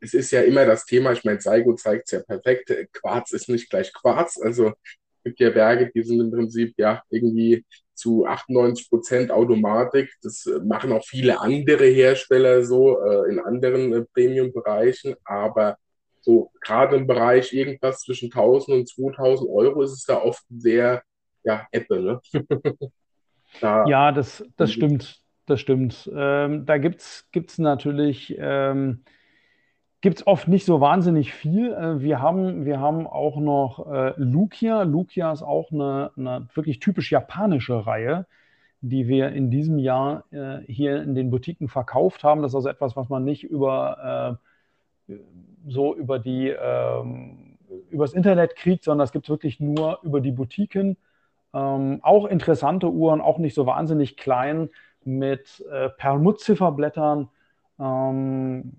es 0.00 0.14
ist 0.14 0.30
ja 0.32 0.42
immer 0.42 0.66
das 0.66 0.84
Thema, 0.86 1.12
ich 1.12 1.24
meine, 1.24 1.40
Saigo 1.40 1.74
zeigt 1.74 2.04
es 2.06 2.12
ja 2.12 2.20
perfekt, 2.22 2.72
Quarz 2.92 3.32
ist 3.32 3.48
nicht 3.48 3.70
gleich 3.70 3.92
Quarz. 3.92 4.40
Also 4.42 4.68
es 4.68 5.24
gibt 5.24 5.40
ja 5.40 5.50
Berge, 5.50 5.90
die 5.94 6.02
sind 6.02 6.20
im 6.20 6.30
Prinzip 6.30 6.74
ja 6.78 7.02
irgendwie 7.10 7.64
zu 7.94 8.26
98 8.26 8.88
Prozent 8.90 9.30
Automatik. 9.30 10.10
Das 10.22 10.46
äh, 10.46 10.58
machen 10.64 10.92
auch 10.92 11.04
viele 11.04 11.40
andere 11.40 11.84
Hersteller 11.86 12.64
so 12.64 13.00
äh, 13.02 13.30
in 13.30 13.38
anderen 13.38 13.92
äh, 13.92 14.04
Premium-Bereichen. 14.14 15.14
Aber 15.24 15.76
so 16.20 16.50
gerade 16.60 16.96
im 16.96 17.06
Bereich 17.06 17.52
irgendwas 17.52 18.00
zwischen 18.00 18.30
1000 18.32 18.78
und 18.78 18.88
2000 18.88 19.48
Euro 19.50 19.82
ist 19.82 19.92
es 19.92 20.04
da 20.04 20.20
oft 20.22 20.42
sehr, 20.50 21.02
ja, 21.44 21.66
Apple, 21.72 22.00
ne? 22.02 22.20
da, 23.60 23.84
ja, 23.86 24.12
das, 24.12 24.44
das 24.56 24.72
stimmt, 24.72 25.20
das 25.46 25.60
stimmt. 25.60 26.10
Ähm, 26.14 26.66
da 26.66 26.78
gibt 26.78 27.00
es 27.00 27.58
natürlich, 27.58 28.34
ähm, 28.38 29.04
gibt 30.00 30.18
es 30.18 30.26
oft 30.26 30.48
nicht 30.48 30.64
so 30.64 30.80
wahnsinnig 30.80 31.32
viel. 31.32 31.72
Äh, 31.72 32.00
wir, 32.00 32.20
haben, 32.20 32.64
wir 32.64 32.80
haben 32.80 33.06
auch 33.06 33.38
noch 33.38 33.90
äh, 33.92 34.14
Lukia. 34.16 34.82
Lukia 34.82 35.32
ist 35.32 35.42
auch 35.42 35.70
eine, 35.70 36.10
eine 36.16 36.48
wirklich 36.54 36.80
typisch 36.80 37.12
japanische 37.12 37.86
Reihe 37.86 38.26
die 38.82 39.06
wir 39.06 39.30
in 39.30 39.50
diesem 39.50 39.78
Jahr 39.78 40.24
äh, 40.32 40.58
hier 40.66 41.02
in 41.02 41.14
den 41.14 41.30
Boutiquen 41.30 41.68
verkauft 41.68 42.24
haben. 42.24 42.42
Das 42.42 42.50
ist 42.50 42.56
also 42.56 42.68
etwas, 42.68 42.96
was 42.96 43.08
man 43.08 43.24
nicht 43.24 43.44
über 43.44 44.38
äh, 45.08 45.14
so 45.68 45.94
über 45.94 46.18
die 46.18 46.48
ähm, 46.48 47.58
übers 47.90 48.12
Internet 48.12 48.56
kriegt, 48.56 48.84
sondern 48.84 49.04
das 49.04 49.12
gibt 49.12 49.26
es 49.26 49.30
wirklich 49.30 49.60
nur 49.60 50.00
über 50.02 50.20
die 50.20 50.32
Boutiquen. 50.32 50.96
Ähm, 51.54 52.00
auch 52.02 52.26
interessante 52.26 52.90
Uhren, 52.90 53.20
auch 53.20 53.38
nicht 53.38 53.54
so 53.54 53.66
wahnsinnig 53.66 54.16
klein, 54.16 54.70
mit 55.04 55.64
äh, 55.70 55.88
Perlmutt-Zifferblättern. 55.90 57.28
Ähm, 57.78 58.72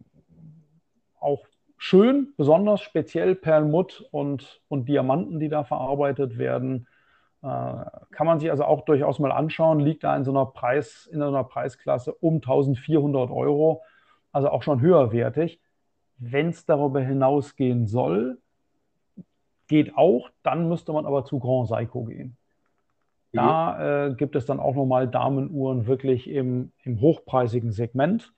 auch 1.20 1.46
schön, 1.78 2.34
besonders 2.38 2.82
speziell 2.82 3.36
Perlmutt 3.36 4.08
und, 4.12 4.62
und 4.70 4.88
Diamanten, 4.88 5.40
die 5.40 5.50
da 5.50 5.64
verarbeitet 5.64 6.38
werden. 6.38 6.88
Äh, 7.42 7.48
kann 8.12 8.26
man 8.26 8.40
sich 8.40 8.50
also 8.50 8.64
auch 8.64 8.82
durchaus 8.86 9.20
mal 9.20 9.32
anschauen. 9.32 9.80
Liegt 9.80 10.04
da 10.04 10.16
in 10.16 10.24
so 10.24 10.32
einer, 10.32 10.46
Preis, 10.46 11.08
in 11.12 11.20
so 11.20 11.28
einer 11.28 11.44
Preisklasse 11.44 12.14
um 12.14 12.36
1400 12.36 13.30
Euro, 13.32 13.84
also 14.32 14.50
auch 14.50 14.64
schon 14.64 14.82
höherwertig. 14.82 15.60
Wenn 16.18 16.50
es 16.50 16.66
darüber 16.66 17.02
hinausgehen 17.02 17.88
soll, 17.88 18.40
geht 19.68 19.98
auch, 19.98 20.30
dann 20.42 20.70
müsste 20.70 20.94
man 20.94 21.06
aber 21.06 21.26
zu 21.26 21.40
Grand 21.40 21.68
Seiko 21.68 22.06
gehen. 22.06 22.38
Da 23.34 24.08
äh, 24.08 24.16
gibt 24.16 24.36
es 24.36 24.46
dann 24.46 24.60
auch 24.60 24.76
nochmal 24.76 25.08
Damenuhren 25.08 25.88
wirklich 25.88 26.30
im, 26.30 26.72
im 26.84 27.02
hochpreisigen 27.02 27.72
Segment. 27.72 28.32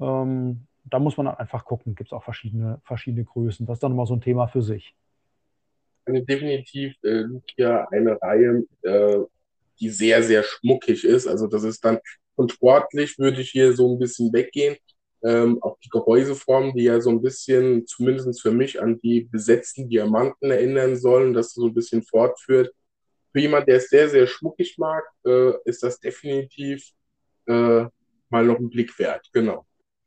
Ähm, 0.00 0.66
da 0.84 0.98
muss 0.98 1.16
man 1.16 1.26
dann 1.26 1.36
einfach 1.36 1.64
gucken, 1.64 1.94
gibt 1.94 2.10
es 2.10 2.12
auch 2.12 2.22
verschiedene, 2.22 2.80
verschiedene 2.84 3.24
Größen. 3.24 3.66
Das 3.66 3.76
ist 3.76 3.82
dann 3.82 3.92
nochmal 3.92 4.06
so 4.06 4.14
ein 4.14 4.20
Thema 4.20 4.46
für 4.48 4.62
sich. 4.62 4.94
Also 6.04 6.24
definitiv 6.24 6.94
äh, 7.02 7.20
Lucia 7.20 7.86
eine 7.90 8.20
Reihe, 8.20 8.64
äh, 8.82 9.18
die 9.80 9.90
sehr, 9.90 10.22
sehr 10.22 10.42
schmuckig 10.42 11.04
ist. 11.04 11.26
Also 11.26 11.46
das 11.46 11.64
ist 11.64 11.84
dann, 11.84 11.98
und 12.34 12.52
sportlich 12.52 13.18
würde 13.18 13.40
ich 13.40 13.50
hier 13.50 13.72
so 13.74 13.92
ein 13.94 13.98
bisschen 13.98 14.32
weggehen. 14.32 14.76
Ähm, 15.22 15.60
auch 15.62 15.76
die 15.80 15.88
Gehäuseform, 15.88 16.74
die 16.74 16.84
ja 16.84 17.00
so 17.00 17.10
ein 17.10 17.20
bisschen, 17.20 17.86
zumindest 17.86 18.40
für 18.40 18.52
mich, 18.52 18.80
an 18.80 19.00
die 19.00 19.22
besetzten 19.22 19.88
Diamanten 19.88 20.50
erinnern 20.50 20.96
sollen, 20.96 21.32
dass 21.34 21.54
so 21.54 21.66
ein 21.66 21.74
bisschen 21.74 22.02
fortführt. 22.02 22.72
Für 23.38 23.42
jemand, 23.42 23.68
der 23.68 23.76
es 23.76 23.88
sehr, 23.88 24.08
sehr 24.08 24.26
schmuckig 24.26 24.78
mag, 24.78 25.04
äh, 25.24 25.52
ist 25.64 25.84
das 25.84 26.00
definitiv 26.00 26.90
äh, 27.46 27.84
mal 28.30 28.44
noch 28.44 28.58
ein 28.58 28.68
Blick 28.68 28.98
wert. 28.98 29.30
Genau. 29.32 29.64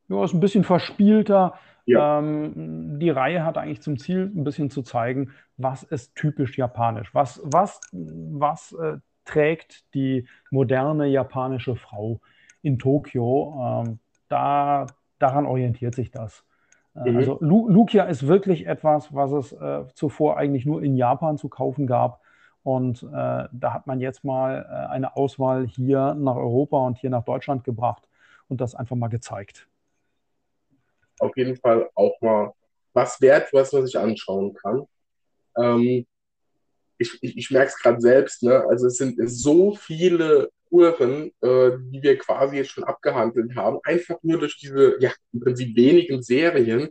Ja, 0.09 0.25
ist 0.25 0.33
ein 0.33 0.41
bisschen 0.41 0.65
verspielter. 0.65 1.57
Ja. 1.85 2.19
Ähm, 2.19 2.99
die 2.99 3.09
Reihe 3.09 3.45
hat 3.45 3.57
eigentlich 3.57 3.81
zum 3.81 3.97
Ziel, 3.97 4.29
ein 4.35 4.43
bisschen 4.43 4.69
zu 4.69 4.81
zeigen, 4.81 5.31
was 5.55 5.83
ist 5.83 6.13
typisch 6.15 6.57
japanisch. 6.57 7.15
Was, 7.15 7.41
was, 7.45 7.79
was 7.93 8.73
äh, 8.73 8.97
trägt 9.23 9.85
die 9.93 10.27
moderne 10.49 11.07
japanische 11.07 11.77
Frau 11.77 12.19
in 12.61 12.79
Tokio? 12.79 13.83
Ähm, 13.87 13.99
da, 14.27 14.87
daran 15.19 15.45
orientiert 15.45 15.95
sich 15.95 16.11
das. 16.11 16.43
Äh, 16.95 17.11
mhm. 17.11 17.17
Also 17.17 17.37
Lu 17.39 17.69
Lukia 17.69 18.03
ist 18.03 18.27
wirklich 18.27 18.67
etwas, 18.67 19.13
was 19.13 19.31
es 19.31 19.53
äh, 19.53 19.85
zuvor 19.93 20.35
eigentlich 20.37 20.65
nur 20.65 20.83
in 20.83 20.97
Japan 20.97 21.37
zu 21.37 21.47
kaufen 21.47 21.87
gab. 21.87 22.20
Und 22.63 23.03
äh, 23.03 23.47
da 23.51 23.73
hat 23.73 23.87
man 23.87 23.99
jetzt 23.99 24.23
mal 24.23 24.65
äh, 24.69 24.91
eine 24.91 25.15
Auswahl 25.15 25.65
hier 25.67 26.13
nach 26.13 26.35
Europa 26.35 26.85
und 26.85 26.97
hier 26.97 27.09
nach 27.09 27.23
Deutschland 27.23 27.63
gebracht 27.63 28.07
und 28.47 28.61
das 28.61 28.75
einfach 28.75 28.95
mal 28.95 29.07
gezeigt. 29.07 29.67
Auf 31.19 31.35
jeden 31.35 31.55
Fall 31.55 31.89
auch 31.95 32.19
mal 32.21 32.53
was 32.93 33.19
wert, 33.21 33.51
was 33.53 33.71
man 33.71 33.85
sich 33.85 33.97
anschauen 33.97 34.53
kann. 34.53 34.85
Ähm, 35.57 36.05
ich, 36.97 37.17
ich, 37.21 37.37
ich 37.37 37.51
merke 37.51 37.69
es 37.69 37.79
gerade 37.79 37.99
selbst, 37.99 38.43
ne? 38.43 38.63
also 38.69 38.87
es 38.87 38.97
sind 38.97 39.17
so 39.29 39.73
viele 39.73 40.51
Uhren, 40.69 41.31
äh, 41.41 41.71
die 41.79 42.01
wir 42.01 42.17
quasi 42.17 42.57
jetzt 42.57 42.71
schon 42.71 42.83
abgehandelt 42.83 43.55
haben, 43.55 43.79
einfach 43.83 44.17
nur 44.21 44.39
durch 44.39 44.57
diese, 44.57 44.97
ja, 45.01 45.11
im 45.33 45.41
Prinzip 45.41 45.75
wenigen 45.75 46.21
Serien. 46.21 46.89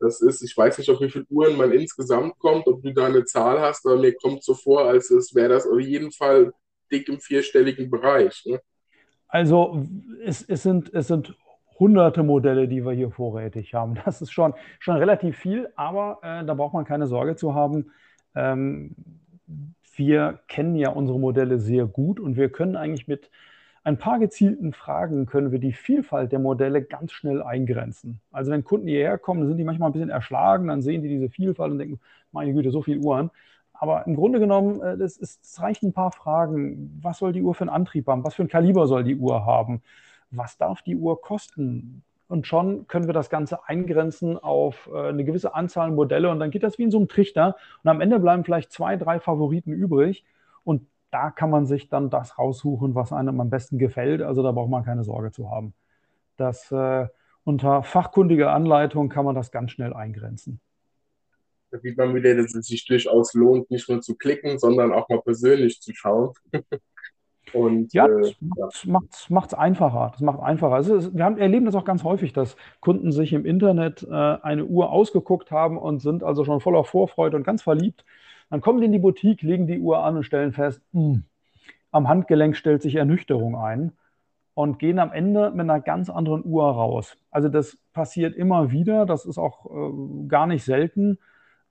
Das 0.00 0.20
ist, 0.20 0.42
ich 0.42 0.56
weiß 0.56 0.78
nicht, 0.78 0.90
auf 0.90 1.00
wie 1.00 1.10
viele 1.10 1.26
Uhren 1.28 1.56
man 1.56 1.72
insgesamt 1.72 2.38
kommt, 2.38 2.66
ob 2.66 2.82
du 2.82 2.92
da 2.92 3.06
eine 3.06 3.24
Zahl 3.24 3.60
hast, 3.60 3.84
aber 3.86 3.96
mir 3.96 4.14
kommt 4.14 4.44
so 4.44 4.54
vor, 4.54 4.84
als 4.84 5.10
wäre 5.34 5.48
das 5.48 5.66
auf 5.66 5.80
jeden 5.80 6.12
Fall 6.12 6.52
dick 6.90 7.08
im 7.08 7.20
vierstelligen 7.20 7.90
Bereich. 7.90 8.44
Ne? 8.46 8.60
Also 9.26 9.84
es, 10.24 10.42
es, 10.42 10.62
sind, 10.62 10.92
es 10.94 11.08
sind 11.08 11.36
hunderte 11.78 12.22
Modelle, 12.22 12.68
die 12.68 12.84
wir 12.84 12.92
hier 12.92 13.10
vorrätig 13.10 13.74
haben. 13.74 13.96
Das 14.04 14.22
ist 14.22 14.32
schon, 14.32 14.54
schon 14.78 14.96
relativ 14.96 15.36
viel, 15.36 15.68
aber 15.76 16.18
äh, 16.22 16.44
da 16.44 16.54
braucht 16.54 16.74
man 16.74 16.84
keine 16.84 17.06
Sorge 17.06 17.36
zu 17.36 17.54
haben. 17.54 17.92
Ähm, 18.34 18.94
wir 19.96 20.40
kennen 20.48 20.76
ja 20.76 20.90
unsere 20.90 21.18
Modelle 21.18 21.58
sehr 21.58 21.86
gut 21.86 22.20
und 22.20 22.36
wir 22.36 22.50
können 22.50 22.76
eigentlich 22.76 23.08
mit 23.08 23.30
ein 23.88 23.96
paar 23.96 24.18
gezielten 24.18 24.74
Fragen 24.74 25.24
können 25.24 25.50
wir 25.50 25.58
die 25.58 25.72
Vielfalt 25.72 26.30
der 26.30 26.38
Modelle 26.38 26.82
ganz 26.82 27.10
schnell 27.10 27.42
eingrenzen. 27.42 28.20
Also 28.30 28.50
wenn 28.50 28.62
Kunden 28.62 28.86
hierher 28.86 29.16
kommen, 29.16 29.46
sind 29.46 29.56
die 29.56 29.64
manchmal 29.64 29.88
ein 29.88 29.94
bisschen 29.94 30.10
erschlagen, 30.10 30.68
dann 30.68 30.82
sehen 30.82 31.00
die 31.00 31.08
diese 31.08 31.30
Vielfalt 31.30 31.72
und 31.72 31.78
denken, 31.78 31.98
meine 32.30 32.52
Güte, 32.52 32.70
so 32.70 32.82
viele 32.82 33.00
Uhren. 33.00 33.30
Aber 33.72 34.06
im 34.06 34.14
Grunde 34.14 34.40
genommen, 34.40 34.82
äh, 34.82 34.98
das 34.98 35.40
reichen 35.58 35.86
ein 35.86 35.92
paar 35.94 36.12
Fragen. 36.12 37.00
Was 37.00 37.16
soll 37.16 37.32
die 37.32 37.40
Uhr 37.40 37.54
für 37.54 37.62
einen 37.62 37.70
Antrieb 37.70 38.08
haben? 38.08 38.24
Was 38.24 38.34
für 38.34 38.42
ein 38.42 38.48
Kaliber 38.48 38.86
soll 38.86 39.04
die 39.04 39.16
Uhr 39.16 39.46
haben? 39.46 39.80
Was 40.30 40.58
darf 40.58 40.82
die 40.82 40.96
Uhr 40.96 41.22
kosten? 41.22 42.02
Und 42.26 42.46
schon 42.46 42.86
können 42.88 43.06
wir 43.06 43.14
das 43.14 43.30
Ganze 43.30 43.66
eingrenzen 43.68 44.36
auf 44.36 44.90
äh, 44.92 45.08
eine 45.08 45.24
gewisse 45.24 45.54
Anzahl 45.54 45.92
Modelle 45.92 46.28
und 46.28 46.40
dann 46.40 46.50
geht 46.50 46.62
das 46.62 46.76
wie 46.76 46.82
in 46.82 46.90
so 46.90 46.98
einem 46.98 47.08
Trichter. 47.08 47.56
Und 47.82 47.88
am 47.88 48.02
Ende 48.02 48.20
bleiben 48.20 48.44
vielleicht 48.44 48.70
zwei, 48.70 48.96
drei 48.96 49.18
Favoriten 49.18 49.72
übrig. 49.72 50.26
Und 50.62 50.82
da 51.10 51.30
kann 51.30 51.50
man 51.50 51.66
sich 51.66 51.88
dann 51.88 52.10
das 52.10 52.38
raussuchen, 52.38 52.94
was 52.94 53.12
einem 53.12 53.40
am 53.40 53.50
besten 53.50 53.78
gefällt. 53.78 54.22
Also 54.22 54.42
da 54.42 54.52
braucht 54.52 54.70
man 54.70 54.84
keine 54.84 55.04
Sorge 55.04 55.30
zu 55.30 55.50
haben. 55.50 55.74
Das, 56.36 56.70
äh, 56.70 57.06
unter 57.44 57.82
fachkundiger 57.82 58.52
Anleitung 58.52 59.08
kann 59.08 59.24
man 59.24 59.34
das 59.34 59.50
ganz 59.50 59.70
schnell 59.70 59.94
eingrenzen. 59.94 60.60
Da 61.70 61.78
sieht 61.78 61.96
man 61.96 62.14
wieder, 62.14 62.34
dass 62.34 62.54
es 62.54 62.66
sich 62.66 62.86
durchaus 62.86 63.34
lohnt, 63.34 63.70
nicht 63.70 63.88
nur 63.88 64.00
zu 64.00 64.16
klicken, 64.16 64.58
sondern 64.58 64.92
auch 64.92 65.08
mal 65.08 65.20
persönlich 65.20 65.80
zu 65.80 65.94
schauen. 65.94 66.32
Und, 67.54 67.94
ja, 67.94 68.06
äh, 68.06 68.34
das 68.56 68.86
macht 69.28 69.48
es 69.48 69.54
einfacher. 69.54 70.10
Das 70.12 70.20
macht 70.20 70.40
einfacher. 70.40 70.74
Also, 70.74 71.14
wir 71.14 71.24
haben, 71.24 71.38
erleben 71.38 71.64
das 71.64 71.74
auch 71.74 71.84
ganz 71.84 72.04
häufig, 72.04 72.34
dass 72.34 72.56
Kunden 72.80 73.10
sich 73.12 73.32
im 73.32 73.46
Internet 73.46 74.02
äh, 74.02 74.12
eine 74.14 74.66
Uhr 74.66 74.90
ausgeguckt 74.90 75.50
haben 75.50 75.78
und 75.78 76.00
sind 76.00 76.22
also 76.22 76.44
schon 76.44 76.60
voller 76.60 76.84
Vorfreude 76.84 77.36
und 77.36 77.44
ganz 77.44 77.62
verliebt. 77.62 78.04
Dann 78.50 78.60
kommen 78.60 78.80
die 78.80 78.86
in 78.86 78.92
die 78.92 78.98
Boutique, 78.98 79.42
legen 79.42 79.66
die 79.66 79.80
Uhr 79.80 80.04
an 80.04 80.16
und 80.16 80.24
stellen 80.24 80.52
fest, 80.52 80.82
mh, 80.92 81.02
hm, 81.02 81.24
am 81.90 82.08
Handgelenk 82.08 82.56
stellt 82.56 82.82
sich 82.82 82.96
Ernüchterung 82.96 83.56
ein 83.56 83.92
und 84.54 84.78
gehen 84.78 84.98
am 84.98 85.12
Ende 85.12 85.50
mit 85.50 85.60
einer 85.60 85.80
ganz 85.80 86.10
anderen 86.10 86.44
Uhr 86.44 86.64
raus. 86.64 87.16
Also 87.30 87.48
das 87.48 87.78
passiert 87.92 88.34
immer 88.36 88.70
wieder, 88.70 89.06
das 89.06 89.24
ist 89.24 89.38
auch 89.38 89.66
äh, 89.66 90.26
gar 90.28 90.46
nicht 90.46 90.64
selten. 90.64 91.18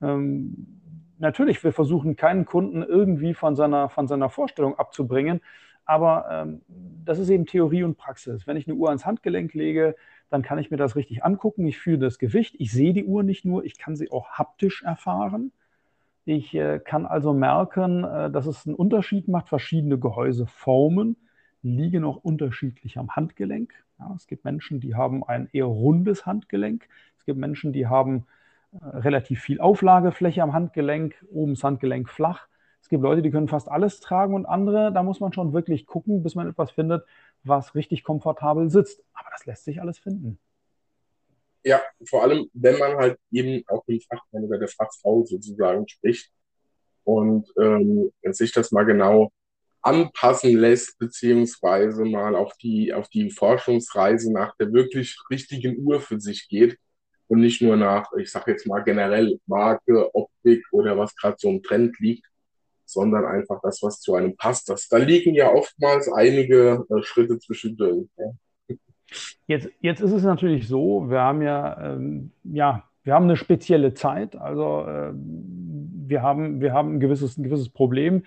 Ähm, 0.01 0.79
natürlich, 1.17 1.63
wir 1.63 1.73
versuchen 1.73 2.15
keinen 2.15 2.45
Kunden 2.45 2.81
irgendwie 2.81 3.33
von 3.33 3.55
seiner, 3.55 3.89
von 3.89 4.07
seiner 4.07 4.29
Vorstellung 4.29 4.77
abzubringen, 4.79 5.41
aber 5.85 6.27
ähm, 6.31 6.61
das 7.05 7.19
ist 7.19 7.29
eben 7.29 7.45
Theorie 7.45 7.83
und 7.83 7.97
Praxis. 7.97 8.47
Wenn 8.47 8.57
ich 8.57 8.67
eine 8.67 8.75
Uhr 8.75 8.89
ans 8.89 9.05
Handgelenk 9.05 9.53
lege, 9.53 9.95
dann 10.29 10.41
kann 10.41 10.59
ich 10.59 10.71
mir 10.71 10.77
das 10.77 10.95
richtig 10.95 11.23
angucken. 11.23 11.65
Ich 11.65 11.77
fühle 11.77 11.99
das 11.99 12.19
Gewicht. 12.19 12.55
Ich 12.59 12.71
sehe 12.71 12.93
die 12.93 13.05
Uhr 13.05 13.23
nicht 13.23 13.45
nur, 13.45 13.63
ich 13.63 13.77
kann 13.77 13.95
sie 13.95 14.11
auch 14.11 14.31
haptisch 14.31 14.83
erfahren. 14.83 15.51
Ich 16.29 16.53
äh, 16.55 16.79
kann 16.79 17.05
also 17.05 17.31
merken, 17.31 18.03
äh, 18.03 18.29
dass 18.29 18.47
es 18.47 18.67
einen 18.67 18.75
Unterschied 18.75 19.29
macht. 19.29 19.47
Verschiedene 19.47 19.97
Gehäuseformen 19.97 21.15
liegen 21.61 22.03
auch 22.03 22.17
unterschiedlich 22.17 22.97
am 22.97 23.15
Handgelenk. 23.15 23.73
Ja, 23.97 24.13
es 24.13 24.27
gibt 24.27 24.43
Menschen, 24.43 24.81
die 24.81 24.93
haben 24.93 25.23
ein 25.23 25.47
eher 25.53 25.67
rundes 25.67 26.25
Handgelenk. 26.25 26.89
Es 27.17 27.23
gibt 27.23 27.39
Menschen, 27.39 27.71
die 27.71 27.87
haben 27.87 28.25
äh, 28.73 28.97
relativ 28.97 29.39
viel 29.39 29.61
Auflagefläche 29.61 30.43
am 30.43 30.51
Handgelenk, 30.51 31.15
oben 31.31 31.53
das 31.53 31.63
Handgelenk 31.63 32.09
flach. 32.09 32.49
Es 32.81 32.89
gibt 32.89 33.03
Leute, 33.03 33.21
die 33.21 33.31
können 33.31 33.47
fast 33.47 33.71
alles 33.71 34.01
tragen 34.01 34.33
und 34.33 34.45
andere, 34.45 34.91
da 34.91 35.03
muss 35.03 35.21
man 35.21 35.31
schon 35.31 35.53
wirklich 35.53 35.85
gucken, 35.85 36.23
bis 36.23 36.35
man 36.35 36.49
etwas 36.49 36.71
findet, 36.71 37.05
was 37.45 37.73
richtig 37.73 38.03
komfortabel 38.03 38.69
sitzt. 38.69 39.01
Aber 39.13 39.29
das 39.31 39.45
lässt 39.45 39.63
sich 39.63 39.79
alles 39.79 39.97
finden. 39.97 40.39
Ja, 41.67 41.81
vor 42.05 42.23
allem, 42.23 42.49
wenn 42.53 42.79
man 42.79 42.95
halt 42.95 43.19
eben 43.29 43.61
auch 43.67 43.83
den 43.85 43.99
Fachmann 43.99 44.45
oder 44.45 44.57
der 44.57 44.69
Fachfrau 44.69 45.25
sozusagen 45.25 45.85
spricht 45.85 46.31
und 47.03 47.51
ähm, 47.59 48.09
sich 48.31 48.53
das 48.53 48.71
mal 48.71 48.85
genau 48.85 49.33
anpassen 49.81 50.57
lässt, 50.57 50.97
beziehungsweise 50.97 52.05
mal 52.05 52.37
auf 52.37 52.55
die, 52.63 52.93
auf 52.93 53.09
die 53.09 53.31
Forschungsreise 53.31 54.31
nach 54.31 54.55
der 54.55 54.71
wirklich 54.71 55.17
richtigen 55.29 55.77
Uhr 55.85 55.99
für 55.99 56.21
sich 56.21 56.47
geht 56.47 56.77
und 57.27 57.41
nicht 57.41 57.61
nur 57.61 57.75
nach, 57.75 58.13
ich 58.17 58.31
sage 58.31 58.51
jetzt 58.51 58.65
mal 58.65 58.85
generell 58.85 59.37
Marke, 59.45 60.15
Optik 60.15 60.63
oder 60.71 60.97
was 60.97 61.13
gerade 61.17 61.35
so 61.37 61.49
im 61.49 61.61
Trend 61.63 61.99
liegt, 61.99 62.25
sondern 62.85 63.25
einfach 63.25 63.59
das, 63.61 63.83
was 63.83 63.99
zu 63.99 64.15
einem 64.15 64.37
passt. 64.37 64.69
Das, 64.69 64.87
da 64.87 64.95
liegen 64.95 65.35
ja 65.35 65.51
oftmals 65.51 66.09
einige 66.09 66.85
äh, 66.89 67.03
Schritte 67.03 67.37
zwischendurch. 67.39 68.07
Ja. 68.15 68.31
Jetzt, 69.47 69.69
jetzt 69.79 70.01
ist 70.01 70.11
es 70.11 70.23
natürlich 70.23 70.67
so, 70.67 71.09
wir 71.09 71.21
haben 71.21 71.41
ja, 71.41 71.93
ähm, 71.93 72.31
ja, 72.43 72.83
wir 73.03 73.13
haben 73.13 73.25
eine 73.25 73.37
spezielle 73.37 73.93
Zeit. 73.93 74.35
Also 74.35 74.85
äh, 74.85 75.13
wir, 75.13 76.21
haben, 76.21 76.59
wir 76.59 76.73
haben 76.73 76.95
ein 76.95 76.99
gewisses, 76.99 77.37
ein 77.37 77.43
gewisses 77.43 77.69
Problem. 77.69 78.23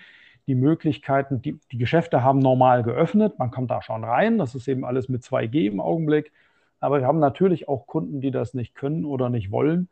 Die 0.46 0.54
Möglichkeiten, 0.54 1.42
die, 1.42 1.60
die 1.70 1.78
Geschäfte 1.78 2.24
haben 2.24 2.38
normal 2.38 2.82
geöffnet. 2.82 3.38
Man 3.38 3.50
kommt 3.50 3.70
da 3.70 3.82
schon 3.82 4.04
rein. 4.04 4.38
Das 4.38 4.54
ist 4.54 4.68
eben 4.68 4.84
alles 4.84 5.08
mit 5.08 5.22
2G 5.22 5.66
im 5.66 5.80
Augenblick. 5.80 6.32
Aber 6.80 7.00
wir 7.00 7.06
haben 7.06 7.18
natürlich 7.18 7.68
auch 7.68 7.86
Kunden, 7.86 8.22
die 8.22 8.30
das 8.30 8.54
nicht 8.54 8.74
können 8.74 9.04
oder 9.04 9.28
nicht 9.28 9.50
wollen. 9.50 9.88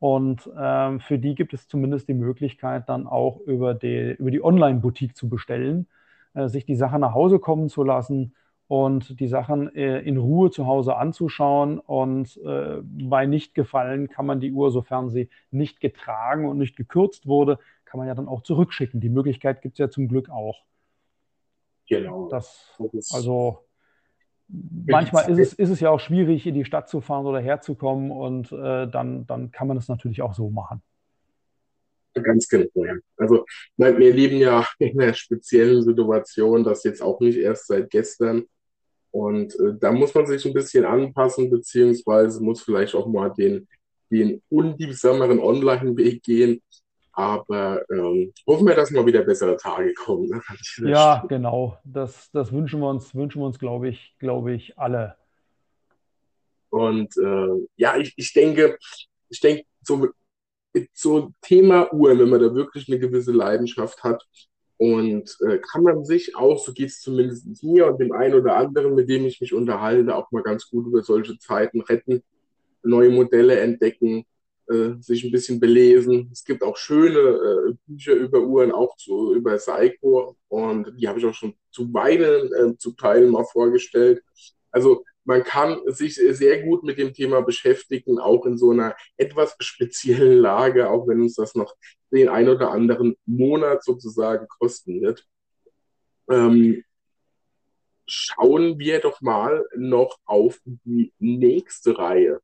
Und 0.00 0.50
ähm, 0.58 0.98
für 0.98 1.20
die 1.20 1.36
gibt 1.36 1.54
es 1.54 1.68
zumindest 1.68 2.08
die 2.08 2.14
Möglichkeit, 2.14 2.88
dann 2.88 3.06
auch 3.06 3.38
über 3.46 3.74
die, 3.74 4.16
über 4.18 4.32
die 4.32 4.42
Online-Boutique 4.42 5.16
zu 5.16 5.28
bestellen, 5.28 5.86
äh, 6.34 6.48
sich 6.48 6.66
die 6.66 6.74
Sachen 6.74 7.02
nach 7.02 7.14
Hause 7.14 7.38
kommen 7.38 7.68
zu 7.68 7.84
lassen 7.84 8.34
und 8.68 9.20
die 9.20 9.28
Sachen 9.28 9.74
äh, 9.74 10.00
in 10.00 10.16
Ruhe 10.16 10.50
zu 10.50 10.66
Hause 10.66 10.96
anzuschauen. 10.96 11.78
Und 11.78 12.38
äh, 12.38 12.78
bei 12.82 13.26
Nichtgefallen 13.26 14.08
kann 14.08 14.26
man 14.26 14.40
die 14.40 14.52
Uhr, 14.52 14.70
sofern 14.70 15.10
sie 15.10 15.28
nicht 15.50 15.80
getragen 15.80 16.48
und 16.48 16.58
nicht 16.58 16.76
gekürzt 16.76 17.26
wurde, 17.26 17.58
kann 17.84 17.98
man 17.98 18.08
ja 18.08 18.14
dann 18.14 18.28
auch 18.28 18.42
zurückschicken. 18.42 19.00
Die 19.00 19.10
Möglichkeit 19.10 19.60
gibt 19.60 19.74
es 19.74 19.78
ja 19.78 19.90
zum 19.90 20.08
Glück 20.08 20.30
auch. 20.30 20.62
Genau. 21.88 22.28
Das, 22.28 22.78
also 23.12 23.58
manchmal 24.48 25.30
ist 25.30 25.38
es, 25.38 25.52
ist 25.52 25.70
es 25.70 25.80
ja 25.80 25.90
auch 25.90 26.00
schwierig, 26.00 26.46
in 26.46 26.54
die 26.54 26.64
Stadt 26.64 26.88
zu 26.88 27.00
fahren 27.00 27.26
oder 27.26 27.40
herzukommen 27.40 28.10
und 28.10 28.52
äh, 28.52 28.88
dann, 28.88 29.26
dann 29.26 29.50
kann 29.50 29.68
man 29.68 29.76
es 29.76 29.88
natürlich 29.88 30.22
auch 30.22 30.34
so 30.34 30.50
machen. 30.50 30.82
Ganz 32.14 32.48
genau. 32.48 32.68
Ja. 32.74 32.94
Also 33.16 33.44
wir 33.76 34.12
leben 34.12 34.36
ja 34.38 34.66
in 34.78 35.00
einer 35.00 35.14
speziellen 35.14 35.82
Situation, 35.82 36.64
das 36.64 36.84
jetzt 36.84 37.02
auch 37.02 37.20
nicht 37.20 37.38
erst 37.38 37.66
seit 37.66 37.90
gestern. 37.90 38.44
Und 39.10 39.54
äh, 39.60 39.74
da 39.78 39.92
muss 39.92 40.14
man 40.14 40.26
sich 40.26 40.44
ein 40.46 40.54
bisschen 40.54 40.84
anpassen, 40.84 41.50
beziehungsweise 41.50 42.42
muss 42.42 42.62
vielleicht 42.62 42.94
auch 42.94 43.06
mal 43.06 43.30
den, 43.30 43.68
den 44.10 44.42
unliebsameren 44.48 45.38
Online-Weg 45.38 46.22
gehen. 46.22 46.62
Aber 47.14 47.82
ähm, 47.90 48.32
hoffen 48.46 48.66
wir, 48.66 48.74
dass 48.74 48.90
mal 48.90 49.04
wieder 49.04 49.22
bessere 49.22 49.56
Tage 49.58 49.92
kommen. 49.92 50.30
Ne? 50.30 50.40
Ja, 50.90 51.22
genau. 51.28 51.78
Das, 51.84 52.30
das 52.32 52.50
wünschen 52.52 52.80
wir 52.80 52.88
uns, 52.88 53.14
wünschen 53.14 53.42
wir 53.42 53.46
uns, 53.46 53.58
glaube 53.58 53.90
ich, 53.90 54.14
glaube 54.18 54.54
ich, 54.54 54.78
alle. 54.78 55.16
Und 56.70 57.14
äh, 57.18 57.66
ja, 57.76 57.98
ich, 57.98 58.14
ich 58.16 58.32
denke, 58.32 58.78
ich 59.28 59.40
denke, 59.40 59.64
so, 59.82 60.08
so 60.92 61.32
Thema 61.42 61.92
Uhren, 61.92 62.18
wenn 62.18 62.28
man 62.28 62.40
da 62.40 62.54
wirklich 62.54 62.88
eine 62.88 62.98
gewisse 62.98 63.32
Leidenschaft 63.32 64.02
hat, 64.02 64.24
und 64.82 65.36
äh, 65.46 65.58
kann 65.58 65.84
man 65.84 66.04
sich 66.04 66.34
auch, 66.34 66.58
so 66.58 66.72
geht 66.72 66.88
es 66.88 67.00
zumindest 67.00 67.62
mir 67.62 67.86
und 67.86 68.00
dem 68.00 68.10
einen 68.10 68.34
oder 68.34 68.56
anderen, 68.56 68.96
mit 68.96 69.08
dem 69.08 69.24
ich 69.24 69.40
mich 69.40 69.54
unterhalte, 69.54 70.12
auch 70.12 70.32
mal 70.32 70.42
ganz 70.42 70.68
gut 70.68 70.88
über 70.88 71.04
solche 71.04 71.38
Zeiten 71.38 71.82
retten, 71.82 72.24
neue 72.82 73.10
Modelle 73.10 73.60
entdecken, 73.60 74.24
äh, 74.68 74.94
sich 74.98 75.22
ein 75.22 75.30
bisschen 75.30 75.60
belesen. 75.60 76.30
Es 76.32 76.44
gibt 76.44 76.64
auch 76.64 76.76
schöne 76.76 77.16
äh, 77.16 77.74
Bücher 77.86 78.14
über 78.14 78.40
Uhren, 78.40 78.72
auch 78.72 78.96
zu, 78.96 79.34
über 79.36 79.56
Seiko. 79.56 80.36
Und 80.48 80.92
die 80.98 81.06
habe 81.06 81.20
ich 81.20 81.26
auch 81.26 81.34
schon 81.34 81.54
zu 81.70 81.88
beiden 81.90 82.52
äh, 82.52 82.76
zu 82.76 82.90
Teilen 82.90 83.30
mal 83.30 83.44
vorgestellt. 83.44 84.20
Also 84.72 85.04
man 85.24 85.44
kann 85.44 85.80
sich 85.86 86.16
sehr 86.16 86.62
gut 86.62 86.82
mit 86.82 86.98
dem 86.98 87.12
Thema 87.12 87.42
beschäftigen, 87.42 88.18
auch 88.18 88.44
in 88.46 88.58
so 88.58 88.70
einer 88.70 88.96
etwas 89.16 89.56
speziellen 89.60 90.38
Lage, 90.38 90.90
auch 90.90 91.06
wenn 91.06 91.20
uns 91.20 91.34
das 91.34 91.54
noch 91.54 91.74
den 92.10 92.28
ein 92.28 92.48
oder 92.48 92.70
anderen 92.70 93.16
Monat 93.24 93.84
sozusagen 93.84 94.46
kosten 94.48 95.00
wird. 95.00 95.24
Ähm, 96.30 96.84
schauen 98.06 98.78
wir 98.78 99.00
doch 99.00 99.20
mal 99.20 99.64
noch 99.76 100.18
auf 100.24 100.60
die 100.64 101.12
nächste 101.18 101.96
Reihe, 101.96 102.40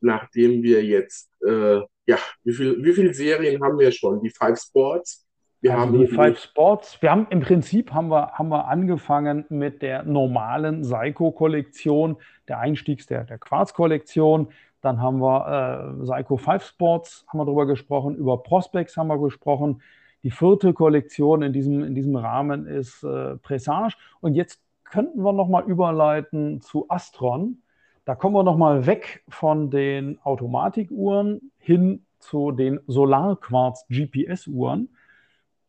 nachdem 0.00 0.62
wir 0.62 0.84
jetzt, 0.84 1.30
äh, 1.46 1.80
ja, 2.06 2.18
wie, 2.42 2.52
viel, 2.52 2.84
wie 2.84 2.92
viele 2.92 3.14
Serien 3.14 3.62
haben 3.62 3.78
wir 3.78 3.92
schon? 3.92 4.22
Die 4.22 4.30
Five 4.30 4.58
Sports, 4.58 5.26
wir 5.62 5.72
also 5.72 5.82
haben 5.82 5.98
die 5.98 6.06
Five 6.08 6.38
Sports. 6.40 7.00
Wir 7.00 7.12
haben 7.12 7.28
im 7.30 7.40
Prinzip 7.40 7.94
haben 7.94 8.08
wir, 8.08 8.32
haben 8.32 8.48
wir 8.48 8.66
angefangen 8.66 9.44
mit 9.48 9.80
der 9.80 10.02
normalen 10.02 10.82
Seiko-Kollektion, 10.82 12.16
der 12.48 12.58
Einstiegs 12.58 13.06
der, 13.06 13.22
der 13.22 13.38
Quarz-Kollektion. 13.38 14.48
Dann 14.80 15.00
haben 15.00 15.20
wir 15.20 16.00
äh, 16.00 16.04
Seiko 16.04 16.36
Five 16.36 16.64
Sports, 16.64 17.24
haben 17.28 17.38
wir 17.38 17.44
darüber 17.44 17.66
gesprochen, 17.66 18.16
über 18.16 18.42
Prospects 18.42 18.96
haben 18.96 19.06
wir 19.06 19.18
gesprochen. 19.18 19.82
Die 20.24 20.32
vierte 20.32 20.72
Kollektion 20.72 21.42
in 21.42 21.52
diesem, 21.52 21.84
in 21.84 21.94
diesem 21.94 22.16
Rahmen 22.16 22.66
ist 22.66 23.04
äh, 23.04 23.36
Presage. 23.36 23.94
Und 24.20 24.34
jetzt 24.34 24.60
könnten 24.82 25.22
wir 25.22 25.32
nochmal 25.32 25.62
überleiten 25.62 26.60
zu 26.60 26.86
Astron. 26.88 27.62
Da 28.04 28.16
kommen 28.16 28.34
wir 28.34 28.42
nochmal 28.42 28.86
weg 28.86 29.22
von 29.28 29.70
den 29.70 30.18
Automatikuhren 30.24 31.52
hin 31.58 32.04
zu 32.18 32.50
den 32.50 32.80
Solarquarz-GPS-Uhren 32.88 34.88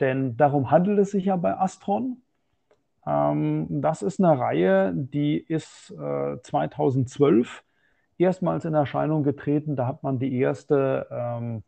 denn 0.03 0.35
darum 0.35 0.69
handelt 0.69 0.99
es 0.99 1.11
sich 1.11 1.25
ja 1.25 1.37
bei 1.37 1.57
Astron. 1.57 2.17
Ähm, 3.07 3.67
das 3.69 4.01
ist 4.01 4.21
eine 4.21 4.37
Reihe, 4.37 4.91
die 4.93 5.37
ist 5.37 5.91
äh, 5.91 6.41
2012 6.41 7.63
erstmals 8.17 8.65
in 8.65 8.73
Erscheinung 8.73 9.23
getreten. 9.23 9.77
Da 9.77 9.87
hat 9.87 10.03
man 10.03 10.19
die 10.19 10.37
erste 10.37 11.07
ähm, 11.09 11.63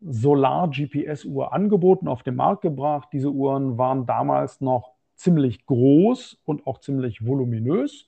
Solar-GPS-Uhr 0.00 1.52
angeboten, 1.52 2.06
auf 2.06 2.22
den 2.22 2.36
Markt 2.36 2.62
gebracht. 2.62 3.08
Diese 3.12 3.30
Uhren 3.30 3.76
waren 3.76 4.06
damals 4.06 4.60
noch 4.60 4.92
ziemlich 5.16 5.66
groß 5.66 6.38
und 6.44 6.68
auch 6.68 6.78
ziemlich 6.78 7.26
voluminös. 7.26 8.06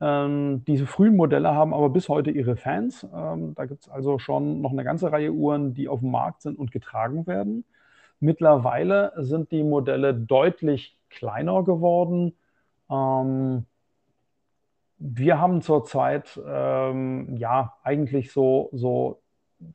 Ähm, 0.00 0.64
diese 0.66 0.86
frühen 0.86 1.14
Modelle 1.14 1.54
haben 1.54 1.72
aber 1.72 1.90
bis 1.90 2.08
heute 2.08 2.32
ihre 2.32 2.56
Fans. 2.56 3.06
Ähm, 3.14 3.54
da 3.54 3.66
gibt 3.66 3.82
es 3.82 3.88
also 3.88 4.18
schon 4.18 4.62
noch 4.62 4.72
eine 4.72 4.82
ganze 4.82 5.12
Reihe 5.12 5.32
Uhren, 5.32 5.74
die 5.74 5.88
auf 5.88 6.00
dem 6.00 6.10
Markt 6.10 6.42
sind 6.42 6.58
und 6.58 6.72
getragen 6.72 7.28
werden. 7.28 7.64
Mittlerweile 8.20 9.12
sind 9.16 9.50
die 9.52 9.62
Modelle 9.62 10.14
deutlich 10.14 10.98
kleiner 11.10 11.62
geworden. 11.64 12.34
Ähm, 12.90 13.66
wir 14.98 15.40
haben 15.40 15.60
zurzeit 15.60 16.40
ähm, 16.46 17.36
ja 17.36 17.74
eigentlich 17.82 18.32
so, 18.32 18.70
so 18.72 19.20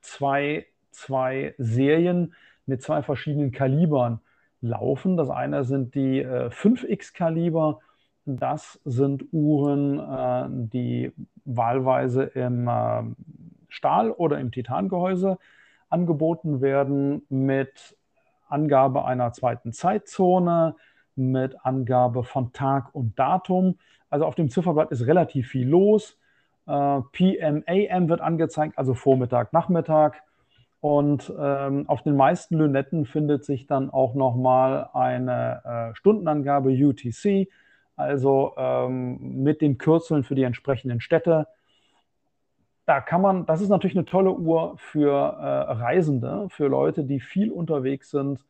zwei, 0.01 0.65
zwei 0.91 1.53
Serien 1.57 2.33
mit 2.65 2.81
zwei 2.81 3.03
verschiedenen 3.03 3.51
Kalibern 3.51 4.19
laufen. 4.61 5.17
Das 5.17 5.29
eine 5.29 5.63
sind 5.63 5.95
die 5.95 6.21
äh, 6.21 6.49
5X-Kaliber. 6.49 7.79
Das 8.25 8.79
sind 8.85 9.25
Uhren, 9.31 9.99
äh, 9.99 10.47
die 10.49 11.11
wahlweise 11.45 12.23
im 12.23 12.67
äh, 12.67 13.03
Stahl- 13.69 14.11
oder 14.11 14.39
im 14.39 14.51
Titangehäuse 14.51 15.37
angeboten 15.89 16.61
werden 16.61 17.23
mit 17.29 17.95
Angabe 18.51 19.05
einer 19.05 19.31
zweiten 19.33 19.73
Zeitzone, 19.73 20.75
mit 21.15 21.55
Angabe 21.65 22.23
von 22.23 22.53
Tag 22.53 22.93
und 22.93 23.17
Datum. 23.19 23.77
Also 24.09 24.25
auf 24.25 24.35
dem 24.35 24.49
Zifferblatt 24.49 24.91
ist 24.91 25.05
relativ 25.07 25.49
viel 25.49 25.67
los. 25.67 26.17
Äh, 26.67 27.01
PM, 27.11 27.63
AM 27.67 28.09
wird 28.09 28.21
angezeigt, 28.21 28.77
also 28.77 28.93
Vormittag, 28.93 29.53
Nachmittag. 29.53 30.23
Und 30.79 31.31
ähm, 31.39 31.87
auf 31.87 32.01
den 32.01 32.15
meisten 32.15 32.57
Lünetten 32.57 33.05
findet 33.05 33.45
sich 33.45 33.67
dann 33.67 33.91
auch 33.91 34.15
nochmal 34.15 34.89
eine 34.93 35.61
äh, 35.91 35.95
Stundenangabe 35.95 36.71
UTC, 36.71 37.49
also 37.95 38.53
ähm, 38.57 39.43
mit 39.43 39.61
den 39.61 39.77
Kürzeln 39.77 40.23
für 40.23 40.33
die 40.33 40.43
entsprechenden 40.43 40.99
Städte 40.99 41.47
da 42.91 42.99
kann 42.99 43.21
man, 43.21 43.45
das 43.45 43.61
ist 43.61 43.69
natürlich 43.69 43.95
eine 43.95 44.03
tolle 44.03 44.33
Uhr 44.33 44.73
für 44.77 45.13
äh, 45.13 45.71
Reisende, 45.71 46.47
für 46.49 46.67
Leute, 46.67 47.05
die 47.05 47.21
viel 47.21 47.49
unterwegs 47.49 48.11
sind, 48.11 48.45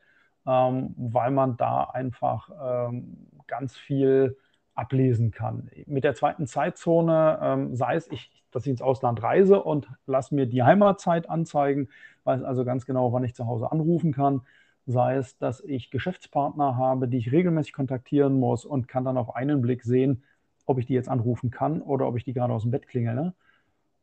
ähm, 0.47 0.95
weil 0.97 1.29
man 1.29 1.57
da 1.57 1.83
einfach 1.83 2.49
ähm, 2.59 3.27
ganz 3.45 3.77
viel 3.77 4.35
ablesen 4.73 5.29
kann. 5.29 5.69
Mit 5.85 6.03
der 6.03 6.15
zweiten 6.15 6.47
Zeitzone, 6.47 7.37
ähm, 7.39 7.75
sei 7.75 7.93
es, 7.95 8.11
ich, 8.11 8.31
dass 8.49 8.65
ich 8.65 8.71
ins 8.71 8.81
Ausland 8.81 9.21
reise 9.21 9.61
und 9.61 9.87
lasse 10.07 10.33
mir 10.33 10.47
die 10.47 10.63
Heimatzeit 10.63 11.29
anzeigen, 11.29 11.89
weiß 12.23 12.41
also 12.41 12.65
ganz 12.65 12.87
genau, 12.87 13.13
wann 13.13 13.23
ich 13.23 13.35
zu 13.35 13.45
Hause 13.45 13.71
anrufen 13.71 14.11
kann, 14.11 14.41
sei 14.87 15.17
es, 15.17 15.37
dass 15.37 15.61
ich 15.61 15.91
Geschäftspartner 15.91 16.77
habe, 16.77 17.07
die 17.07 17.19
ich 17.19 17.31
regelmäßig 17.31 17.73
kontaktieren 17.73 18.39
muss 18.39 18.65
und 18.65 18.87
kann 18.87 19.05
dann 19.05 19.19
auf 19.19 19.35
einen 19.35 19.61
Blick 19.61 19.83
sehen, 19.83 20.23
ob 20.65 20.79
ich 20.79 20.87
die 20.87 20.95
jetzt 20.95 21.09
anrufen 21.09 21.51
kann 21.51 21.79
oder 21.83 22.07
ob 22.07 22.17
ich 22.17 22.23
die 22.23 22.33
gerade 22.33 22.53
aus 22.53 22.63
dem 22.63 22.71
Bett 22.71 22.87
klingele. 22.87 23.35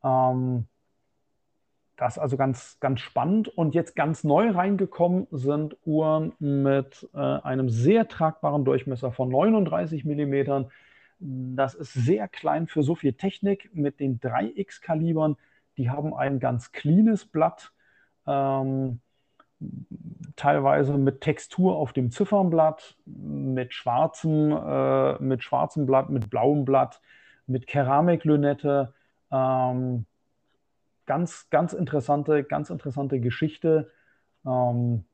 Ähm, 0.03 0.67
das 1.99 2.15
ist 2.15 2.19
also 2.19 2.37
ganz, 2.37 2.77
ganz 2.79 3.01
spannend. 3.01 3.49
Und 3.49 3.75
jetzt 3.75 3.95
ganz 3.95 4.23
neu 4.23 4.51
reingekommen 4.51 5.27
sind 5.31 5.75
Uhren 5.85 6.31
mit 6.39 7.09
äh, 7.13 7.17
einem 7.17 7.69
sehr 7.69 8.07
tragbaren 8.07 8.63
Durchmesser 8.63 9.11
von 9.11 9.29
39 9.29 10.05
mm. 10.05 10.65
Das 11.19 11.75
ist 11.75 11.93
sehr 11.93 12.29
klein 12.29 12.67
für 12.67 12.83
so 12.83 12.95
viel 12.95 13.13
Technik 13.13 13.69
mit 13.73 13.99
den 13.99 14.21
3X-Kalibern. 14.21 15.35
Die 15.77 15.89
haben 15.89 16.13
ein 16.13 16.39
ganz 16.39 16.71
cleanes 16.71 17.25
Blatt, 17.25 17.73
ähm, 18.25 19.01
teilweise 20.37 20.97
mit 20.97 21.19
Textur 21.19 21.75
auf 21.75 21.91
dem 21.91 22.11
Ziffernblatt, 22.11 22.95
mit 23.05 23.73
schwarzem, 23.73 24.51
äh, 24.51 25.21
mit 25.21 25.43
schwarzem 25.43 25.85
Blatt, 25.85 26.09
mit 26.09 26.29
blauem 26.29 26.63
Blatt, 26.63 27.01
mit 27.45 27.67
Keramiklünette. 27.67 28.93
Ähm, 29.31 30.05
ganz, 31.05 31.49
ganz 31.49 31.73
interessante, 31.73 32.43
ganz 32.43 32.69
interessante 32.69 33.19
Geschichte. 33.19 33.91
Ähm, 34.45 35.05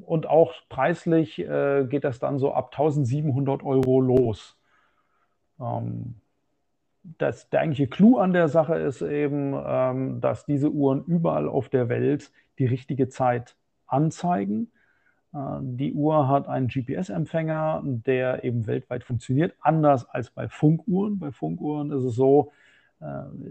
und 0.00 0.26
auch 0.26 0.52
preislich 0.68 1.38
äh, 1.38 1.86
geht 1.88 2.04
das 2.04 2.18
dann 2.18 2.38
so 2.38 2.52
ab 2.52 2.70
1700 2.72 3.62
Euro 3.62 4.00
los. 4.00 4.56
Ähm, 5.58 6.16
das, 7.18 7.48
der 7.50 7.60
eigentliche 7.60 7.88
Clou 7.88 8.18
an 8.18 8.32
der 8.32 8.48
Sache 8.48 8.74
ist 8.76 9.00
eben, 9.02 9.54
ähm, 9.64 10.20
dass 10.20 10.44
diese 10.44 10.70
Uhren 10.70 11.04
überall 11.04 11.48
auf 11.48 11.68
der 11.68 11.88
Welt 11.88 12.30
die 12.58 12.66
richtige 12.66 13.08
Zeit 13.08 13.56
anzeigen. 13.86 14.70
Äh, 15.32 15.38
die 15.62 15.94
Uhr 15.94 16.28
hat 16.28 16.48
einen 16.48 16.68
GPS-Empfänger, 16.68 17.82
der 17.84 18.44
eben 18.44 18.66
weltweit 18.66 19.04
funktioniert, 19.04 19.54
anders 19.60 20.08
als 20.08 20.30
bei 20.30 20.48
Funkuhren. 20.48 21.18
Bei 21.18 21.32
Funkuhren 21.32 21.90
ist 21.92 22.04
es 22.04 22.14
so, 22.14 22.52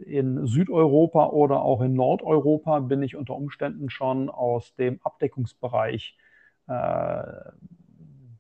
in 0.06 0.48
Südeuropa 0.48 1.28
oder 1.28 1.62
auch 1.62 1.82
in 1.82 1.94
Nordeuropa 1.94 2.80
bin 2.80 3.04
ich 3.04 3.16
unter 3.16 3.36
Umständen 3.36 3.90
schon 3.90 4.30
aus 4.30 4.74
dem 4.76 5.00
Abdeckungsbereich 5.04 6.18
äh, 6.68 7.24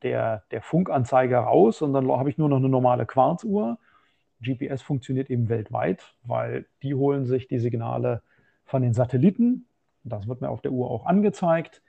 der, 0.01 0.43
der 0.51 0.61
Funkanzeige 0.61 1.37
raus 1.37 1.81
und 1.81 1.93
dann 1.93 2.11
habe 2.11 2.29
ich 2.29 2.37
nur 2.37 2.49
noch 2.49 2.57
eine 2.57 2.69
normale 2.69 3.05
Quarzuhr. 3.05 3.77
GPS 4.41 4.81
funktioniert 4.81 5.29
eben 5.29 5.47
weltweit, 5.47 6.15
weil 6.23 6.65
die 6.81 6.95
holen 6.95 7.25
sich 7.25 7.47
die 7.47 7.59
Signale 7.59 8.21
von 8.65 8.81
den 8.81 8.93
Satelliten. 8.93 9.67
Das 10.03 10.27
wird 10.27 10.41
mir 10.41 10.49
auf 10.49 10.61
der 10.61 10.71
Uhr 10.71 10.89
auch 10.89 11.05
angezeigt. 11.05 11.83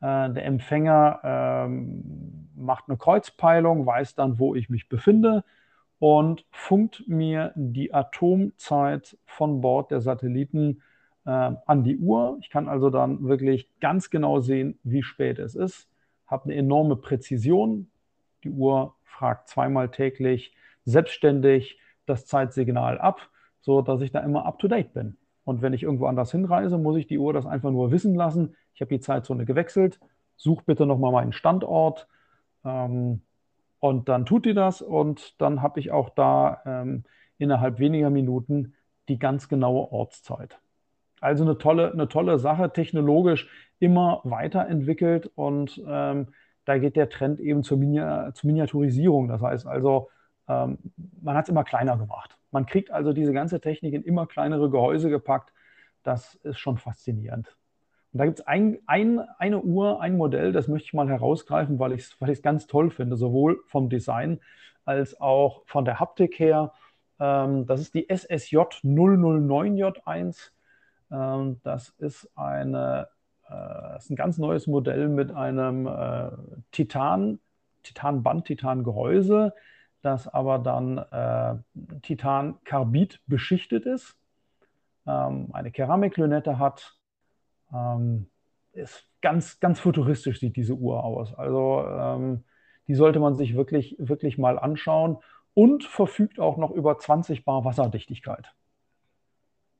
Äh, 0.00 0.30
der 0.30 0.44
Empfänger 0.44 1.20
ähm, 1.24 2.50
macht 2.54 2.84
eine 2.88 2.98
Kreuzpeilung, 2.98 3.86
weiß 3.86 4.14
dann, 4.14 4.38
wo 4.38 4.54
ich 4.54 4.68
mich 4.68 4.88
befinde 4.88 5.42
und 5.98 6.44
funkt 6.50 7.08
mir 7.08 7.52
die 7.56 7.92
Atomzeit 7.92 9.16
von 9.26 9.60
Bord 9.60 9.90
der 9.90 10.00
Satelliten 10.00 10.82
äh, 11.26 11.30
an 11.30 11.84
die 11.84 11.98
Uhr. 11.98 12.38
Ich 12.40 12.50
kann 12.50 12.68
also 12.68 12.90
dann 12.90 13.24
wirklich 13.24 13.68
ganz 13.80 14.10
genau 14.10 14.40
sehen, 14.40 14.78
wie 14.84 15.02
spät 15.02 15.38
es 15.38 15.54
ist, 15.54 15.88
habe 16.26 16.44
eine 16.44 16.54
enorme 16.54 16.96
Präzision. 16.96 17.90
Die 18.44 18.50
Uhr 18.50 18.94
fragt 19.02 19.48
zweimal 19.48 19.90
täglich 19.90 20.54
selbstständig 20.84 21.78
das 22.06 22.26
Zeitsignal 22.26 22.98
ab. 22.98 23.28
so 23.60 23.82
dass 23.82 24.00
ich 24.00 24.12
da 24.12 24.20
immer 24.20 24.46
up-to-date 24.46 24.94
bin. 24.94 25.16
Und 25.44 25.62
wenn 25.62 25.72
ich 25.72 25.82
irgendwo 25.82 26.06
anders 26.06 26.30
hinreise, 26.30 26.78
muss 26.78 26.96
ich 26.96 27.06
die 27.06 27.18
Uhr 27.18 27.32
das 27.32 27.44
einfach 27.44 27.70
nur 27.70 27.90
wissen 27.90 28.14
lassen. 28.14 28.54
Ich 28.74 28.80
habe 28.80 28.94
die 28.94 29.00
Zeitzone 29.00 29.44
gewechselt, 29.44 29.98
such 30.36 30.62
bitte 30.62 30.86
nochmal 30.86 31.12
meinen 31.12 31.32
Standort. 31.32 32.06
Ähm, 32.64 33.22
und 33.80 34.08
dann 34.08 34.26
tut 34.26 34.46
die 34.46 34.54
das 34.54 34.82
und 34.82 35.40
dann 35.40 35.62
habe 35.62 35.80
ich 35.80 35.90
auch 35.90 36.10
da 36.10 36.62
ähm, 36.66 37.04
innerhalb 37.38 37.78
weniger 37.78 38.10
Minuten 38.10 38.74
die 39.08 39.18
ganz 39.18 39.48
genaue 39.48 39.92
Ortszeit. 39.92 40.58
Also 41.20 41.44
eine 41.44 41.58
tolle, 41.58 41.92
eine 41.92 42.08
tolle 42.08 42.38
Sache, 42.38 42.72
technologisch 42.72 43.48
immer 43.78 44.20
weiterentwickelt 44.24 45.30
und 45.34 45.82
ähm, 45.86 46.28
da 46.64 46.78
geht 46.78 46.96
der 46.96 47.08
Trend 47.08 47.40
eben 47.40 47.62
zur, 47.62 47.78
Mini 47.78 47.98
zur 48.34 48.46
Miniaturisierung. 48.46 49.28
Das 49.28 49.40
heißt 49.40 49.66
also, 49.66 50.10
ähm, 50.48 50.78
man 51.22 51.36
hat 51.36 51.46
es 51.46 51.48
immer 51.48 51.64
kleiner 51.64 51.96
gemacht. 51.96 52.36
Man 52.50 52.66
kriegt 52.66 52.90
also 52.90 53.12
diese 53.12 53.32
ganze 53.32 53.60
Technik 53.60 53.94
in 53.94 54.02
immer 54.02 54.26
kleinere 54.26 54.70
Gehäuse 54.70 55.08
gepackt. 55.10 55.52
Das 56.02 56.34
ist 56.36 56.58
schon 56.58 56.78
faszinierend. 56.78 57.56
Und 58.18 58.22
da 58.22 58.26
gibt 58.26 58.40
es 58.40 58.46
ein, 58.48 58.78
ein, 58.86 59.20
eine 59.38 59.60
Uhr, 59.60 60.00
ein 60.00 60.16
Modell, 60.16 60.50
das 60.50 60.66
möchte 60.66 60.86
ich 60.86 60.92
mal 60.92 61.08
herausgreifen, 61.08 61.78
weil 61.78 61.92
ich 61.92 62.00
es 62.00 62.16
weil 62.20 62.34
ganz 62.34 62.66
toll 62.66 62.90
finde, 62.90 63.16
sowohl 63.16 63.60
vom 63.66 63.88
Design 63.88 64.40
als 64.84 65.20
auch 65.20 65.62
von 65.66 65.84
der 65.84 66.00
Haptik 66.00 66.36
her. 66.40 66.72
Ähm, 67.20 67.64
das 67.66 67.80
ist 67.80 67.94
die 67.94 68.08
SSJ 68.08 68.56
009J1. 68.82 70.50
Ähm, 71.12 71.60
das 71.62 71.90
ist, 71.98 72.28
eine, 72.34 73.06
äh, 73.48 73.98
ist 73.98 74.10
ein 74.10 74.16
ganz 74.16 74.36
neues 74.36 74.66
Modell 74.66 75.08
mit 75.08 75.30
einem 75.30 75.86
äh, 75.86 76.30
Titan, 76.72 77.38
Titanband, 77.84 78.46
Titangehäuse, 78.46 79.54
das 80.02 80.26
aber 80.26 80.58
dann 80.58 80.98
äh, 80.98 81.54
Titancarbid 82.02 83.20
beschichtet 83.28 83.86
ist, 83.86 84.16
ähm, 85.06 85.50
eine 85.52 85.70
Keramiklünette 85.70 86.58
hat. 86.58 86.97
Ähm, 87.72 88.26
ist 88.72 89.06
ganz, 89.20 89.60
ganz 89.60 89.80
futuristisch 89.80 90.40
sieht 90.40 90.56
diese 90.56 90.74
Uhr 90.74 91.02
aus. 91.02 91.34
Also 91.34 91.84
ähm, 91.86 92.44
die 92.86 92.94
sollte 92.94 93.20
man 93.20 93.34
sich 93.34 93.54
wirklich, 93.54 93.96
wirklich 93.98 94.38
mal 94.38 94.58
anschauen 94.58 95.18
und 95.54 95.84
verfügt 95.84 96.38
auch 96.38 96.56
noch 96.56 96.70
über 96.70 96.98
20 96.98 97.44
Bar 97.44 97.64
Wasserdichtigkeit. 97.64 98.54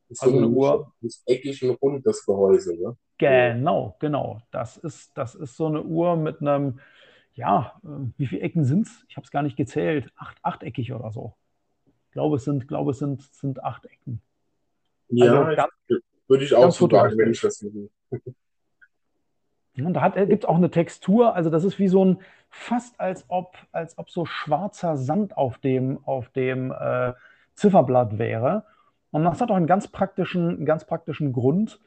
Ist 0.09 0.23
also 0.23 0.35
so 0.35 0.45
eine 0.45 0.49
Uhr. 0.49 0.93
Ist 1.03 1.23
eckig 1.29 1.63
und 1.63 1.81
rund, 1.83 2.07
das 2.07 2.25
Gehäuse, 2.25 2.77
ne? 2.77 2.97
Genau, 3.19 3.97
genau. 3.99 4.41
Das 4.51 4.77
ist, 4.77 5.17
das 5.17 5.35
ist 5.35 5.57
so 5.57 5.67
eine 5.67 5.83
Uhr 5.83 6.17
mit 6.17 6.41
einem, 6.41 6.81
ja, 7.35 7.81
wie 8.17 8.27
viele 8.27 8.43
Ecken 8.43 8.65
sind 8.65 8.87
es? 8.87 9.05
Ich 9.09 9.17
habe 9.17 9.25
es 9.25 9.31
gar 9.31 9.43
nicht 9.43 9.57
gezählt. 9.57 10.11
Acht, 10.17 10.39
achteckig 10.43 10.93
oder 10.93 11.11
so. 11.11 11.35
Ich 11.87 12.13
glaube, 12.13 12.37
es 12.37 12.45
sind, 12.45 12.69
glaube, 12.69 12.93
es 12.93 12.99
sind, 12.99 13.23
sind 13.23 13.63
acht 13.63 13.85
Ecken. 13.87 14.23
Ja, 15.09 15.43
also 15.43 15.57
ganz, 15.57 15.73
würde 16.29 16.45
ich 16.45 16.55
auch 16.55 16.71
so 16.71 16.89
sagen, 16.89 17.19
wenn 17.19 17.31
ich 17.31 17.41
das 17.41 17.59
sehe. 17.59 17.89
Und 19.77 19.95
da 19.95 20.09
gibt 20.09 20.45
es 20.45 20.49
auch 20.49 20.57
eine 20.57 20.71
Textur, 20.71 21.35
also 21.35 21.51
das 21.51 21.65
ist 21.65 21.79
wie 21.79 21.89
so 21.89 22.05
ein, 22.05 22.19
fast 22.51 22.99
als 22.99 23.25
ob, 23.29 23.57
als 23.73 23.97
ob 23.99 24.11
so 24.11 24.25
schwarzer 24.25 24.97
Sand 24.97 25.37
auf 25.37 25.59
dem, 25.59 26.05
auf 26.05 26.29
dem 26.31 26.73
äh, 26.73 27.13
Zifferblatt 27.55 28.19
wäre. 28.19 28.65
Und 29.11 29.25
das 29.25 29.41
hat 29.41 29.51
auch 29.51 29.57
einen 29.57 29.67
ganz 29.67 29.89
praktischen, 29.89 30.49
einen 30.49 30.67
ganz 30.67 30.85
praktischen 30.85 31.33
Grund. 31.33 31.81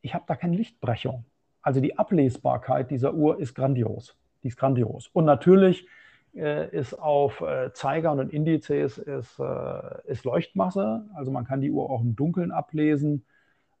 Ich 0.00 0.14
habe 0.14 0.24
da 0.26 0.36
keine 0.36 0.56
Lichtbrechung. 0.56 1.24
Also 1.62 1.80
die 1.80 1.98
Ablesbarkeit 1.98 2.90
dieser 2.90 3.14
Uhr 3.14 3.40
ist 3.40 3.54
grandios. 3.54 4.16
Die 4.42 4.48
ist 4.48 4.58
grandios. 4.58 5.08
Und 5.12 5.24
natürlich 5.24 5.88
äh, 6.34 6.68
ist 6.76 6.94
auf 6.94 7.40
äh, 7.40 7.72
Zeigern 7.72 8.20
und 8.20 8.32
Indizes 8.32 8.98
ist, 8.98 9.38
äh, 9.38 10.10
ist 10.10 10.24
Leuchtmasse. 10.24 11.08
Also 11.14 11.30
man 11.30 11.44
kann 11.44 11.60
die 11.60 11.70
Uhr 11.70 11.88
auch 11.90 12.02
im 12.02 12.16
Dunkeln 12.16 12.50
ablesen. 12.50 13.24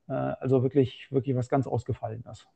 Äh, 0.08 0.12
also 0.12 0.62
wirklich, 0.62 1.06
wirklich 1.10 1.36
was 1.36 1.48
ganz 1.48 1.66
Ausgefallenes. 1.66 2.46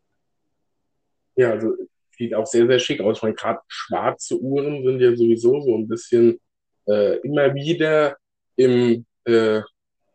Ja, 1.37 1.53
also 1.53 1.75
sieht 2.17 2.35
auch 2.35 2.47
sehr, 2.47 2.67
sehr 2.67 2.79
schick 2.79 3.01
aus. 3.01 3.21
Gerade 3.21 3.61
schwarze 3.69 4.41
Uhren 4.41 4.85
sind 4.85 5.01
ja 5.01 5.15
sowieso 5.15 5.61
so 5.61 5.77
ein 5.77 5.87
bisschen 5.87 6.41
äh, 6.87 7.19
immer 7.19 7.55
wieder 7.55 8.17
im 8.57 9.07
äh, 9.25 9.63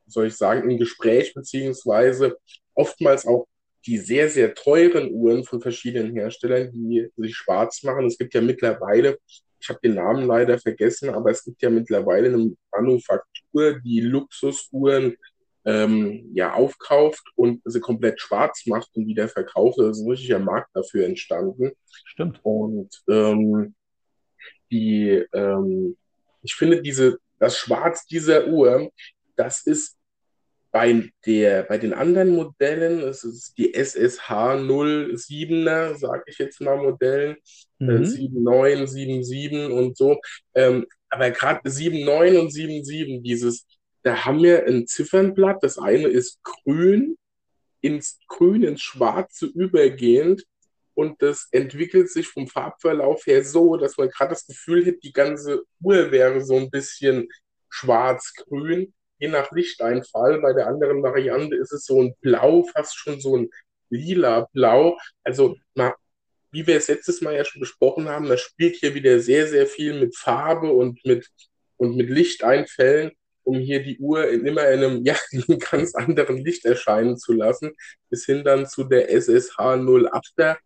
soll 0.08 0.28
ich 0.28 0.36
sagen, 0.36 0.70
im 0.70 0.78
Gespräch, 0.78 1.34
beziehungsweise 1.34 2.38
oftmals 2.74 3.26
auch 3.26 3.48
die 3.86 3.98
sehr, 3.98 4.30
sehr 4.30 4.54
teuren 4.54 5.12
Uhren 5.12 5.44
von 5.44 5.62
verschiedenen 5.62 6.14
Herstellern, 6.14 6.72
die 6.72 7.10
sich 7.18 7.36
schwarz 7.36 7.84
machen. 7.84 8.06
Es 8.06 8.18
gibt 8.18 8.34
ja 8.34 8.42
mittlerweile, 8.42 9.18
ich 9.60 9.70
habe 9.70 9.80
den 9.84 9.96
Namen 9.96 10.26
leider 10.26 10.58
vergessen, 10.58 11.10
aber 11.10 11.32
es 11.32 11.44
gibt 11.44 11.62
ja 11.62 11.70
mittlerweile 11.70 12.28
eine 12.28 12.54
Manufaktur, 12.72 13.80
die 13.82 14.02
Luxusuhren 14.02 15.18
ähm, 15.66 16.32
ja 16.34 16.54
aufkauft 16.54 17.24
und 17.36 17.62
sie 17.66 17.80
komplett 17.80 18.20
schwarz 18.20 18.66
macht 18.66 18.90
und 18.96 19.08
wieder 19.08 19.28
verkauft. 19.30 19.80
Da 19.80 19.90
ist 19.90 20.02
ein 20.02 20.10
richtiger 20.10 20.40
Markt 20.40 20.70
dafür 20.74 21.06
entstanden. 21.06 21.72
Stimmt. 22.06 22.40
Und 22.44 23.02
ähm, 23.10 23.76
die, 24.72 25.24
ähm, 25.34 25.98
ich 26.42 26.56
finde 26.56 26.82
diese, 26.82 27.18
das 27.40 27.58
Schwarz 27.58 28.06
dieser 28.06 28.48
Uhr, 28.48 28.92
das 29.36 29.66
ist 29.66 29.98
bei, 30.72 31.12
der, 31.26 31.64
bei 31.64 31.78
den 31.78 31.94
anderen 31.94 32.36
Modellen, 32.36 33.02
das 33.02 33.24
ist 33.24 33.56
die 33.58 33.76
SSH 33.76 34.32
07er, 34.32 35.96
sage 35.96 36.24
ich 36.26 36.40
jetzt 36.40 36.60
mal 36.62 36.78
Modellen, 36.78 37.38
äh, 37.80 37.84
mhm. 37.84 38.44
79, 38.44 38.90
77 38.90 39.72
und 39.72 39.96
so. 39.96 40.20
Ähm, 40.56 40.88
aber 41.10 41.30
gerade 41.30 41.62
79 41.64 42.40
und 42.40 42.52
77, 42.52 43.22
dieses, 43.22 43.68
da 44.04 44.26
haben 44.26 44.44
wir 44.44 44.66
ein 44.68 44.88
Ziffernblatt, 44.88 45.64
das 45.64 45.78
eine 45.78 46.08
ist 46.08 46.44
grün, 46.44 47.18
ins 47.82 48.20
Grün, 48.28 48.64
ins 48.64 48.82
Schwarze 48.82 49.48
übergehend 49.48 50.46
und 50.94 51.22
das 51.22 51.48
entwickelt 51.52 52.10
sich 52.10 52.28
vom 52.28 52.48
Farbverlauf 52.48 53.26
her 53.26 53.44
so, 53.44 53.78
dass 53.78 53.98
man 53.98 54.10
gerade 54.10 54.32
das 54.32 54.46
Gefühl 54.46 54.86
hat, 54.86 54.96
die 55.04 55.14
ganze 55.14 55.64
Uhr 55.82 56.12
wäre 56.12 56.42
so 56.42 56.58
ein 56.58 56.70
bisschen 56.70 57.28
schwarz-grün 57.70 58.94
je 59.24 59.30
nach 59.30 59.52
Lichteinfall. 59.52 60.42
Bei 60.42 60.54
der 60.54 60.68
anderen 60.68 61.02
Variante 61.02 61.56
ist 61.56 61.72
es 61.72 61.86
so 61.86 62.02
ein 62.02 62.16
Blau, 62.22 62.64
fast 62.64 62.98
schon 62.98 63.20
so 63.22 63.38
ein 63.38 63.50
lila 63.90 64.48
Blau. 64.54 64.98
Also 65.24 65.56
na, 65.76 65.96
wie 66.52 66.68
wir 66.68 66.78
es 66.78 66.90
letztes 66.90 67.22
Mal 67.22 67.36
ja 67.36 67.46
schon 67.46 67.62
besprochen 67.62 68.10
haben, 68.10 68.28
das 68.28 68.42
spielt 68.42 68.76
hier 68.76 68.94
wieder 68.94 69.20
sehr, 69.20 69.48
sehr 69.48 69.66
viel 69.66 70.00
mit 70.00 70.16
Farbe 70.18 70.72
und 70.72 71.04
mit, 71.06 71.30
und 71.78 71.96
mit 71.96 72.10
Lichteinfällen, 72.10 73.12
um 73.44 73.60
hier 73.60 73.84
die 73.84 74.00
Uhr 74.00 74.30
in 74.30 74.46
immer 74.46 74.68
in 74.70 74.84
einem, 74.84 75.04
ja, 75.06 75.16
in 75.32 75.44
einem 75.44 75.60
ganz 75.60 75.96
anderen 75.96 76.38
Licht 76.38 76.66
erscheinen 76.66 77.18
zu 77.18 77.34
lassen, 77.34 77.72
bis 78.10 78.26
hin 78.26 78.44
dann 78.44 78.68
zu 78.68 78.84
der 78.84 79.12
SSH 79.12 79.58
08er. 79.60 80.58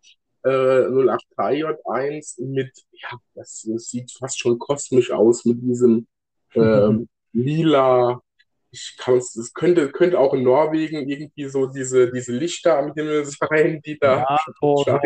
Äh, 0.44 0.48
08J1 0.48 2.44
mit, 2.44 2.70
ja, 2.92 3.18
das, 3.34 3.66
das, 3.68 3.90
sieht 3.90 4.12
fast 4.12 4.38
schon 4.38 4.56
kosmisch 4.58 5.10
aus 5.10 5.44
mit 5.44 5.60
diesem 5.60 6.06
äh, 6.54 6.90
lila, 7.32 8.22
ich 8.70 8.96
kann 8.98 9.16
es, 9.16 9.52
könnte, 9.54 9.90
könnte 9.90 10.18
auch 10.18 10.34
in 10.34 10.42
Norwegen 10.42 11.08
irgendwie 11.08 11.48
so 11.48 11.66
diese, 11.66 12.10
diese 12.10 12.32
Lichter 12.32 12.78
am 12.78 12.92
Himmel 12.94 13.24
sein, 13.50 13.80
die 13.84 13.98
da 13.98 14.18
ja, 14.18 14.38
so, 14.60 14.76
so 14.76 14.98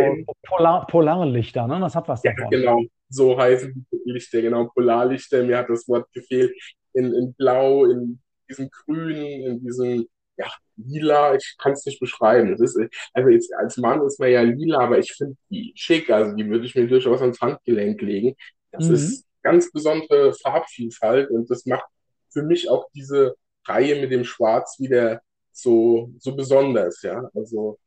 Polar, 0.42 0.86
Polarlichter, 0.86 1.66
ne? 1.66 1.80
Das 1.80 1.94
hat 1.94 2.08
was 2.08 2.22
ja, 2.24 2.32
davon. 2.34 2.50
genau, 2.50 2.82
so 3.08 3.38
heißen 3.38 3.86
die 3.90 4.10
Lichter, 4.10 4.42
genau, 4.42 4.66
Polarlichter, 4.66 5.44
mir 5.44 5.58
hat 5.58 5.68
das 5.68 5.88
Wort 5.88 6.10
gefehlt, 6.12 6.52
in, 6.94 7.12
in 7.14 7.34
Blau, 7.34 7.84
in 7.86 8.20
diesem 8.48 8.70
Grün, 8.70 9.16
in 9.16 9.64
diesem, 9.64 10.06
ja, 10.36 10.46
lila, 10.76 11.34
ich 11.34 11.56
kann 11.58 11.72
es 11.72 11.86
nicht 11.86 12.00
beschreiben. 12.00 12.50
Das 12.50 12.60
ist, 12.60 12.78
also 13.12 13.28
jetzt 13.28 13.52
als 13.54 13.76
Mann 13.76 14.04
ist 14.06 14.18
man 14.18 14.30
ja 14.30 14.42
lila, 14.42 14.80
aber 14.80 14.98
ich 14.98 15.12
finde 15.12 15.36
die 15.50 15.72
schick, 15.74 16.10
also 16.10 16.34
die 16.34 16.48
würde 16.48 16.66
ich 16.66 16.74
mir 16.74 16.86
durchaus 16.86 17.20
ans 17.20 17.40
Handgelenk 17.40 18.00
legen. 18.00 18.34
Das 18.70 18.88
mhm. 18.88 18.94
ist 18.94 19.26
ganz 19.42 19.70
besondere 19.70 20.32
Farbvielfalt 20.34 21.30
und 21.30 21.50
das 21.50 21.66
macht 21.66 21.84
für 22.30 22.42
mich 22.42 22.68
auch 22.70 22.88
diese 22.94 23.34
Reihe 23.66 24.00
mit 24.00 24.10
dem 24.10 24.24
Schwarz 24.24 24.78
wieder 24.80 25.20
so, 25.52 26.10
so 26.18 26.34
besonders, 26.34 27.02
ja. 27.02 27.28
Also 27.34 27.78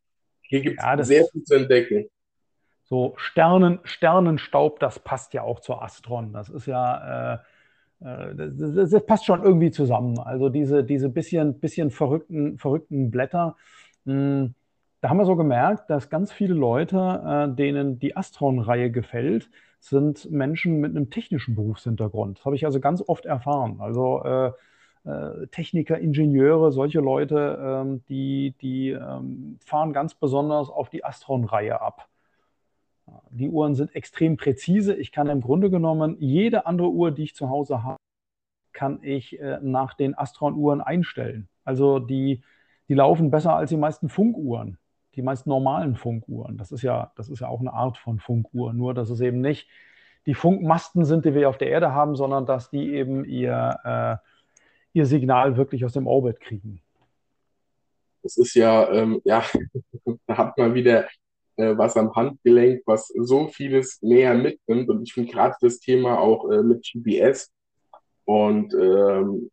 hier 0.41 0.61
gibt 0.61 0.80
es 0.80 0.86
ja, 0.86 1.03
sehr 1.03 1.26
viel 1.26 1.44
zu 1.44 1.56
entdecken. 1.56 2.10
So 2.84 3.14
Sternen, 3.18 3.80
Sternenstaub, 3.84 4.80
das 4.80 4.99
passt 4.99 5.34
ja 5.34 5.41
auch 5.41 5.60
zur 5.60 5.82
Astron. 5.82 6.34
Das 6.34 6.49
ist 6.49 6.68
ja, 6.68 7.34
äh, 7.34 7.38
äh 8.01 8.35
das, 8.35 8.89
das, 8.91 9.05
passt 9.05 9.26
schon 9.26 9.43
irgendwie 9.43 9.72
zusammen. 9.72 10.19
Also 10.19 10.49
diese, 10.49 10.84
diese 10.84 11.09
bisschen, 11.09 11.59
bisschen 11.59 11.91
verrückten, 11.91 12.57
verrückten 12.57 13.11
Blätter. 13.11 13.55
Hm, 14.05 14.55
da 15.01 15.09
haben 15.09 15.17
wir 15.17 15.26
so 15.26 15.35
gemerkt, 15.35 15.89
dass 15.89 16.09
ganz 16.09 16.31
viele 16.31 16.53
Leute, 16.53 17.49
äh, 17.51 17.55
denen 17.55 17.99
die 17.99 18.15
Astron-Reihe 18.17 18.91
gefällt, 18.91 19.49
sind 19.80 20.31
Menschen 20.31 20.80
mit 20.80 20.95
einem 20.95 21.09
technischen 21.09 21.55
Berufshintergrund. 21.55 22.39
Das 22.39 22.45
habe 22.45 22.55
ich 22.55 22.65
also 22.65 22.80
ganz 22.80 23.03
oft 23.05 23.26
erfahren. 23.26 23.77
Also 23.80 24.23
äh, 24.23 24.51
Techniker, 25.51 25.99
Ingenieure, 25.99 26.72
solche 26.72 26.99
Leute, 26.99 27.59
ähm, 27.61 28.03
die, 28.09 28.55
die 28.61 28.89
ähm, 28.89 29.59
fahren 29.63 29.93
ganz 29.93 30.15
besonders 30.15 30.69
auf 30.69 30.89
die 30.89 31.05
Astron-Reihe 31.05 31.80
ab. 31.80 32.07
Die 33.30 33.49
Uhren 33.49 33.76
sind 33.76 33.95
extrem 33.95 34.38
präzise. 34.38 34.95
Ich 34.95 35.11
kann 35.11 35.27
im 35.30 35.41
Grunde 35.41 35.69
genommen 35.69 36.15
jede 36.19 36.65
andere 36.65 36.90
Uhr, 36.90 37.11
die 37.11 37.23
ich 37.23 37.36
zu 37.36 37.49
Hause 37.49 37.84
habe, 37.84 37.98
kann 38.73 38.99
ich 39.03 39.40
äh, 39.40 39.60
nach 39.61 39.94
den 39.94 40.18
Astron-Uhren 40.18 40.82
einstellen. 40.82 41.48
Also 41.64 41.99
die, 41.99 42.44
die 42.88 42.94
laufen 42.94 43.32
besser 43.32 43.56
als 43.56 43.69
die 43.69 43.77
meisten 43.77 44.10
Funkuhren, 44.10 44.77
die 45.15 45.22
meisten 45.22 45.49
normalen 45.49 45.95
Funkuhren. 45.95 46.57
Das 46.57 46.72
ist 46.72 46.82
ja, 46.82 47.11
das 47.15 47.30
ist 47.30 47.40
ja 47.40 47.48
auch 47.48 47.60
eine 47.60 47.73
Art 47.73 47.98
von 47.98 48.19
Funkuhr, 48.19 48.73
nur 48.73 48.94
dass 48.94 49.10
es 49.10 49.22
eben 49.22 49.41
nicht 49.41 49.68
die 50.26 50.34
Funkmasten 50.34 51.06
sind, 51.06 51.26
die 51.26 51.34
wir 51.34 51.49
auf 51.49 51.57
der 51.57 51.69
Erde 51.69 51.94
haben, 51.94 52.15
sondern 52.15 52.45
dass 52.45 52.69
die 52.69 52.94
eben 52.94 53.26
ihr, 53.26 53.80
äh, 53.84 54.98
ihr 54.98 55.06
Signal 55.06 55.57
wirklich 55.57 55.86
aus 55.86 55.94
dem 55.94 56.07
Orbit 56.07 56.40
kriegen. 56.40 56.82
Das 58.23 58.38
ist 58.38 58.56
ja, 58.56 58.90
ähm, 58.91 59.22
ja, 59.23 59.44
da 60.27 60.38
hat 60.38 60.57
man 60.57 60.73
wieder 60.73 61.06
äh, 61.57 61.77
was 61.77 61.98
am 61.98 62.14
Handgelenk, 62.15 62.82
was 62.86 63.07
so 63.07 63.48
vieles 63.48 64.02
näher 64.02 64.34
mitnimmt. 64.34 64.90
Und 64.90 65.03
ich 65.03 65.14
finde 65.14 65.32
gerade 65.32 65.56
das 65.61 65.80
Thema 65.80 66.19
auch 66.19 66.49
äh, 66.52 66.64
mit 66.64 66.84
GPS 66.84 67.52
und 68.26 68.73
ähm, 68.73 69.49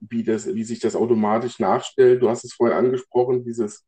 wie, 0.00 0.22
das, 0.22 0.52
wie 0.54 0.64
sich 0.64 0.80
das 0.80 0.96
automatisch 0.96 1.58
nachstellt. 1.58 2.22
Du 2.22 2.28
hast 2.28 2.44
es 2.44 2.54
vorhin 2.54 2.76
angesprochen, 2.76 3.44
dieses 3.44 3.84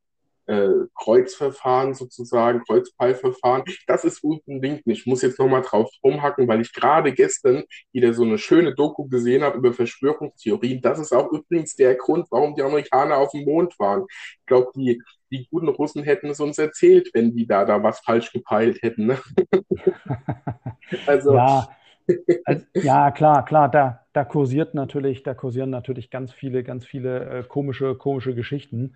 äh, 0.48 0.86
Kreuzverfahren 0.94 1.94
sozusagen, 1.94 2.64
Kreuzpeilverfahren. 2.64 3.64
Das 3.86 4.04
ist 4.04 4.24
unbedingt 4.24 4.86
nicht. 4.86 5.00
Ich 5.00 5.06
muss 5.06 5.22
jetzt 5.22 5.38
nochmal 5.38 5.62
drauf 5.62 5.90
rumhacken, 6.02 6.48
weil 6.48 6.62
ich 6.62 6.72
gerade 6.72 7.12
gestern 7.12 7.64
wieder 7.92 8.14
so 8.14 8.22
eine 8.22 8.38
schöne 8.38 8.74
Doku 8.74 9.06
gesehen 9.08 9.42
habe 9.42 9.58
über 9.58 9.74
Verschwörungstheorien. 9.74 10.80
Das 10.80 10.98
ist 10.98 11.12
auch 11.12 11.30
übrigens 11.32 11.76
der 11.76 11.96
Grund, 11.96 12.26
warum 12.30 12.54
die 12.54 12.62
Amerikaner 12.62 13.18
auf 13.18 13.32
dem 13.32 13.44
Mond 13.44 13.78
waren. 13.78 14.06
Ich 14.08 14.46
glaube, 14.46 14.70
die, 14.74 15.02
die 15.30 15.46
guten 15.50 15.68
Russen 15.68 16.02
hätten 16.02 16.28
es 16.28 16.40
uns 16.40 16.58
erzählt, 16.58 17.10
wenn 17.14 17.34
die 17.34 17.46
da, 17.46 17.64
da 17.64 17.82
was 17.82 18.00
falsch 18.00 18.32
gepeilt 18.32 18.82
hätten. 18.82 19.06
Ne? 19.06 19.18
also. 21.06 21.34
Ja. 21.34 21.68
Also, 22.46 22.64
ja, 22.72 23.10
klar, 23.10 23.44
klar, 23.44 23.70
da, 23.70 24.06
da 24.14 24.24
kursiert 24.24 24.72
natürlich, 24.72 25.24
da 25.24 25.34
kursieren 25.34 25.68
natürlich 25.68 26.10
ganz 26.10 26.32
viele, 26.32 26.64
ganz 26.64 26.86
viele 26.86 27.40
äh, 27.40 27.42
komische, 27.42 27.96
komische 27.96 28.34
Geschichten. 28.34 28.94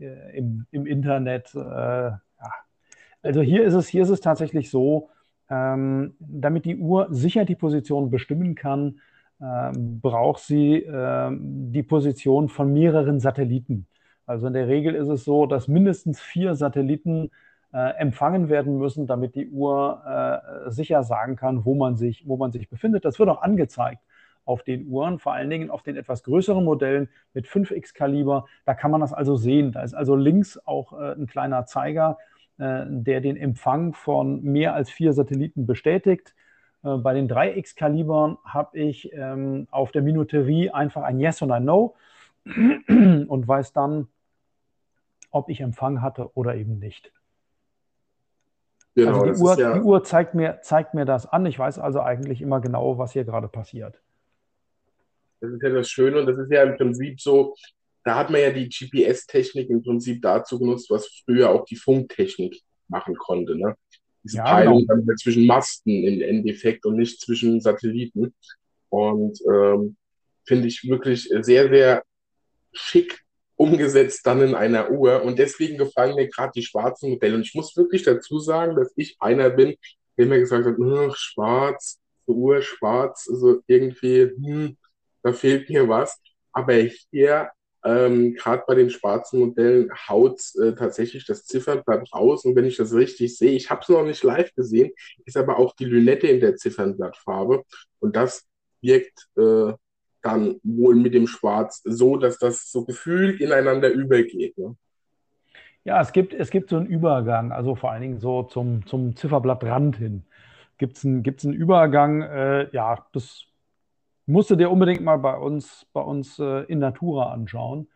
Äh, 0.00 0.36
im, 0.36 0.66
im 0.70 0.86
Internet. 0.86 1.52
Äh, 1.54 1.58
ja. 1.58 2.20
Also 3.22 3.40
hier 3.40 3.64
ist 3.64 3.74
es, 3.74 3.88
hier 3.88 4.02
ist 4.02 4.10
es 4.10 4.20
tatsächlich 4.20 4.70
so, 4.70 5.10
ähm, 5.50 6.14
damit 6.20 6.64
die 6.64 6.76
Uhr 6.76 7.08
sicher 7.10 7.44
die 7.44 7.56
Position 7.56 8.10
bestimmen 8.10 8.54
kann, 8.54 9.00
ähm, 9.40 10.00
braucht 10.00 10.42
sie 10.42 10.76
ähm, 10.76 11.72
die 11.72 11.82
Position 11.82 12.48
von 12.48 12.72
mehreren 12.72 13.18
Satelliten. 13.18 13.86
Also 14.28 14.46
in 14.46 14.52
der 14.52 14.68
Regel 14.68 14.94
ist 14.94 15.08
es 15.08 15.24
so, 15.24 15.46
dass 15.46 15.68
mindestens 15.68 16.20
vier 16.20 16.54
Satelliten 16.54 17.30
äh, 17.72 17.94
empfangen 17.96 18.50
werden 18.50 18.76
müssen, 18.76 19.06
damit 19.06 19.34
die 19.34 19.48
Uhr 19.48 20.02
äh, 20.06 20.70
sicher 20.70 21.02
sagen 21.02 21.34
kann, 21.34 21.64
wo 21.64 21.74
man, 21.74 21.96
sich, 21.96 22.28
wo 22.28 22.36
man 22.36 22.52
sich 22.52 22.68
befindet. 22.68 23.06
Das 23.06 23.18
wird 23.18 23.30
auch 23.30 23.40
angezeigt 23.40 24.02
auf 24.44 24.62
den 24.62 24.86
Uhren, 24.86 25.18
vor 25.18 25.32
allen 25.32 25.48
Dingen 25.48 25.70
auf 25.70 25.82
den 25.82 25.96
etwas 25.96 26.22
größeren 26.24 26.62
Modellen 26.62 27.08
mit 27.32 27.46
5x 27.46 27.94
Kaliber. 27.94 28.44
Da 28.66 28.74
kann 28.74 28.90
man 28.90 29.00
das 29.00 29.14
also 29.14 29.36
sehen. 29.36 29.72
Da 29.72 29.82
ist 29.82 29.94
also 29.94 30.14
links 30.14 30.58
auch 30.66 30.92
äh, 30.92 31.12
ein 31.12 31.26
kleiner 31.26 31.64
Zeiger, 31.64 32.18
äh, 32.58 32.84
der 32.86 33.22
den 33.22 33.36
Empfang 33.38 33.94
von 33.94 34.42
mehr 34.42 34.74
als 34.74 34.90
vier 34.90 35.14
Satelliten 35.14 35.66
bestätigt. 35.66 36.34
Äh, 36.84 36.98
bei 36.98 37.14
den 37.14 37.30
3x 37.30 37.76
Kalibern 37.76 38.36
habe 38.44 38.78
ich 38.78 39.10
ähm, 39.14 39.68
auf 39.70 39.90
der 39.90 40.02
Minuterie 40.02 40.70
einfach 40.70 41.02
ein 41.02 41.18
Yes 41.18 41.40
und 41.40 41.50
ein 41.50 41.64
No 41.64 41.94
und 42.44 43.48
weiß 43.48 43.72
dann, 43.72 44.08
ob 45.30 45.48
ich 45.48 45.60
Empfang 45.60 46.02
hatte 46.02 46.30
oder 46.34 46.54
eben 46.54 46.78
nicht. 46.78 47.12
Genau, 48.94 49.20
also 49.20 49.32
die, 49.32 49.40
Uhr, 49.40 49.58
ja 49.58 49.74
die 49.74 49.80
Uhr 49.80 50.02
zeigt 50.02 50.34
mir, 50.34 50.60
zeigt 50.62 50.94
mir 50.94 51.04
das 51.04 51.26
an. 51.26 51.46
Ich 51.46 51.58
weiß 51.58 51.78
also 51.78 52.00
eigentlich 52.00 52.42
immer 52.42 52.60
genau, 52.60 52.98
was 52.98 53.12
hier 53.12 53.24
gerade 53.24 53.48
passiert. 53.48 54.00
Das 55.40 55.52
ist 55.52 55.62
ja 55.62 55.70
das 55.70 55.88
Schöne 55.88 56.20
und 56.20 56.26
das 56.26 56.38
ist 56.38 56.50
ja 56.50 56.64
im 56.64 56.76
Prinzip 56.76 57.20
so, 57.20 57.54
da 58.04 58.16
hat 58.16 58.30
man 58.30 58.40
ja 58.40 58.50
die 58.50 58.68
GPS-Technik 58.68 59.70
im 59.70 59.82
Prinzip 59.82 60.20
dazu 60.22 60.58
genutzt, 60.58 60.90
was 60.90 61.06
früher 61.24 61.50
auch 61.50 61.64
die 61.64 61.76
Funktechnik 61.76 62.60
machen 62.88 63.14
konnte. 63.16 63.56
Ne? 63.56 63.76
Diese 64.24 64.38
ja, 64.38 64.44
Teilung 64.44 64.86
genau. 64.86 65.00
dann 65.06 65.16
zwischen 65.16 65.46
Masten 65.46 65.92
im 66.04 66.20
Endeffekt 66.20 66.84
und 66.86 66.96
nicht 66.96 67.20
zwischen 67.20 67.60
Satelliten. 67.60 68.34
Und 68.88 69.38
ähm, 69.48 69.96
finde 70.44 70.66
ich 70.66 70.88
wirklich 70.88 71.28
sehr, 71.40 71.68
sehr 71.68 72.02
schick 72.72 73.20
umgesetzt 73.58 74.24
dann 74.24 74.40
in 74.40 74.54
einer 74.54 74.90
Uhr. 74.90 75.22
Und 75.22 75.38
deswegen 75.38 75.76
gefallen 75.76 76.14
mir 76.14 76.28
gerade 76.28 76.52
die 76.54 76.62
schwarzen 76.62 77.10
Modelle. 77.10 77.34
Und 77.34 77.42
ich 77.42 77.54
muss 77.54 77.76
wirklich 77.76 78.04
dazu 78.04 78.38
sagen, 78.38 78.76
dass 78.76 78.92
ich 78.96 79.16
einer 79.18 79.50
bin, 79.50 79.74
der 80.16 80.26
mir 80.26 80.38
gesagt 80.38 80.64
hat, 80.64 80.76
hm, 80.76 81.12
schwarz, 81.14 81.98
Uhr 82.26 82.62
schwarz, 82.62 83.26
also 83.28 83.60
irgendwie, 83.66 84.30
hm, 84.36 84.76
da 85.22 85.32
fehlt 85.32 85.68
mir 85.68 85.88
was. 85.88 86.20
Aber 86.52 86.74
hier, 86.74 87.50
ähm, 87.84 88.34
gerade 88.34 88.62
bei 88.66 88.74
den 88.76 88.90
schwarzen 88.90 89.40
Modellen, 89.40 89.90
haut 90.08 90.40
äh, 90.62 90.74
tatsächlich 90.74 91.26
das 91.26 91.44
Ziffernblatt 91.44 92.12
raus. 92.14 92.44
Und 92.44 92.54
wenn 92.54 92.64
ich 92.64 92.76
das 92.76 92.92
richtig 92.92 93.36
sehe, 93.36 93.52
ich 93.52 93.70
habe 93.70 93.80
es 93.82 93.88
noch 93.88 94.04
nicht 94.04 94.22
live 94.22 94.54
gesehen, 94.54 94.92
ist 95.24 95.36
aber 95.36 95.58
auch 95.58 95.74
die 95.74 95.84
Lünette 95.84 96.28
in 96.28 96.40
der 96.40 96.56
Ziffernblattfarbe. 96.56 97.64
Und 97.98 98.14
das 98.14 98.44
wirkt 98.80 99.26
äh, 99.36 99.72
dann 100.28 100.60
wohl 100.62 100.94
mit 100.94 101.14
dem 101.14 101.26
Schwarz 101.26 101.80
so, 101.84 102.16
dass 102.16 102.38
das 102.38 102.70
so 102.70 102.84
gefühlt 102.84 103.40
ineinander 103.40 103.90
übergeht. 103.90 104.56
Ne? 104.58 104.76
Ja, 105.84 106.00
es 106.00 106.12
gibt, 106.12 106.34
es 106.34 106.50
gibt 106.50 106.70
so 106.70 106.76
einen 106.76 106.86
Übergang, 106.86 107.50
also 107.50 107.74
vor 107.74 107.90
allen 107.90 108.02
Dingen 108.02 108.18
so 108.20 108.42
zum, 108.42 108.86
zum 108.86 109.16
Zifferblattrand 109.16 109.96
hin. 109.96 110.24
Gibt 110.76 110.98
es 110.98 111.04
einen, 111.04 111.22
gibt's 111.22 111.44
einen 111.44 111.54
Übergang, 111.54 112.22
äh, 112.22 112.68
ja, 112.72 113.06
das 113.12 113.46
musst 114.26 114.50
du 114.50 114.56
dir 114.56 114.70
unbedingt 114.70 115.02
mal 115.02 115.16
bei 115.16 115.36
uns, 115.36 115.86
bei 115.92 116.02
uns 116.02 116.38
äh, 116.38 116.64
in 116.64 116.78
Natura 116.78 117.32
anschauen. 117.32 117.88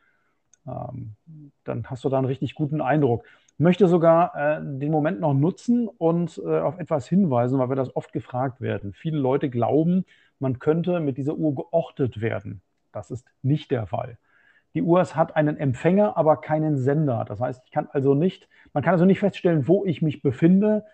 Ähm, 0.66 1.16
dann 1.64 1.84
hast 1.90 2.04
du 2.04 2.08
da 2.08 2.16
einen 2.16 2.26
richtig 2.26 2.54
guten 2.54 2.80
Eindruck. 2.80 3.24
Ich 3.54 3.60
möchte 3.60 3.86
sogar 3.86 4.34
äh, 4.34 4.60
den 4.62 4.90
Moment 4.90 5.20
noch 5.20 5.34
nutzen 5.34 5.86
und 5.86 6.40
äh, 6.44 6.60
auf 6.60 6.78
etwas 6.78 7.06
hinweisen, 7.06 7.58
weil 7.58 7.68
wir 7.68 7.76
das 7.76 7.94
oft 7.94 8.12
gefragt 8.12 8.60
werden. 8.60 8.94
Viele 8.94 9.18
Leute 9.18 9.50
glauben, 9.50 10.06
man 10.42 10.58
könnte 10.58 11.00
mit 11.00 11.16
dieser 11.16 11.36
Uhr 11.36 11.54
geortet 11.54 12.20
werden. 12.20 12.60
Das 12.92 13.10
ist 13.10 13.26
nicht 13.42 13.70
der 13.70 13.86
Fall. 13.86 14.18
Die 14.74 14.82
Uhr 14.82 15.02
hat 15.02 15.36
einen 15.36 15.56
Empfänger, 15.56 16.16
aber 16.16 16.36
keinen 16.38 16.76
Sender. 16.76 17.24
Das 17.26 17.40
heißt, 17.40 17.62
ich 17.64 17.70
kann 17.70 17.88
also 17.92 18.14
nicht, 18.14 18.48
man 18.72 18.82
kann 18.82 18.92
also 18.92 19.04
nicht 19.04 19.20
feststellen, 19.20 19.68
wo 19.68 19.84
ich 19.84 20.02
mich 20.02 20.22
befinde, 20.22 20.84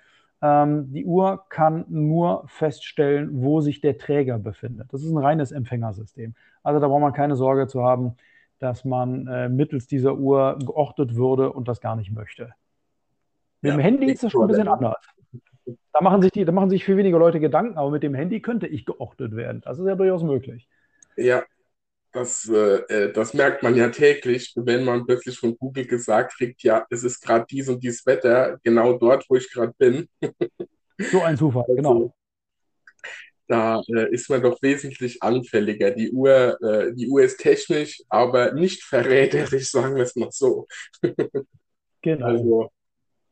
ähm, 0.40 0.92
die 0.92 1.04
Uhr 1.04 1.44
kann 1.48 1.84
nur 1.88 2.44
feststellen, 2.46 3.42
wo 3.42 3.60
sich 3.60 3.80
der 3.80 3.98
Träger 3.98 4.38
befindet. 4.38 4.92
Das 4.92 5.02
ist 5.02 5.10
ein 5.10 5.18
reines 5.18 5.50
Empfängersystem. 5.50 6.34
Also 6.62 6.78
da 6.78 6.86
braucht 6.86 7.00
man 7.00 7.12
keine 7.12 7.34
Sorge 7.34 7.66
zu 7.66 7.82
haben, 7.82 8.16
dass 8.58 8.84
man 8.84 9.26
äh, 9.26 9.48
mittels 9.48 9.86
dieser 9.86 10.16
Uhr 10.16 10.58
geortet 10.60 11.16
würde 11.16 11.52
und 11.52 11.68
das 11.68 11.80
gar 11.80 11.96
nicht 11.96 12.12
möchte. 12.12 12.54
Mit 13.62 13.70
ja, 13.70 13.76
dem 13.76 13.80
Handy 13.80 14.06
ist 14.12 14.22
das 14.22 14.32
schon 14.32 14.42
ein 14.42 14.48
bisschen 14.48 14.68
anders. 14.68 14.96
Da 15.92 16.00
machen, 16.00 16.22
sich 16.22 16.30
die, 16.32 16.44
da 16.44 16.52
machen 16.52 16.70
sich 16.70 16.84
viel 16.84 16.96
weniger 16.96 17.18
Leute 17.18 17.40
Gedanken, 17.40 17.76
aber 17.76 17.90
mit 17.90 18.02
dem 18.02 18.14
Handy 18.14 18.40
könnte 18.40 18.66
ich 18.66 18.86
geortet 18.86 19.34
werden. 19.34 19.60
Das 19.64 19.78
ist 19.78 19.86
ja 19.86 19.94
durchaus 19.94 20.22
möglich. 20.22 20.68
Ja, 21.16 21.44
das, 22.12 22.48
äh, 22.48 22.80
äh, 22.88 23.12
das 23.12 23.34
merkt 23.34 23.62
man 23.62 23.76
ja 23.76 23.88
täglich, 23.90 24.52
wenn 24.56 24.84
man 24.84 25.04
plötzlich 25.04 25.38
von 25.38 25.56
Google 25.56 25.86
gesagt 25.86 26.36
kriegt, 26.36 26.62
ja, 26.62 26.86
es 26.90 27.04
ist 27.04 27.20
gerade 27.20 27.46
dies 27.50 27.68
und 27.68 27.82
dies 27.82 28.04
Wetter, 28.06 28.58
genau 28.62 28.94
dort, 28.94 29.26
wo 29.28 29.36
ich 29.36 29.50
gerade 29.50 29.74
bin. 29.76 30.08
So 30.98 31.22
ein 31.22 31.36
Zufall, 31.36 31.64
also, 31.68 31.74
genau. 31.74 32.14
Da 33.46 33.80
äh, 33.88 34.12
ist 34.12 34.28
man 34.28 34.42
doch 34.42 34.60
wesentlich 34.60 35.22
anfälliger. 35.22 35.90
Die 35.90 36.12
Uhr, 36.12 36.58
äh, 36.62 36.92
die 36.94 37.08
Uhr 37.08 37.22
ist 37.22 37.38
technisch, 37.38 38.02
aber 38.08 38.52
nicht 38.52 38.82
verräterisch, 38.82 39.70
sagen 39.70 39.96
wir 39.96 40.02
es 40.02 40.16
mal 40.16 40.30
so. 40.30 40.66
Genau. 42.02 42.26
Also 42.26 42.70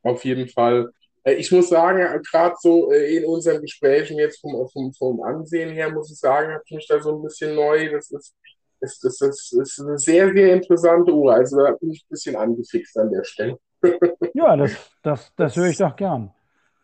auf 0.03 0.25
jeden 0.25 0.49
Fall. 0.49 0.91
Äh, 1.27 1.35
ich 1.35 1.51
muss 1.53 1.69
sagen, 1.69 2.23
gerade 2.23 2.55
so 2.61 2.93
äh, 2.93 3.17
in 3.17 3.25
unseren 3.25 3.61
Gesprächen 3.61 4.19
jetzt 4.19 4.41
vom, 4.41 4.69
vom, 4.69 4.93
vom 4.93 5.23
Ansehen 5.23 5.73
her, 5.73 5.91
muss 5.91 6.11
ich 6.11 6.19
sagen, 6.19 6.53
habe 6.53 6.63
ich 6.65 6.77
mich 6.77 6.87
da 6.87 7.01
so 7.01 7.17
ein 7.17 7.23
bisschen 7.23 7.55
neu. 7.55 7.91
Das 7.91 8.11
ist 8.11 8.35
ist, 8.81 9.05
ist, 9.05 9.23
ist, 9.23 9.53
ist 9.53 9.81
eine 9.81 9.99
sehr, 9.99 10.33
sehr 10.33 10.55
interessante 10.55 11.13
Uhr. 11.13 11.33
Also 11.33 11.59
da 11.59 11.73
bin 11.73 11.91
ich 11.91 12.05
ein 12.05 12.11
bisschen 12.11 12.37
angefixt 12.37 12.97
an 12.99 13.11
der 13.11 13.25
Stelle. 13.25 13.59
Ja, 14.35 14.55
das, 14.55 14.73
das, 15.03 15.33
das 15.35 15.57
höre 15.57 15.69
ich 15.69 15.79
doch 15.79 15.97
gern. 15.97 16.31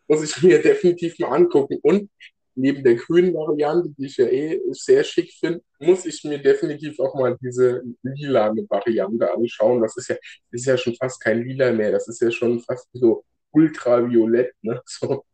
Muss 0.07 0.23
ich 0.23 0.41
mir 0.41 0.59
definitiv 0.59 1.19
mal 1.19 1.35
angucken. 1.35 1.77
Und 1.83 2.09
neben 2.55 2.83
der 2.83 2.95
grünen 2.95 3.33
Variante, 3.35 3.89
die 3.95 4.07
ich 4.07 4.17
ja 4.17 4.25
eh 4.25 4.59
sehr 4.71 5.03
schick 5.03 5.31
finde, 5.33 5.61
muss 5.79 6.05
ich 6.07 6.23
mir 6.23 6.39
definitiv 6.39 6.99
auch 6.99 7.13
mal 7.13 7.37
diese 7.39 7.83
lilane 8.01 8.65
Variante 8.67 9.31
anschauen. 9.31 9.81
Das 9.81 9.95
ist 9.97 10.09
ja, 10.09 10.15
das 10.51 10.61
ist 10.61 10.65
ja 10.65 10.77
schon 10.77 10.95
fast 10.95 11.21
kein 11.21 11.43
Lila 11.43 11.71
mehr. 11.71 11.91
Das 11.91 12.07
ist 12.07 12.21
ja 12.21 12.31
schon 12.31 12.59
fast 12.59 12.87
so 12.93 13.23
ultraviolett. 13.53 14.53
Ne? 14.61 14.81
So. 14.85 15.25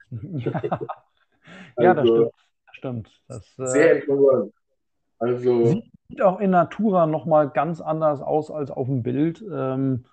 ja, 1.77 1.93
also, 1.93 2.31
das 2.65 2.75
stimmt. 2.75 3.11
Das 3.27 3.45
stimmt. 3.45 3.55
Das, 3.57 3.73
sehr 3.73 3.91
äh, 3.91 3.99
interessant. 3.99 4.53
Also, 5.19 5.65
Sieht 6.09 6.21
auch 6.23 6.39
in 6.39 6.49
Natura 6.49 7.05
nochmal 7.05 7.49
ganz 7.49 7.81
anders 7.81 8.21
aus 8.21 8.49
als 8.49 8.71
auf 8.71 8.87
dem 8.87 9.03
Bild. 9.03 9.43
Ähm, 9.51 10.05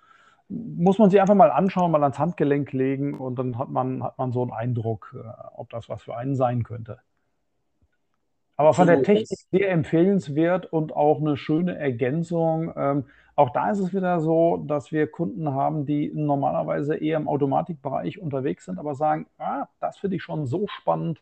muss 0.49 0.99
man 0.99 1.09
sich 1.09 1.19
einfach 1.19 1.33
mal 1.33 1.51
anschauen, 1.51 1.91
mal 1.91 2.03
ans 2.03 2.19
Handgelenk 2.19 2.71
legen 2.73 3.17
und 3.17 3.39
dann 3.39 3.57
hat 3.57 3.69
man, 3.69 4.03
hat 4.03 4.17
man 4.17 4.31
so 4.31 4.43
einen 4.43 4.51
Eindruck, 4.51 5.15
äh, 5.17 5.27
ob 5.55 5.69
das 5.71 5.89
was 5.89 6.03
für 6.03 6.15
einen 6.15 6.35
sein 6.35 6.63
könnte. 6.63 6.99
Aber 8.55 8.73
von 8.73 8.87
der 8.87 9.03
Technik 9.03 9.39
sehr 9.51 9.71
empfehlenswert 9.71 10.65
und 10.65 10.95
auch 10.95 11.19
eine 11.19 11.37
schöne 11.37 11.77
Ergänzung. 11.77 12.73
Ähm, 12.75 13.05
auch 13.37 13.51
da 13.51 13.69
ist 13.69 13.79
es 13.79 13.93
wieder 13.93 14.19
so, 14.19 14.57
dass 14.57 14.91
wir 14.91 15.05
Kunden 15.07 15.53
haben, 15.53 15.85
die 15.85 16.11
normalerweise 16.13 16.95
eher 16.95 17.17
im 17.17 17.27
Automatikbereich 17.27 18.19
unterwegs 18.19 18.65
sind, 18.65 18.79
aber 18.79 18.95
sagen, 18.95 19.27
ah, 19.37 19.67
das 19.79 19.99
finde 19.99 20.15
ich 20.15 20.23
schon 20.23 20.47
so 20.47 20.65
spannend. 20.67 21.19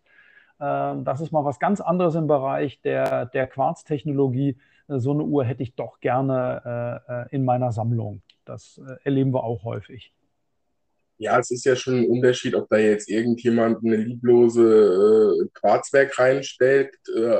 Äh, 0.59 0.95
das 1.03 1.19
ist 1.19 1.33
mal 1.33 1.43
was 1.43 1.59
ganz 1.59 1.81
anderes 1.81 2.15
im 2.15 2.27
Bereich 2.27 2.81
der, 2.81 3.25
der 3.25 3.47
Quarztechnologie. 3.47 4.57
So 4.87 5.11
eine 5.11 5.23
Uhr 5.23 5.43
hätte 5.43 5.63
ich 5.63 5.75
doch 5.75 5.99
gerne 5.99 7.01
äh, 7.09 7.23
äh 7.23 7.35
in 7.35 7.43
meiner 7.43 7.73
Sammlung. 7.73 8.21
Das 8.45 8.79
äh, 8.87 8.95
erleben 9.03 9.33
wir 9.33 9.43
auch 9.43 9.65
häufig. 9.65 10.13
Ja, 11.17 11.39
es 11.39 11.49
ist 11.51 11.63
ja 11.65 11.75
schon 11.77 11.95
ein 11.99 12.09
Unterschied, 12.09 12.55
ob 12.55 12.67
da 12.69 12.77
jetzt 12.77 13.09
irgendjemand 13.09 13.83
eine 13.85 13.95
lieblose 13.95 15.43
äh, 15.45 15.49
Quarzwerk 15.53 16.19
reinstellt, 16.19 16.93
äh, 17.15 17.39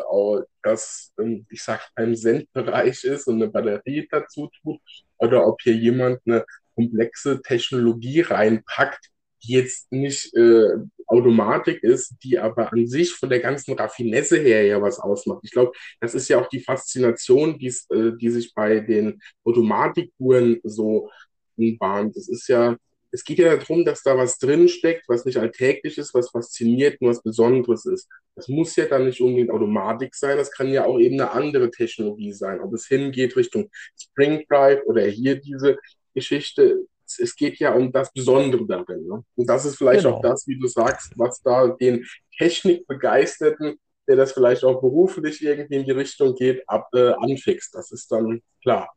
das, 0.64 1.12
ähm, 1.20 1.46
ich 1.50 1.62
sag, 1.62 1.82
im 1.98 2.16
Sendbereich 2.16 3.04
ist 3.04 3.28
und 3.28 3.36
eine 3.36 3.52
Batterie 3.52 4.08
dazu 4.10 4.50
tut, 4.62 4.80
oder 5.18 5.46
ob 5.46 5.62
hier 5.62 5.74
jemand 5.76 6.20
eine 6.26 6.46
komplexe 6.74 7.42
Technologie 7.42 8.22
reinpackt, 8.22 9.10
die 9.44 9.54
jetzt 9.54 9.92
nicht 9.92 10.34
äh, 10.36 10.70
Automatik 11.08 11.84
ist, 11.84 12.16
die 12.24 12.40
aber 12.40 12.72
an 12.72 12.88
sich 12.88 13.14
von 13.14 13.30
der 13.30 13.40
ganzen 13.42 13.74
Raffinesse 13.78 14.38
her 14.40 14.66
ja 14.66 14.82
was 14.82 15.00
ausmacht. 15.00 15.42
Ich 15.44 15.52
glaube, 15.52 15.74
das 16.00 16.16
ist 16.16 16.30
ja 16.30 16.40
auch 16.40 16.48
die 16.48 16.62
Faszination, 16.62 17.60
äh, 17.60 18.12
die 18.20 18.30
sich 18.30 18.54
bei 18.54 18.80
den 18.80 19.22
Automatikuhren 19.44 20.62
so 20.64 21.10
bahnt. 21.80 22.16
Das 22.16 22.28
ist 22.30 22.48
ja 22.48 22.76
es 23.16 23.24
geht 23.24 23.40
ja 23.40 23.56
darum, 23.56 23.86
dass 23.86 24.04
da 24.04 24.18
was 24.18 24.38
drinsteckt, 24.40 25.06
was 25.08 25.24
nicht 25.24 25.38
alltäglich 25.38 25.98
ist, 25.98 26.14
was 26.14 26.32
fasziniert 26.32 27.00
und 27.00 27.08
was 27.08 27.24
Besonderes 27.24 27.86
ist. 27.86 28.10
Das 28.36 28.50
muss 28.50 28.76
ja 28.76 28.86
dann 28.86 29.06
nicht 29.06 29.22
unbedingt 29.22 29.52
Automatik 29.52 30.14
sein, 30.14 30.38
das 30.38 30.52
kann 30.52 30.68
ja 30.68 30.86
auch 30.86 31.00
eben 31.00 31.20
eine 31.20 31.32
andere 31.32 31.72
Technologie 31.72 32.34
sein. 32.34 32.60
Ob 32.60 32.74
es 32.74 32.88
hingeht 32.88 33.38
Richtung 33.38 33.70
Spring 33.98 34.44
Drive 34.50 34.82
oder 34.86 35.04
hier 35.06 35.38
diese 35.40 35.78
Geschichte. 36.14 36.86
Es 37.06 37.36
geht 37.36 37.58
ja 37.60 37.74
um 37.74 37.92
das 37.94 38.12
Besondere 38.12 38.66
darin. 38.68 39.08
Ne? 39.08 39.24
Und 39.36 39.50
das 39.50 39.64
ist 39.64 39.78
vielleicht 39.78 40.04
genau. 40.04 40.18
auch 40.18 40.22
das, 40.22 40.46
wie 40.48 40.60
du 40.60 40.68
sagst, 40.68 41.14
was 41.16 41.42
da 41.42 41.70
den 41.70 42.06
Technikbegeisterten, 42.38 43.80
der 44.10 44.16
das 44.18 44.34
vielleicht 44.34 44.66
auch 44.66 44.82
beruflich 44.82 45.42
irgendwie 45.42 45.76
in 45.76 45.86
die 45.86 45.92
Richtung 45.92 46.36
geht, 46.36 46.68
ab, 46.68 46.90
äh, 46.94 47.14
anfixt. 47.14 47.74
Das 47.76 47.94
ist 47.94 48.12
dann 48.12 48.42
klar. 48.62 48.94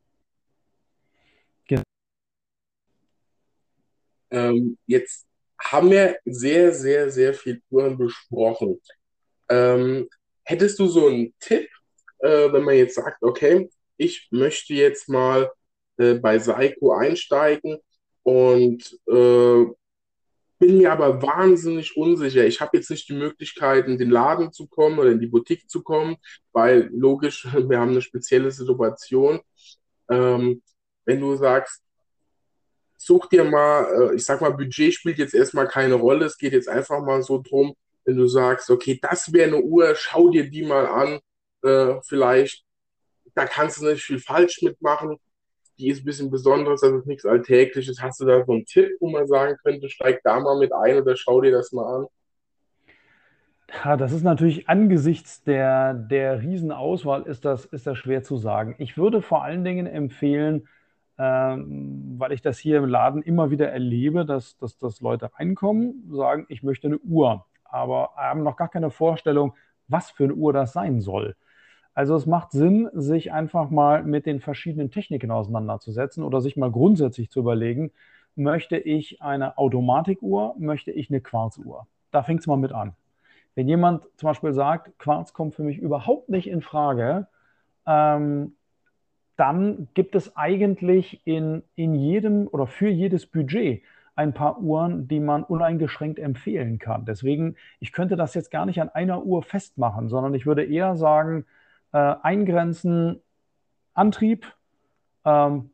Ähm, 4.30 4.78
jetzt 4.86 5.26
haben 5.60 5.90
wir 5.90 6.16
sehr, 6.24 6.72
sehr, 6.72 7.10
sehr 7.10 7.34
viel 7.34 7.60
Touren 7.68 7.98
besprochen. 7.98 8.80
Ähm, 9.48 10.08
hättest 10.44 10.78
du 10.78 10.86
so 10.86 11.08
einen 11.08 11.34
Tipp, 11.40 11.68
äh, 12.20 12.52
wenn 12.52 12.64
man 12.64 12.76
jetzt 12.76 12.94
sagt, 12.94 13.22
okay, 13.22 13.68
ich 13.96 14.28
möchte 14.30 14.74
jetzt 14.74 15.08
mal 15.08 15.50
äh, 15.96 16.14
bei 16.14 16.38
Seiko 16.38 16.92
einsteigen 16.92 17.78
und 18.22 18.98
äh, 19.06 19.64
bin 20.58 20.78
mir 20.78 20.92
aber 20.92 21.22
wahnsinnig 21.22 21.96
unsicher. 21.96 22.46
Ich 22.46 22.60
habe 22.60 22.76
jetzt 22.76 22.90
nicht 22.90 23.08
die 23.08 23.14
Möglichkeit, 23.14 23.86
in 23.86 23.98
den 23.98 24.10
Laden 24.10 24.52
zu 24.52 24.66
kommen 24.66 24.98
oder 24.98 25.10
in 25.10 25.20
die 25.20 25.26
Boutique 25.26 25.68
zu 25.68 25.82
kommen, 25.82 26.16
weil 26.52 26.90
logisch, 26.92 27.44
wir 27.68 27.78
haben 27.78 27.90
eine 27.92 28.02
spezielle 28.02 28.50
Situation. 28.50 29.40
Ähm, 30.10 30.62
wenn 31.04 31.20
du 31.20 31.36
sagst, 31.36 31.82
such 32.98 33.28
dir 33.28 33.44
mal, 33.44 34.10
äh, 34.10 34.16
ich 34.16 34.24
sag 34.24 34.40
mal, 34.40 34.50
Budget 34.50 34.92
spielt 34.92 35.18
jetzt 35.18 35.34
erstmal 35.34 35.68
keine 35.68 35.94
Rolle. 35.94 36.26
Es 36.26 36.36
geht 36.36 36.52
jetzt 36.52 36.68
einfach 36.68 37.00
mal 37.02 37.22
so 37.22 37.40
drum, 37.40 37.74
wenn 38.04 38.16
du 38.16 38.26
sagst, 38.26 38.70
okay, 38.70 38.98
das 39.00 39.32
wäre 39.32 39.48
eine 39.48 39.62
Uhr, 39.62 39.94
schau 39.94 40.28
dir 40.28 40.50
die 40.50 40.64
mal 40.64 40.86
an. 40.86 41.20
Äh, 41.62 42.00
vielleicht, 42.02 42.64
da 43.34 43.46
kannst 43.46 43.80
du 43.80 43.86
nicht 43.86 44.02
viel 44.02 44.18
falsch 44.18 44.62
mitmachen. 44.62 45.16
Die 45.78 45.88
ist 45.88 46.02
ein 46.02 46.04
bisschen 46.04 46.30
besonderes, 46.30 46.80
das 46.80 46.92
ist 46.92 47.06
nichts 47.06 47.24
Alltägliches. 47.24 48.02
Hast 48.02 48.20
du 48.20 48.26
da 48.26 48.44
so 48.44 48.52
einen 48.52 48.66
Tipp, 48.66 48.90
wo 49.00 49.10
man 49.10 49.28
sagen 49.28 49.56
könnte, 49.62 49.88
steig 49.88 50.20
da 50.24 50.40
mal 50.40 50.58
mit 50.58 50.72
ein 50.72 51.00
oder 51.00 51.16
schau 51.16 51.40
dir 51.40 51.52
das 51.52 51.72
mal 51.72 52.00
an? 52.00 52.06
Ja, 53.84 53.96
das 53.96 54.12
ist 54.12 54.22
natürlich 54.22 54.68
angesichts 54.68 55.44
der, 55.44 55.94
der 55.94 56.42
Riesenauswahl 56.42 57.24
ist 57.24 57.44
das, 57.44 57.66
ist 57.66 57.86
das 57.86 57.98
schwer 57.98 58.22
zu 58.22 58.38
sagen. 58.38 58.74
Ich 58.78 58.96
würde 58.96 59.22
vor 59.22 59.44
allen 59.44 59.62
Dingen 59.62 59.86
empfehlen, 59.86 60.66
weil 61.18 62.32
ich 62.32 62.42
das 62.42 62.58
hier 62.58 62.78
im 62.78 62.86
Laden 62.86 63.22
immer 63.22 63.50
wieder 63.50 63.70
erlebe, 63.70 64.24
dass, 64.24 64.56
dass, 64.58 64.78
dass 64.78 65.00
Leute 65.00 65.30
reinkommen, 65.34 66.08
sagen, 66.12 66.46
ich 66.48 66.62
möchte 66.62 66.86
eine 66.86 66.98
Uhr, 66.98 67.44
aber 67.64 68.10
haben 68.16 68.42
noch 68.44 68.56
gar 68.56 68.68
keine 68.68 68.90
Vorstellung, 68.90 69.54
was 69.88 70.10
für 70.10 70.24
eine 70.24 70.34
Uhr 70.34 70.52
das 70.52 70.72
sein 70.72 71.00
soll. 71.00 71.34
Also 71.94 72.14
es 72.14 72.26
macht 72.26 72.52
Sinn, 72.52 72.88
sich 72.92 73.32
einfach 73.32 73.70
mal 73.70 74.04
mit 74.04 74.26
den 74.26 74.40
verschiedenen 74.40 74.92
Techniken 74.92 75.32
auseinanderzusetzen 75.32 76.22
oder 76.22 76.40
sich 76.40 76.56
mal 76.56 76.70
grundsätzlich 76.70 77.30
zu 77.30 77.40
überlegen, 77.40 77.90
möchte 78.36 78.76
ich 78.76 79.20
eine 79.20 79.58
Automatikuhr, 79.58 80.54
möchte 80.58 80.92
ich 80.92 81.10
eine 81.10 81.20
Quarzuhr? 81.20 81.88
Da 82.12 82.22
fängt 82.22 82.40
es 82.40 82.46
mal 82.46 82.56
mit 82.56 82.72
an. 82.72 82.94
Wenn 83.56 83.66
jemand 83.66 84.04
zum 84.16 84.28
Beispiel 84.28 84.52
sagt, 84.52 84.96
Quarz 85.00 85.32
kommt 85.32 85.56
für 85.56 85.64
mich 85.64 85.78
überhaupt 85.78 86.28
nicht 86.28 86.48
in 86.48 86.62
Frage, 86.62 87.26
ähm, 87.84 88.54
dann 89.38 89.86
gibt 89.94 90.16
es 90.16 90.36
eigentlich 90.36 91.20
in, 91.24 91.62
in 91.76 91.94
jedem 91.94 92.48
oder 92.48 92.66
für 92.66 92.88
jedes 92.88 93.24
Budget 93.24 93.82
ein 94.16 94.34
paar 94.34 94.60
Uhren, 94.60 95.06
die 95.06 95.20
man 95.20 95.44
uneingeschränkt 95.44 96.18
empfehlen 96.18 96.80
kann. 96.80 97.04
Deswegen, 97.04 97.54
ich 97.78 97.92
könnte 97.92 98.16
das 98.16 98.34
jetzt 98.34 98.50
gar 98.50 98.66
nicht 98.66 98.80
an 98.80 98.88
einer 98.88 99.22
Uhr 99.22 99.44
festmachen, 99.44 100.08
sondern 100.08 100.34
ich 100.34 100.44
würde 100.44 100.64
eher 100.64 100.96
sagen, 100.96 101.46
äh, 101.92 102.16
eingrenzen, 102.20 103.22
Antrieb, 103.94 104.44
ähm, 105.24 105.70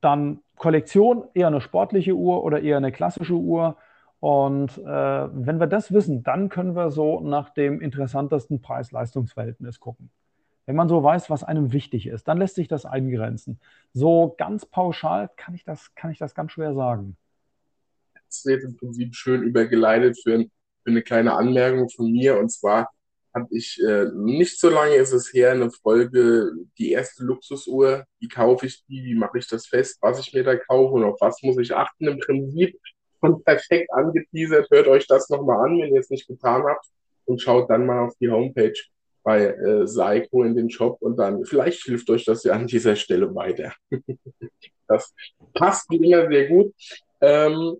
dann 0.00 0.40
Kollektion, 0.56 1.22
eher 1.34 1.46
eine 1.46 1.60
sportliche 1.60 2.14
Uhr 2.16 2.42
oder 2.42 2.62
eher 2.62 2.78
eine 2.78 2.90
klassische 2.90 3.34
Uhr. 3.34 3.76
Und 4.18 4.76
äh, 4.78 4.84
wenn 4.84 5.60
wir 5.60 5.68
das 5.68 5.92
wissen, 5.92 6.24
dann 6.24 6.48
können 6.48 6.74
wir 6.74 6.90
so 6.90 7.20
nach 7.20 7.50
dem 7.50 7.80
interessantesten 7.80 8.60
Preis-Leistungs-Verhältnis 8.60 9.78
gucken. 9.78 10.10
Wenn 10.66 10.76
man 10.76 10.88
so 10.88 11.02
weiß, 11.02 11.30
was 11.30 11.44
einem 11.44 11.72
wichtig 11.72 12.08
ist, 12.08 12.26
dann 12.26 12.38
lässt 12.38 12.56
sich 12.56 12.66
das 12.66 12.84
eingrenzen. 12.84 13.60
So 13.92 14.34
ganz 14.36 14.66
pauschal 14.66 15.30
kann 15.36 15.54
ich 15.54 15.64
das, 15.64 15.94
kann 15.94 16.10
ich 16.10 16.18
das 16.18 16.34
ganz 16.34 16.52
schwer 16.52 16.74
sagen. 16.74 17.16
Das 18.28 18.44
wird 18.44 18.64
im 18.64 18.76
Prinzip 18.76 19.14
schön 19.14 19.42
übergeleitet 19.44 20.18
für, 20.20 20.40
für 20.40 20.90
eine 20.90 21.02
kleine 21.02 21.34
Anmerkung 21.34 21.88
von 21.88 22.10
mir. 22.10 22.38
Und 22.38 22.50
zwar 22.50 22.90
habe 23.32 23.46
ich 23.50 23.80
äh, 23.80 24.06
nicht 24.14 24.58
so 24.58 24.68
lange 24.68 24.96
ist 24.96 25.12
es 25.12 25.32
her 25.32 25.52
eine 25.52 25.70
Folge, 25.70 26.50
die 26.78 26.90
erste 26.90 27.22
Luxusuhr, 27.22 28.04
wie 28.18 28.28
kaufe 28.28 28.66
ich 28.66 28.84
die, 28.86 29.04
wie 29.04 29.14
mache 29.14 29.38
ich 29.38 29.46
das 29.46 29.66
fest, 29.68 29.98
was 30.00 30.18
ich 30.18 30.32
mir 30.32 30.42
da 30.42 30.56
kaufe 30.56 30.94
und 30.94 31.04
auf 31.04 31.20
was 31.20 31.40
muss 31.42 31.58
ich 31.58 31.72
achten. 31.72 32.08
Im 32.08 32.18
Prinzip 32.18 32.76
schon 33.20 33.44
perfekt 33.44 33.92
angeteasert. 33.92 34.68
Hört 34.70 34.88
euch 34.88 35.06
das 35.06 35.28
nochmal 35.30 35.64
an, 35.64 35.78
wenn 35.80 35.94
ihr 35.94 36.00
es 36.00 36.10
nicht 36.10 36.26
getan 36.26 36.64
habt 36.64 36.86
und 37.26 37.40
schaut 37.40 37.70
dann 37.70 37.86
mal 37.86 38.06
auf 38.06 38.14
die 38.20 38.30
Homepage 38.30 38.74
bei 39.26 39.46
äh, 39.46 39.88
Seiko 39.88 40.44
in 40.44 40.54
den 40.54 40.70
Shop 40.70 41.02
und 41.02 41.16
dann 41.16 41.44
vielleicht 41.44 41.82
hilft 41.82 42.08
euch 42.10 42.24
das 42.24 42.44
ja 42.44 42.52
an 42.52 42.68
dieser 42.68 42.94
Stelle 42.94 43.34
weiter. 43.34 43.74
das 44.86 45.12
passt 45.52 45.90
wie 45.90 45.96
immer 45.96 46.30
sehr 46.30 46.46
gut. 46.46 46.72
Ähm, 47.20 47.74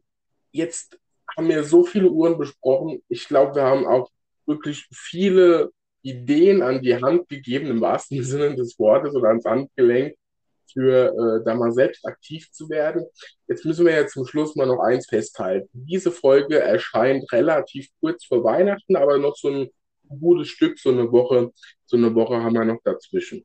jetzt 0.51 0.99
haben 1.37 1.49
wir 1.49 1.63
so 1.63 1.85
viele 1.85 2.11
Uhren 2.11 2.37
besprochen. 2.37 3.01
Ich 3.09 3.29
glaube, 3.29 3.55
wir 3.55 3.63
haben 3.63 3.87
auch 3.87 4.11
wirklich 4.45 4.89
viele 4.93 5.71
Ideen 6.03 6.63
an 6.63 6.83
die 6.83 6.97
Hand 6.97 7.29
gegeben, 7.29 7.69
im 7.69 7.81
wahrsten 7.81 8.21
Sinne 8.25 8.57
des 8.57 8.77
Wortes 8.81 9.15
oder 9.15 9.29
ans 9.29 9.45
Handgelenk, 9.45 10.17
für 10.73 11.15
äh, 11.15 11.45
da 11.45 11.55
mal 11.55 11.71
selbst 11.71 12.05
aktiv 12.05 12.51
zu 12.51 12.69
werden. 12.69 13.07
Jetzt 13.47 13.65
müssen 13.65 13.87
wir 13.87 13.95
ja 13.95 14.09
zum 14.09 14.27
Schluss 14.27 14.57
mal 14.57 14.67
noch 14.67 14.81
eins 14.81 15.07
festhalten. 15.07 15.69
Diese 15.73 16.11
Folge 16.11 16.59
erscheint 16.59 17.31
relativ 17.31 17.89
kurz 18.01 18.25
vor 18.25 18.43
Weihnachten, 18.43 18.97
aber 18.97 19.19
noch 19.19 19.37
so 19.37 19.49
ein 19.49 19.71
gutes 20.09 20.49
Stück, 20.49 20.79
so 20.79 20.91
eine 20.91 21.11
Woche, 21.11 21.53
so 21.85 21.97
eine 21.97 22.15
Woche 22.15 22.43
haben 22.43 22.55
wir 22.55 22.65
noch 22.65 22.81
dazwischen. 22.83 23.45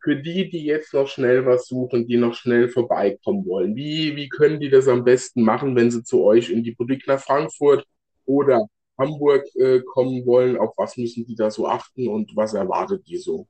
Für 0.00 0.16
die, 0.16 0.48
die 0.48 0.64
jetzt 0.64 0.94
noch 0.94 1.08
schnell 1.08 1.44
was 1.44 1.66
suchen, 1.66 2.06
die 2.06 2.16
noch 2.16 2.34
schnell 2.34 2.68
vorbeikommen 2.68 3.44
wollen, 3.46 3.74
wie, 3.74 4.14
wie 4.16 4.28
können 4.28 4.60
die 4.60 4.70
das 4.70 4.88
am 4.88 5.04
besten 5.04 5.42
machen, 5.42 5.74
wenn 5.76 5.90
sie 5.90 6.04
zu 6.04 6.22
euch 6.24 6.50
in 6.50 6.62
die 6.62 6.72
Boutique 6.72 7.06
nach 7.06 7.20
Frankfurt 7.20 7.84
oder 8.24 8.68
Hamburg 8.96 9.44
äh, 9.56 9.80
kommen 9.80 10.24
wollen? 10.24 10.56
Auf 10.56 10.74
was 10.76 10.96
müssen 10.96 11.26
die 11.26 11.34
da 11.34 11.50
so 11.50 11.66
achten 11.66 12.08
und 12.08 12.34
was 12.36 12.54
erwartet 12.54 13.06
die 13.06 13.16
so? 13.16 13.48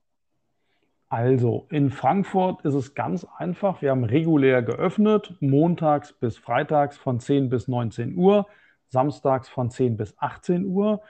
Also 1.09 1.65
in 1.71 1.89
Frankfurt 1.89 2.63
ist 2.65 2.75
es 2.75 2.93
ganz 2.93 3.25
einfach. 3.37 3.81
Wir 3.81 3.89
haben 3.89 4.03
regulär 4.03 4.61
geöffnet, 4.61 5.33
montags 5.39 6.13
bis 6.13 6.37
freitags 6.37 6.97
von 6.97 7.19
10 7.19 7.49
bis 7.49 7.67
19 7.67 8.15
Uhr, 8.15 8.47
samstags 8.89 9.49
von 9.49 9.71
10 9.71 9.97
bis 9.97 10.15
18 10.19 10.65
Uhr. 10.65 11.01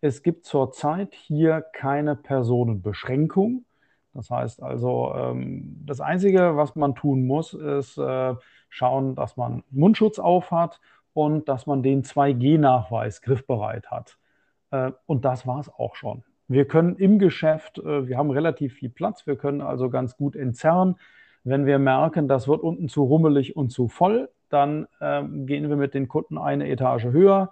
Es 0.00 0.22
gibt 0.22 0.44
zurzeit 0.44 1.14
hier 1.14 1.60
keine 1.72 2.14
Personenbeschränkung. 2.14 3.64
Das 4.14 4.30
heißt 4.30 4.62
also, 4.62 5.12
ähm, 5.14 5.82
das 5.84 6.00
Einzige, 6.00 6.56
was 6.56 6.76
man 6.76 6.94
tun 6.94 7.26
muss, 7.26 7.54
ist 7.54 7.98
äh, 7.98 8.34
schauen, 8.68 9.14
dass 9.14 9.36
man 9.36 9.64
Mundschutz 9.70 10.18
aufhat 10.18 10.80
und 11.14 11.48
dass 11.48 11.66
man 11.66 11.82
den 11.82 12.04
2G-Nachweis 12.04 13.22
griffbereit 13.22 13.90
hat. 13.90 14.18
Äh, 14.70 14.92
und 15.06 15.24
das 15.24 15.46
war 15.46 15.60
es 15.60 15.68
auch 15.68 15.94
schon. 15.94 16.22
Wir 16.46 16.66
können 16.66 16.96
im 16.96 17.18
Geschäft, 17.18 17.78
äh, 17.78 18.06
wir 18.06 18.16
haben 18.16 18.30
relativ 18.30 18.74
viel 18.74 18.90
Platz, 18.90 19.26
wir 19.26 19.36
können 19.36 19.60
also 19.60 19.90
ganz 19.90 20.16
gut 20.16 20.36
entzerren. 20.36 20.96
Wenn 21.44 21.66
wir 21.66 21.78
merken, 21.78 22.28
das 22.28 22.48
wird 22.48 22.62
unten 22.62 22.88
zu 22.88 23.02
rummelig 23.02 23.56
und 23.56 23.70
zu 23.70 23.88
voll, 23.88 24.30
dann 24.48 24.86
ähm, 25.00 25.46
gehen 25.46 25.68
wir 25.68 25.76
mit 25.76 25.94
den 25.94 26.08
Kunden 26.08 26.38
eine 26.38 26.68
Etage 26.68 27.04
höher. 27.06 27.50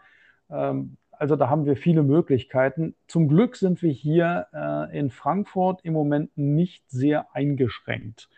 Also 1.18 1.36
da 1.36 1.48
haben 1.48 1.64
wir 1.64 1.76
viele 1.76 2.02
Möglichkeiten. 2.02 2.94
Zum 3.06 3.28
Glück 3.28 3.56
sind 3.56 3.82
wir 3.82 3.90
hier 3.90 4.47
äh, 4.52 4.98
in 4.98 5.10
Frankfurt 5.10 5.80
im 5.82 5.93
Moment 5.93 6.36
nicht 6.36 6.88
sehr 6.90 7.34
eingeschränkt. 7.34 8.28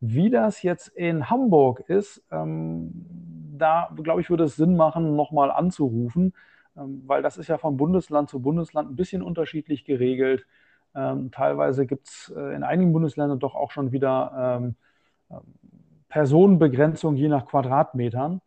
Wie 0.00 0.30
das 0.30 0.62
jetzt 0.62 0.88
in 0.88 1.30
Hamburg 1.30 1.80
ist, 1.80 2.22
ähm, 2.30 2.92
da 3.56 3.90
glaube 4.02 4.20
ich, 4.20 4.30
würde 4.30 4.44
es 4.44 4.56
Sinn 4.56 4.76
machen, 4.76 5.16
nochmal 5.16 5.50
anzurufen, 5.50 6.34
ähm, 6.76 7.02
weil 7.06 7.22
das 7.22 7.36
ist 7.36 7.48
ja 7.48 7.58
von 7.58 7.76
Bundesland 7.76 8.28
zu 8.28 8.40
Bundesland 8.40 8.90
ein 8.90 8.96
bisschen 8.96 9.22
unterschiedlich 9.22 9.84
geregelt. 9.84 10.46
Ähm, 10.94 11.30
teilweise 11.30 11.86
gibt 11.86 12.08
es 12.08 12.32
äh, 12.36 12.54
in 12.54 12.62
einigen 12.62 12.92
Bundesländern 12.92 13.38
doch 13.38 13.54
auch 13.54 13.70
schon 13.70 13.92
wieder 13.92 14.60
ähm, 14.62 14.74
ähm, 15.30 15.40
Personenbegrenzung 16.08 17.16
je 17.16 17.28
nach 17.28 17.46
Quadratmetern. 17.46 18.40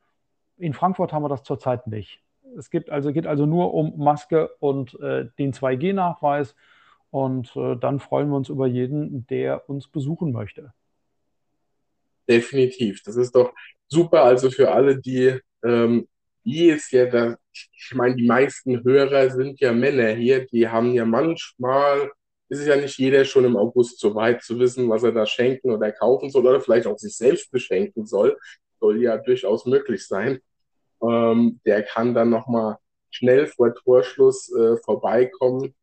In 0.57 0.73
Frankfurt 0.73 1.13
haben 1.13 1.23
wir 1.23 1.29
das 1.29 1.43
zurzeit 1.43 1.87
nicht. 1.87 2.21
Es 2.57 2.69
gibt 2.69 2.89
also, 2.89 3.13
geht 3.13 3.27
also 3.27 3.45
nur 3.45 3.73
um 3.73 3.97
Maske 3.97 4.49
und 4.59 4.99
äh, 4.99 5.27
den 5.39 5.53
2G-Nachweis. 5.53 6.55
Und 7.09 7.55
äh, 7.55 7.77
dann 7.77 7.99
freuen 7.99 8.29
wir 8.29 8.35
uns 8.35 8.49
über 8.49 8.67
jeden, 8.67 9.25
der 9.27 9.69
uns 9.69 9.87
besuchen 9.87 10.31
möchte 10.31 10.73
definitiv. 12.27 13.01
Das 13.03 13.15
ist 13.15 13.35
doch 13.35 13.53
super. 13.87 14.23
Also 14.23 14.51
für 14.51 14.71
alle, 14.71 14.99
die, 14.99 15.39
ähm, 15.63 16.07
die 16.43 16.69
ist 16.69 16.91
ja 16.91 17.05
da, 17.05 17.37
ich 17.51 17.93
meine, 17.95 18.15
die 18.15 18.27
meisten 18.27 18.83
Hörer 18.83 19.29
sind 19.31 19.59
ja 19.59 19.73
Männer 19.73 20.09
hier, 20.09 20.45
die 20.45 20.67
haben 20.67 20.93
ja 20.93 21.05
manchmal, 21.05 22.11
ist 22.49 22.59
es 22.59 22.67
ja 22.67 22.75
nicht 22.75 22.97
jeder 22.97 23.25
schon 23.25 23.45
im 23.45 23.57
August 23.57 23.99
so 23.99 24.15
weit 24.15 24.43
zu 24.43 24.59
wissen, 24.59 24.89
was 24.89 25.03
er 25.03 25.11
da 25.11 25.25
schenken 25.25 25.71
oder 25.71 25.91
kaufen 25.91 26.29
soll 26.29 26.45
oder 26.45 26.61
vielleicht 26.61 26.87
auch 26.87 26.97
sich 26.97 27.15
selbst 27.15 27.51
beschenken 27.51 28.05
soll. 28.05 28.37
Soll 28.79 29.01
ja 29.01 29.17
durchaus 29.17 29.65
möglich 29.65 30.05
sein. 30.07 30.39
Ähm, 31.01 31.59
der 31.65 31.83
kann 31.83 32.13
dann 32.13 32.29
nochmal 32.29 32.77
schnell 33.09 33.47
vor 33.47 33.73
Torschluss 33.73 34.51
äh, 34.53 34.77
vorbeikommen. 34.77 35.75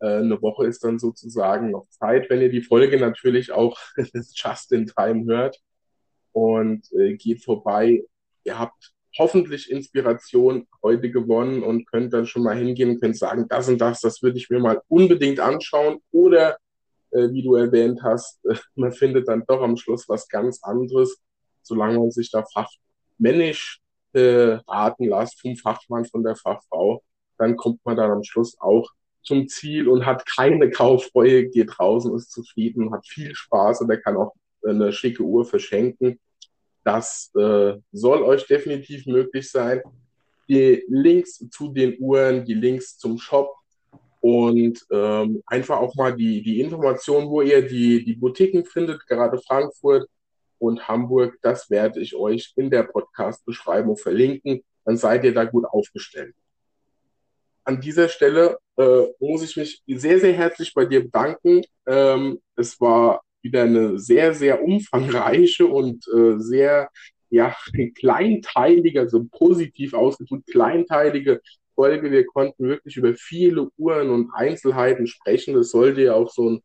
Äh, 0.00 0.18
eine 0.18 0.40
Woche 0.42 0.66
ist 0.66 0.84
dann 0.84 0.98
sozusagen 0.98 1.70
noch 1.70 1.88
Zeit, 1.90 2.28
wenn 2.30 2.40
ihr 2.40 2.50
die 2.50 2.62
Folge 2.62 2.98
natürlich 2.98 3.52
auch 3.52 3.78
just 4.34 4.72
in 4.72 4.86
time 4.86 5.24
hört 5.26 5.58
und 6.32 6.90
äh, 6.92 7.14
geht 7.14 7.44
vorbei. 7.44 8.04
Ihr 8.44 8.58
habt 8.58 8.92
hoffentlich 9.18 9.70
Inspiration 9.70 10.66
heute 10.82 11.10
gewonnen 11.10 11.62
und 11.62 11.86
könnt 11.90 12.12
dann 12.12 12.26
schon 12.26 12.42
mal 12.42 12.56
hingehen 12.56 12.90
und 12.90 13.00
könnt 13.00 13.16
sagen, 13.16 13.46
das 13.48 13.68
und 13.68 13.78
das, 13.78 14.00
das 14.00 14.22
würde 14.22 14.38
ich 14.38 14.48
mir 14.48 14.58
mal 14.58 14.80
unbedingt 14.88 15.38
anschauen. 15.38 15.98
Oder 16.10 16.56
äh, 17.10 17.30
wie 17.30 17.42
du 17.42 17.54
erwähnt 17.54 18.02
hast, 18.02 18.40
man 18.74 18.92
findet 18.92 19.28
dann 19.28 19.44
doch 19.46 19.60
am 19.62 19.76
Schluss 19.76 20.08
was 20.08 20.28
ganz 20.28 20.62
anderes, 20.62 21.22
solange 21.62 21.98
man 21.98 22.10
sich 22.10 22.30
da 22.30 22.44
fachmännisch 22.52 23.81
äh, 24.14 24.58
raten 24.66 25.04
lässt 25.04 25.40
vom 25.40 25.56
Fachmann, 25.56 26.04
von 26.04 26.22
der 26.22 26.36
Fachfrau, 26.36 27.02
dann 27.38 27.56
kommt 27.56 27.80
man 27.84 27.96
dann 27.96 28.10
am 28.10 28.22
Schluss 28.22 28.56
auch 28.60 28.90
zum 29.22 29.48
Ziel 29.48 29.88
und 29.88 30.04
hat 30.04 30.26
keine 30.26 30.70
Kaufreue, 30.70 31.48
geht 31.48 31.70
draußen, 31.76 32.14
ist 32.14 32.32
zufrieden, 32.32 32.92
hat 32.92 33.06
viel 33.06 33.34
Spaß 33.34 33.82
und 33.82 33.90
er 33.90 34.00
kann 34.00 34.16
auch 34.16 34.32
eine 34.66 34.92
schicke 34.92 35.22
Uhr 35.22 35.44
verschenken. 35.44 36.20
Das 36.84 37.30
äh, 37.36 37.74
soll 37.92 38.22
euch 38.22 38.46
definitiv 38.46 39.06
möglich 39.06 39.50
sein. 39.50 39.80
Die 40.48 40.84
Links 40.88 41.44
zu 41.50 41.72
den 41.72 41.96
Uhren, 42.00 42.44
die 42.44 42.54
Links 42.54 42.98
zum 42.98 43.18
Shop 43.18 43.54
und 44.20 44.84
ähm, 44.90 45.42
einfach 45.46 45.78
auch 45.78 45.94
mal 45.94 46.14
die, 46.14 46.42
die 46.42 46.60
Information, 46.60 47.28
wo 47.28 47.42
ihr 47.42 47.66
die, 47.66 48.04
die 48.04 48.14
Boutiquen 48.14 48.64
findet, 48.64 49.06
gerade 49.06 49.38
Frankfurt 49.38 50.08
und 50.62 50.86
Hamburg, 50.86 51.38
das 51.42 51.70
werde 51.70 52.00
ich 52.00 52.14
euch 52.14 52.52
in 52.54 52.70
der 52.70 52.84
Podcast-Beschreibung 52.84 53.96
verlinken. 53.96 54.62
Dann 54.84 54.96
seid 54.96 55.24
ihr 55.24 55.34
da 55.34 55.44
gut 55.44 55.64
aufgestellt. 55.64 56.34
An 57.64 57.80
dieser 57.80 58.08
Stelle 58.08 58.58
äh, 58.76 59.02
muss 59.18 59.42
ich 59.42 59.56
mich 59.56 59.82
sehr, 59.86 60.20
sehr 60.20 60.32
herzlich 60.32 60.72
bei 60.72 60.84
dir 60.84 61.02
bedanken. 61.02 61.62
Ähm, 61.86 62.40
es 62.56 62.80
war 62.80 63.22
wieder 63.42 63.64
eine 63.64 63.98
sehr, 63.98 64.34
sehr 64.34 64.62
umfangreiche 64.62 65.66
und 65.66 66.06
äh, 66.08 66.38
sehr 66.38 66.88
ja, 67.28 67.56
kleinteilige, 67.96 69.00
also 69.00 69.24
positiv 69.24 69.94
ausgedrückt, 69.94 70.46
kleinteilige 70.48 71.40
Folge. 71.74 72.12
Wir 72.12 72.24
konnten 72.24 72.68
wirklich 72.68 72.96
über 72.96 73.14
viele 73.14 73.68
Uhren 73.76 74.10
und 74.10 74.30
Einzelheiten 74.32 75.08
sprechen. 75.08 75.54
Das 75.54 75.70
sollte 75.70 76.02
ja 76.02 76.14
auch 76.14 76.30
so 76.30 76.50
ein, 76.50 76.62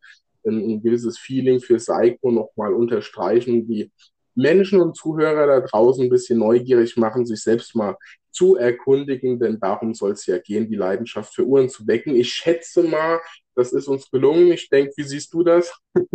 ein, 0.48 0.82
gewisses 0.82 1.18
Feeling 1.18 1.60
für 1.60 1.80
Seiko 1.80 2.32
nochmal 2.32 2.74
unterstreichen, 2.74 3.68
die 3.68 3.92
Menschen 4.36 4.82
und 4.82 4.96
Zuhörer 4.96 5.48
da 5.48 5.60
draußen 5.62 6.04
ein 6.04 6.10
bisschen 6.10 6.40
neugierig 6.40 6.96
machen, 6.96 7.26
sich 7.26 7.42
selbst 7.42 7.76
mal 7.76 7.96
zu 8.32 8.56
erkundigen, 8.56 9.40
denn 9.40 9.60
darum 9.60 9.96
soll 9.96 10.12
es 10.12 10.28
ja 10.28 10.38
gehen, 10.38 10.70
die 10.70 10.76
Leidenschaft 10.76 11.34
für 11.34 11.44
Uhren 11.44 11.70
zu 11.70 11.88
wecken. 11.88 12.16
Ich 12.16 12.32
schätze 12.32 12.84
mal, 12.84 13.20
das 13.56 13.74
ist 13.74 13.88
uns 13.88 14.12
gelungen. 14.12 14.52
Ich 14.52 14.70
denke, 14.70 14.94
wie 14.96 15.04
siehst 15.04 15.34
du 15.34 15.44
das? 15.44 15.80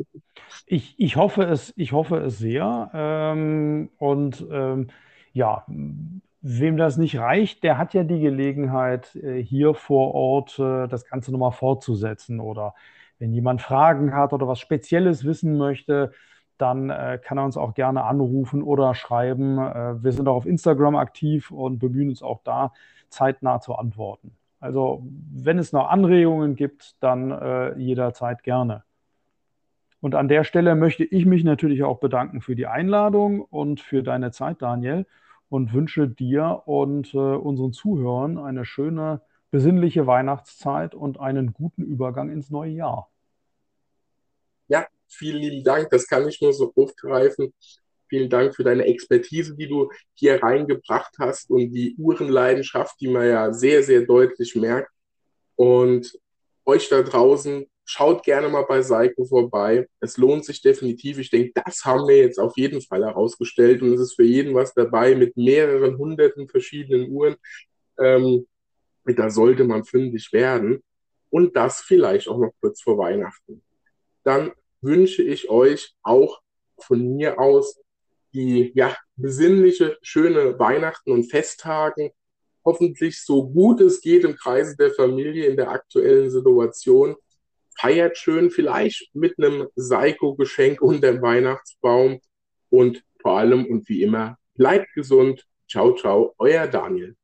Ich, 0.67 0.95
ich, 0.99 1.17
hoffe, 1.17 1.45
es, 1.45 1.73
ich 1.77 1.93
hoffe 1.93 2.19
es 2.19 2.39
sehr. 2.39 2.91
Ähm, 2.95 3.91
und 3.99 4.47
ähm, 4.51 4.89
ja, 5.33 5.67
wem 5.67 6.77
das 6.77 6.99
nicht 6.99 7.19
reicht, 7.19 7.63
der 7.63 7.79
hat 7.79 7.95
ja 7.95 8.05
die 8.05 8.21
Gelegenheit, 8.21 9.15
äh, 9.17 9.43
hier 9.43 9.75
vor 9.75 10.15
Ort 10.15 10.59
äh, 10.59 10.89
das 10.89 11.07
Ganze 11.07 11.33
nochmal 11.33 11.53
fortzusetzen. 11.53 12.39
Oder 12.39 12.75
wenn 13.23 13.33
jemand 13.33 13.63
Fragen 13.63 14.15
hat 14.15 14.33
oder 14.33 14.49
was 14.49 14.59
Spezielles 14.59 15.25
wissen 15.25 15.57
möchte, 15.57 16.11
dann 16.59 16.91
äh, 16.91 17.21
kann 17.23 17.39
er 17.39 17.45
uns 17.45 17.57
auch 17.57 17.73
gerne 17.73 18.03
anrufen 18.03 18.65
oder 18.65 18.97
schreiben. 18.97 19.59
Äh, 19.59 20.03
wir 20.03 20.11
sind 20.11 20.27
auch 20.27 20.35
auf 20.35 20.45
Instagram 20.45 20.97
aktiv 20.97 21.53
und 21.53 21.79
bemühen 21.79 22.09
uns 22.09 22.21
auch 22.21 22.41
da 22.43 22.73
zeitnah 23.11 23.61
zu 23.61 23.77
antworten. 23.77 24.33
Also 24.59 25.07
wenn 25.33 25.61
es 25.61 25.73
noch 25.73 25.89
Anregungen 25.89 26.57
gibt, 26.57 26.97
dann 27.01 27.31
äh, 27.31 27.79
jederzeit 27.79 28.43
gerne. 28.43 28.83
Und 30.01 30.17
an 30.17 30.27
der 30.27 30.43
Stelle 30.43 30.75
möchte 30.75 31.05
ich 31.05 31.25
mich 31.25 31.45
natürlich 31.45 31.85
auch 31.85 32.01
bedanken 32.01 32.41
für 32.41 32.57
die 32.57 32.67
Einladung 32.67 33.41
und 33.41 33.81
für 33.81 34.03
deine 34.03 34.33
Zeit, 34.33 34.63
Daniel, 34.63 35.07
und 35.49 35.73
wünsche 35.73 36.09
dir 36.09 36.63
und 36.65 37.15
äh, 37.15 37.19
unseren 37.19 37.73
Zuhörern 37.73 38.37
eine 38.37 38.65
schöne, 38.65 39.21
besinnliche 39.53 40.09
Weihnachtszeit 40.09 40.97
und 40.97 41.21
einen 41.21 41.53
guten 41.53 41.85
Übergang 41.85 42.29
ins 42.29 42.51
neue 42.51 42.73
Jahr. 42.73 43.12
Ja, 44.73 44.87
vielen 45.07 45.43
lieben 45.43 45.63
Dank. 45.63 45.91
Das 45.91 46.07
kann 46.07 46.27
ich 46.27 46.41
nur 46.41 46.55
so 46.55 46.73
aufgreifen. 46.75 47.53
Vielen 48.09 48.31
Dank 48.31 48.57
für 48.57 48.65
deine 48.65 48.87
Expertise, 48.87 49.55
die 49.55 49.69
du 49.69 49.91
hier 50.15 50.43
reingebracht 50.43 51.15
hast 51.19 51.51
und 51.51 51.73
die 51.73 51.95
Uhrenleidenschaft, 51.99 52.99
die 52.99 53.09
man 53.09 53.29
ja 53.29 53.53
sehr, 53.53 53.83
sehr 53.83 54.07
deutlich 54.07 54.57
merkt. 54.57 54.91
Und 55.57 56.19
euch 56.65 56.89
da 56.89 57.03
draußen, 57.03 57.67
schaut 57.85 58.25
gerne 58.25 58.49
mal 58.49 58.65
bei 58.65 58.81
Seiko 58.81 59.27
vorbei. 59.27 59.87
Es 60.01 60.17
lohnt 60.17 60.47
sich 60.47 60.63
definitiv. 60.63 61.19
Ich 61.19 61.29
denke, 61.29 61.53
das 61.63 61.85
haben 61.85 62.09
wir 62.09 62.17
jetzt 62.17 62.39
auf 62.39 62.57
jeden 62.57 62.81
Fall 62.81 63.05
herausgestellt 63.05 63.83
und 63.83 63.93
es 63.93 64.01
ist 64.01 64.15
für 64.15 64.25
jeden 64.25 64.55
was 64.55 64.73
dabei 64.73 65.15
mit 65.15 65.37
mehreren 65.37 65.99
hunderten 65.99 66.49
verschiedenen 66.49 67.11
Uhren. 67.11 67.37
Ähm, 67.99 68.47
da 69.05 69.29
sollte 69.29 69.65
man 69.65 69.85
fündig 69.85 70.33
werden 70.33 70.83
und 71.29 71.57
das 71.57 71.83
vielleicht 71.83 72.27
auch 72.29 72.39
noch 72.39 72.53
kurz 72.59 72.81
vor 72.81 72.97
Weihnachten. 72.97 73.63
Dann 74.25 74.53
wünsche 74.83 75.23
ich 75.23 75.49
euch 75.49 75.95
auch 76.03 76.41
von 76.79 77.17
mir 77.17 77.39
aus 77.39 77.81
die 78.35 78.73
ja, 78.75 78.97
besinnliche, 79.17 79.99
schöne 80.03 80.59
Weihnachten 80.59 81.13
und 81.13 81.31
Festtagen. 81.31 82.11
Hoffentlich 82.65 83.23
so 83.23 83.49
gut 83.49 83.81
es 83.81 84.01
geht 84.01 84.25
im 84.25 84.37
Kreise 84.37 84.77
der 84.77 84.93
Familie 84.93 85.47
in 85.47 85.57
der 85.57 85.71
aktuellen 85.71 86.31
Situation. 86.31 87.17
Feiert 87.79 88.17
schön, 88.19 88.51
vielleicht 88.51 89.11
mit 89.15 89.35
einem 89.39 89.69
Seiko-Geschenk 89.75 90.81
unter 90.81 91.13
dem 91.13 91.23
Weihnachtsbaum. 91.23 92.21
Und 92.71 93.03
vor 93.21 93.39
allem 93.39 93.67
und 93.67 93.89
wie 93.89 94.03
immer, 94.03 94.39
bleibt 94.55 94.93
gesund. 94.95 95.45
Ciao, 95.69 95.95
ciao, 95.95 96.35
euer 96.39 96.67
Daniel. 96.67 97.17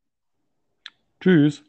Tschüss. 1.20 1.62